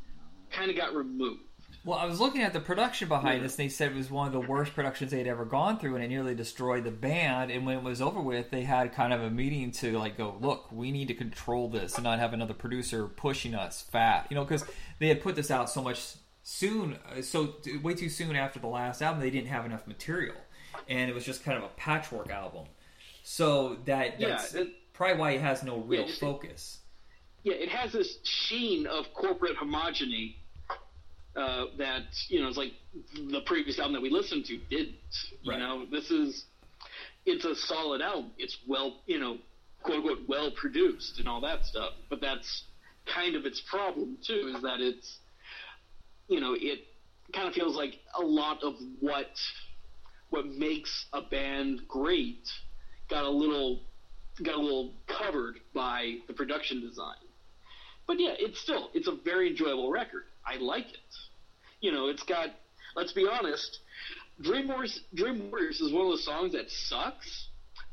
kind 0.51 0.71
of 0.71 0.77
got 0.77 0.93
removed. 0.93 1.43
Well, 1.83 1.97
I 1.97 2.05
was 2.05 2.19
looking 2.19 2.43
at 2.43 2.53
the 2.53 2.59
production 2.59 3.07
behind 3.07 3.43
this, 3.43 3.57
and 3.57 3.65
they 3.65 3.69
said 3.69 3.91
it 3.91 3.95
was 3.97 4.11
one 4.11 4.27
of 4.27 4.33
the 4.33 4.39
worst 4.39 4.75
productions 4.75 5.09
they'd 5.09 5.25
ever 5.25 5.45
gone 5.45 5.79
through, 5.79 5.95
and 5.95 6.03
it 6.03 6.09
nearly 6.09 6.35
destroyed 6.35 6.83
the 6.83 6.91
band. 6.91 7.49
And 7.49 7.65
when 7.65 7.77
it 7.79 7.83
was 7.83 8.03
over 8.03 8.21
with, 8.21 8.51
they 8.51 8.61
had 8.61 8.93
kind 8.93 9.11
of 9.11 9.23
a 9.23 9.31
meeting 9.31 9.71
to 9.73 9.97
like 9.97 10.15
go, 10.15 10.37
look, 10.39 10.71
we 10.71 10.91
need 10.91 11.07
to 11.07 11.15
control 11.15 11.69
this 11.69 11.95
and 11.95 12.03
not 12.03 12.19
have 12.19 12.33
another 12.33 12.53
producer 12.53 13.07
pushing 13.07 13.55
us 13.55 13.81
fat, 13.81 14.27
you 14.29 14.35
know, 14.35 14.43
because 14.43 14.63
they 14.99 15.07
had 15.07 15.21
put 15.23 15.35
this 15.35 15.49
out 15.49 15.71
so 15.71 15.81
much 15.81 16.13
soon, 16.43 16.99
uh, 17.17 17.21
so 17.23 17.55
way 17.81 17.95
too 17.95 18.09
soon 18.09 18.35
after 18.35 18.59
the 18.59 18.67
last 18.67 19.01
album, 19.01 19.19
they 19.19 19.31
didn't 19.31 19.47
have 19.49 19.65
enough 19.65 19.87
material, 19.87 20.35
and 20.87 21.09
it 21.09 21.13
was 21.15 21.25
just 21.25 21.43
kind 21.43 21.57
of 21.57 21.63
a 21.63 21.69
patchwork 21.77 22.29
album. 22.29 22.65
So 23.23 23.77
that 23.85 24.19
Yeah, 24.19 24.29
that's 24.29 24.53
it- 24.53 24.93
probably 24.93 25.17
why 25.17 25.31
it 25.31 25.41
has 25.41 25.63
no 25.63 25.77
real 25.77 26.01
Yeah, 26.01 26.07
it- 26.13 26.19
focus. 26.19 26.79
yeah, 27.43 27.53
it 27.55 27.69
has 27.69 27.91
this 27.93 28.19
sheen 28.23 28.85
of 28.85 29.11
corporate 29.15 29.55
homogeny 29.57 30.35
uh, 31.35 31.65
that 31.77 32.03
you 32.27 32.41
know 32.41 32.47
it's 32.47 32.57
like 32.57 32.73
the 33.15 33.41
previous 33.45 33.79
album 33.79 33.93
that 33.93 34.01
we 34.01 34.09
listened 34.09 34.45
to 34.45 34.57
didn't. 34.69 34.95
You 35.41 35.51
Right. 35.51 35.59
know, 35.59 35.85
this 35.89 36.11
is 36.11 36.45
it's 37.25 37.45
a 37.45 37.55
solid 37.55 38.01
album. 38.01 38.31
It's 38.37 38.57
well, 38.67 38.93
you 39.05 39.19
know, 39.19 39.37
quote 39.83 39.97
unquote, 39.97 40.27
well 40.27 40.51
produced 40.51 41.19
and 41.19 41.27
all 41.27 41.41
that 41.41 41.65
stuff. 41.65 41.93
But 42.09 42.19
that's 42.21 42.63
kind 43.05 43.35
of 43.35 43.45
its 43.45 43.61
problem 43.61 44.17
too, 44.25 44.53
is 44.55 44.61
that 44.61 44.79
it's 44.81 45.19
you 46.27 46.39
know 46.39 46.53
it 46.59 46.79
kind 47.33 47.47
of 47.47 47.53
feels 47.53 47.75
like 47.75 47.95
a 48.15 48.21
lot 48.21 48.61
of 48.63 48.75
what 48.99 49.27
what 50.29 50.45
makes 50.47 51.05
a 51.13 51.21
band 51.21 51.81
great 51.87 52.37
got 53.09 53.23
a 53.25 53.29
little 53.29 53.79
got 54.43 54.55
a 54.55 54.59
little 54.59 54.91
covered 55.07 55.59
by 55.73 56.15
the 56.27 56.33
production 56.33 56.81
design. 56.81 57.15
But 58.07 58.19
yeah, 58.19 58.33
it's 58.37 58.59
still 58.59 58.89
it's 58.93 59.07
a 59.07 59.15
very 59.23 59.47
enjoyable 59.49 59.89
record. 59.91 60.23
I 60.45 60.57
like 60.57 60.89
it. 60.89 60.99
You 61.81 61.91
know, 61.91 62.07
it's 62.07 62.23
got 62.23 62.49
let's 62.95 63.13
be 63.13 63.27
honest, 63.27 63.79
Dream 64.41 64.67
Warriors 64.67 65.01
Dream 65.13 65.49
Warriors 65.49 65.81
is 65.81 65.91
one 65.91 66.05
of 66.05 66.11
those 66.11 66.25
songs 66.25 66.53
that 66.53 66.69
sucks, 66.69 67.47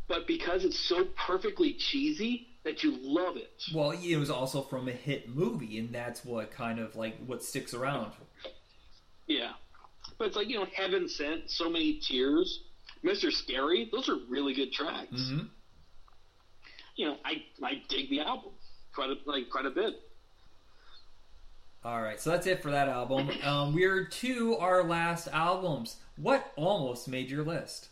but 0.06 0.26
because 0.26 0.64
it's 0.64 0.78
so 0.78 1.06
perfectly 1.26 1.74
cheesy 1.74 2.48
that 2.64 2.82
you 2.82 2.96
love 3.00 3.36
it. 3.36 3.62
Well, 3.74 3.92
it 3.92 4.16
was 4.16 4.30
also 4.30 4.62
from 4.62 4.88
a 4.88 4.92
hit 4.92 5.28
movie, 5.28 5.78
and 5.78 5.94
that's 5.94 6.24
what 6.24 6.50
kind 6.50 6.78
of 6.78 6.96
like 6.96 7.16
what 7.26 7.42
sticks 7.42 7.72
around. 7.74 8.12
Yeah. 9.26 9.52
But 10.18 10.28
it's 10.28 10.36
like, 10.36 10.48
you 10.48 10.58
know, 10.58 10.66
Heaven 10.74 11.08
Sent, 11.08 11.50
So 11.50 11.70
Many 11.70 11.94
Tears, 11.94 12.64
Mr. 13.04 13.30
Scary, 13.30 13.88
those 13.92 14.08
are 14.08 14.16
really 14.28 14.54
good 14.54 14.72
tracks. 14.72 15.12
Mm-hmm. 15.14 15.46
You 16.96 17.06
know, 17.06 17.16
I 17.24 17.44
I 17.62 17.82
dig 17.88 18.10
the 18.10 18.20
album 18.20 18.50
quite 18.92 19.10
a 19.10 19.16
like 19.24 19.48
quite 19.50 19.66
a 19.66 19.70
bit. 19.70 19.94
All 21.88 22.02
right, 22.02 22.20
so 22.20 22.28
that's 22.28 22.46
it 22.46 22.62
for 22.62 22.70
that 22.70 22.90
album. 22.90 23.30
Um, 23.42 23.72
we're 23.72 24.04
to 24.04 24.58
our 24.58 24.84
last 24.84 25.26
albums. 25.28 25.96
What 26.18 26.52
almost 26.54 27.08
made 27.08 27.30
your 27.30 27.42
list? 27.42 27.88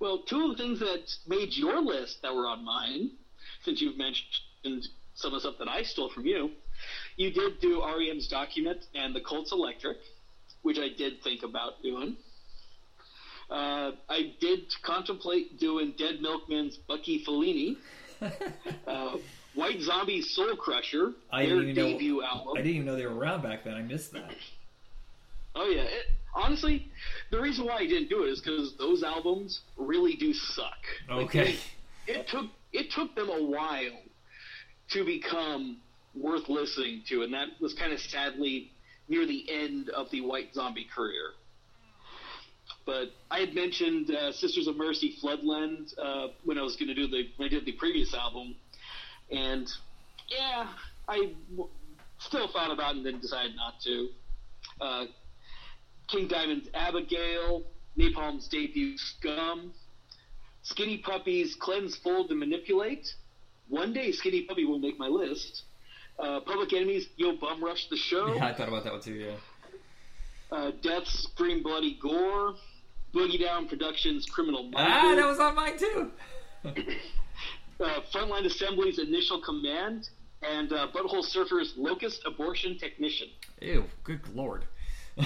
Well, 0.00 0.24
two 0.26 0.50
of 0.50 0.56
the 0.56 0.64
things 0.64 0.80
that 0.80 1.14
made 1.28 1.56
your 1.56 1.80
list 1.80 2.22
that 2.22 2.34
were 2.34 2.48
on 2.48 2.64
mine, 2.64 3.12
since 3.64 3.80
you've 3.80 3.96
mentioned 3.96 4.88
some 5.14 5.32
of 5.32 5.34
the 5.34 5.40
stuff 5.48 5.60
that 5.60 5.68
I 5.68 5.84
stole 5.84 6.10
from 6.10 6.26
you, 6.26 6.50
you 7.16 7.30
did 7.30 7.60
do 7.60 7.84
REM's 7.84 8.26
Document 8.26 8.84
and 8.96 9.14
the 9.14 9.20
Cult's 9.20 9.52
Electric, 9.52 9.98
which 10.62 10.80
I 10.80 10.88
did 10.88 11.22
think 11.22 11.44
about 11.44 11.84
doing. 11.84 12.16
Uh, 13.48 13.92
I 14.08 14.34
did 14.40 14.74
contemplate 14.82 15.60
doing 15.60 15.94
Dead 15.96 16.20
Milkmen's 16.20 16.78
Bucky 16.78 17.24
Fellini, 17.24 17.76
uh, 18.88 19.18
White 19.54 19.80
Zombie 19.80 20.20
Soul 20.22 20.56
Crusher, 20.56 21.12
I 21.30 21.46
their 21.46 21.56
didn't 21.60 21.70
even 21.70 21.74
know- 21.84 21.92
debut 21.92 22.22
album. 22.22 22.54
I 22.56 22.58
didn't 22.62 22.72
even 22.74 22.86
know 22.86 22.96
they 22.96 23.06
were 23.06 23.14
around 23.14 23.42
back 23.42 23.64
then. 23.64 23.74
I 23.74 23.82
missed 23.82 24.12
that. 24.12 24.30
Oh 25.56 25.68
yeah. 25.68 25.82
It, 25.82 26.06
honestly, 26.34 26.88
the 27.30 27.40
reason 27.40 27.64
why 27.64 27.76
I 27.76 27.86
didn't 27.86 28.08
do 28.08 28.24
it 28.24 28.30
is 28.30 28.40
because 28.40 28.74
those 28.76 29.04
albums 29.04 29.60
really 29.76 30.16
do 30.16 30.34
suck. 30.34 30.78
Like, 31.08 31.26
Okay. 31.26 31.56
it 32.08 32.26
took 32.26 32.46
it 32.72 32.90
took 32.90 33.14
them 33.14 33.28
a 33.30 33.40
while 33.40 34.00
to 34.90 35.04
become 35.04 35.76
worth 36.12 36.48
listening 36.48 37.02
to, 37.06 37.22
and 37.22 37.32
that 37.34 37.50
was 37.60 37.72
kind 37.74 37.92
of 37.92 38.00
sadly 38.00 38.72
near 39.08 39.26
the 39.26 39.46
end 39.48 39.90
of 39.90 40.10
the 40.10 40.22
White 40.22 40.52
Zombie 40.54 40.88
career. 40.92 41.30
But 42.84 43.12
I 43.30 43.38
had 43.38 43.54
mentioned 43.54 44.10
uh, 44.10 44.32
Sisters 44.32 44.66
of 44.66 44.76
Mercy 44.76 45.14
Floodland 45.22 45.94
uh, 45.98 46.28
when 46.44 46.58
I 46.58 46.62
was 46.62 46.74
going 46.74 46.88
to 46.88 46.94
do 46.96 47.06
the 47.06 47.28
when 47.36 47.46
I 47.46 47.48
did 47.48 47.64
the 47.64 47.72
previous 47.72 48.12
album, 48.12 48.56
and 49.30 49.70
yeah, 50.28 50.68
I 51.08 51.32
w- 51.50 51.70
still 52.18 52.48
thought 52.48 52.70
about 52.70 52.94
it 52.94 52.98
and 52.98 53.06
then 53.06 53.20
decided 53.20 53.56
not 53.56 53.80
to. 53.84 54.08
Uh, 54.80 55.04
King 56.08 56.28
Diamond's 56.28 56.68
Abigail, 56.74 57.64
Napalm's 57.98 58.48
debut 58.48 58.96
Scum, 58.98 59.72
Skinny 60.62 60.98
Puppy's 60.98 61.54
Cleanse, 61.54 61.96
Fold, 61.96 62.30
and 62.30 62.40
Manipulate. 62.40 63.06
One 63.68 63.92
day 63.92 64.12
Skinny 64.12 64.42
Puppy 64.42 64.64
will 64.64 64.78
make 64.78 64.98
my 64.98 65.08
list. 65.08 65.62
Uh, 66.18 66.40
Public 66.40 66.72
Enemy's, 66.72 67.08
Yo 67.16 67.36
Bum 67.36 67.62
Rush 67.64 67.88
the 67.88 67.96
Show. 67.96 68.34
Yeah, 68.34 68.46
I 68.46 68.54
thought 68.54 68.68
about 68.68 68.84
that 68.84 68.92
one 68.92 69.02
too. 69.02 69.14
Yeah. 69.14 69.36
Uh, 70.52 70.70
Death's 70.82 71.24
Scream 71.24 71.62
Bloody 71.62 71.98
Gore. 72.00 72.54
Boogie 73.14 73.40
Down 73.40 73.68
Productions 73.68 74.26
Criminal 74.26 74.64
Minded. 74.64 74.92
Ah, 74.92 75.14
that 75.14 75.26
was 75.26 75.38
on 75.38 75.54
mine 75.54 75.78
too. 75.78 76.10
uh, 77.80 78.00
Frontline 78.12 78.44
Assembly's 78.46 78.98
Initial 78.98 79.40
Command. 79.40 80.08
And 80.46 80.70
uh, 80.74 80.88
Butthole 80.94 81.24
Surfer's 81.24 81.72
Locust 81.74 82.22
Abortion 82.26 82.76
Technician. 82.76 83.28
Ew, 83.62 83.84
good 84.02 84.20
lord. 84.34 84.66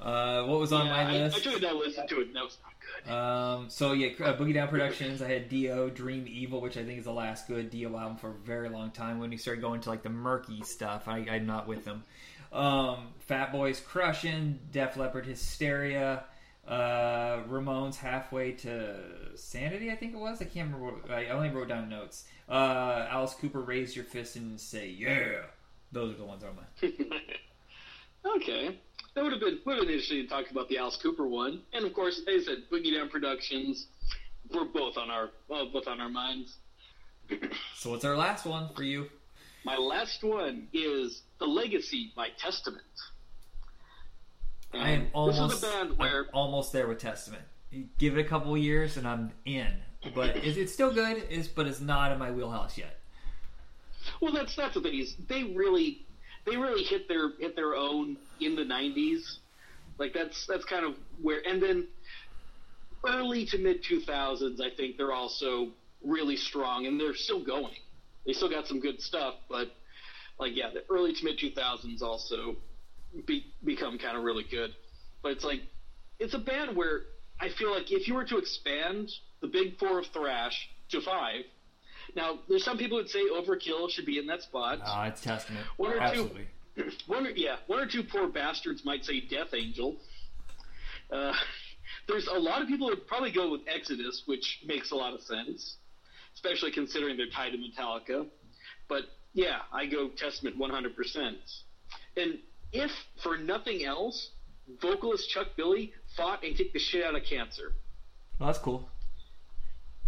uh, 0.00 0.44
what 0.44 0.58
was 0.58 0.72
on 0.72 0.86
Yeah, 0.86 0.92
my 0.92 1.02
I, 1.02 1.12
list? 1.18 1.36
I 1.36 1.40
tried 1.50 1.60
to 1.60 1.74
listen 1.74 2.08
to 2.08 2.20
it, 2.20 2.28
and 2.28 2.36
that 2.36 2.44
was 2.44 2.56
not 2.62 2.72
good. 3.04 3.12
Um, 3.12 3.68
so 3.68 3.92
yeah, 3.92 4.08
uh, 4.24 4.36
Boogie 4.36 4.54
Down 4.54 4.68
Productions. 4.68 5.20
I 5.20 5.28
had 5.28 5.48
Dio, 5.50 5.90
Dream 5.90 6.26
Evil, 6.28 6.60
which 6.62 6.76
I 6.76 6.84
think 6.84 6.98
is 6.98 7.04
the 7.04 7.12
last 7.12 7.46
good 7.46 7.70
Dio 7.70 7.96
album 7.96 8.16
for 8.16 8.30
a 8.30 8.34
very 8.34 8.68
long 8.70 8.90
time. 8.90 9.18
When 9.18 9.30
he 9.30 9.36
started 9.36 9.60
going 9.60 9.80
to 9.82 9.90
like 9.90 10.02
the 10.02 10.08
murky 10.08 10.62
stuff, 10.62 11.08
I, 11.08 11.18
I'm 11.30 11.46
not 11.46 11.66
with 11.68 11.84
them. 11.84 12.04
Um, 12.52 13.08
Fat 13.20 13.52
Boys 13.52 13.80
Crushing, 13.80 14.60
Def 14.72 14.96
Leppard 14.96 15.26
Hysteria, 15.26 16.24
uh, 16.68 17.42
Ramones 17.48 17.96
Halfway 17.96 18.52
to 18.52 18.96
Sanity. 19.34 19.90
I 19.90 19.96
think 19.96 20.14
it 20.14 20.18
was. 20.18 20.40
I 20.40 20.44
can't 20.44 20.72
remember. 20.72 20.98
What, 21.00 21.10
I 21.10 21.28
only 21.28 21.50
wrote 21.50 21.68
down 21.68 21.88
notes. 21.88 22.24
Uh, 22.48 23.06
Alice 23.10 23.34
Cooper, 23.34 23.60
Raise 23.60 23.94
Your 23.94 24.04
Fist 24.04 24.36
and 24.36 24.60
Say 24.60 24.88
Yeah. 24.88 25.42
Those 25.92 26.14
are 26.14 26.18
the 26.18 26.24
ones 26.24 26.42
on 26.44 26.56
my. 26.56 26.88
Okay. 28.36 28.78
That 29.14 29.22
would 29.22 29.32
have 29.32 29.40
been 29.40 29.60
would 29.64 29.76
have 29.78 29.86
been 29.86 29.94
interesting 29.94 30.22
to 30.22 30.28
talk 30.28 30.50
about 30.50 30.68
the 30.68 30.78
Alice 30.78 30.96
Cooper 30.96 31.26
one, 31.26 31.62
and 31.72 31.86
of 31.86 31.94
course, 31.94 32.20
as 32.28 32.42
I 32.42 32.44
said, 32.44 32.56
Boogie 32.70 32.94
Down 32.94 33.08
Productions. 33.08 33.86
We're 34.52 34.64
both 34.64 34.96
on 34.96 35.10
our 35.10 35.30
well, 35.48 35.70
both 35.72 35.86
on 35.86 36.00
our 36.00 36.10
minds. 36.10 36.56
So 37.76 37.90
what's 37.90 38.04
our 38.04 38.16
last 38.16 38.46
one 38.46 38.70
for 38.74 38.82
you? 38.82 39.08
My 39.64 39.76
last 39.76 40.24
one 40.24 40.68
is 40.72 41.22
The 41.38 41.44
Legacy 41.46 42.12
by 42.16 42.28
Testament. 42.38 42.82
And 44.72 44.82
I 44.82 44.90
am 44.90 45.08
almost, 45.12 45.62
this 45.62 45.62
is 45.62 45.74
a 45.74 45.78
band 45.78 45.98
where 45.98 46.20
I'm 46.22 46.28
almost 46.34 46.72
there 46.72 46.88
with 46.88 46.98
Testament. 46.98 47.42
Give 47.98 48.16
it 48.16 48.20
a 48.20 48.28
couple 48.28 48.56
years 48.56 48.96
and 48.96 49.06
I'm 49.06 49.32
in. 49.44 49.68
But 50.14 50.36
it's, 50.36 50.56
it's 50.56 50.72
still 50.72 50.92
good. 50.92 51.24
It's 51.30 51.48
but 51.48 51.66
it's 51.66 51.80
not 51.80 52.12
in 52.12 52.18
my 52.18 52.30
wheelhouse 52.30 52.78
yet. 52.78 52.98
well, 54.20 54.32
that's 54.32 54.54
that's 54.54 54.74
the 54.74 54.80
thing 54.80 54.98
is 54.98 55.16
they 55.28 55.44
really 55.44 56.06
they 56.44 56.56
really 56.56 56.84
hit 56.84 57.08
their 57.08 57.30
hit 57.38 57.56
their 57.56 57.74
own 57.74 58.16
in 58.40 58.54
the 58.54 58.62
'90s. 58.62 59.38
Like 59.98 60.12
that's 60.14 60.46
that's 60.46 60.64
kind 60.64 60.84
of 60.84 60.94
where, 61.20 61.40
and 61.46 61.60
then 61.62 61.88
early 63.06 63.46
to 63.46 63.58
mid 63.58 63.82
2000s, 63.82 64.60
I 64.60 64.70
think 64.70 64.96
they're 64.96 65.12
also 65.12 65.68
really 66.04 66.36
strong, 66.36 66.86
and 66.86 67.00
they're 67.00 67.14
still 67.14 67.42
going. 67.42 67.74
They 68.26 68.32
still 68.32 68.50
got 68.50 68.66
some 68.66 68.80
good 68.80 69.00
stuff, 69.00 69.34
but 69.48 69.74
like 70.38 70.54
yeah, 70.54 70.70
the 70.72 70.84
early 70.90 71.12
to 71.14 71.24
mid 71.24 71.38
2000s 71.38 72.02
also 72.02 72.56
be, 73.24 73.46
become 73.64 73.98
kind 73.98 74.16
of 74.16 74.24
really 74.24 74.44
good. 74.50 74.70
But 75.22 75.32
it's 75.32 75.44
like 75.44 75.60
it's 76.18 76.34
a 76.34 76.38
band 76.38 76.76
where 76.76 77.02
I 77.40 77.48
feel 77.48 77.70
like 77.70 77.90
if 77.92 78.08
you 78.08 78.14
were 78.14 78.24
to 78.24 78.38
expand 78.38 79.10
the 79.40 79.48
big 79.48 79.78
four 79.78 79.98
of 79.98 80.06
thrash 80.06 80.68
to 80.90 81.00
five, 81.00 81.42
now 82.14 82.38
there's 82.48 82.64
some 82.64 82.78
people 82.78 82.98
that 82.98 83.08
say 83.08 83.20
Overkill 83.32 83.90
should 83.90 84.06
be 84.06 84.18
in 84.18 84.26
that 84.26 84.42
spot. 84.42 84.80
Uh, 84.84 85.04
it's 85.08 85.20
Testament. 85.20 85.66
One 85.76 85.92
or 85.92 86.12
two. 86.12 86.30
One, 87.06 87.26
or- 87.26 87.30
yeah, 87.30 87.56
one 87.68 87.78
or 87.78 87.86
two 87.86 88.02
poor 88.02 88.28
bastards 88.28 88.84
might 88.84 89.02
say 89.02 89.20
Death 89.20 89.54
Angel. 89.54 89.96
Uh, 91.10 91.32
there's 92.08 92.26
a 92.26 92.38
lot 92.38 92.60
of 92.60 92.68
people 92.68 92.90
that 92.90 93.06
probably 93.06 93.32
go 93.32 93.50
with 93.50 93.62
Exodus, 93.66 94.24
which 94.26 94.60
makes 94.66 94.90
a 94.90 94.94
lot 94.94 95.14
of 95.14 95.22
sense, 95.22 95.76
especially 96.34 96.70
considering 96.70 97.16
they're 97.16 97.30
tied 97.30 97.52
to 97.52 97.56
Metallica. 97.56 98.26
But 98.88 99.04
yeah, 99.32 99.60
I 99.72 99.86
go 99.86 100.08
Testament 100.08 100.58
100%. 100.58 101.36
And 102.18 102.38
if 102.76 102.90
for 103.22 103.36
nothing 103.36 103.84
else, 103.84 104.30
vocalist 104.80 105.28
Chuck 105.30 105.48
Billy 105.56 105.92
fought 106.16 106.44
and 106.44 106.56
kicked 106.56 106.72
the 106.72 106.78
shit 106.78 107.04
out 107.04 107.14
of 107.14 107.22
cancer. 107.24 107.72
That's 108.38 108.58
cool. 108.58 108.88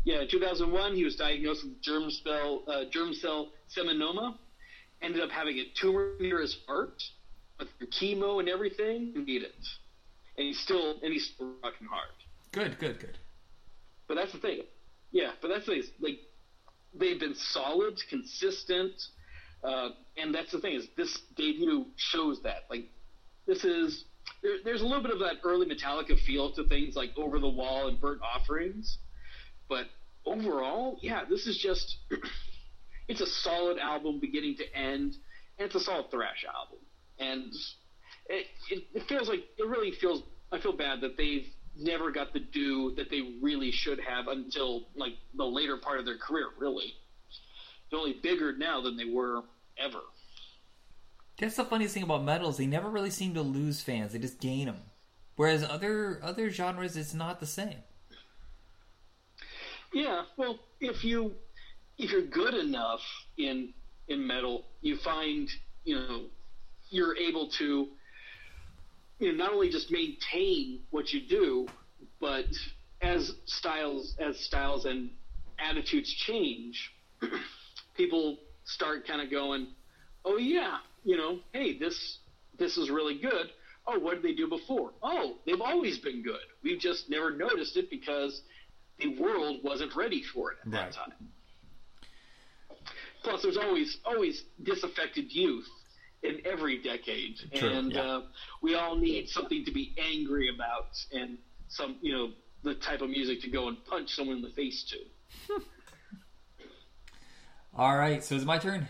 Yeah, 0.04 0.22
in 0.22 0.28
2001, 0.28 0.94
he 0.94 1.04
was 1.04 1.16
diagnosed 1.16 1.64
with 1.64 1.82
germ 1.82 2.10
cell, 2.10 2.62
uh, 2.66 2.84
germ 2.90 3.12
cell 3.14 3.48
seminoma. 3.76 4.36
Ended 5.02 5.22
up 5.22 5.30
having 5.30 5.58
a 5.58 5.64
tumor 5.80 6.12
near 6.18 6.40
his 6.40 6.56
heart, 6.66 7.02
with 7.58 7.68
through 7.78 7.88
chemo 7.88 8.40
and 8.40 8.48
everything, 8.48 9.12
and 9.14 9.26
beat 9.26 9.42
it. 9.42 9.54
And 10.36 10.46
he's 10.46 10.58
still 10.58 10.98
and 11.02 11.12
he's 11.12 11.30
still 11.34 11.52
rocking 11.62 11.86
hard. 11.86 12.10
Good, 12.52 12.78
good, 12.78 12.98
good. 12.98 13.18
But 14.06 14.14
that's 14.14 14.32
the 14.32 14.38
thing. 14.38 14.62
Yeah, 15.12 15.32
but 15.40 15.48
that's 15.48 15.66
the 15.66 15.72
thing. 15.72 15.80
is, 15.80 15.90
Like 16.00 16.18
they've 16.94 17.20
been 17.20 17.34
solid, 17.34 18.00
consistent, 18.08 18.92
uh, 19.62 19.90
and 20.20 20.34
that's 20.34 20.52
the 20.52 20.60
thing 20.60 20.74
is 20.74 20.86
this 20.96 21.20
debut 21.36 21.86
shows 21.96 22.40
that. 22.42 22.64
Like 22.70 22.84
this 23.46 23.64
is 23.64 24.04
there, 24.42 24.56
there's 24.64 24.82
a 24.82 24.86
little 24.86 25.02
bit 25.02 25.12
of 25.12 25.20
that 25.20 25.36
early 25.44 25.66
Metallica 25.66 26.18
feel 26.26 26.52
to 26.54 26.64
things 26.64 26.96
like 26.96 27.10
Over 27.16 27.38
the 27.38 27.48
Wall 27.48 27.88
and 27.88 28.00
Burnt 28.00 28.20
Offerings, 28.22 28.98
but 29.68 29.86
overall, 30.24 30.98
yeah, 31.00 31.22
this 31.28 31.46
is 31.46 31.58
just 31.58 31.96
it's 33.08 33.20
a 33.20 33.26
solid 33.26 33.78
album 33.78 34.18
beginning 34.20 34.56
to 34.56 34.76
end, 34.76 35.16
and 35.58 35.66
it's 35.66 35.74
a 35.74 35.80
solid 35.80 36.10
thrash 36.10 36.44
album, 36.44 36.78
and 37.18 37.52
it, 38.28 38.46
it, 38.70 38.84
it 38.94 39.02
feels 39.08 39.28
like 39.28 39.40
it 39.56 39.66
really 39.66 39.92
feels. 39.92 40.22
I 40.50 40.58
feel 40.60 40.76
bad 40.76 41.02
that 41.02 41.16
they've 41.18 41.46
never 41.76 42.10
got 42.10 42.32
the 42.32 42.40
due 42.40 42.94
that 42.96 43.10
they 43.10 43.20
really 43.42 43.70
should 43.70 44.00
have 44.00 44.28
until 44.28 44.86
like 44.96 45.12
the 45.36 45.44
later 45.44 45.76
part 45.76 45.98
of 45.98 46.06
their 46.06 46.16
career. 46.16 46.46
Really, 46.58 46.94
they're 47.90 48.00
only 48.00 48.16
bigger 48.22 48.56
now 48.56 48.80
than 48.80 48.96
they 48.96 49.04
were 49.04 49.42
ever. 49.78 50.00
That's 51.38 51.56
the 51.56 51.64
funniest 51.64 51.94
thing 51.94 52.02
about 52.02 52.24
metal 52.24 52.50
is 52.50 52.56
they 52.56 52.66
never 52.66 52.90
really 52.90 53.10
seem 53.10 53.34
to 53.34 53.42
lose 53.42 53.80
fans; 53.80 54.12
they 54.12 54.18
just 54.18 54.40
gain 54.40 54.66
them. 54.66 54.80
Whereas 55.36 55.62
other 55.62 56.20
other 56.22 56.50
genres, 56.50 56.96
it's 56.96 57.14
not 57.14 57.38
the 57.38 57.46
same. 57.46 57.82
Yeah, 59.92 60.22
well, 60.36 60.58
if 60.80 61.04
you 61.04 61.32
if 61.96 62.10
you're 62.10 62.22
good 62.22 62.54
enough 62.54 63.00
in 63.36 63.72
in 64.08 64.26
metal, 64.26 64.64
you 64.80 64.96
find 64.96 65.48
you 65.84 65.94
know 65.94 66.22
you're 66.90 67.16
able 67.16 67.48
to 67.50 67.88
you 69.20 69.32
know 69.32 69.44
not 69.44 69.52
only 69.52 69.68
just 69.68 69.92
maintain 69.92 70.80
what 70.90 71.12
you 71.12 71.20
do, 71.20 71.68
but 72.20 72.46
as 73.00 73.32
styles 73.46 74.16
as 74.18 74.40
styles 74.40 74.86
and 74.86 75.10
attitudes 75.60 76.12
change, 76.12 76.92
people 77.94 78.38
start 78.68 79.06
kind 79.06 79.20
of 79.20 79.30
going, 79.30 79.68
oh 80.24 80.36
yeah, 80.36 80.78
you 81.04 81.16
know, 81.16 81.40
hey 81.52 81.78
this 81.78 82.18
this 82.58 82.76
is 82.76 82.90
really 82.90 83.18
good. 83.18 83.50
Oh, 83.86 83.98
what 83.98 84.14
did 84.14 84.22
they 84.22 84.34
do 84.34 84.48
before? 84.48 84.92
Oh, 85.02 85.36
they've 85.46 85.60
always 85.60 85.98
been 85.98 86.22
good. 86.22 86.44
We've 86.62 86.78
just 86.78 87.08
never 87.08 87.30
noticed 87.30 87.76
it 87.76 87.88
because 87.88 88.42
the 88.98 89.18
world 89.18 89.60
wasn't 89.64 89.96
ready 89.96 90.22
for 90.34 90.52
it 90.52 90.58
at 90.66 90.70
that 90.72 90.92
time. 90.92 91.14
Plus, 93.22 93.42
there's 93.42 93.56
always 93.56 93.96
always 94.04 94.44
disaffected 94.62 95.32
youth 95.32 95.68
in 96.22 96.40
every 96.44 96.82
decade, 96.82 97.36
True, 97.54 97.68
and 97.68 97.92
yeah. 97.92 98.00
uh, 98.00 98.22
we 98.60 98.74
all 98.74 98.96
need 98.96 99.28
something 99.28 99.64
to 99.64 99.72
be 99.72 99.94
angry 99.98 100.50
about, 100.54 100.88
and 101.12 101.38
some 101.68 101.96
you 102.02 102.12
know 102.12 102.30
the 102.64 102.74
type 102.74 103.00
of 103.00 103.08
music 103.08 103.40
to 103.42 103.50
go 103.50 103.68
and 103.68 103.82
punch 103.86 104.10
someone 104.10 104.36
in 104.36 104.42
the 104.42 104.50
face 104.50 104.84
to. 104.90 105.54
All 107.78 107.96
right, 107.96 108.24
so 108.24 108.34
it's 108.34 108.44
my 108.44 108.58
turn. 108.58 108.88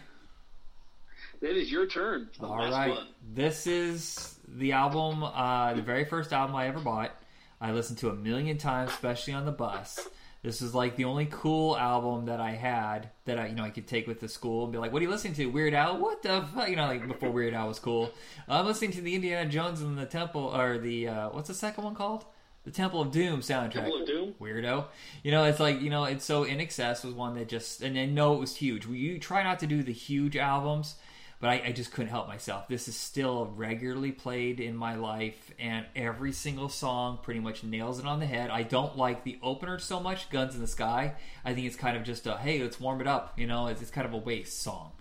It 1.43 1.59
is 1.59 1.71
your 1.71 1.87
turn. 1.87 2.31
All 2.41 2.57
right, 2.57 2.89
one. 2.89 3.07
this 3.35 3.67
is 3.67 4.37
the 4.49 4.73
album, 4.73 5.23
uh, 5.23 5.75
the 5.75 5.83
very 5.83 6.07
first 6.07 6.33
album 6.33 6.57
I 6.57 6.69
ever 6.69 6.81
bought. 6.81 7.15
I 7.61 7.73
listened 7.73 7.99
to 7.99 8.09
a 8.09 8.15
million 8.15 8.57
times, 8.57 8.91
especially 8.91 9.35
on 9.35 9.45
the 9.45 9.53
bus. 9.53 10.09
This 10.43 10.63
is 10.63 10.75
like 10.75 10.97
the 10.97 11.05
only 11.05 11.27
cool 11.31 11.77
album 11.77 12.27
that 12.27 12.41
I 12.41 12.53
had 12.53 13.11
that 13.27 13.39
I, 13.39 13.49
you 13.49 13.57
know, 13.57 13.65
I 13.65 13.69
could 13.69 13.87
take 13.87 14.07
with 14.07 14.21
the 14.21 14.29
school 14.29 14.63
and 14.63 14.73
be 14.73 14.79
like, 14.79 14.91
"What 14.91 15.01
are 15.01 15.05
you 15.05 15.11
listening 15.11 15.35
to? 15.35 15.47
Weird 15.47 15.75
Al? 15.75 15.99
What 15.99 16.23
the 16.23 16.47
fuck?" 16.55 16.71
You 16.71 16.77
know, 16.77 16.87
like 16.87 17.07
before 17.07 17.31
Weird 17.31 17.53
Al 17.53 17.69
was 17.69 17.79
cool. 17.79 18.11
I'm 18.49 18.65
listening 18.65 18.93
to 18.93 19.03
the 19.03 19.15
Indiana 19.15 19.51
Jones 19.51 19.83
and 19.83 19.99
the 19.99 20.07
Temple, 20.07 20.57
or 20.57 20.79
the 20.79 21.09
uh, 21.09 21.29
what's 21.29 21.49
the 21.49 21.55
second 21.55 21.85
one 21.85 21.95
called? 21.95 22.25
The 22.69 22.75
Temple 22.75 23.01
of 23.01 23.11
Doom 23.11 23.41
soundtrack. 23.41 23.73
Temple 23.73 24.03
of 24.03 24.07
Doom? 24.07 24.35
Weirdo. 24.39 24.85
You 25.23 25.31
know, 25.31 25.45
it's 25.45 25.59
like 25.59 25.81
you 25.81 25.89
know, 25.89 26.05
it's 26.05 26.23
so 26.23 26.45
INXS 26.45 27.03
was 27.03 27.15
one 27.15 27.35
that 27.37 27.49
just, 27.49 27.81
and 27.81 27.99
I 27.99 28.05
know 28.05 28.35
it 28.35 28.41
was 28.41 28.57
huge. 28.57 28.87
You 28.87 29.19
try 29.19 29.43
not 29.43 29.61
to 29.61 29.67
do 29.67 29.83
the 29.83 29.93
huge 29.95 30.37
albums, 30.37 30.97
but 31.41 31.49
I, 31.49 31.63
I 31.69 31.73
just 31.73 31.93
couldn't 31.93 32.11
help 32.11 32.29
myself. 32.29 32.69
This 32.69 32.87
is 32.87 32.95
still 32.95 33.51
regularly 33.57 34.13
played 34.13 34.61
in 34.61 34.77
my 34.77 34.97
life, 34.97 35.51
and 35.59 35.87
every 35.97 36.33
single 36.33 36.69
song 36.69 37.21
pretty 37.23 37.41
much 37.41 37.65
nails 37.65 38.01
it 38.01 38.05
on 38.05 38.21
the 38.21 38.27
head. 38.27 38.51
I 38.51 38.65
don't 38.65 38.99
like 38.99 39.25
the 39.25 39.39
opener 39.43 39.79
so 39.79 39.99
much, 39.99 40.29
"Guns 40.29 40.55
in 40.55 40.61
the 40.61 40.67
Sky." 40.67 41.15
I 41.47 41.55
think 41.55 41.67
it's 41.67 41.75
kind 41.75 41.97
of 41.97 42.03
just 42.03 42.27
a 42.27 42.37
hey, 42.37 42.63
let's 42.63 42.79
warm 42.79 43.01
it 43.01 43.07
up. 43.07 43.33
You 43.39 43.47
know, 43.47 43.69
it's, 43.69 43.81
it's 43.81 43.91
kind 43.91 44.07
of 44.07 44.13
a 44.13 44.19
waste 44.19 44.61
song. 44.61 44.93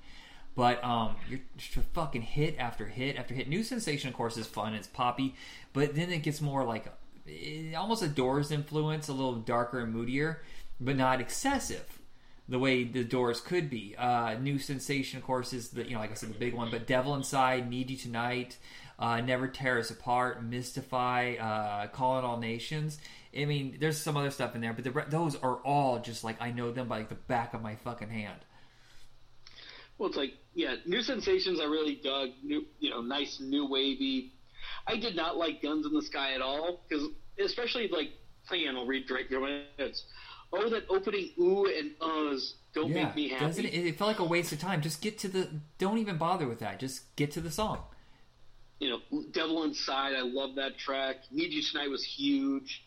But 0.56 0.84
um, 0.84 1.18
you're 1.30 1.42
just 1.56 1.76
fucking 1.94 2.24
hit 2.24 2.56
after 2.58 2.88
hit 2.88 3.18
after 3.18 3.36
hit. 3.36 3.48
New 3.48 3.62
Sensation, 3.62 4.10
of 4.10 4.16
course, 4.16 4.38
is 4.38 4.48
fun. 4.48 4.74
It's 4.74 4.88
poppy, 4.88 5.36
but 5.72 5.94
then 5.96 6.12
it 6.12 6.24
gets 6.24 6.42
more 6.42 6.64
like 6.64 6.88
almost 7.78 8.04
a 8.04 8.08
Doors 8.08 8.52
influence, 8.52 9.08
a 9.08 9.14
little 9.14 9.36
darker 9.36 9.80
and 9.80 9.94
moodier, 9.94 10.42
but 10.80 10.96
not 10.96 11.22
excessive 11.22 11.98
the 12.50 12.60
way 12.60 12.84
the 12.84 13.04
Doors 13.04 13.42
could 13.42 13.70
be. 13.70 13.96
Uh, 13.98 14.36
New 14.36 14.60
Sensation, 14.60 15.18
of 15.18 15.26
course, 15.26 15.54
is 15.54 15.70
the 15.70 15.84
you 15.84 15.94
know 15.94 16.00
like 16.00 16.12
I 16.12 16.16
said 16.16 16.30
the 16.30 16.38
big 16.40 16.54
one, 16.54 16.72
but 16.72 16.88
Devil 16.88 17.16
Inside, 17.16 17.70
Need 17.70 17.90
You 17.90 17.98
Tonight, 17.98 18.58
uh, 19.00 19.22
Never 19.22 19.48
Tear 19.48 19.80
Us 19.80 19.90
Apart, 19.90 20.44
Mystify, 20.44 21.36
uh, 21.36 21.88
Calling 21.88 22.24
All 22.24 22.38
Nations. 22.38 23.00
I 23.38 23.46
mean, 23.46 23.78
there's 23.80 23.98
some 23.98 24.18
other 24.18 24.32
stuff 24.32 24.56
in 24.56 24.62
there, 24.62 24.74
but 24.74 24.84
the, 24.84 25.06
those 25.10 25.36
are 25.36 25.58
all 25.58 26.00
just 26.00 26.24
like 26.24 26.42
I 26.42 26.52
know 26.52 26.72
them 26.72 26.88
by 26.88 27.00
like 27.00 27.10
the 27.10 27.16
back 27.16 27.54
of 27.54 27.62
my 27.62 27.76
fucking 27.76 28.10
hand. 28.10 28.40
Well, 29.98 30.10
it's 30.10 30.18
like 30.18 30.34
yeah, 30.54 30.76
new 30.86 31.02
sensations. 31.02 31.60
I 31.60 31.66
really 31.66 31.96
dug. 31.96 32.30
New, 32.44 32.66
you 32.80 32.90
know, 32.90 33.02
nice 33.02 33.40
new 33.40 33.66
wavy. 33.68 34.32
I 34.88 34.98
did 34.98 35.16
not 35.16 35.38
like 35.38 35.62
Guns 35.62 35.86
in 35.86 35.94
the 35.94 36.02
Sky 36.02 36.34
at 36.34 36.42
all 36.42 36.82
because, 36.88 37.08
especially 37.44 37.88
like, 37.90 38.10
again, 38.50 38.76
I'll 38.76 38.86
read 38.86 39.08
Drake 39.08 39.30
minutes. 39.32 40.06
Oh, 40.54 40.70
that 40.70 40.84
opening 40.90 41.32
ooh 41.40 41.66
and 41.66 41.92
uhs 42.00 42.54
don't 42.74 42.90
Yeah, 42.92 43.06
make 43.06 43.16
me 43.16 43.30
happy. 43.30 43.46
doesn't 43.46 43.66
it? 43.66 43.74
It 43.74 43.98
felt 43.98 44.08
like 44.10 44.20
a 44.20 44.26
waste 44.26 44.52
of 44.54 44.60
time. 44.60 44.82
Just 44.82 45.02
get 45.02 45.18
to 45.20 45.28
the. 45.28 45.50
Don't 45.78 45.98
even 45.98 46.18
bother 46.18 46.48
with 46.48 46.60
that. 46.60 46.80
Just 46.80 47.16
get 47.16 47.32
to 47.32 47.42
the 47.42 47.52
song. 47.52 47.80
you 48.80 48.90
know, 48.90 49.22
Devil 49.32 49.64
Inside, 49.64 50.16
I 50.16 50.22
love 50.22 50.56
that 50.56 50.78
track. 50.78 51.18
Need 51.32 51.52
You 51.52 51.62
Tonight 51.64 51.90
was 51.90 52.04
huge. 52.04 52.84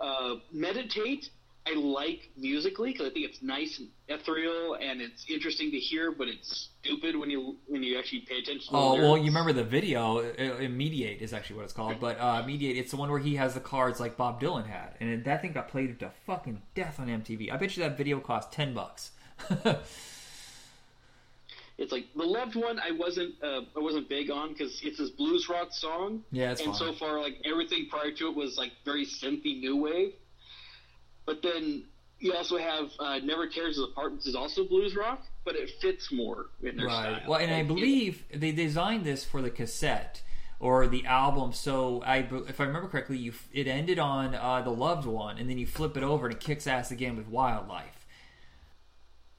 Uh, 0.00 0.36
Meditate, 0.52 1.30
I 1.66 1.74
like 1.74 2.30
musically 2.36 2.92
because 2.92 3.06
I 3.06 3.10
think 3.10 3.24
it's 3.24 3.42
nice 3.42 3.78
and 3.78 3.88
ethereal 4.08 4.74
and 4.74 5.00
it's 5.00 5.24
interesting 5.30 5.70
to 5.70 5.78
hear, 5.78 6.12
but 6.12 6.28
it's 6.28 6.68
stupid 6.82 7.16
when 7.16 7.30
you 7.30 7.56
when 7.66 7.82
you 7.82 7.98
actually 7.98 8.20
pay 8.20 8.40
attention. 8.40 8.70
to 8.72 8.76
Oh 8.76 8.94
well, 8.96 9.16
you 9.16 9.24
remember 9.24 9.54
the 9.54 9.64
video? 9.64 10.18
Uh, 10.18 10.64
uh, 10.64 10.68
Mediate 10.68 11.22
is 11.22 11.32
actually 11.32 11.56
what 11.56 11.64
it's 11.64 11.72
called, 11.72 12.00
but 12.00 12.20
uh, 12.20 12.42
Mediate. 12.46 12.76
It's 12.76 12.90
the 12.90 12.98
one 12.98 13.10
where 13.10 13.20
he 13.20 13.36
has 13.36 13.54
the 13.54 13.60
cards 13.60 13.98
like 13.98 14.16
Bob 14.18 14.42
Dylan 14.42 14.66
had, 14.66 14.90
and 15.00 15.24
that 15.24 15.40
thing 15.40 15.52
got 15.52 15.68
played 15.68 15.98
to 16.00 16.10
fucking 16.26 16.60
death 16.74 17.00
on 17.00 17.08
MTV. 17.08 17.50
I 17.50 17.56
bet 17.56 17.76
you 17.76 17.82
that 17.82 17.96
video 17.96 18.20
cost 18.20 18.52
ten 18.52 18.74
bucks. 18.74 19.12
It's 21.76 21.90
like 21.90 22.06
the 22.14 22.22
loved 22.22 22.54
one. 22.54 22.78
I 22.78 22.92
wasn't 22.92 23.34
uh, 23.42 23.62
I 23.76 23.80
wasn't 23.80 24.08
big 24.08 24.30
on 24.30 24.52
because 24.52 24.80
it's 24.84 24.98
this 24.98 25.10
blues 25.10 25.48
rock 25.48 25.72
song. 25.72 26.22
Yeah, 26.30 26.52
it's 26.52 26.60
and 26.60 26.70
fine. 26.70 26.78
so 26.78 26.92
far, 26.92 27.20
like 27.20 27.38
everything 27.44 27.88
prior 27.90 28.12
to 28.12 28.28
it 28.28 28.36
was 28.36 28.56
like 28.56 28.72
very 28.84 29.04
synthy 29.04 29.58
new 29.58 29.76
wave. 29.76 30.12
But 31.26 31.42
then 31.42 31.84
you 32.18 32.34
also 32.34 32.58
have 32.58 32.90
uh, 32.98 33.18
Never 33.18 33.46
Tears 33.48 33.78
Us 33.78 33.88
Apart, 33.90 34.12
which 34.14 34.26
is 34.26 34.34
also 34.34 34.64
blues 34.64 34.94
rock, 34.96 35.22
but 35.44 35.56
it 35.56 35.70
fits 35.80 36.10
more 36.12 36.46
in 36.62 36.76
their 36.76 36.86
Right. 36.86 37.16
style. 37.18 37.30
Well, 37.30 37.40
and 37.40 37.52
I 37.52 37.62
believe 37.62 38.24
they 38.32 38.52
designed 38.52 39.04
this 39.04 39.24
for 39.24 39.42
the 39.42 39.50
cassette 39.50 40.22
or 40.60 40.86
the 40.86 41.04
album. 41.06 41.52
So 41.52 42.02
I, 42.06 42.18
if 42.48 42.60
I 42.60 42.64
remember 42.64 42.88
correctly, 42.88 43.18
you 43.18 43.34
it 43.52 43.66
ended 43.66 43.98
on 43.98 44.34
uh, 44.34 44.62
the 44.62 44.70
loved 44.70 45.06
one, 45.06 45.38
and 45.38 45.50
then 45.50 45.58
you 45.58 45.66
flip 45.66 45.96
it 45.96 46.02
over 46.02 46.26
and 46.26 46.34
it 46.34 46.40
kicks 46.40 46.66
ass 46.66 46.90
again 46.90 47.16
with 47.16 47.28
Wildlife. 47.28 48.06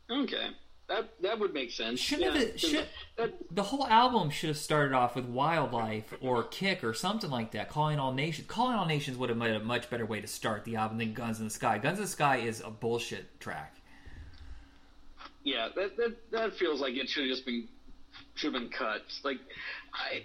Okay, 0.10 0.50
that 0.88 1.10
that 1.22 1.40
would 1.40 1.54
make 1.54 1.72
sense. 1.72 2.00
Shouldn't 2.00 2.36
yeah, 2.36 2.42
it- 2.42 2.60
should- 2.60 2.88
that, 3.18 3.34
The 3.50 3.64
whole 3.64 3.88
album 3.88 4.30
should 4.30 4.50
have 4.50 4.58
started 4.58 4.94
off 4.94 5.16
with 5.16 5.26
Wildlife 5.26 6.14
or 6.22 6.44
Kick 6.44 6.84
or 6.84 6.94
something 6.94 7.30
like 7.30 7.52
that. 7.52 7.70
Calling 7.70 7.98
All 8.00 8.14
Nations. 8.14 8.48
Calling 8.48 8.76
All 8.76 8.86
Nations 8.86 9.18
would 9.18 9.30
have 9.30 9.40
been 9.40 9.56
a 9.56 9.60
much 9.60 9.90
better 9.90 10.06
way 10.06 10.22
to 10.22 10.28
start 10.28 10.64
the 10.66 10.76
album 10.76 10.98
than 10.98 11.14
Guns 11.14 11.40
in 11.40 11.46
the 11.46 11.52
Sky. 11.52 11.78
Guns 11.80 11.98
in 11.98 12.04
the 12.06 12.10
Sky 12.10 12.38
is 12.38 12.62
a 12.62 12.70
bullshit 12.70 13.40
track. 13.40 13.76
yeah, 15.44 15.70
that, 15.76 15.98
that 15.98 16.32
that 16.32 16.56
feels 16.56 16.82
like 16.82 16.96
it 16.96 17.10
should 17.10 17.24
have 17.24 17.32
just 17.32 17.46
been 17.46 17.68
should 18.36 18.54
have 18.54 18.62
been 18.62 18.72
cut. 18.72 19.02
Like 19.24 19.38
I 19.94 20.24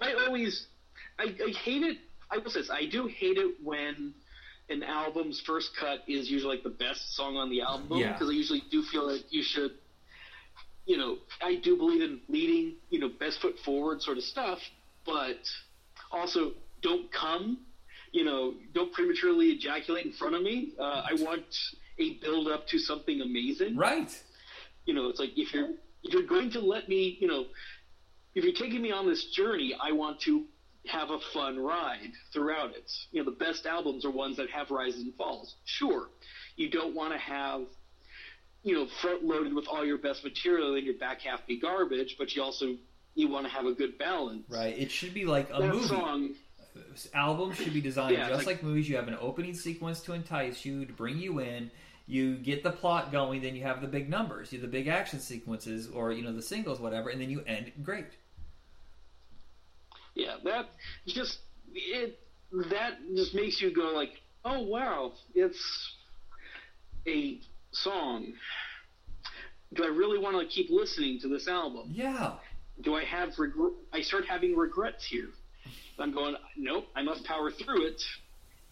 I 0.00 0.14
always 0.26 0.66
I, 1.18 1.34
I 1.46 1.50
hate 1.52 1.82
it. 1.82 1.98
I 2.30 2.38
will 2.38 2.50
say 2.50 2.60
this: 2.60 2.70
I 2.70 2.86
do 2.86 3.06
hate 3.06 3.36
it 3.38 3.54
when 3.62 4.14
an 4.70 4.82
album's 4.82 5.40
first 5.40 5.76
cut 5.76 6.00
is 6.08 6.30
usually 6.30 6.56
like 6.56 6.64
the 6.64 6.70
best 6.70 7.14
song 7.14 7.36
on 7.36 7.50
the 7.50 7.60
album 7.60 7.98
Yeah. 7.98 8.12
because 8.12 8.30
I 8.30 8.32
usually 8.32 8.62
do 8.70 8.82
feel 8.82 9.08
that 9.08 9.24
you 9.30 9.42
should. 9.42 9.72
You 10.86 10.96
know, 10.98 11.18
I 11.40 11.56
do 11.56 11.76
believe 11.76 12.02
in 12.02 12.20
leading, 12.28 12.76
you 12.90 12.98
know, 12.98 13.08
best 13.08 13.40
foot 13.40 13.58
forward 13.64 14.02
sort 14.02 14.18
of 14.18 14.24
stuff, 14.24 14.58
but 15.06 15.38
also 16.10 16.52
don't 16.82 17.10
come, 17.12 17.58
you 18.12 18.24
know, 18.24 18.54
don't 18.74 18.92
prematurely 18.92 19.50
ejaculate 19.50 20.06
in 20.06 20.12
front 20.12 20.34
of 20.34 20.42
me. 20.42 20.72
Uh, 20.78 21.02
I 21.08 21.14
want 21.14 21.44
a 21.98 22.14
build 22.14 22.48
up 22.48 22.66
to 22.68 22.78
something 22.78 23.20
amazing 23.20 23.76
Right. 23.76 24.10
you 24.86 24.94
know, 24.94 25.08
it's 25.08 25.20
like 25.20 25.30
if 25.36 25.52
you're 25.54 25.70
if 26.02 26.12
you're 26.12 26.26
going 26.26 26.50
to 26.52 26.60
let 26.60 26.88
me, 26.88 27.16
you 27.20 27.28
know, 27.28 27.44
if 28.34 28.42
you're 28.44 28.54
taking 28.54 28.82
me 28.82 28.90
on 28.90 29.06
this 29.06 29.26
journey, 29.26 29.74
I 29.80 29.92
want 29.92 30.20
to 30.22 30.44
have 30.88 31.10
a 31.10 31.18
fun 31.32 31.60
ride 31.60 32.10
throughout 32.32 32.70
it. 32.74 32.90
You 33.12 33.22
know, 33.22 33.30
the 33.30 33.36
best 33.36 33.66
albums 33.66 34.04
are 34.04 34.10
ones 34.10 34.36
that 34.38 34.50
have 34.50 34.72
rises 34.72 35.02
and 35.02 35.14
falls. 35.14 35.54
Sure, 35.64 36.08
you 36.56 36.70
don't 36.70 36.94
want 36.94 37.12
to 37.12 37.18
have, 37.18 37.62
you 38.62 38.74
know, 38.74 38.86
front 39.00 39.24
loaded 39.24 39.54
with 39.54 39.66
all 39.68 39.84
your 39.84 39.98
best 39.98 40.22
material 40.24 40.74
and 40.74 40.84
your 40.84 40.94
back 40.94 41.20
half 41.22 41.46
be 41.46 41.58
garbage, 41.58 42.16
but 42.18 42.34
you 42.36 42.42
also 42.42 42.76
you 43.14 43.28
want 43.28 43.44
to 43.46 43.52
have 43.52 43.66
a 43.66 43.72
good 43.72 43.98
balance. 43.98 44.44
Right. 44.48 44.76
It 44.78 44.90
should 44.90 45.12
be 45.12 45.24
like 45.24 45.50
a 45.52 45.60
That 45.60 45.74
movie. 45.74 45.86
song, 45.88 46.30
albums 47.12 47.56
should 47.56 47.74
be 47.74 47.80
designed 47.82 48.12
Yeah, 48.16 48.28
just 48.28 48.46
like- 48.46 48.56
like, 48.58 48.62
movies. 48.62 48.88
You 48.88 48.96
have 48.96 49.08
an 49.08 49.18
opening 49.20 49.52
sequence 49.54 50.00
to 50.02 50.12
entice 50.14 50.64
you, 50.64 50.86
to 50.86 50.92
bring 50.92 51.18
you 51.18 51.38
in. 51.40 51.70
You 52.06 52.36
get 52.36 52.62
the 52.62 52.70
plot 52.72 53.12
going, 53.12 53.42
then 53.42 53.54
you 53.54 53.62
have 53.62 53.80
the 53.80 53.86
big 53.86 54.08
numbers, 54.08 54.52
you 54.52 54.58
have 54.60 54.68
the 54.70 54.72
big 54.76 54.88
action 54.88 55.20
sequences, 55.20 55.88
or 55.88 56.12
you 56.12 56.22
know 56.22 56.32
the 56.32 56.42
singles, 56.42 56.80
whatever, 56.80 57.10
and 57.10 57.20
then 57.20 57.30
you 57.30 57.42
end 57.46 57.70
great. 57.82 58.06
yeah, 60.14 60.36
that 60.44 60.70
just 61.06 61.38
it 61.74 62.18
that 62.70 62.98
just 63.14 63.34
makes 63.34 63.60
you 63.60 63.70
go 63.74 63.92
like, 63.94 64.20
oh 64.44 64.60
wow, 64.60 65.12
it's 65.34 65.94
a 67.06 67.40
song. 67.72 68.32
Do 69.74 69.84
I 69.84 69.88
really 69.88 70.18
want 70.18 70.38
to 70.38 70.46
keep 70.46 70.70
listening 70.70 71.18
to 71.20 71.28
this 71.28 71.48
album? 71.48 71.88
Yeah. 71.90 72.34
Do 72.82 72.94
I 72.94 73.04
have 73.04 73.38
regret? 73.38 73.72
I 73.92 74.02
start 74.02 74.26
having 74.26 74.56
regrets 74.56 75.04
here. 75.04 75.28
I'm 75.98 76.12
going, 76.12 76.36
nope, 76.56 76.86
I 76.96 77.02
must 77.02 77.24
power 77.24 77.50
through 77.50 77.86
it, 77.86 78.02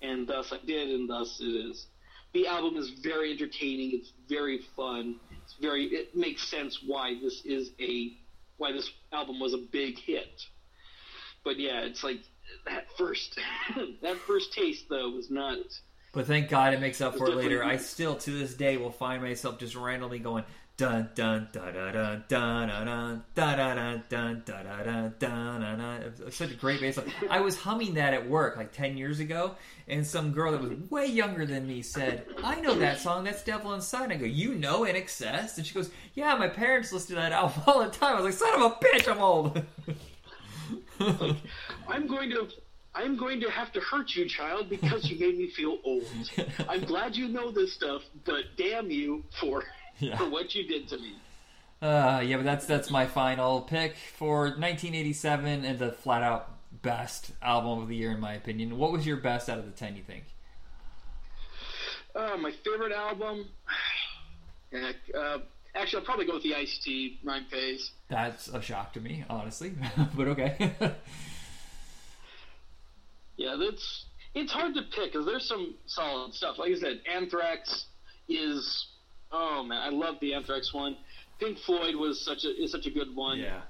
and 0.02 0.26
thus 0.26 0.52
I 0.52 0.64
did, 0.66 0.88
and 0.88 1.08
thus 1.08 1.38
it 1.40 1.44
is. 1.44 1.86
The 2.32 2.46
album 2.46 2.76
is 2.76 2.90
very 3.02 3.32
entertaining. 3.32 3.90
It's 3.94 4.12
very 4.28 4.60
fun. 4.76 5.16
It's 5.42 5.54
very. 5.60 5.84
It 5.86 6.16
makes 6.16 6.48
sense 6.48 6.78
why 6.86 7.14
this 7.20 7.42
is 7.44 7.70
a 7.80 8.12
why 8.56 8.72
this 8.72 8.90
album 9.12 9.40
was 9.40 9.52
a 9.54 9.58
big 9.72 9.98
hit. 9.98 10.42
But 11.44 11.58
yeah, 11.58 11.80
it's 11.80 12.04
like 12.04 12.20
that 12.66 12.84
first 12.96 13.38
that 14.02 14.16
first 14.26 14.52
taste 14.52 14.84
though 14.88 15.10
was 15.10 15.30
not. 15.30 15.58
But 16.12 16.26
thank 16.26 16.48
God 16.48 16.74
it 16.74 16.80
makes 16.80 17.00
up 17.00 17.16
for 17.16 17.28
it 17.28 17.36
later. 17.36 17.64
I 17.64 17.76
still, 17.76 18.16
to 18.16 18.30
this 18.30 18.54
day, 18.54 18.76
will 18.76 18.90
find 18.90 19.22
myself 19.22 19.58
just 19.58 19.76
randomly 19.76 20.18
going 20.18 20.44
dun 20.80 21.10
dun 21.14 21.46
dun 21.52 21.74
dun 21.74 21.92
dun 21.92 22.24
dun 22.26 23.22
dun 23.34 24.02
dun 24.08 24.42
da 24.46 24.62
da 24.62 24.82
dun 24.82 25.14
dun 25.18 25.60
dun 25.60 25.78
dun. 25.78 26.32
Such 26.32 26.52
a 26.52 26.54
great 26.54 26.80
bass 26.80 26.96
line. 26.96 27.12
I 27.28 27.40
was 27.40 27.58
humming 27.58 27.94
that 27.94 28.14
at 28.14 28.28
work 28.28 28.56
like 28.56 28.72
ten 28.72 28.96
years 28.96 29.20
ago, 29.20 29.56
and 29.88 30.06
some 30.06 30.32
girl 30.32 30.52
that 30.52 30.60
was 30.62 30.72
way 30.88 31.04
younger 31.04 31.44
than 31.44 31.66
me 31.66 31.82
said, 31.82 32.26
"I 32.42 32.60
know 32.62 32.74
that 32.76 32.98
song. 32.98 33.24
That's 33.24 33.44
Devil 33.44 33.74
Inside." 33.74 34.10
I 34.10 34.16
go, 34.16 34.24
"You 34.24 34.54
know 34.54 34.84
INXS?" 34.84 35.58
And 35.58 35.66
she 35.66 35.74
goes, 35.74 35.90
"Yeah, 36.14 36.34
my 36.36 36.48
parents 36.48 36.92
listen 36.92 37.14
to 37.16 37.20
that 37.20 37.32
album 37.32 37.62
all 37.66 37.84
the 37.84 37.90
time." 37.90 38.16
I 38.16 38.22
was 38.22 38.40
like, 38.40 38.50
"Son 38.50 38.62
of 38.62 38.72
a 38.72 38.74
bitch, 38.84 39.06
I'm 39.06 39.20
old." 39.20 39.62
I'm 41.88 42.06
going 42.06 42.30
to. 42.30 42.48
I'm 43.00 43.16
going 43.16 43.40
to 43.40 43.50
have 43.50 43.72
to 43.72 43.80
hurt 43.80 44.10
you, 44.14 44.28
child, 44.28 44.68
because 44.68 45.08
you 45.10 45.18
made 45.18 45.38
me 45.38 45.48
feel 45.50 45.78
old. 45.84 46.04
I'm 46.68 46.84
glad 46.84 47.16
you 47.16 47.28
know 47.28 47.50
this 47.50 47.72
stuff, 47.72 48.02
but 48.24 48.44
damn 48.56 48.90
you 48.90 49.24
for 49.40 49.64
Yeah. 49.98 50.16
for 50.16 50.28
what 50.30 50.54
you 50.54 50.66
did 50.66 50.88
to 50.88 50.96
me. 50.98 51.12
Uh, 51.82 52.22
yeah, 52.24 52.36
but 52.36 52.44
that's 52.44 52.66
that's 52.66 52.90
my 52.90 53.06
final 53.06 53.62
pick 53.62 53.96
for 54.16 54.42
1987 54.44 55.64
and 55.64 55.78
the 55.78 55.92
flat 55.92 56.22
out 56.22 56.50
best 56.82 57.32
album 57.42 57.80
of 57.82 57.88
the 57.88 57.96
year 57.96 58.10
in 58.12 58.20
my 58.20 58.34
opinion. 58.34 58.76
What 58.78 58.92
was 58.92 59.06
your 59.06 59.16
best 59.16 59.48
out 59.48 59.58
of 59.58 59.64
the 59.66 59.70
ten? 59.72 59.96
You 59.96 60.02
think? 60.02 60.24
Uh, 62.14 62.36
my 62.38 62.52
favorite 62.64 62.92
album. 62.92 63.46
Yeah, 64.72 64.92
uh, 65.18 65.38
actually, 65.74 65.98
I'll 65.98 66.04
probably 66.04 66.26
go 66.26 66.34
with 66.34 66.44
the 66.44 66.54
Ice 66.54 66.78
T 66.78 67.18
Rhyme 67.24 67.46
Pays. 67.50 67.90
That's 68.08 68.46
a 68.46 68.62
shock 68.62 68.92
to 68.92 69.00
me, 69.00 69.24
honestly, 69.28 69.72
but 70.16 70.28
okay. 70.28 70.72
Yeah, 73.40 73.56
that's 73.58 74.04
it's 74.34 74.52
hard 74.52 74.74
to 74.74 74.82
pick 74.82 75.12
because 75.12 75.24
there's 75.24 75.48
some 75.48 75.74
solid 75.86 76.34
stuff. 76.34 76.58
Like 76.58 76.72
I 76.72 76.74
said, 76.78 77.00
Anthrax 77.10 77.86
is 78.28 78.86
oh 79.32 79.62
man, 79.62 79.80
I 79.80 79.88
love 79.88 80.16
the 80.20 80.34
Anthrax 80.34 80.74
one. 80.74 80.96
Pink 81.38 81.58
Floyd 81.58 81.94
was 81.96 82.22
such 82.22 82.44
a 82.44 82.50
is 82.62 82.70
such 82.70 82.84
a 82.84 82.90
good 82.90 83.16
one. 83.16 83.38
yeah, 83.38 83.62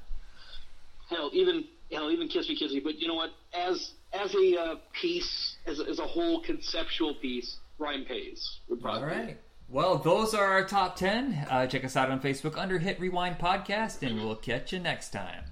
Hell, 1.09 1.31
even 1.33 1.65
hell, 1.93 2.11
even 2.11 2.27
Kiss 2.27 2.49
Me 2.49 2.57
Kiss 2.57 2.73
Me. 2.73 2.81
But 2.81 2.99
you 2.99 3.07
know 3.07 3.15
what? 3.15 3.31
As 3.55 3.93
as 4.13 4.35
a 4.35 4.61
uh, 4.61 4.75
piece, 4.93 5.57
as 5.67 5.79
a, 5.79 5.85
as 5.85 6.01
a 6.01 6.07
whole 6.07 6.43
conceptual 6.43 7.15
piece, 7.15 7.59
Rhyme 7.79 8.05
Pays 8.05 8.59
would 8.69 8.81
all 8.85 8.99
probably. 8.99 9.07
right. 9.09 9.39
Well, 9.69 9.99
those 9.99 10.35
are 10.35 10.47
our 10.47 10.65
top 10.67 10.97
10. 10.97 11.47
Uh, 11.49 11.65
check 11.69 11.85
us 11.85 11.95
out 11.95 12.11
on 12.11 12.21
Facebook 12.21 12.59
under 12.59 12.81
Hit 12.81 12.99
Rewind 12.99 13.39
Podcast, 13.39 14.03
and 14.03 14.17
we'll 14.17 14.35
catch 14.35 14.73
you 14.73 14.81
next 14.81 15.11
time. 15.11 15.45